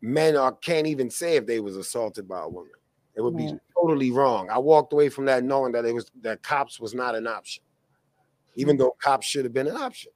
men 0.00 0.36
are 0.36 0.52
can't 0.52 0.86
even 0.86 1.10
say 1.10 1.36
if 1.36 1.46
they 1.46 1.60
was 1.60 1.76
assaulted 1.76 2.28
by 2.28 2.42
a 2.42 2.48
woman. 2.48 2.72
It 3.14 3.20
would 3.20 3.36
be 3.36 3.52
totally 3.74 4.12
wrong. 4.12 4.48
I 4.48 4.58
walked 4.58 4.92
away 4.92 5.08
from 5.08 5.24
that 5.24 5.42
knowing 5.42 5.72
that 5.72 5.84
it 5.84 5.92
was 5.92 6.10
that 6.22 6.42
cops 6.42 6.78
was 6.78 6.94
not 6.94 7.14
an 7.14 7.26
option 7.26 7.64
even 8.58 8.76
though 8.76 8.94
cops 9.00 9.26
should 9.26 9.44
have 9.44 9.54
been 9.54 9.68
an 9.68 9.76
option. 9.76 10.10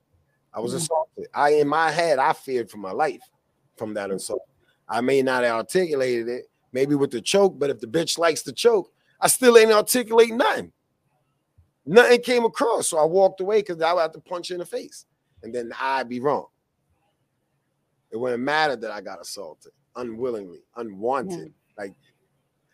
I 0.52 0.60
was 0.60 0.72
Mhm. 0.72 0.76
assaulted. 0.78 1.28
I 1.32 1.50
in 1.50 1.68
my 1.68 1.90
head 1.90 2.18
i 2.18 2.32
feared 2.32 2.70
for 2.70 2.78
my 2.78 2.90
life 2.92 3.22
from 3.76 3.94
that 3.94 4.10
assault. 4.10 4.42
I 4.88 5.00
may 5.00 5.22
not 5.22 5.44
have 5.44 5.56
articulated 5.56 6.28
it, 6.28 6.50
maybe 6.72 6.94
with 6.94 7.12
the 7.12 7.20
choke, 7.20 7.58
but 7.58 7.70
if 7.70 7.78
the 7.78 7.86
bitch 7.86 8.18
likes 8.18 8.42
the 8.42 8.52
choke, 8.52 8.92
I 9.22 9.28
still 9.28 9.56
ain't 9.56 9.70
articulate 9.70 10.34
nothing. 10.34 10.72
Nothing 11.86 12.20
came 12.22 12.44
across. 12.44 12.88
So 12.88 12.98
I 12.98 13.04
walked 13.04 13.40
away 13.40 13.60
because 13.60 13.80
I 13.80 13.92
would 13.92 14.00
have 14.00 14.12
to 14.12 14.20
punch 14.20 14.50
in 14.50 14.58
the 14.58 14.66
face. 14.66 15.06
And 15.44 15.54
then 15.54 15.72
I'd 15.80 16.08
be 16.08 16.20
wrong. 16.20 16.46
It 18.10 18.16
wouldn't 18.16 18.42
matter 18.42 18.76
that 18.76 18.90
I 18.90 19.00
got 19.00 19.20
assaulted 19.20 19.72
unwillingly, 19.96 20.64
unwanted. 20.76 21.52
Like, 21.78 21.94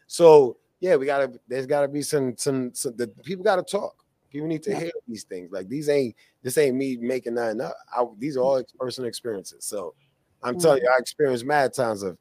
so 0.06 0.56
yeah, 0.80 0.96
we 0.96 1.06
gotta, 1.06 1.38
there's 1.46 1.66
gotta 1.66 1.86
be 1.86 2.02
some, 2.02 2.34
some, 2.36 2.74
some 2.74 2.96
the 2.96 3.08
people 3.08 3.44
gotta 3.44 3.62
talk. 3.62 4.04
People 4.30 4.48
need 4.48 4.62
to 4.64 4.70
Yeah. 4.70 4.80
hear 4.80 4.92
these 5.06 5.24
things. 5.24 5.50
Like 5.52 5.68
these 5.68 5.88
ain't, 5.88 6.16
this 6.42 6.58
ain't 6.58 6.76
me 6.76 6.96
making 6.96 7.34
nothing 7.34 7.60
up. 7.60 7.76
I, 7.94 8.04
these 8.18 8.36
are 8.36 8.40
all 8.40 8.62
mm. 8.62 8.66
personal 8.78 9.08
experiences. 9.08 9.64
So 9.64 9.94
I'm 10.42 10.58
telling 10.58 10.82
you, 10.82 10.90
I 10.94 10.98
experienced 10.98 11.44
mad 11.44 11.74
times 11.74 12.02
of 12.02 12.16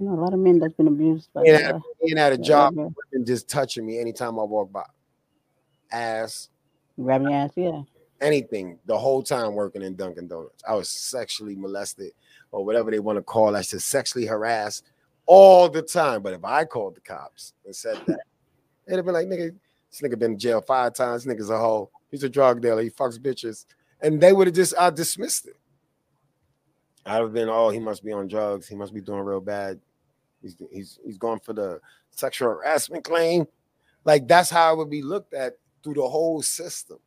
You 0.00 0.06
know, 0.06 0.14
a 0.14 0.20
lot 0.22 0.32
of 0.32 0.40
men 0.40 0.58
that's 0.58 0.72
been 0.72 0.88
abused 0.88 1.28
by 1.34 1.42
Being 1.42 1.58
the, 1.58 1.64
at, 1.64 1.82
being 2.02 2.18
at 2.18 2.32
a 2.32 2.36
yeah, 2.36 2.42
job, 2.42 2.74
yeah. 2.74 2.88
women 3.12 3.26
just 3.26 3.50
touching 3.50 3.84
me 3.84 4.00
anytime 4.00 4.38
I 4.38 4.44
walk 4.44 4.72
by. 4.72 4.84
Ass, 5.92 6.48
grabbing 6.98 7.28
your 7.28 7.38
ass. 7.38 7.50
Yeah. 7.54 7.82
anything 8.22 8.78
the 8.86 8.96
whole 8.96 9.22
time 9.22 9.54
working 9.54 9.82
in 9.82 9.96
Dunkin' 9.96 10.26
Donuts. 10.26 10.62
I 10.66 10.74
was 10.74 10.88
sexually 10.88 11.54
molested 11.54 12.12
or 12.50 12.64
whatever 12.64 12.90
they 12.90 12.98
want 12.98 13.18
to 13.18 13.22
call 13.22 13.52
that 13.52 13.66
shit, 13.66 13.82
sexually 13.82 14.24
harassed 14.24 14.84
all 15.26 15.68
the 15.68 15.82
time. 15.82 16.22
But 16.22 16.32
if 16.32 16.44
I 16.44 16.64
called 16.64 16.96
the 16.96 17.00
cops 17.00 17.52
and 17.66 17.76
said 17.76 18.00
that, 18.06 18.20
they'd 18.86 18.96
have 18.96 19.04
been 19.04 19.14
like, 19.14 19.26
nigga, 19.26 19.54
this 19.90 20.00
nigga 20.00 20.18
been 20.18 20.32
in 20.32 20.38
jail 20.38 20.62
five 20.62 20.94
times. 20.94 21.24
This 21.24 21.34
nigga's 21.34 21.50
a 21.50 21.58
hoe. 21.58 21.90
He's 22.10 22.24
a 22.24 22.28
drug 22.28 22.62
dealer. 22.62 22.82
He 22.82 22.90
fucks 22.90 23.18
bitches. 23.18 23.66
And 24.00 24.20
they 24.20 24.32
would 24.32 24.46
have 24.46 24.56
just 24.56 24.74
I 24.78 24.88
dismissed 24.90 25.46
it. 25.46 25.56
I'd 27.04 27.20
have 27.20 27.32
been, 27.32 27.48
oh, 27.48 27.70
he 27.70 27.80
must 27.80 28.04
be 28.04 28.12
on 28.12 28.28
drugs. 28.28 28.68
He 28.68 28.74
must 28.74 28.94
be 28.94 29.00
doing 29.00 29.20
real 29.20 29.40
bad. 29.40 29.80
He's 30.42 30.56
he's 30.72 30.98
he's 31.04 31.18
going 31.18 31.40
for 31.40 31.52
the 31.52 31.80
sexual 32.10 32.50
harassment 32.50 33.04
claim. 33.04 33.46
Like 34.04 34.26
that's 34.26 34.50
how 34.50 34.72
it 34.72 34.78
would 34.78 34.90
be 34.90 35.02
looked 35.02 35.34
at 35.34 35.54
through 35.82 35.94
the 35.94 36.08
whole 36.08 36.42
system 36.42 36.98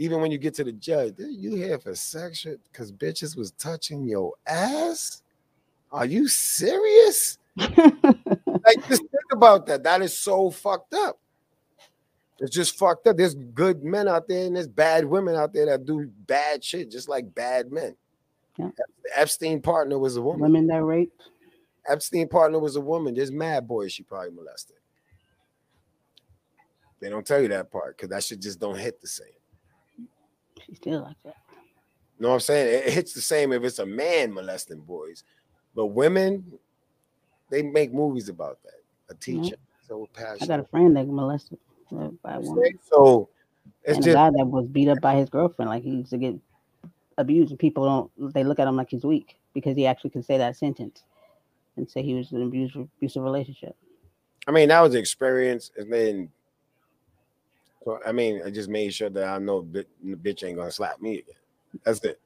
even 0.00 0.22
when 0.22 0.30
you 0.30 0.38
get 0.38 0.54
to 0.54 0.64
the 0.64 0.72
judge, 0.72 1.16
you 1.18 1.54
here 1.56 1.78
for 1.78 1.94
sexual 1.94 2.56
because 2.72 2.90
bitches 2.90 3.36
was 3.36 3.50
touching 3.52 4.02
your 4.02 4.32
ass? 4.46 5.22
Are 5.92 6.06
you 6.06 6.26
serious? 6.26 7.38
Like, 8.62 8.86
just 8.88 9.00
think 9.00 9.32
about 9.32 9.66
that. 9.66 9.82
That 9.84 10.02
is 10.02 10.16
so 10.16 10.50
fucked 10.50 10.92
up. 10.92 11.18
It's 12.38 12.54
just 12.54 12.76
fucked 12.76 13.06
up. 13.06 13.16
There's 13.16 13.34
good 13.34 13.82
men 13.82 14.06
out 14.06 14.28
there 14.28 14.46
and 14.46 14.54
there's 14.54 14.68
bad 14.68 15.06
women 15.06 15.34
out 15.34 15.54
there 15.54 15.64
that 15.64 15.86
do 15.86 16.10
bad 16.26 16.62
shit, 16.62 16.90
just 16.90 17.08
like 17.08 17.34
bad 17.34 17.72
men. 17.72 17.96
Yeah. 18.58 18.68
Epstein 19.16 19.62
partner 19.62 19.98
was 19.98 20.16
a 20.16 20.22
woman. 20.22 20.42
Women 20.42 20.66
that 20.66 20.82
rape. 20.82 21.10
Epstein 21.88 22.28
partner 22.28 22.58
was 22.58 22.76
a 22.76 22.80
woman. 22.80 23.14
There's 23.14 23.32
mad 23.32 23.66
boys 23.66 23.92
she 23.92 24.02
probably 24.02 24.30
molested. 24.30 24.76
They 27.00 27.08
don't 27.08 27.26
tell 27.26 27.40
you 27.40 27.48
that 27.48 27.70
part 27.70 27.96
because 27.96 28.10
that 28.10 28.22
shit 28.22 28.40
just 28.40 28.60
don't 28.60 28.78
hit 28.78 29.00
the 29.00 29.08
same. 29.08 29.26
She 30.66 30.74
still 30.74 31.02
like 31.02 31.16
that. 31.24 31.36
You 32.18 32.24
know 32.24 32.28
what 32.28 32.34
I'm 32.34 32.40
saying? 32.40 32.68
It 32.68 32.86
it 32.88 32.92
hits 32.92 33.14
the 33.14 33.22
same 33.22 33.52
if 33.52 33.64
it's 33.64 33.78
a 33.78 33.86
man 33.86 34.34
molesting 34.34 34.80
boys, 34.80 35.24
but 35.74 35.86
women, 35.86 36.44
they 37.48 37.62
make 37.62 37.94
movies 37.94 38.28
about 38.28 38.62
that. 38.64 38.74
A 39.08 39.14
teacher, 39.14 39.56
so 39.88 40.08
I 40.16 40.46
got 40.46 40.60
a 40.60 40.64
friend 40.64 40.94
that 40.96 41.08
molested 41.08 41.58
uh, 41.90 42.10
by 42.22 42.34
a 42.34 42.40
woman. 42.40 42.78
So 42.82 43.28
it's 43.82 43.96
and 43.96 44.04
just 44.04 44.08
a 44.08 44.12
guy 44.12 44.30
that 44.30 44.46
was 44.46 44.68
beat 44.68 44.88
up 44.88 45.00
by 45.00 45.16
his 45.16 45.28
girlfriend. 45.28 45.70
Like 45.70 45.82
he 45.82 45.90
used 45.90 46.10
to 46.10 46.18
get 46.18 46.36
abused, 47.18 47.50
and 47.50 47.58
people 47.58 47.84
don't. 47.84 48.34
They 48.34 48.44
look 48.44 48.60
at 48.60 48.68
him 48.68 48.76
like 48.76 48.90
he's 48.90 49.04
weak 49.04 49.40
because 49.54 49.74
he 49.76 49.86
actually 49.86 50.10
can 50.10 50.22
say 50.22 50.38
that 50.38 50.56
sentence 50.56 51.02
and 51.80 51.90
say 51.90 52.02
he 52.02 52.14
was 52.14 52.30
in 52.30 52.38
an 52.38 52.46
abusive, 52.46 52.88
abusive 52.98 53.22
relationship. 53.22 53.74
I 54.46 54.52
mean, 54.52 54.68
that 54.68 54.80
was 54.80 54.92
the 54.92 54.98
experience, 54.98 55.70
and 55.76 55.92
then 55.92 56.30
so 57.84 57.98
I 58.06 58.12
mean, 58.12 58.42
I 58.44 58.50
just 58.50 58.68
made 58.68 58.94
sure 58.94 59.10
that 59.10 59.24
I 59.24 59.38
know 59.38 59.66
the 59.72 59.86
bitch 60.04 60.44
ain't 60.44 60.58
gonna 60.58 60.70
slap 60.70 61.00
me 61.00 61.18
again. 61.18 61.34
That's 61.84 62.04
it. 62.04 62.20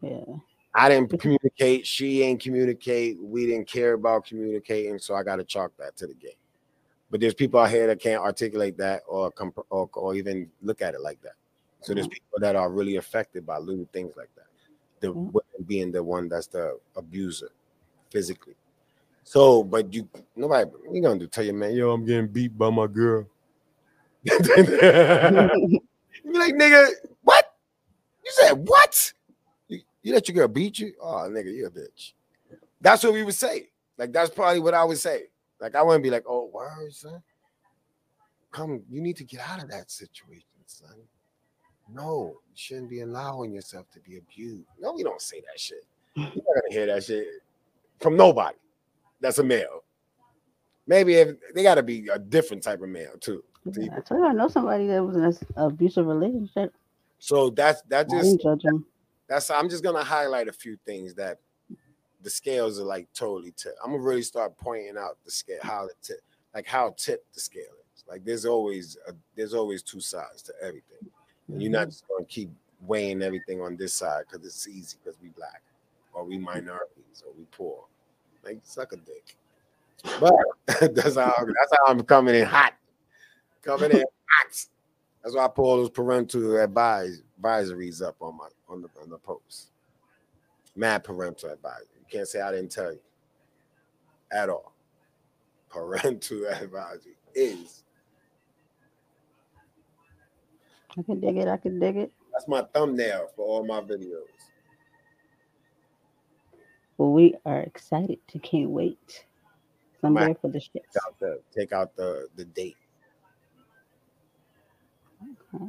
Yeah, 0.00 0.24
I 0.74 0.88
didn't 0.88 1.18
communicate. 1.18 1.86
She 1.86 2.22
ain't 2.22 2.40
communicate. 2.40 3.20
We 3.20 3.46
didn't 3.46 3.68
care 3.68 3.94
about 3.94 4.26
communicating, 4.26 4.98
so 4.98 5.14
I 5.14 5.22
got 5.22 5.36
to 5.36 5.44
chalk 5.44 5.72
that 5.78 5.96
to 5.96 6.06
the 6.06 6.14
game. 6.14 6.32
But 7.10 7.20
there's 7.20 7.34
people 7.34 7.60
out 7.60 7.70
here 7.70 7.86
that 7.86 8.00
can't 8.00 8.22
articulate 8.22 8.76
that 8.78 9.02
or 9.08 9.30
comp- 9.30 9.66
or, 9.70 9.88
or 9.94 10.14
even 10.14 10.50
look 10.62 10.82
at 10.82 10.94
it 10.94 11.00
like 11.00 11.20
that. 11.22 11.34
So 11.80 11.94
there's 11.94 12.08
Mhm. 12.08 12.12
people 12.12 12.40
that 12.40 12.56
are 12.56 12.70
really 12.70 12.96
affected 12.96 13.46
by 13.46 13.58
little 13.58 13.88
things 13.92 14.16
like 14.16 14.34
that. 14.36 14.46
The 15.00 15.08
Mhm. 15.08 15.32
women 15.32 15.66
being 15.66 15.92
the 15.92 16.02
one 16.02 16.28
that's 16.28 16.46
the 16.46 16.78
abuser 16.96 17.50
physically. 18.14 18.54
So, 19.24 19.64
but 19.64 19.92
you 19.92 20.08
nobody 20.36 20.70
you 20.92 21.02
gonna 21.02 21.18
do 21.18 21.26
tell 21.26 21.44
your 21.44 21.54
man, 21.54 21.74
yo, 21.74 21.90
I'm 21.90 22.04
getting 22.04 22.28
beat 22.28 22.56
by 22.56 22.70
my 22.70 22.86
girl. 22.86 23.26
you 24.22 24.32
like, 26.32 26.54
nigga, 26.54 26.90
what? 27.22 27.56
You 28.24 28.30
said 28.30 28.52
what? 28.52 29.12
You, 29.68 29.80
you 30.02 30.14
let 30.14 30.28
your 30.28 30.36
girl 30.36 30.48
beat 30.48 30.78
you? 30.78 30.94
Oh, 31.02 31.26
nigga, 31.28 31.52
you 31.52 31.66
a 31.66 31.70
bitch. 31.70 32.12
That's 32.80 33.02
what 33.02 33.12
we 33.12 33.24
would 33.24 33.34
say. 33.34 33.68
Like 33.98 34.12
that's 34.12 34.30
probably 34.30 34.60
what 34.60 34.74
I 34.74 34.84
would 34.84 34.98
say. 34.98 35.24
Like 35.60 35.74
I 35.74 35.82
wouldn't 35.82 36.04
be 36.04 36.10
like, 36.10 36.24
oh, 36.28 36.50
word, 36.52 36.92
son. 36.92 37.22
Come, 38.52 38.82
you 38.88 39.02
need 39.02 39.16
to 39.16 39.24
get 39.24 39.40
out 39.40 39.62
of 39.62 39.70
that 39.70 39.90
situation, 39.90 40.46
son. 40.66 40.94
No, 41.92 42.36
you 42.46 42.54
shouldn't 42.54 42.88
be 42.88 43.00
allowing 43.00 43.52
yourself 43.52 43.90
to 43.92 44.00
be 44.00 44.18
abused. 44.18 44.68
No, 44.78 44.92
we 44.92 45.02
don't 45.02 45.20
say 45.20 45.40
that 45.40 45.58
shit. 45.58 45.84
You're 46.14 46.26
not 46.26 46.34
gonna 46.34 46.70
hear 46.70 46.86
that 46.86 47.02
shit 47.02 47.26
from 48.00 48.16
nobody. 48.16 48.56
That's 49.20 49.38
a 49.38 49.44
male. 49.44 49.84
Maybe 50.86 51.14
if 51.14 51.36
they 51.54 51.62
gotta 51.62 51.82
be 51.82 52.08
a 52.12 52.18
different 52.18 52.62
type 52.62 52.82
of 52.82 52.88
male 52.88 53.16
too. 53.20 53.42
I 53.66 54.00
told 54.00 54.20
you 54.20 54.26
I 54.26 54.32
know 54.32 54.48
somebody 54.48 54.86
that 54.88 55.02
was 55.02 55.16
in 55.16 55.24
an 55.24 55.36
abusive 55.56 56.06
relationship. 56.06 56.74
So 57.18 57.48
that's 57.50 57.80
that 57.88 58.10
just 58.10 58.22
didn't 58.22 58.42
judge 58.42 58.64
him. 58.64 58.84
that's 59.26 59.50
I'm 59.50 59.70
just 59.70 59.82
gonna 59.82 60.04
highlight 60.04 60.48
a 60.48 60.52
few 60.52 60.76
things 60.84 61.14
that 61.14 61.38
the 62.20 62.28
scales 62.28 62.78
are 62.78 62.84
like 62.84 63.08
totally 63.14 63.52
tipped. 63.56 63.78
I'm 63.82 63.92
gonna 63.92 64.02
really 64.02 64.22
start 64.22 64.56
pointing 64.58 64.98
out 64.98 65.16
the 65.24 65.30
scale, 65.30 65.60
how 65.62 65.86
it 65.86 65.96
tip, 66.02 66.20
like 66.54 66.66
how 66.66 66.94
tipped 66.98 67.32
the 67.32 67.40
scale 67.40 67.62
is. 67.62 68.04
Like 68.06 68.24
there's 68.24 68.44
always 68.44 68.98
a, 69.08 69.12
there's 69.36 69.54
always 69.54 69.82
two 69.82 70.00
sides 70.00 70.42
to 70.42 70.52
everything, 70.60 71.08
and 71.48 71.62
you're 71.62 71.70
not 71.70 71.82
mm-hmm. 71.82 71.90
just 71.90 72.08
gonna 72.08 72.26
keep 72.26 72.50
weighing 72.82 73.22
everything 73.22 73.62
on 73.62 73.76
this 73.76 73.94
side 73.94 74.24
because 74.28 74.46
it's 74.46 74.68
easy 74.68 74.98
because 75.02 75.18
we 75.22 75.28
black 75.30 75.62
or 76.14 76.24
we 76.24 76.36
mm-hmm. 76.36 76.44
minorities 76.44 77.22
or 77.26 77.32
we 77.36 77.44
poor. 77.50 77.84
Like 78.44 78.60
suck 78.62 78.92
a 78.92 78.96
dick. 78.96 79.36
But 80.20 80.34
that's 80.94 81.16
how 81.16 81.34
that's 81.34 81.72
how 81.72 81.86
I'm 81.86 82.02
coming 82.02 82.34
in 82.34 82.46
hot, 82.46 82.74
coming 83.62 83.90
in 83.90 84.04
hot. 84.26 84.66
That's 85.22 85.34
why 85.34 85.44
I 85.44 85.48
put 85.48 85.62
all 85.62 85.76
those 85.78 85.90
parental 85.90 86.58
advise, 86.58 87.22
advisories 87.40 88.02
up 88.02 88.16
on 88.20 88.36
my 88.36 88.48
on 88.68 88.82
the 88.82 88.88
on 89.02 89.10
the 89.10 89.18
post. 89.18 89.70
Mad 90.76 91.04
parental 91.04 91.50
advisory. 91.50 91.86
You 91.98 92.06
can't 92.10 92.28
say 92.28 92.40
I 92.40 92.50
didn't 92.50 92.70
tell 92.70 92.92
you 92.92 93.00
at 94.32 94.48
all. 94.48 94.72
Parental 95.70 96.46
advisory 96.50 97.16
is 97.34 97.84
I 100.96 101.02
can 101.02 101.20
dig 101.20 101.36
it. 101.38 101.48
I 101.48 101.56
can 101.56 101.80
dig 101.80 101.96
it. 101.96 102.12
that's 102.32 102.46
my 102.46 102.62
thumbnail 102.74 103.28
for 103.34 103.46
all 103.46 103.64
my 103.64 103.80
videos. 103.80 104.26
Well, 107.04 107.12
we 107.12 107.34
are 107.44 107.60
excited. 107.60 108.18
to 108.28 108.38
can't 108.38 108.70
wait. 108.70 109.26
So 110.00 110.08
I'm 110.08 110.14
there 110.14 110.34
for 110.40 110.48
the 110.48 110.58
shits. 110.58 110.70
Take 110.72 111.02
out 111.06 111.20
the 111.20 111.40
take 111.54 111.72
out 111.74 111.96
the 111.96 112.28
the 112.36 112.46
date. 112.46 112.78
Okay. 115.22 115.66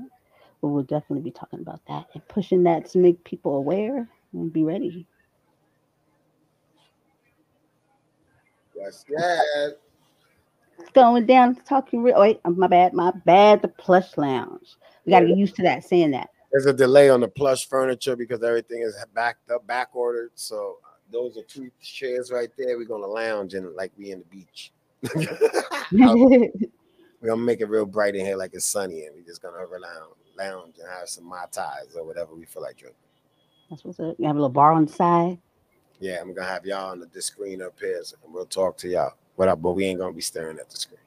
Well, 0.61 0.71
we'll 0.71 0.83
definitely 0.83 1.19
be 1.19 1.31
talking 1.31 1.59
about 1.59 1.81
that 1.89 2.05
and 2.13 2.25
pushing 2.29 2.63
that 2.63 2.85
to 2.91 2.99
make 2.99 3.21
people 3.25 3.57
aware 3.57 4.07
and 4.31 4.53
be 4.53 4.63
ready. 4.63 5.05
Yes, 8.73 9.03
yes. 9.09 9.73
It's 10.79 10.89
going 10.91 11.25
down. 11.25 11.55
Talking 11.67 12.01
real. 12.01 12.17
Wait, 12.21 12.39
my 12.45 12.67
bad. 12.67 12.93
My 12.93 13.11
bad. 13.25 13.61
The 13.61 13.67
plush 13.67 14.15
lounge. 14.15 14.77
We 15.05 15.11
got 15.11 15.19
to 15.19 15.27
get 15.27 15.35
used 15.35 15.57
to 15.57 15.63
that. 15.63 15.83
Saying 15.83 16.11
that. 16.11 16.29
There's 16.53 16.65
a 16.65 16.71
delay 16.71 17.09
on 17.09 17.19
the 17.19 17.27
plush 17.27 17.67
furniture 17.67 18.15
because 18.15 18.41
everything 18.41 18.83
is 18.83 18.95
backed 19.13 19.51
up, 19.51 19.67
back 19.67 19.89
ordered. 19.93 20.31
So 20.35 20.77
those 21.11 21.38
are 21.38 21.44
two 21.44 21.72
chairs 21.82 22.32
right 22.32 22.49
there. 22.57 22.77
We're 22.77 22.86
gonna 22.86 23.07
lounge 23.07 23.53
in 23.53 23.76
like 23.76 23.91
we 23.98 24.11
in 24.11 24.19
the 24.19 24.26
beach. 24.26 24.72
We're 27.26 27.30
gonna 27.30 27.41
make 27.41 27.61
it 27.61 27.69
real 27.69 27.86
bright 27.86 28.15
in 28.15 28.26
here, 28.26 28.36
like 28.36 28.53
it's 28.53 28.65
sunny, 28.65 29.06
and 29.06 29.15
we're 29.15 29.26
just 29.26 29.41
gonna 29.41 29.57
lounge, 29.57 30.15
lounge 30.38 30.76
and 30.80 30.88
have 30.90 31.10
some 31.10 31.26
mai 31.26 31.45
tais 31.52 31.95
or 31.95 32.06
whatever 32.06 32.36
we 32.36 32.45
feel 32.45 32.61
like 32.61 32.77
drinking. 32.77 32.99
That's 33.69 33.84
what's 33.84 33.99
up. 33.99 34.15
You 34.19 34.27
have 34.27 34.36
a 34.36 34.40
little 34.40 34.49
bar 34.49 34.73
on 34.73 34.86
the 34.86 34.91
side. 34.91 35.40
Yeah, 35.99 36.19
I'm 36.22 36.34
gonna 36.34 36.48
have 36.48 36.65
y'all 36.65 36.91
on 36.91 36.99
the, 36.99 37.22
screen 37.22 37.61
up 37.61 37.80
here, 37.80 38.03
so 38.03 38.18
we'll 38.27 38.45
talk 38.45 38.77
to 38.77 38.88
y'all. 38.88 39.14
What 39.38 39.48
up? 39.48 39.53
Uh, 39.53 39.61
but 39.61 39.72
we 39.72 39.86
ain't 39.86 39.99
gonna 39.99 40.14
be 40.14 40.22
staring 40.22 40.60
at 40.60 40.69
the 40.69 40.77
screen. 40.77 40.99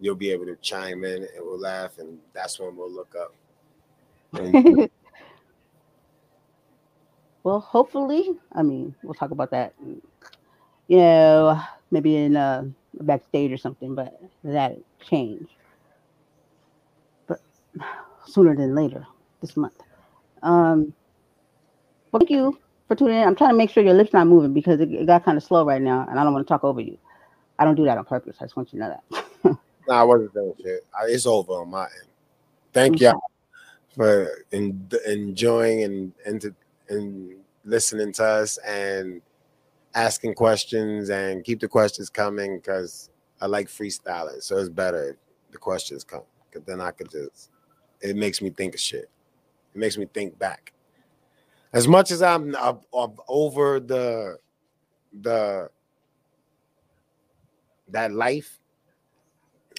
You'll 0.00 0.14
be 0.16 0.30
able 0.30 0.46
to 0.46 0.56
chime 0.56 1.04
in 1.04 1.22
and 1.22 1.38
we'll 1.38 1.60
laugh, 1.60 1.98
and 1.98 2.18
that's 2.32 2.58
when 2.58 2.76
we'll 2.76 2.90
look 2.92 3.14
up. 3.18 3.34
Well, 7.44 7.60
hopefully, 7.60 8.30
I 8.52 8.62
mean, 8.62 8.94
we'll 9.02 9.14
talk 9.14 9.30
about 9.30 9.50
that. 9.50 9.74
You 10.88 10.96
know, 10.96 11.60
maybe 11.90 12.16
in 12.16 12.36
uh, 12.36 12.64
backstage 13.00 13.50
or 13.50 13.56
something, 13.56 13.94
but 13.94 14.20
that 14.44 14.78
change. 15.00 15.48
But 17.26 17.40
sooner 18.26 18.54
than 18.54 18.74
later 18.74 19.06
this 19.40 19.56
month. 19.56 19.74
Um, 20.42 20.92
well, 22.10 22.20
thank 22.20 22.30
you 22.30 22.58
for 22.88 22.94
tuning 22.94 23.16
in. 23.16 23.26
I'm 23.26 23.34
trying 23.34 23.50
to 23.50 23.56
make 23.56 23.70
sure 23.70 23.82
your 23.82 23.94
lips 23.94 24.12
not 24.12 24.26
moving 24.26 24.52
because 24.52 24.80
it, 24.80 24.92
it 24.92 25.06
got 25.06 25.24
kind 25.24 25.36
of 25.36 25.42
slow 25.42 25.64
right 25.64 25.82
now, 25.82 26.06
and 26.08 26.18
I 26.20 26.24
don't 26.24 26.32
want 26.32 26.46
to 26.46 26.48
talk 26.52 26.62
over 26.62 26.80
you. 26.80 26.98
I 27.58 27.64
don't 27.64 27.74
do 27.74 27.84
that 27.84 27.98
on 27.98 28.04
purpose. 28.04 28.36
I 28.40 28.44
just 28.44 28.56
want 28.56 28.72
you 28.72 28.80
to 28.80 28.84
know 28.84 28.98
that. 29.42 29.58
nah, 29.88 30.00
I 30.00 30.02
wasn't 30.02 30.34
doing 30.34 30.54
shit. 30.62 30.84
It's 31.04 31.26
over 31.26 31.52
on 31.54 31.70
my 31.70 31.84
end. 31.84 32.08
Thank 32.72 33.00
y'all 33.00 33.20
for 33.94 34.44
en- 34.52 34.88
enjoying 35.06 35.84
and 35.84 36.12
and 36.24 36.54
and 36.92 37.36
listening 37.64 38.12
to 38.14 38.24
us 38.24 38.58
and 38.58 39.20
asking 39.94 40.34
questions 40.34 41.10
and 41.10 41.44
keep 41.44 41.60
the 41.60 41.68
questions 41.68 42.08
coming 42.08 42.56
because 42.58 43.10
I 43.40 43.46
like 43.46 43.68
freestyling. 43.68 44.42
So 44.42 44.56
it's 44.58 44.68
better 44.68 45.10
if 45.10 45.16
the 45.50 45.58
questions 45.58 46.04
come 46.04 46.22
because 46.50 46.64
then 46.66 46.80
I 46.80 46.90
could 46.90 47.10
just, 47.10 47.50
it 48.00 48.16
makes 48.16 48.40
me 48.40 48.50
think 48.50 48.74
of 48.74 48.80
shit. 48.80 49.10
It 49.74 49.78
makes 49.78 49.96
me 49.96 50.06
think 50.12 50.38
back. 50.38 50.72
As 51.72 51.88
much 51.88 52.10
as 52.10 52.22
I'm, 52.22 52.54
I'm, 52.56 52.80
I'm 52.94 53.12
over 53.28 53.80
the, 53.80 54.36
the, 55.20 55.70
that 57.88 58.12
life, 58.12 58.58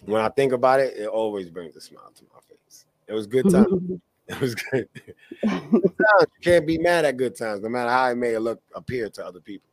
when 0.05 0.21
I 0.21 0.29
think 0.29 0.51
about 0.51 0.79
it, 0.79 0.97
it 0.97 1.07
always 1.07 1.49
brings 1.49 1.75
a 1.75 1.81
smile 1.81 2.11
to 2.15 2.23
my 2.33 2.39
face. 2.47 2.85
It 3.07 3.13
was 3.13 3.27
good 3.27 3.49
time. 3.51 4.01
It 4.33 4.41
was 4.41 4.55
good. 4.55 4.87
you 5.43 6.25
can't 6.41 6.67
be 6.67 6.77
mad 6.77 7.05
at 7.05 7.17
good 7.17 7.35
times, 7.35 7.61
no 7.61 7.69
matter 7.69 7.89
how 7.89 8.09
it 8.09 8.15
may 8.15 8.37
look 8.37 8.61
appear 8.75 9.09
to 9.09 9.25
other 9.25 9.39
people. 9.39 9.69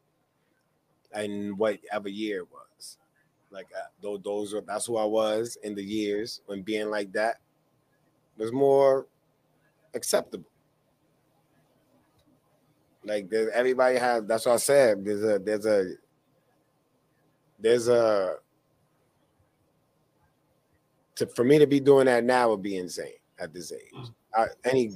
And 1.12 1.59
whatever 1.59 2.09
year 2.09 2.41
it 2.41 2.49
was, 2.51 2.99
like 3.51 3.66
uh, 3.77 4.16
those, 4.23 4.55
are 4.55 4.61
that's 4.61 4.87
who 4.87 4.97
I 4.97 5.05
was 5.05 5.59
in 5.62 5.74
the 5.74 5.82
years 5.82 6.41
when 6.47 6.62
being 6.62 6.89
like 6.89 7.12
that 7.12 7.39
was 8.37 8.53
more 8.53 9.07
acceptable. 9.95 10.49
Like 13.05 13.32
everybody 13.32 13.99
has. 13.99 14.24
That's 14.24 14.47
what 14.47 14.53
I 14.53 14.59
said. 14.59 15.05
There's 15.05 15.24
a 15.24 15.39
there's 15.39 15.66
a 15.66 15.95
there's 17.59 17.89
a 17.89 18.37
to, 21.16 21.27
for 21.27 21.45
me 21.45 21.59
to 21.59 21.66
be 21.66 21.81
doing 21.81 22.07
that 22.07 22.24
now 22.24 22.51
would 22.51 22.62
be 22.62 22.77
insane 22.77 23.15
at 23.39 23.53
this 23.53 23.73
age. 23.73 24.11
I, 24.35 24.47
any 24.65 24.93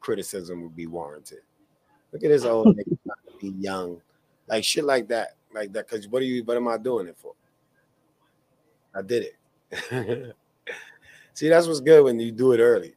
criticism 0.00 0.62
would 0.62 0.76
be 0.76 0.86
warranted. 0.86 1.40
Look 2.12 2.24
at 2.24 2.28
this 2.28 2.44
old 2.44 2.66
nigga 2.76 2.98
trying 3.04 3.32
to 3.32 3.38
be 3.40 3.48
young, 3.60 4.00
like 4.46 4.64
shit 4.64 4.84
like 4.84 5.08
that, 5.08 5.36
like 5.52 5.72
that. 5.72 5.88
Because 5.88 6.08
what 6.08 6.22
are 6.22 6.26
you? 6.26 6.44
What 6.44 6.56
am 6.56 6.68
I 6.68 6.78
doing 6.78 7.06
it 7.06 7.16
for? 7.18 7.34
I 8.94 9.02
did 9.02 9.26
it. 9.70 10.36
See, 11.34 11.48
that's 11.48 11.66
what's 11.66 11.80
good 11.80 12.04
when 12.04 12.18
you 12.18 12.32
do 12.32 12.52
it 12.52 12.58
early. 12.58 12.94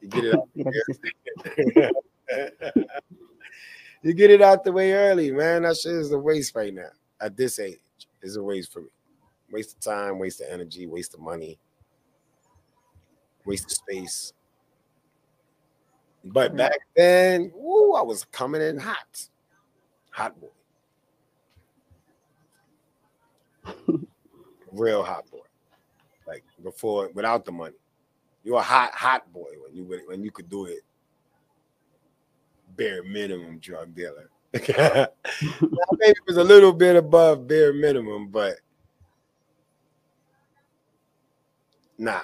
You 0.00 0.08
get 0.08 0.24
it 0.24 0.34
out. 0.34 0.48
you 4.02 4.12
get 4.12 4.30
it 4.30 4.42
out 4.42 4.64
the 4.64 4.72
way 4.72 4.92
early, 4.92 5.30
man. 5.30 5.62
That 5.62 5.76
shit 5.76 5.92
is 5.92 6.12
a 6.12 6.18
waste 6.18 6.54
right 6.54 6.74
now. 6.74 6.90
At 7.20 7.36
this 7.36 7.58
age, 7.58 7.78
it's 8.22 8.36
a 8.36 8.42
waste 8.42 8.72
for 8.72 8.80
me. 8.80 8.88
Waste 9.50 9.76
of 9.76 9.80
time, 9.80 10.18
waste 10.18 10.40
of 10.40 10.48
energy, 10.50 10.86
waste 10.86 11.14
of 11.14 11.20
money 11.20 11.58
waste 13.44 13.66
of 13.66 13.72
space. 13.72 14.32
But 16.24 16.48
mm-hmm. 16.48 16.58
back 16.58 16.78
then, 16.96 17.52
woo, 17.54 17.94
I 17.94 18.02
was 18.02 18.24
coming 18.24 18.60
in 18.62 18.78
hot. 18.78 19.28
Hot 20.10 20.34
boy. 20.40 20.48
Real 24.72 25.02
hot 25.02 25.30
boy. 25.30 25.38
Like 26.26 26.44
before, 26.62 27.10
without 27.14 27.44
the 27.44 27.52
money. 27.52 27.74
You're 28.44 28.58
a 28.58 28.62
hot, 28.62 28.92
hot 28.92 29.32
boy 29.32 29.50
when 29.62 29.76
you 29.76 29.84
when 30.06 30.22
you 30.24 30.30
could 30.30 30.48
do 30.48 30.64
it 30.66 30.80
bare 32.76 33.02
minimum 33.02 33.58
drug 33.58 33.94
dealer. 33.94 34.30
maybe 34.52 34.68
it 36.00 36.16
was 36.26 36.38
a 36.38 36.44
little 36.44 36.72
bit 36.72 36.96
above 36.96 37.46
bare 37.46 37.72
minimum, 37.72 38.28
but 38.28 38.56
nah, 41.98 42.22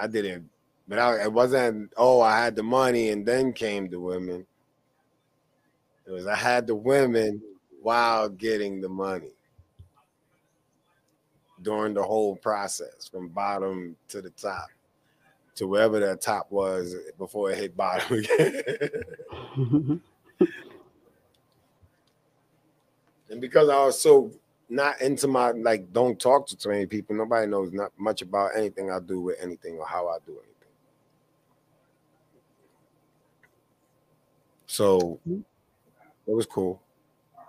I 0.00 0.06
didn't, 0.06 0.48
but 0.88 0.98
I, 0.98 1.22
it 1.24 1.32
wasn't. 1.32 1.92
Oh, 1.96 2.20
I 2.20 2.38
had 2.38 2.56
the 2.56 2.62
money 2.62 3.10
and 3.10 3.24
then 3.24 3.52
came 3.52 3.88
the 3.88 4.00
women. 4.00 4.46
It 6.06 6.10
was 6.10 6.26
I 6.26 6.34
had 6.34 6.66
the 6.66 6.74
women 6.74 7.42
while 7.82 8.28
getting 8.28 8.80
the 8.80 8.88
money 8.88 9.32
during 11.62 11.92
the 11.94 12.02
whole 12.02 12.36
process, 12.36 13.08
from 13.08 13.28
bottom 13.28 13.96
to 14.08 14.22
the 14.22 14.30
top, 14.30 14.68
to 15.56 15.66
wherever 15.66 16.00
that 16.00 16.20
top 16.20 16.50
was 16.50 16.94
before 17.18 17.50
it 17.50 17.58
hit 17.58 17.76
bottom 17.76 18.18
again. 18.18 18.62
and 23.30 23.40
because 23.40 23.68
I 23.68 23.84
was 23.84 24.00
so 24.00 24.32
not 24.70 25.00
into 25.00 25.28
my 25.28 25.50
like 25.50 25.92
don't 25.92 26.18
talk 26.18 26.46
to 26.48 26.56
too 26.56 26.70
many 26.70 26.86
people. 26.86 27.16
Nobody 27.16 27.46
knows 27.46 27.72
not 27.72 27.92
much 27.98 28.22
about 28.22 28.52
anything 28.56 28.90
I 28.90 29.00
do 29.00 29.20
with 29.20 29.36
anything 29.40 29.78
or 29.78 29.86
how 29.86 30.08
I 30.08 30.18
do 30.24 30.32
anything. 30.32 30.57
So 34.68 35.18
it 35.26 35.42
was 36.26 36.46
cool. 36.46 36.80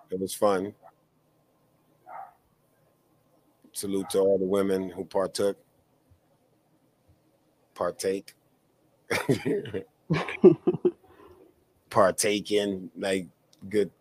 It 0.09 0.19
was 0.19 0.33
fun. 0.33 0.73
Salute 3.73 4.09
to 4.11 4.19
all 4.19 4.39
the 4.39 4.45
women 4.45 4.89
who 4.89 5.05
partook. 5.05 5.57
Partake. 7.75 8.33
Partake 11.89 12.51
in 12.51 12.89
like 12.97 13.27
good 13.69 13.91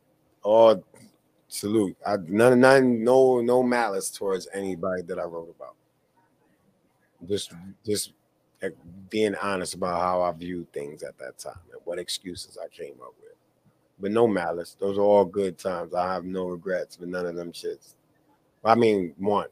all 0.42 0.82
salute. 1.48 1.96
I 2.06 2.16
none, 2.26 2.60
none, 2.60 3.02
no, 3.02 3.40
no 3.40 3.62
malice 3.62 4.10
towards 4.10 4.48
anybody 4.54 5.02
that 5.02 5.18
I 5.18 5.24
wrote 5.24 5.54
about. 5.54 5.74
Just, 7.28 7.52
just 7.84 8.12
being 9.10 9.34
honest 9.36 9.74
about 9.74 10.00
how 10.00 10.22
I 10.22 10.32
viewed 10.32 10.72
things 10.72 11.02
at 11.02 11.18
that 11.18 11.38
time 11.38 11.60
and 11.72 11.80
what 11.84 11.98
excuses 11.98 12.58
I 12.62 12.68
came 12.68 12.94
up 13.02 13.14
with. 13.20 13.34
But 14.00 14.12
no 14.12 14.26
malice. 14.26 14.76
Those 14.78 14.98
are 14.98 15.02
all 15.02 15.24
good 15.24 15.58
times. 15.58 15.94
I 15.94 16.12
have 16.12 16.24
no 16.24 16.46
regrets 16.46 16.98
with 16.98 17.08
none 17.08 17.26
of 17.26 17.34
them 17.34 17.52
shits. 17.52 17.94
I 18.64 18.74
mean, 18.74 19.14
one. 19.18 19.48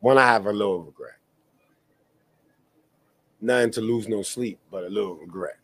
one 0.00 0.18
I 0.18 0.26
have 0.26 0.46
a 0.46 0.52
little 0.52 0.82
regret. 0.82 1.14
Nothing 3.40 3.70
to 3.72 3.80
lose 3.80 4.08
no 4.08 4.22
sleep, 4.22 4.58
but 4.70 4.84
a 4.84 4.88
little 4.88 5.16
regret. 5.16 5.58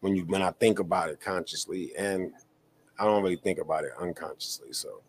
When 0.00 0.14
you 0.14 0.24
when 0.26 0.42
I 0.42 0.50
think 0.52 0.78
about 0.78 1.10
it 1.10 1.20
consciously 1.20 1.92
and 1.96 2.32
I 2.98 3.04
don't 3.04 3.22
really 3.22 3.36
think 3.36 3.58
about 3.58 3.84
it 3.84 3.92
unconsciously. 4.00 4.72
So, 4.72 5.02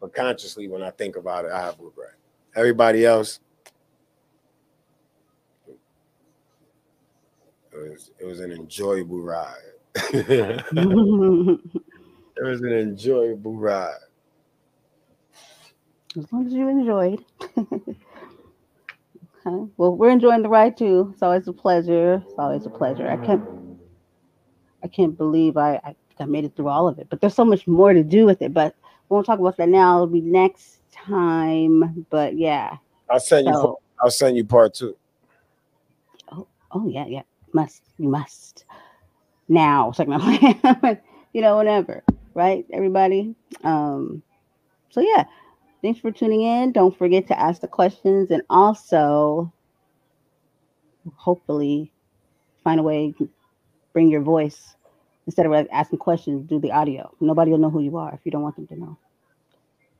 but 0.00 0.14
consciously, 0.14 0.68
when 0.68 0.82
I 0.82 0.90
think 0.90 1.16
about 1.16 1.44
it, 1.44 1.52
I 1.52 1.62
have 1.62 1.78
regret. 1.80 2.14
Everybody 2.54 3.06
else, 3.06 3.40
it 7.84 7.90
was 7.90 8.10
it 8.20 8.24
was 8.24 8.40
an 8.40 8.52
enjoyable 8.52 9.20
ride. 9.20 9.56
it 9.94 10.64
was 12.38 12.60
an 12.62 12.72
enjoyable 12.72 13.54
ride. 13.54 13.94
As 16.16 16.32
long 16.32 16.46
as 16.46 16.52
you 16.52 16.68
enjoyed. 16.68 17.24
okay. 17.58 17.96
Well, 19.76 19.96
we're 19.96 20.10
enjoying 20.10 20.42
the 20.42 20.48
ride 20.48 20.76
too. 20.76 21.10
It's 21.12 21.22
always 21.22 21.46
a 21.46 21.52
pleasure. 21.52 22.22
It's 22.28 22.38
always 22.38 22.66
a 22.66 22.70
pleasure. 22.70 23.08
I 23.08 23.16
can't 23.24 23.44
I 24.82 24.88
can't 24.88 25.16
believe 25.16 25.56
I, 25.56 25.76
I 25.84 25.94
I 26.18 26.26
made 26.26 26.44
it 26.44 26.54
through 26.54 26.68
all 26.68 26.86
of 26.86 26.98
it. 26.98 27.08
But 27.08 27.20
there's 27.20 27.34
so 27.34 27.44
much 27.44 27.66
more 27.66 27.92
to 27.92 28.02
do 28.02 28.26
with 28.26 28.42
it. 28.42 28.52
But 28.52 28.74
we 29.08 29.14
won't 29.14 29.26
talk 29.26 29.38
about 29.38 29.56
that 29.56 29.68
now. 29.68 29.96
It'll 29.96 30.06
be 30.08 30.20
next 30.20 30.80
time. 30.90 32.06
But 32.10 32.36
yeah. 32.36 32.76
I'll 33.08 33.20
send 33.20 33.46
so, 33.46 33.52
you 33.52 33.76
I'll 34.02 34.10
send 34.10 34.36
you 34.36 34.44
part 34.44 34.74
two. 34.74 34.96
Oh, 36.32 36.46
oh 36.72 36.88
yeah, 36.88 37.06
yeah. 37.06 37.22
Must 37.52 37.82
you 37.98 38.08
must 38.08 38.64
now. 39.48 39.92
Second 39.92 40.20
plan. 40.60 40.98
you 41.32 41.42
know, 41.42 41.58
whenever. 41.58 42.02
Right, 42.34 42.64
everybody? 42.72 43.34
Um, 43.64 44.22
so 44.90 45.00
yeah. 45.00 45.24
Thanks 45.82 46.00
for 46.00 46.12
tuning 46.12 46.42
in. 46.42 46.72
Don't 46.72 46.96
forget 46.96 47.26
to 47.28 47.40
ask 47.40 47.62
the 47.62 47.68
questions 47.68 48.30
and 48.30 48.42
also 48.50 49.52
hopefully 51.16 51.90
find 52.62 52.78
a 52.78 52.82
way 52.82 53.14
to 53.16 53.28
bring 53.92 54.08
your 54.08 54.20
voice 54.20 54.76
instead 55.26 55.46
of 55.46 55.68
asking 55.72 55.98
questions, 55.98 56.48
do 56.48 56.58
the 56.58 56.72
audio. 56.72 57.14
Nobody 57.20 57.50
will 57.50 57.58
know 57.58 57.70
who 57.70 57.80
you 57.80 57.96
are 57.96 58.12
if 58.12 58.20
you 58.24 58.32
don't 58.32 58.42
want 58.42 58.56
them 58.56 58.66
to 58.68 58.78
know. 58.78 58.98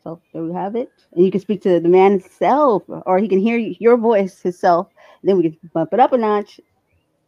So 0.03 0.21
there 0.33 0.43
we 0.43 0.53
have 0.53 0.77
it. 0.77 0.91
And 1.13 1.25
you 1.25 1.31
can 1.31 1.41
speak 1.41 1.63
to 1.63 1.79
the 1.79 1.89
man 1.89 2.13
himself, 2.13 2.83
or 2.89 3.19
he 3.19 3.29
can 3.29 3.39
hear 3.39 3.57
your 3.57 3.97
voice 3.97 4.41
himself. 4.41 4.89
Then 5.23 5.37
we 5.37 5.43
can 5.45 5.71
bump 5.73 5.93
it 5.93 6.01
up 6.01 6.13
a 6.13 6.19
notch, 6.19 6.61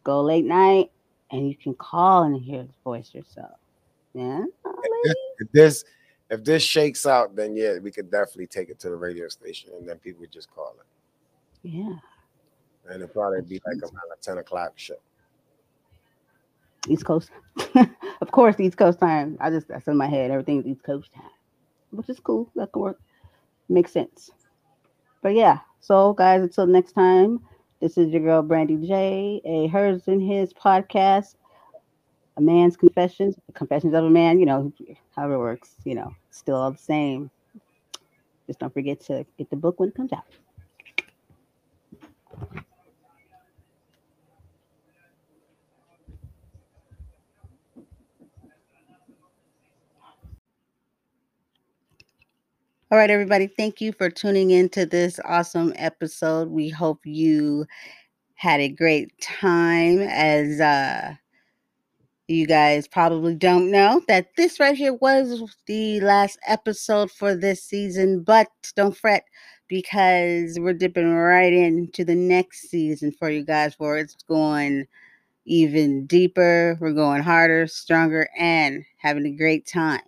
go 0.04 0.22
late 0.22 0.44
night, 0.44 0.90
and 1.30 1.48
you 1.48 1.56
can 1.56 1.74
call 1.74 2.24
and 2.24 2.40
hear 2.40 2.62
his 2.62 2.70
voice 2.84 3.14
yourself. 3.14 3.58
Yeah. 4.14 4.44
If 5.38 5.50
this 5.52 5.84
if 6.30 6.44
this 6.44 6.62
shakes 6.62 7.06
out, 7.06 7.36
then 7.36 7.56
yeah, 7.56 7.78
we 7.78 7.90
could 7.90 8.10
definitely 8.10 8.46
take 8.46 8.70
it 8.70 8.78
to 8.80 8.88
the 8.88 8.96
radio 8.96 9.28
station, 9.28 9.70
and 9.78 9.88
then 9.88 9.98
people 9.98 10.20
would 10.20 10.32
just 10.32 10.50
call 10.50 10.74
it. 10.78 11.68
Yeah. 11.68 11.96
And 12.88 12.96
it'd 12.96 13.12
probably 13.12 13.42
be 13.42 13.60
like 13.66 13.82
around 13.82 14.10
a 14.12 14.20
10 14.20 14.38
o'clock 14.38 14.72
show. 14.76 14.96
East 16.88 17.04
Coast. 17.04 17.30
of 18.20 18.30
course, 18.32 18.58
East 18.58 18.76
Coast 18.76 18.98
time. 18.98 19.36
I 19.40 19.50
just 19.50 19.68
that's 19.68 19.86
in 19.86 19.96
my 19.96 20.08
head. 20.08 20.30
Everything's 20.30 20.66
East 20.66 20.82
Coast 20.82 21.12
time, 21.14 21.30
which 21.90 22.08
is 22.08 22.18
cool. 22.18 22.50
That 22.56 22.72
could 22.72 22.80
work. 22.80 23.00
Makes 23.68 23.92
sense. 23.92 24.30
But 25.22 25.34
yeah. 25.34 25.58
So 25.80 26.12
guys, 26.12 26.42
until 26.42 26.66
next 26.66 26.92
time, 26.92 27.40
this 27.82 27.98
is 27.98 28.12
your 28.12 28.22
girl 28.22 28.42
Brandy 28.42 28.76
J. 28.76 29.42
A 29.44 29.66
hers 29.66 30.06
and 30.06 30.22
his 30.22 30.54
podcast. 30.54 31.34
a 32.36 32.40
man's 32.40 32.76
confessions, 32.76 33.34
confessions 33.54 33.92
of 33.92 34.04
a 34.04 34.10
man, 34.10 34.38
you 34.38 34.46
know, 34.46 34.72
however 35.16 35.34
it 35.34 35.38
works, 35.38 35.74
you 35.84 35.96
know, 35.96 36.14
still 36.30 36.54
all 36.56 36.70
the 36.70 36.78
same. 36.78 37.28
Just 38.46 38.60
don't 38.60 38.72
forget 38.72 39.00
to 39.02 39.26
get 39.36 39.50
the 39.50 39.56
book 39.56 39.80
when 39.80 39.88
it 39.88 39.96
comes 39.96 40.12
out. 40.12 40.24
All 52.92 52.98
right, 52.98 53.08
everybody. 53.08 53.46
Thank 53.46 53.80
you 53.80 53.90
for 53.94 54.10
tuning 54.10 54.50
in 54.50 54.68
to 54.68 54.84
this 54.84 55.18
awesome 55.24 55.72
episode. 55.76 56.50
We 56.50 56.68
hope 56.68 57.00
you 57.06 57.64
had 58.34 58.60
a 58.60 58.68
great 58.68 59.18
time 59.18 60.00
as 60.00 60.60
uh 60.60 61.14
you 62.28 62.46
guys 62.46 62.86
probably 62.86 63.34
don't 63.34 63.70
know 63.70 64.02
that 64.08 64.36
this 64.36 64.60
right 64.60 64.76
here 64.76 64.92
was 64.92 65.56
the 65.66 66.00
last 66.00 66.38
episode 66.46 67.10
for 67.10 67.34
this 67.34 67.64
season, 67.64 68.24
but 68.24 68.48
don't 68.76 68.94
fret 68.94 69.24
because 69.68 70.58
we're 70.60 70.74
dipping 70.74 71.10
right 71.14 71.54
into 71.54 72.04
the 72.04 72.14
next 72.14 72.68
season 72.68 73.10
for 73.10 73.30
you 73.30 73.42
guys 73.42 73.74
where 73.78 73.96
it's 73.96 74.16
going 74.28 74.86
even 75.46 76.04
deeper, 76.04 76.76
we're 76.78 76.92
going 76.92 77.22
harder, 77.22 77.66
stronger, 77.66 78.28
and 78.38 78.84
having 78.98 79.24
a 79.24 79.30
great 79.30 79.66
time. 79.66 80.02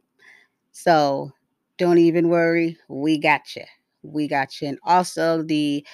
So 0.73 1.33
don't 1.79 1.99
even 1.99 2.29
worry. 2.29 2.77
We 2.89 3.19
got 3.19 3.57
you. 3.57 3.65
We 4.03 4.29
got 4.29 4.61
you. 4.61 4.69
And 4.69 4.79
also 4.85 5.43
the 5.43 5.85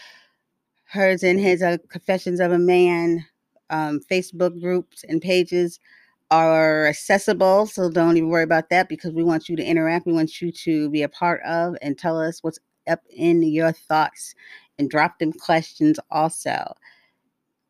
hers 0.85 1.23
and 1.23 1.39
his 1.39 1.63
uh, 1.63 1.79
confessions 1.89 2.41
of 2.41 2.53
a 2.53 2.59
man 2.59 3.25
um, 3.71 4.01
Facebook 4.11 4.61
groups 4.61 5.05
and 5.09 5.23
pages 5.23 5.79
are 6.31 6.87
accessible. 6.87 7.67
So 7.67 7.91
don't 7.91 8.17
even 8.17 8.29
worry 8.29 8.43
about 8.43 8.69
that 8.71 8.89
because 8.89 9.13
we 9.13 9.23
want 9.23 9.49
you 9.49 9.57
to 9.57 9.65
interact. 9.65 10.07
We 10.07 10.13
want 10.13 10.41
you 10.41 10.53
to 10.53 10.91
be 10.91 11.03
a 11.03 11.09
part 11.09 11.41
of 11.43 11.77
and 11.81 11.97
tell 11.97 12.21
us 12.21 12.43
what's 12.43 12.59
up 12.89 13.01
in 13.09 13.43
your 13.43 13.73
thoughts 13.73 14.35
and 14.79 14.91
drop 14.91 15.19
them 15.19 15.33
questions 15.33 15.99
also. 16.11 16.75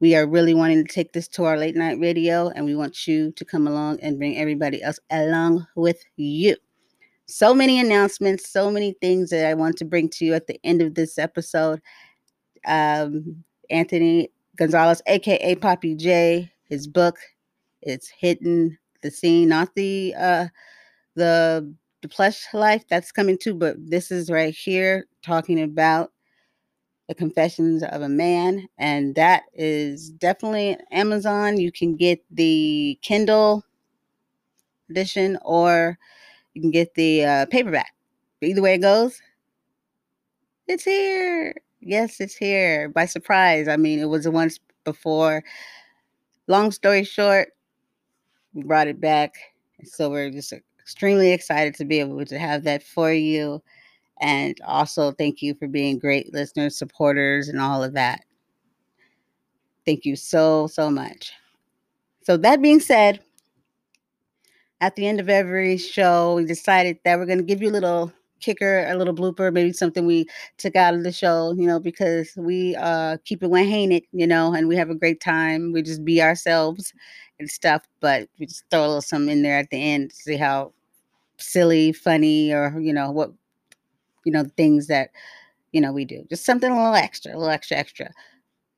We 0.00 0.14
are 0.14 0.26
really 0.26 0.54
wanting 0.54 0.84
to 0.84 0.92
take 0.92 1.12
this 1.12 1.28
to 1.28 1.44
our 1.44 1.58
late 1.58 1.76
night 1.76 1.98
radio 2.00 2.48
and 2.48 2.64
we 2.64 2.74
want 2.74 3.06
you 3.06 3.32
to 3.32 3.44
come 3.44 3.66
along 3.66 4.00
and 4.00 4.18
bring 4.18 4.38
everybody 4.38 4.82
else 4.82 4.98
along 5.10 5.66
with 5.76 6.02
you 6.16 6.56
so 7.30 7.54
many 7.54 7.80
announcements, 7.80 8.48
so 8.48 8.70
many 8.70 8.94
things 9.00 9.30
that 9.30 9.46
I 9.46 9.54
want 9.54 9.76
to 9.78 9.84
bring 9.84 10.08
to 10.10 10.24
you 10.24 10.34
at 10.34 10.46
the 10.46 10.60
end 10.64 10.82
of 10.82 10.94
this 10.94 11.18
episode. 11.18 11.80
Um, 12.66 13.44
Anthony 13.70 14.30
Gonzalez, 14.56 15.02
aka 15.06 15.54
Papi 15.56 15.98
Jae, 15.98 16.50
his 16.64 16.86
book, 16.86 17.18
it's 17.82 18.08
hitting 18.08 18.76
the 19.02 19.10
scene, 19.10 19.48
not 19.48 19.74
the 19.74 20.14
uh 20.18 20.46
the 21.16 21.74
the 22.02 22.08
plush 22.08 22.46
life 22.54 22.84
that's 22.88 23.12
coming 23.12 23.38
too, 23.38 23.54
but 23.54 23.76
this 23.78 24.10
is 24.10 24.30
right 24.30 24.54
here 24.54 25.06
talking 25.22 25.62
about 25.62 26.12
the 27.08 27.14
confessions 27.14 27.82
of 27.82 28.02
a 28.02 28.08
man, 28.08 28.68
and 28.78 29.14
that 29.16 29.44
is 29.54 30.10
definitely 30.10 30.76
Amazon. 30.92 31.58
You 31.58 31.72
can 31.72 31.96
get 31.96 32.20
the 32.30 32.98
Kindle 33.02 33.64
edition 34.88 35.38
or 35.42 35.98
you 36.54 36.62
can 36.62 36.70
get 36.70 36.94
the 36.94 37.24
uh, 37.24 37.46
paperback. 37.46 37.92
Either 38.42 38.62
way 38.62 38.74
it 38.74 38.78
goes, 38.78 39.20
it's 40.66 40.84
here. 40.84 41.54
Yes, 41.80 42.20
it's 42.20 42.34
here 42.34 42.88
by 42.88 43.06
surprise. 43.06 43.68
I 43.68 43.76
mean, 43.76 43.98
it 43.98 44.08
was 44.08 44.24
the 44.24 44.30
once 44.30 44.58
before. 44.84 45.42
Long 46.46 46.70
story 46.70 47.04
short, 47.04 47.48
we 48.54 48.62
brought 48.62 48.88
it 48.88 49.00
back. 49.00 49.34
So 49.84 50.10
we're 50.10 50.30
just 50.30 50.52
extremely 50.78 51.32
excited 51.32 51.74
to 51.76 51.84
be 51.84 52.00
able 52.00 52.24
to 52.24 52.38
have 52.38 52.64
that 52.64 52.82
for 52.82 53.12
you. 53.12 53.62
And 54.20 54.58
also, 54.66 55.12
thank 55.12 55.40
you 55.40 55.54
for 55.54 55.66
being 55.66 55.98
great 55.98 56.32
listeners, 56.32 56.76
supporters, 56.76 57.48
and 57.48 57.60
all 57.60 57.82
of 57.82 57.94
that. 57.94 58.24
Thank 59.86 60.04
you 60.04 60.14
so, 60.14 60.66
so 60.66 60.90
much. 60.90 61.32
So, 62.22 62.36
that 62.36 62.60
being 62.60 62.80
said, 62.80 63.20
at 64.80 64.96
the 64.96 65.06
end 65.06 65.20
of 65.20 65.28
every 65.28 65.76
show, 65.76 66.34
we 66.36 66.44
decided 66.44 66.98
that 67.04 67.18
we're 67.18 67.26
going 67.26 67.38
to 67.38 67.44
give 67.44 67.62
you 67.62 67.70
a 67.70 67.72
little 67.72 68.12
kicker, 68.40 68.86
a 68.88 68.96
little 68.96 69.14
blooper, 69.14 69.52
maybe 69.52 69.72
something 69.72 70.06
we 70.06 70.26
took 70.56 70.74
out 70.76 70.94
of 70.94 71.02
the 71.02 71.12
show, 71.12 71.52
you 71.52 71.66
know, 71.66 71.78
because 71.78 72.32
we 72.36 72.74
uh 72.76 73.18
keep 73.24 73.42
it 73.42 73.48
when 73.50 73.92
it, 73.92 74.04
you 74.12 74.26
know, 74.26 74.54
and 74.54 74.68
we 74.68 74.76
have 74.76 74.90
a 74.90 74.94
great 74.94 75.20
time. 75.20 75.72
We 75.72 75.82
just 75.82 76.04
be 76.04 76.22
ourselves 76.22 76.92
and 77.38 77.50
stuff, 77.50 77.82
but 78.00 78.28
we 78.38 78.46
just 78.46 78.64
throw 78.70 78.80
a 78.80 78.86
little 78.86 79.02
something 79.02 79.30
in 79.32 79.42
there 79.42 79.58
at 79.58 79.68
the 79.70 79.76
end 79.76 80.10
to 80.10 80.16
see 80.16 80.36
how 80.36 80.72
silly, 81.38 81.92
funny, 81.92 82.52
or 82.52 82.78
you 82.80 82.92
know, 82.94 83.10
what 83.12 83.32
you 84.24 84.32
know, 84.32 84.44
things 84.56 84.86
that 84.88 85.10
you 85.72 85.80
know 85.80 85.92
we 85.92 86.04
do. 86.04 86.24
Just 86.30 86.44
something 86.46 86.70
a 86.70 86.76
little 86.76 86.94
extra, 86.94 87.32
a 87.34 87.38
little 87.38 87.50
extra, 87.50 87.76
extra. 87.78 88.10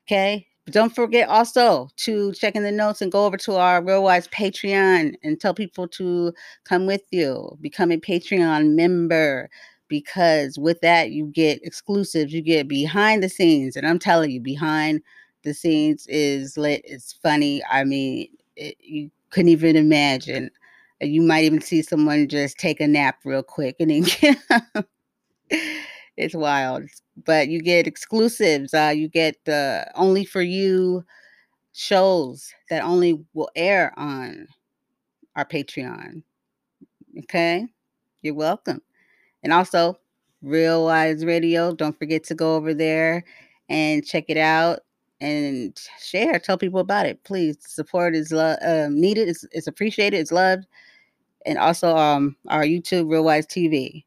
Okay. 0.07 0.47
Don't 0.71 0.95
forget 0.95 1.27
also 1.27 1.89
to 1.97 2.31
check 2.33 2.55
in 2.55 2.63
the 2.63 2.71
notes 2.71 3.01
and 3.01 3.11
go 3.11 3.25
over 3.25 3.35
to 3.37 3.55
our 3.55 3.83
Real 3.83 4.03
Wize 4.03 4.29
Patreon 4.29 5.15
and 5.21 5.39
tell 5.39 5.53
people 5.53 5.89
to 5.89 6.33
come 6.63 6.85
with 6.85 7.01
you, 7.11 7.57
become 7.59 7.91
a 7.91 7.97
Patreon 7.97 8.73
member. 8.75 9.49
Because 9.89 10.57
with 10.57 10.79
that, 10.81 11.11
you 11.11 11.25
get 11.27 11.59
exclusives, 11.63 12.31
you 12.33 12.41
get 12.41 12.67
behind 12.67 13.21
the 13.21 13.29
scenes. 13.29 13.75
And 13.75 13.85
I'm 13.85 13.99
telling 13.99 14.31
you, 14.31 14.39
behind 14.39 15.01
the 15.43 15.53
scenes 15.53 16.07
is 16.07 16.57
lit, 16.57 16.81
it's 16.85 17.11
funny. 17.11 17.61
I 17.69 17.83
mean, 17.83 18.29
it, 18.55 18.77
you 18.79 19.11
couldn't 19.31 19.49
even 19.49 19.75
imagine. 19.75 20.49
You 21.01 21.21
might 21.21 21.43
even 21.43 21.59
see 21.61 21.81
someone 21.81 22.29
just 22.29 22.57
take 22.57 22.79
a 22.79 22.87
nap 22.87 23.19
real 23.25 23.43
quick 23.43 23.75
and 23.81 23.91
then 23.91 24.85
it's 26.17 26.35
wild. 26.35 26.83
But 27.25 27.49
you 27.49 27.61
get 27.61 27.87
exclusives. 27.87 28.73
Uh, 28.73 28.93
you 28.95 29.07
get 29.07 29.37
the 29.45 29.89
only 29.95 30.25
for 30.25 30.41
you 30.41 31.03
shows 31.73 32.51
that 32.69 32.83
only 32.83 33.23
will 33.33 33.49
air 33.55 33.93
on 33.97 34.47
our 35.35 35.45
Patreon. 35.45 36.23
Okay, 37.19 37.67
you're 38.21 38.33
welcome. 38.33 38.81
And 39.43 39.53
also, 39.53 39.97
Real 40.41 40.85
Wize 40.85 41.25
Radio. 41.25 41.73
Don't 41.73 41.97
forget 41.97 42.23
to 42.25 42.35
go 42.35 42.55
over 42.55 42.73
there 42.73 43.23
and 43.69 44.05
check 44.05 44.25
it 44.27 44.37
out 44.37 44.79
and 45.21 45.79
share. 46.01 46.39
Tell 46.39 46.57
people 46.57 46.79
about 46.79 47.05
it, 47.05 47.23
please. 47.23 47.57
Support 47.61 48.15
is 48.15 48.31
lo- 48.31 48.57
um, 48.61 48.99
needed. 48.99 49.29
It's, 49.29 49.45
it's 49.51 49.67
appreciated. 49.67 50.17
It's 50.19 50.31
loved. 50.31 50.65
And 51.45 51.57
also, 51.57 51.95
um, 51.95 52.35
our 52.49 52.63
YouTube 52.63 53.09
Real 53.09 53.23
Wize 53.23 53.45
TV. 53.47 54.03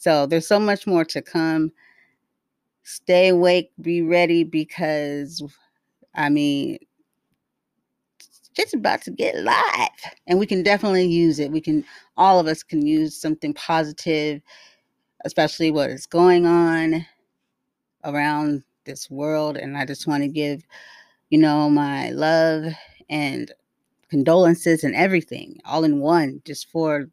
So 0.00 0.24
there's 0.24 0.48
so 0.48 0.58
much 0.58 0.86
more 0.86 1.04
to 1.04 1.20
come. 1.20 1.72
Stay 2.84 3.28
awake, 3.28 3.70
be 3.82 4.00
ready 4.00 4.44
because 4.44 5.42
I 6.14 6.30
mean 6.30 6.78
it's 8.18 8.48
just 8.56 8.72
about 8.72 9.02
to 9.02 9.10
get 9.10 9.36
live 9.36 9.90
and 10.26 10.38
we 10.38 10.46
can 10.46 10.62
definitely 10.62 11.06
use 11.06 11.38
it. 11.38 11.52
We 11.52 11.60
can 11.60 11.84
all 12.16 12.40
of 12.40 12.46
us 12.46 12.62
can 12.62 12.86
use 12.86 13.14
something 13.14 13.52
positive, 13.52 14.40
especially 15.26 15.70
what 15.70 15.90
is 15.90 16.06
going 16.06 16.46
on 16.46 17.04
around 18.04 18.62
this 18.86 19.10
world 19.10 19.58
and 19.58 19.76
I 19.76 19.84
just 19.84 20.06
want 20.06 20.22
to 20.22 20.28
give 20.28 20.62
you 21.28 21.36
know 21.36 21.68
my 21.68 22.08
love 22.12 22.72
and 23.10 23.52
condolences 24.08 24.82
and 24.82 24.94
everything 24.94 25.60
all 25.66 25.84
in 25.84 26.00
one 26.00 26.40
just 26.46 26.70
for 26.70 27.06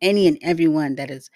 any 0.00 0.28
and 0.28 0.38
everyone 0.42 0.94
that 0.96 1.10
is 1.10 1.30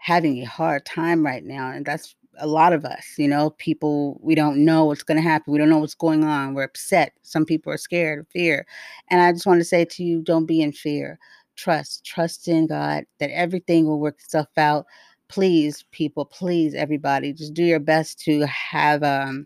having 0.00 0.38
a 0.38 0.44
hard 0.44 0.84
time 0.86 1.24
right 1.24 1.44
now. 1.44 1.70
And 1.70 1.84
that's 1.84 2.16
a 2.38 2.46
lot 2.46 2.72
of 2.72 2.86
us, 2.86 3.04
you 3.18 3.28
know, 3.28 3.50
people, 3.50 4.18
we 4.22 4.34
don't 4.34 4.64
know 4.64 4.86
what's 4.86 5.02
going 5.02 5.22
to 5.22 5.28
happen. 5.28 5.52
We 5.52 5.58
don't 5.58 5.68
know 5.68 5.78
what's 5.78 5.94
going 5.94 6.24
on. 6.24 6.54
We're 6.54 6.64
upset. 6.64 7.12
Some 7.22 7.44
people 7.44 7.70
are 7.70 7.76
scared, 7.76 8.20
of 8.20 8.28
fear. 8.28 8.66
And 9.08 9.20
I 9.20 9.30
just 9.32 9.46
want 9.46 9.60
to 9.60 9.64
say 9.64 9.84
to 9.84 10.02
you, 10.02 10.22
don't 10.22 10.46
be 10.46 10.62
in 10.62 10.72
fear. 10.72 11.18
Trust, 11.56 12.04
trust 12.06 12.48
in 12.48 12.66
God 12.66 13.04
that 13.18 13.30
everything 13.30 13.86
will 13.86 14.00
work 14.00 14.18
itself 14.20 14.48
out. 14.56 14.86
Please, 15.28 15.84
people, 15.90 16.24
please, 16.24 16.74
everybody, 16.74 17.34
just 17.34 17.52
do 17.52 17.62
your 17.62 17.78
best 17.78 18.18
to 18.20 18.46
have 18.46 19.02
um, 19.02 19.44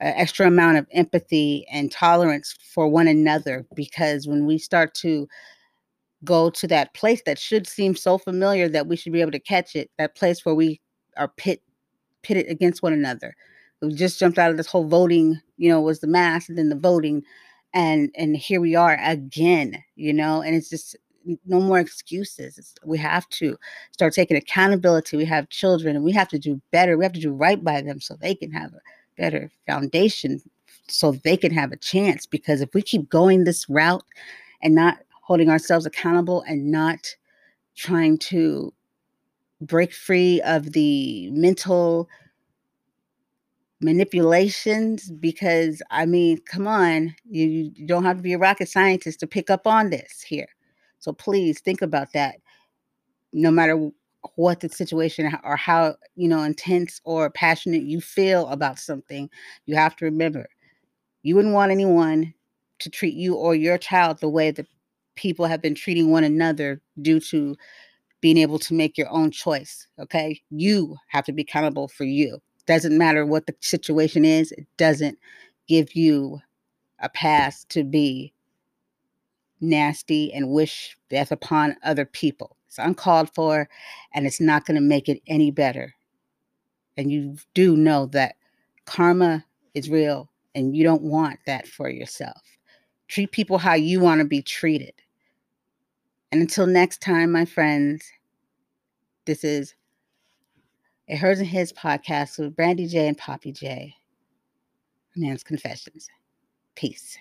an 0.00 0.12
extra 0.16 0.48
amount 0.48 0.76
of 0.76 0.88
empathy 0.90 1.64
and 1.70 1.92
tolerance 1.92 2.56
for 2.74 2.88
one 2.88 3.06
another 3.06 3.64
because 3.76 4.26
when 4.26 4.44
we 4.44 4.58
start 4.58 4.92
to 4.94 5.28
go 6.24 6.50
to 6.50 6.66
that 6.68 6.94
place 6.94 7.22
that 7.26 7.38
should 7.38 7.66
seem 7.66 7.94
so 7.94 8.18
familiar 8.18 8.68
that 8.68 8.86
we 8.86 8.96
should 8.96 9.12
be 9.12 9.20
able 9.20 9.32
to 9.32 9.38
catch 9.38 9.76
it 9.76 9.90
that 9.98 10.16
place 10.16 10.44
where 10.44 10.54
we 10.54 10.80
are 11.16 11.28
pit 11.28 11.62
pitted 12.22 12.46
against 12.48 12.82
one 12.82 12.92
another. 12.92 13.34
We 13.82 13.92
just 13.94 14.18
jumped 14.18 14.38
out 14.38 14.50
of 14.50 14.56
this 14.56 14.66
whole 14.66 14.88
voting 14.88 15.40
you 15.56 15.68
know 15.68 15.80
was 15.80 16.00
the 16.00 16.06
mass 16.06 16.48
and 16.48 16.56
then 16.58 16.68
the 16.68 16.76
voting 16.76 17.22
and 17.72 18.10
and 18.16 18.36
here 18.36 18.60
we 18.60 18.74
are 18.74 18.98
again 19.00 19.82
you 19.96 20.12
know 20.12 20.42
and 20.42 20.54
it's 20.54 20.70
just 20.70 20.96
no 21.46 21.60
more 21.60 21.78
excuses. 21.78 22.58
It's, 22.58 22.74
we 22.84 22.98
have 22.98 23.26
to 23.30 23.56
start 23.92 24.12
taking 24.12 24.36
accountability. 24.36 25.16
We 25.16 25.24
have 25.24 25.48
children. 25.48 25.96
And 25.96 26.04
we 26.04 26.12
have 26.12 26.28
to 26.28 26.38
do 26.38 26.60
better. 26.70 26.98
We 26.98 27.04
have 27.04 27.14
to 27.14 27.20
do 27.20 27.32
right 27.32 27.62
by 27.62 27.80
them 27.80 27.98
so 27.98 28.14
they 28.14 28.34
can 28.34 28.52
have 28.52 28.74
a 28.74 28.80
better 29.16 29.50
foundation 29.66 30.42
so 30.88 31.12
they 31.12 31.36
can 31.36 31.52
have 31.52 31.72
a 31.72 31.76
chance 31.76 32.26
because 32.26 32.60
if 32.60 32.74
we 32.74 32.82
keep 32.82 33.08
going 33.08 33.44
this 33.44 33.68
route 33.68 34.04
and 34.62 34.74
not 34.74 34.98
holding 35.24 35.48
ourselves 35.48 35.86
accountable 35.86 36.42
and 36.46 36.70
not 36.70 37.08
trying 37.74 38.18
to 38.18 38.72
break 39.62 39.92
free 39.92 40.42
of 40.42 40.72
the 40.72 41.30
mental 41.30 42.08
manipulations 43.80 45.10
because 45.10 45.80
I 45.90 46.04
mean, 46.04 46.38
come 46.44 46.66
on, 46.66 47.14
you, 47.24 47.72
you 47.74 47.86
don't 47.86 48.04
have 48.04 48.18
to 48.18 48.22
be 48.22 48.34
a 48.34 48.38
rocket 48.38 48.68
scientist 48.68 49.18
to 49.20 49.26
pick 49.26 49.48
up 49.48 49.66
on 49.66 49.88
this 49.88 50.20
here. 50.20 50.48
So 50.98 51.12
please 51.12 51.60
think 51.60 51.80
about 51.80 52.12
that. 52.12 52.36
No 53.32 53.50
matter 53.50 53.90
what 54.36 54.60
the 54.60 54.68
situation 54.68 55.32
or 55.42 55.56
how 55.56 55.96
you 56.16 56.28
know 56.28 56.42
intense 56.42 57.00
or 57.04 57.30
passionate 57.30 57.82
you 57.82 58.02
feel 58.02 58.46
about 58.48 58.78
something, 58.78 59.30
you 59.64 59.74
have 59.74 59.96
to 59.96 60.04
remember 60.04 60.48
you 61.22 61.34
wouldn't 61.34 61.54
want 61.54 61.72
anyone 61.72 62.34
to 62.78 62.90
treat 62.90 63.14
you 63.14 63.34
or 63.34 63.54
your 63.54 63.78
child 63.78 64.18
the 64.18 64.28
way 64.28 64.50
that 64.50 64.66
people 65.14 65.46
have 65.46 65.62
been 65.62 65.74
treating 65.74 66.10
one 66.10 66.24
another 66.24 66.80
due 67.00 67.20
to 67.20 67.56
being 68.20 68.38
able 68.38 68.58
to 68.58 68.74
make 68.74 68.96
your 68.96 69.10
own 69.10 69.30
choice. 69.30 69.86
Okay. 69.98 70.40
You 70.50 70.96
have 71.08 71.24
to 71.26 71.32
be 71.32 71.42
accountable 71.42 71.88
for 71.88 72.04
you. 72.04 72.40
Doesn't 72.66 72.96
matter 72.96 73.26
what 73.26 73.46
the 73.46 73.54
situation 73.60 74.24
is, 74.24 74.50
it 74.52 74.66
doesn't 74.78 75.18
give 75.68 75.94
you 75.94 76.40
a 77.00 77.08
pass 77.10 77.64
to 77.64 77.84
be 77.84 78.32
nasty 79.60 80.32
and 80.32 80.50
wish 80.50 80.96
death 81.10 81.30
upon 81.30 81.76
other 81.82 82.04
people. 82.04 82.56
It's 82.66 82.78
uncalled 82.78 83.34
for 83.34 83.68
and 84.14 84.26
it's 84.26 84.40
not 84.40 84.64
going 84.64 84.76
to 84.76 84.80
make 84.80 85.08
it 85.08 85.20
any 85.26 85.50
better. 85.50 85.94
And 86.96 87.10
you 87.10 87.36
do 87.54 87.76
know 87.76 88.06
that 88.06 88.36
karma 88.86 89.44
is 89.74 89.90
real 89.90 90.30
and 90.54 90.76
you 90.76 90.84
don't 90.84 91.02
want 91.02 91.40
that 91.46 91.66
for 91.66 91.88
yourself. 91.88 92.40
Treat 93.08 93.32
people 93.32 93.58
how 93.58 93.74
you 93.74 94.00
want 94.00 94.20
to 94.20 94.24
be 94.26 94.42
treated. 94.42 94.94
And 96.32 96.40
until 96.40 96.66
next 96.66 97.00
time, 97.00 97.30
my 97.30 97.44
friends, 97.44 98.04
this 99.24 99.44
is 99.44 99.74
a 101.08 101.16
Hers 101.16 101.38
and 101.38 101.48
His 101.48 101.72
podcast 101.72 102.38
with 102.38 102.56
Brandy 102.56 102.86
J 102.86 103.08
and 103.08 103.18
Papi 103.18 103.52
Jae. 103.52 103.94
Man's 105.16 105.44
Confessions. 105.44 106.08
Peace. 106.74 107.18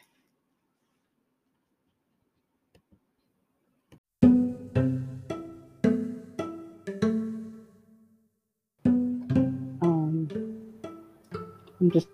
Um, 9.82 10.28
I'm 11.80 11.92
just 11.92 12.08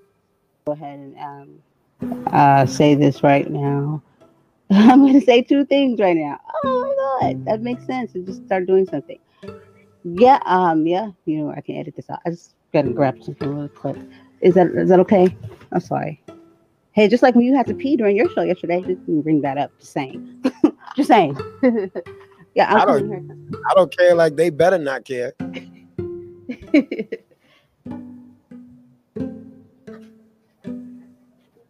go 0.65 0.73
ahead 0.73 0.99
and 0.99 1.17
um, 1.17 2.25
uh, 2.27 2.65
say 2.65 2.95
this 2.95 3.23
right 3.23 3.49
now. 3.49 4.01
I'm 4.71 5.01
going 5.01 5.19
to 5.19 5.25
say 5.25 5.41
two 5.41 5.65
things 5.65 5.99
right 5.99 6.15
now. 6.15 6.39
Oh 6.63 6.81
my 7.21 7.31
God, 7.31 7.45
that 7.45 7.61
makes 7.61 7.85
sense. 7.85 8.13
And 8.13 8.25
just 8.25 8.45
start 8.45 8.67
doing 8.67 8.85
something. 8.85 9.17
Yeah, 10.03 10.39
um, 10.45 10.85
yeah, 10.85 11.09
you 11.25 11.43
know, 11.43 11.51
I 11.51 11.61
can 11.61 11.75
edit 11.75 11.95
this 11.95 12.09
out. 12.09 12.19
I 12.25 12.29
just 12.29 12.55
gotta 12.71 12.89
grab 12.91 13.21
something 13.21 13.53
really 13.53 13.69
quick. 13.69 13.97
Is 14.41 14.53
that 14.55 14.67
is 14.67 14.89
that 14.89 14.99
okay? 15.01 15.35
I'm 15.71 15.81
sorry. 15.81 16.23
Hey, 16.91 17.07
just 17.07 17.21
like 17.21 17.35
when 17.35 17.45
you 17.45 17.55
had 17.55 17.67
to 17.67 17.73
pee 17.73 17.97
during 17.97 18.15
your 18.15 18.29
show 18.29 18.41
yesterday, 18.41 18.81
just 18.81 19.05
bring 19.05 19.41
that 19.41 19.57
up. 19.57 19.71
Just 19.79 19.91
saying. 19.91 20.43
just 20.95 21.07
saying. 21.07 21.37
yeah, 22.55 22.73
I'm 22.73 22.81
I 22.81 22.85
don't, 22.85 23.61
I 23.69 23.73
don't 23.75 23.95
care. 23.95 24.15
Like 24.15 24.35
they 24.35 24.49
better 24.49 24.77
not 24.77 25.03
care. 25.03 25.33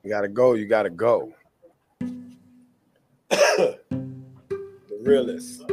You 0.04 0.16
gotta 0.16 0.28
go, 0.28 0.54
you 0.54 0.66
gotta 0.66 0.90
go. 0.90 1.34
realest. 5.02 5.64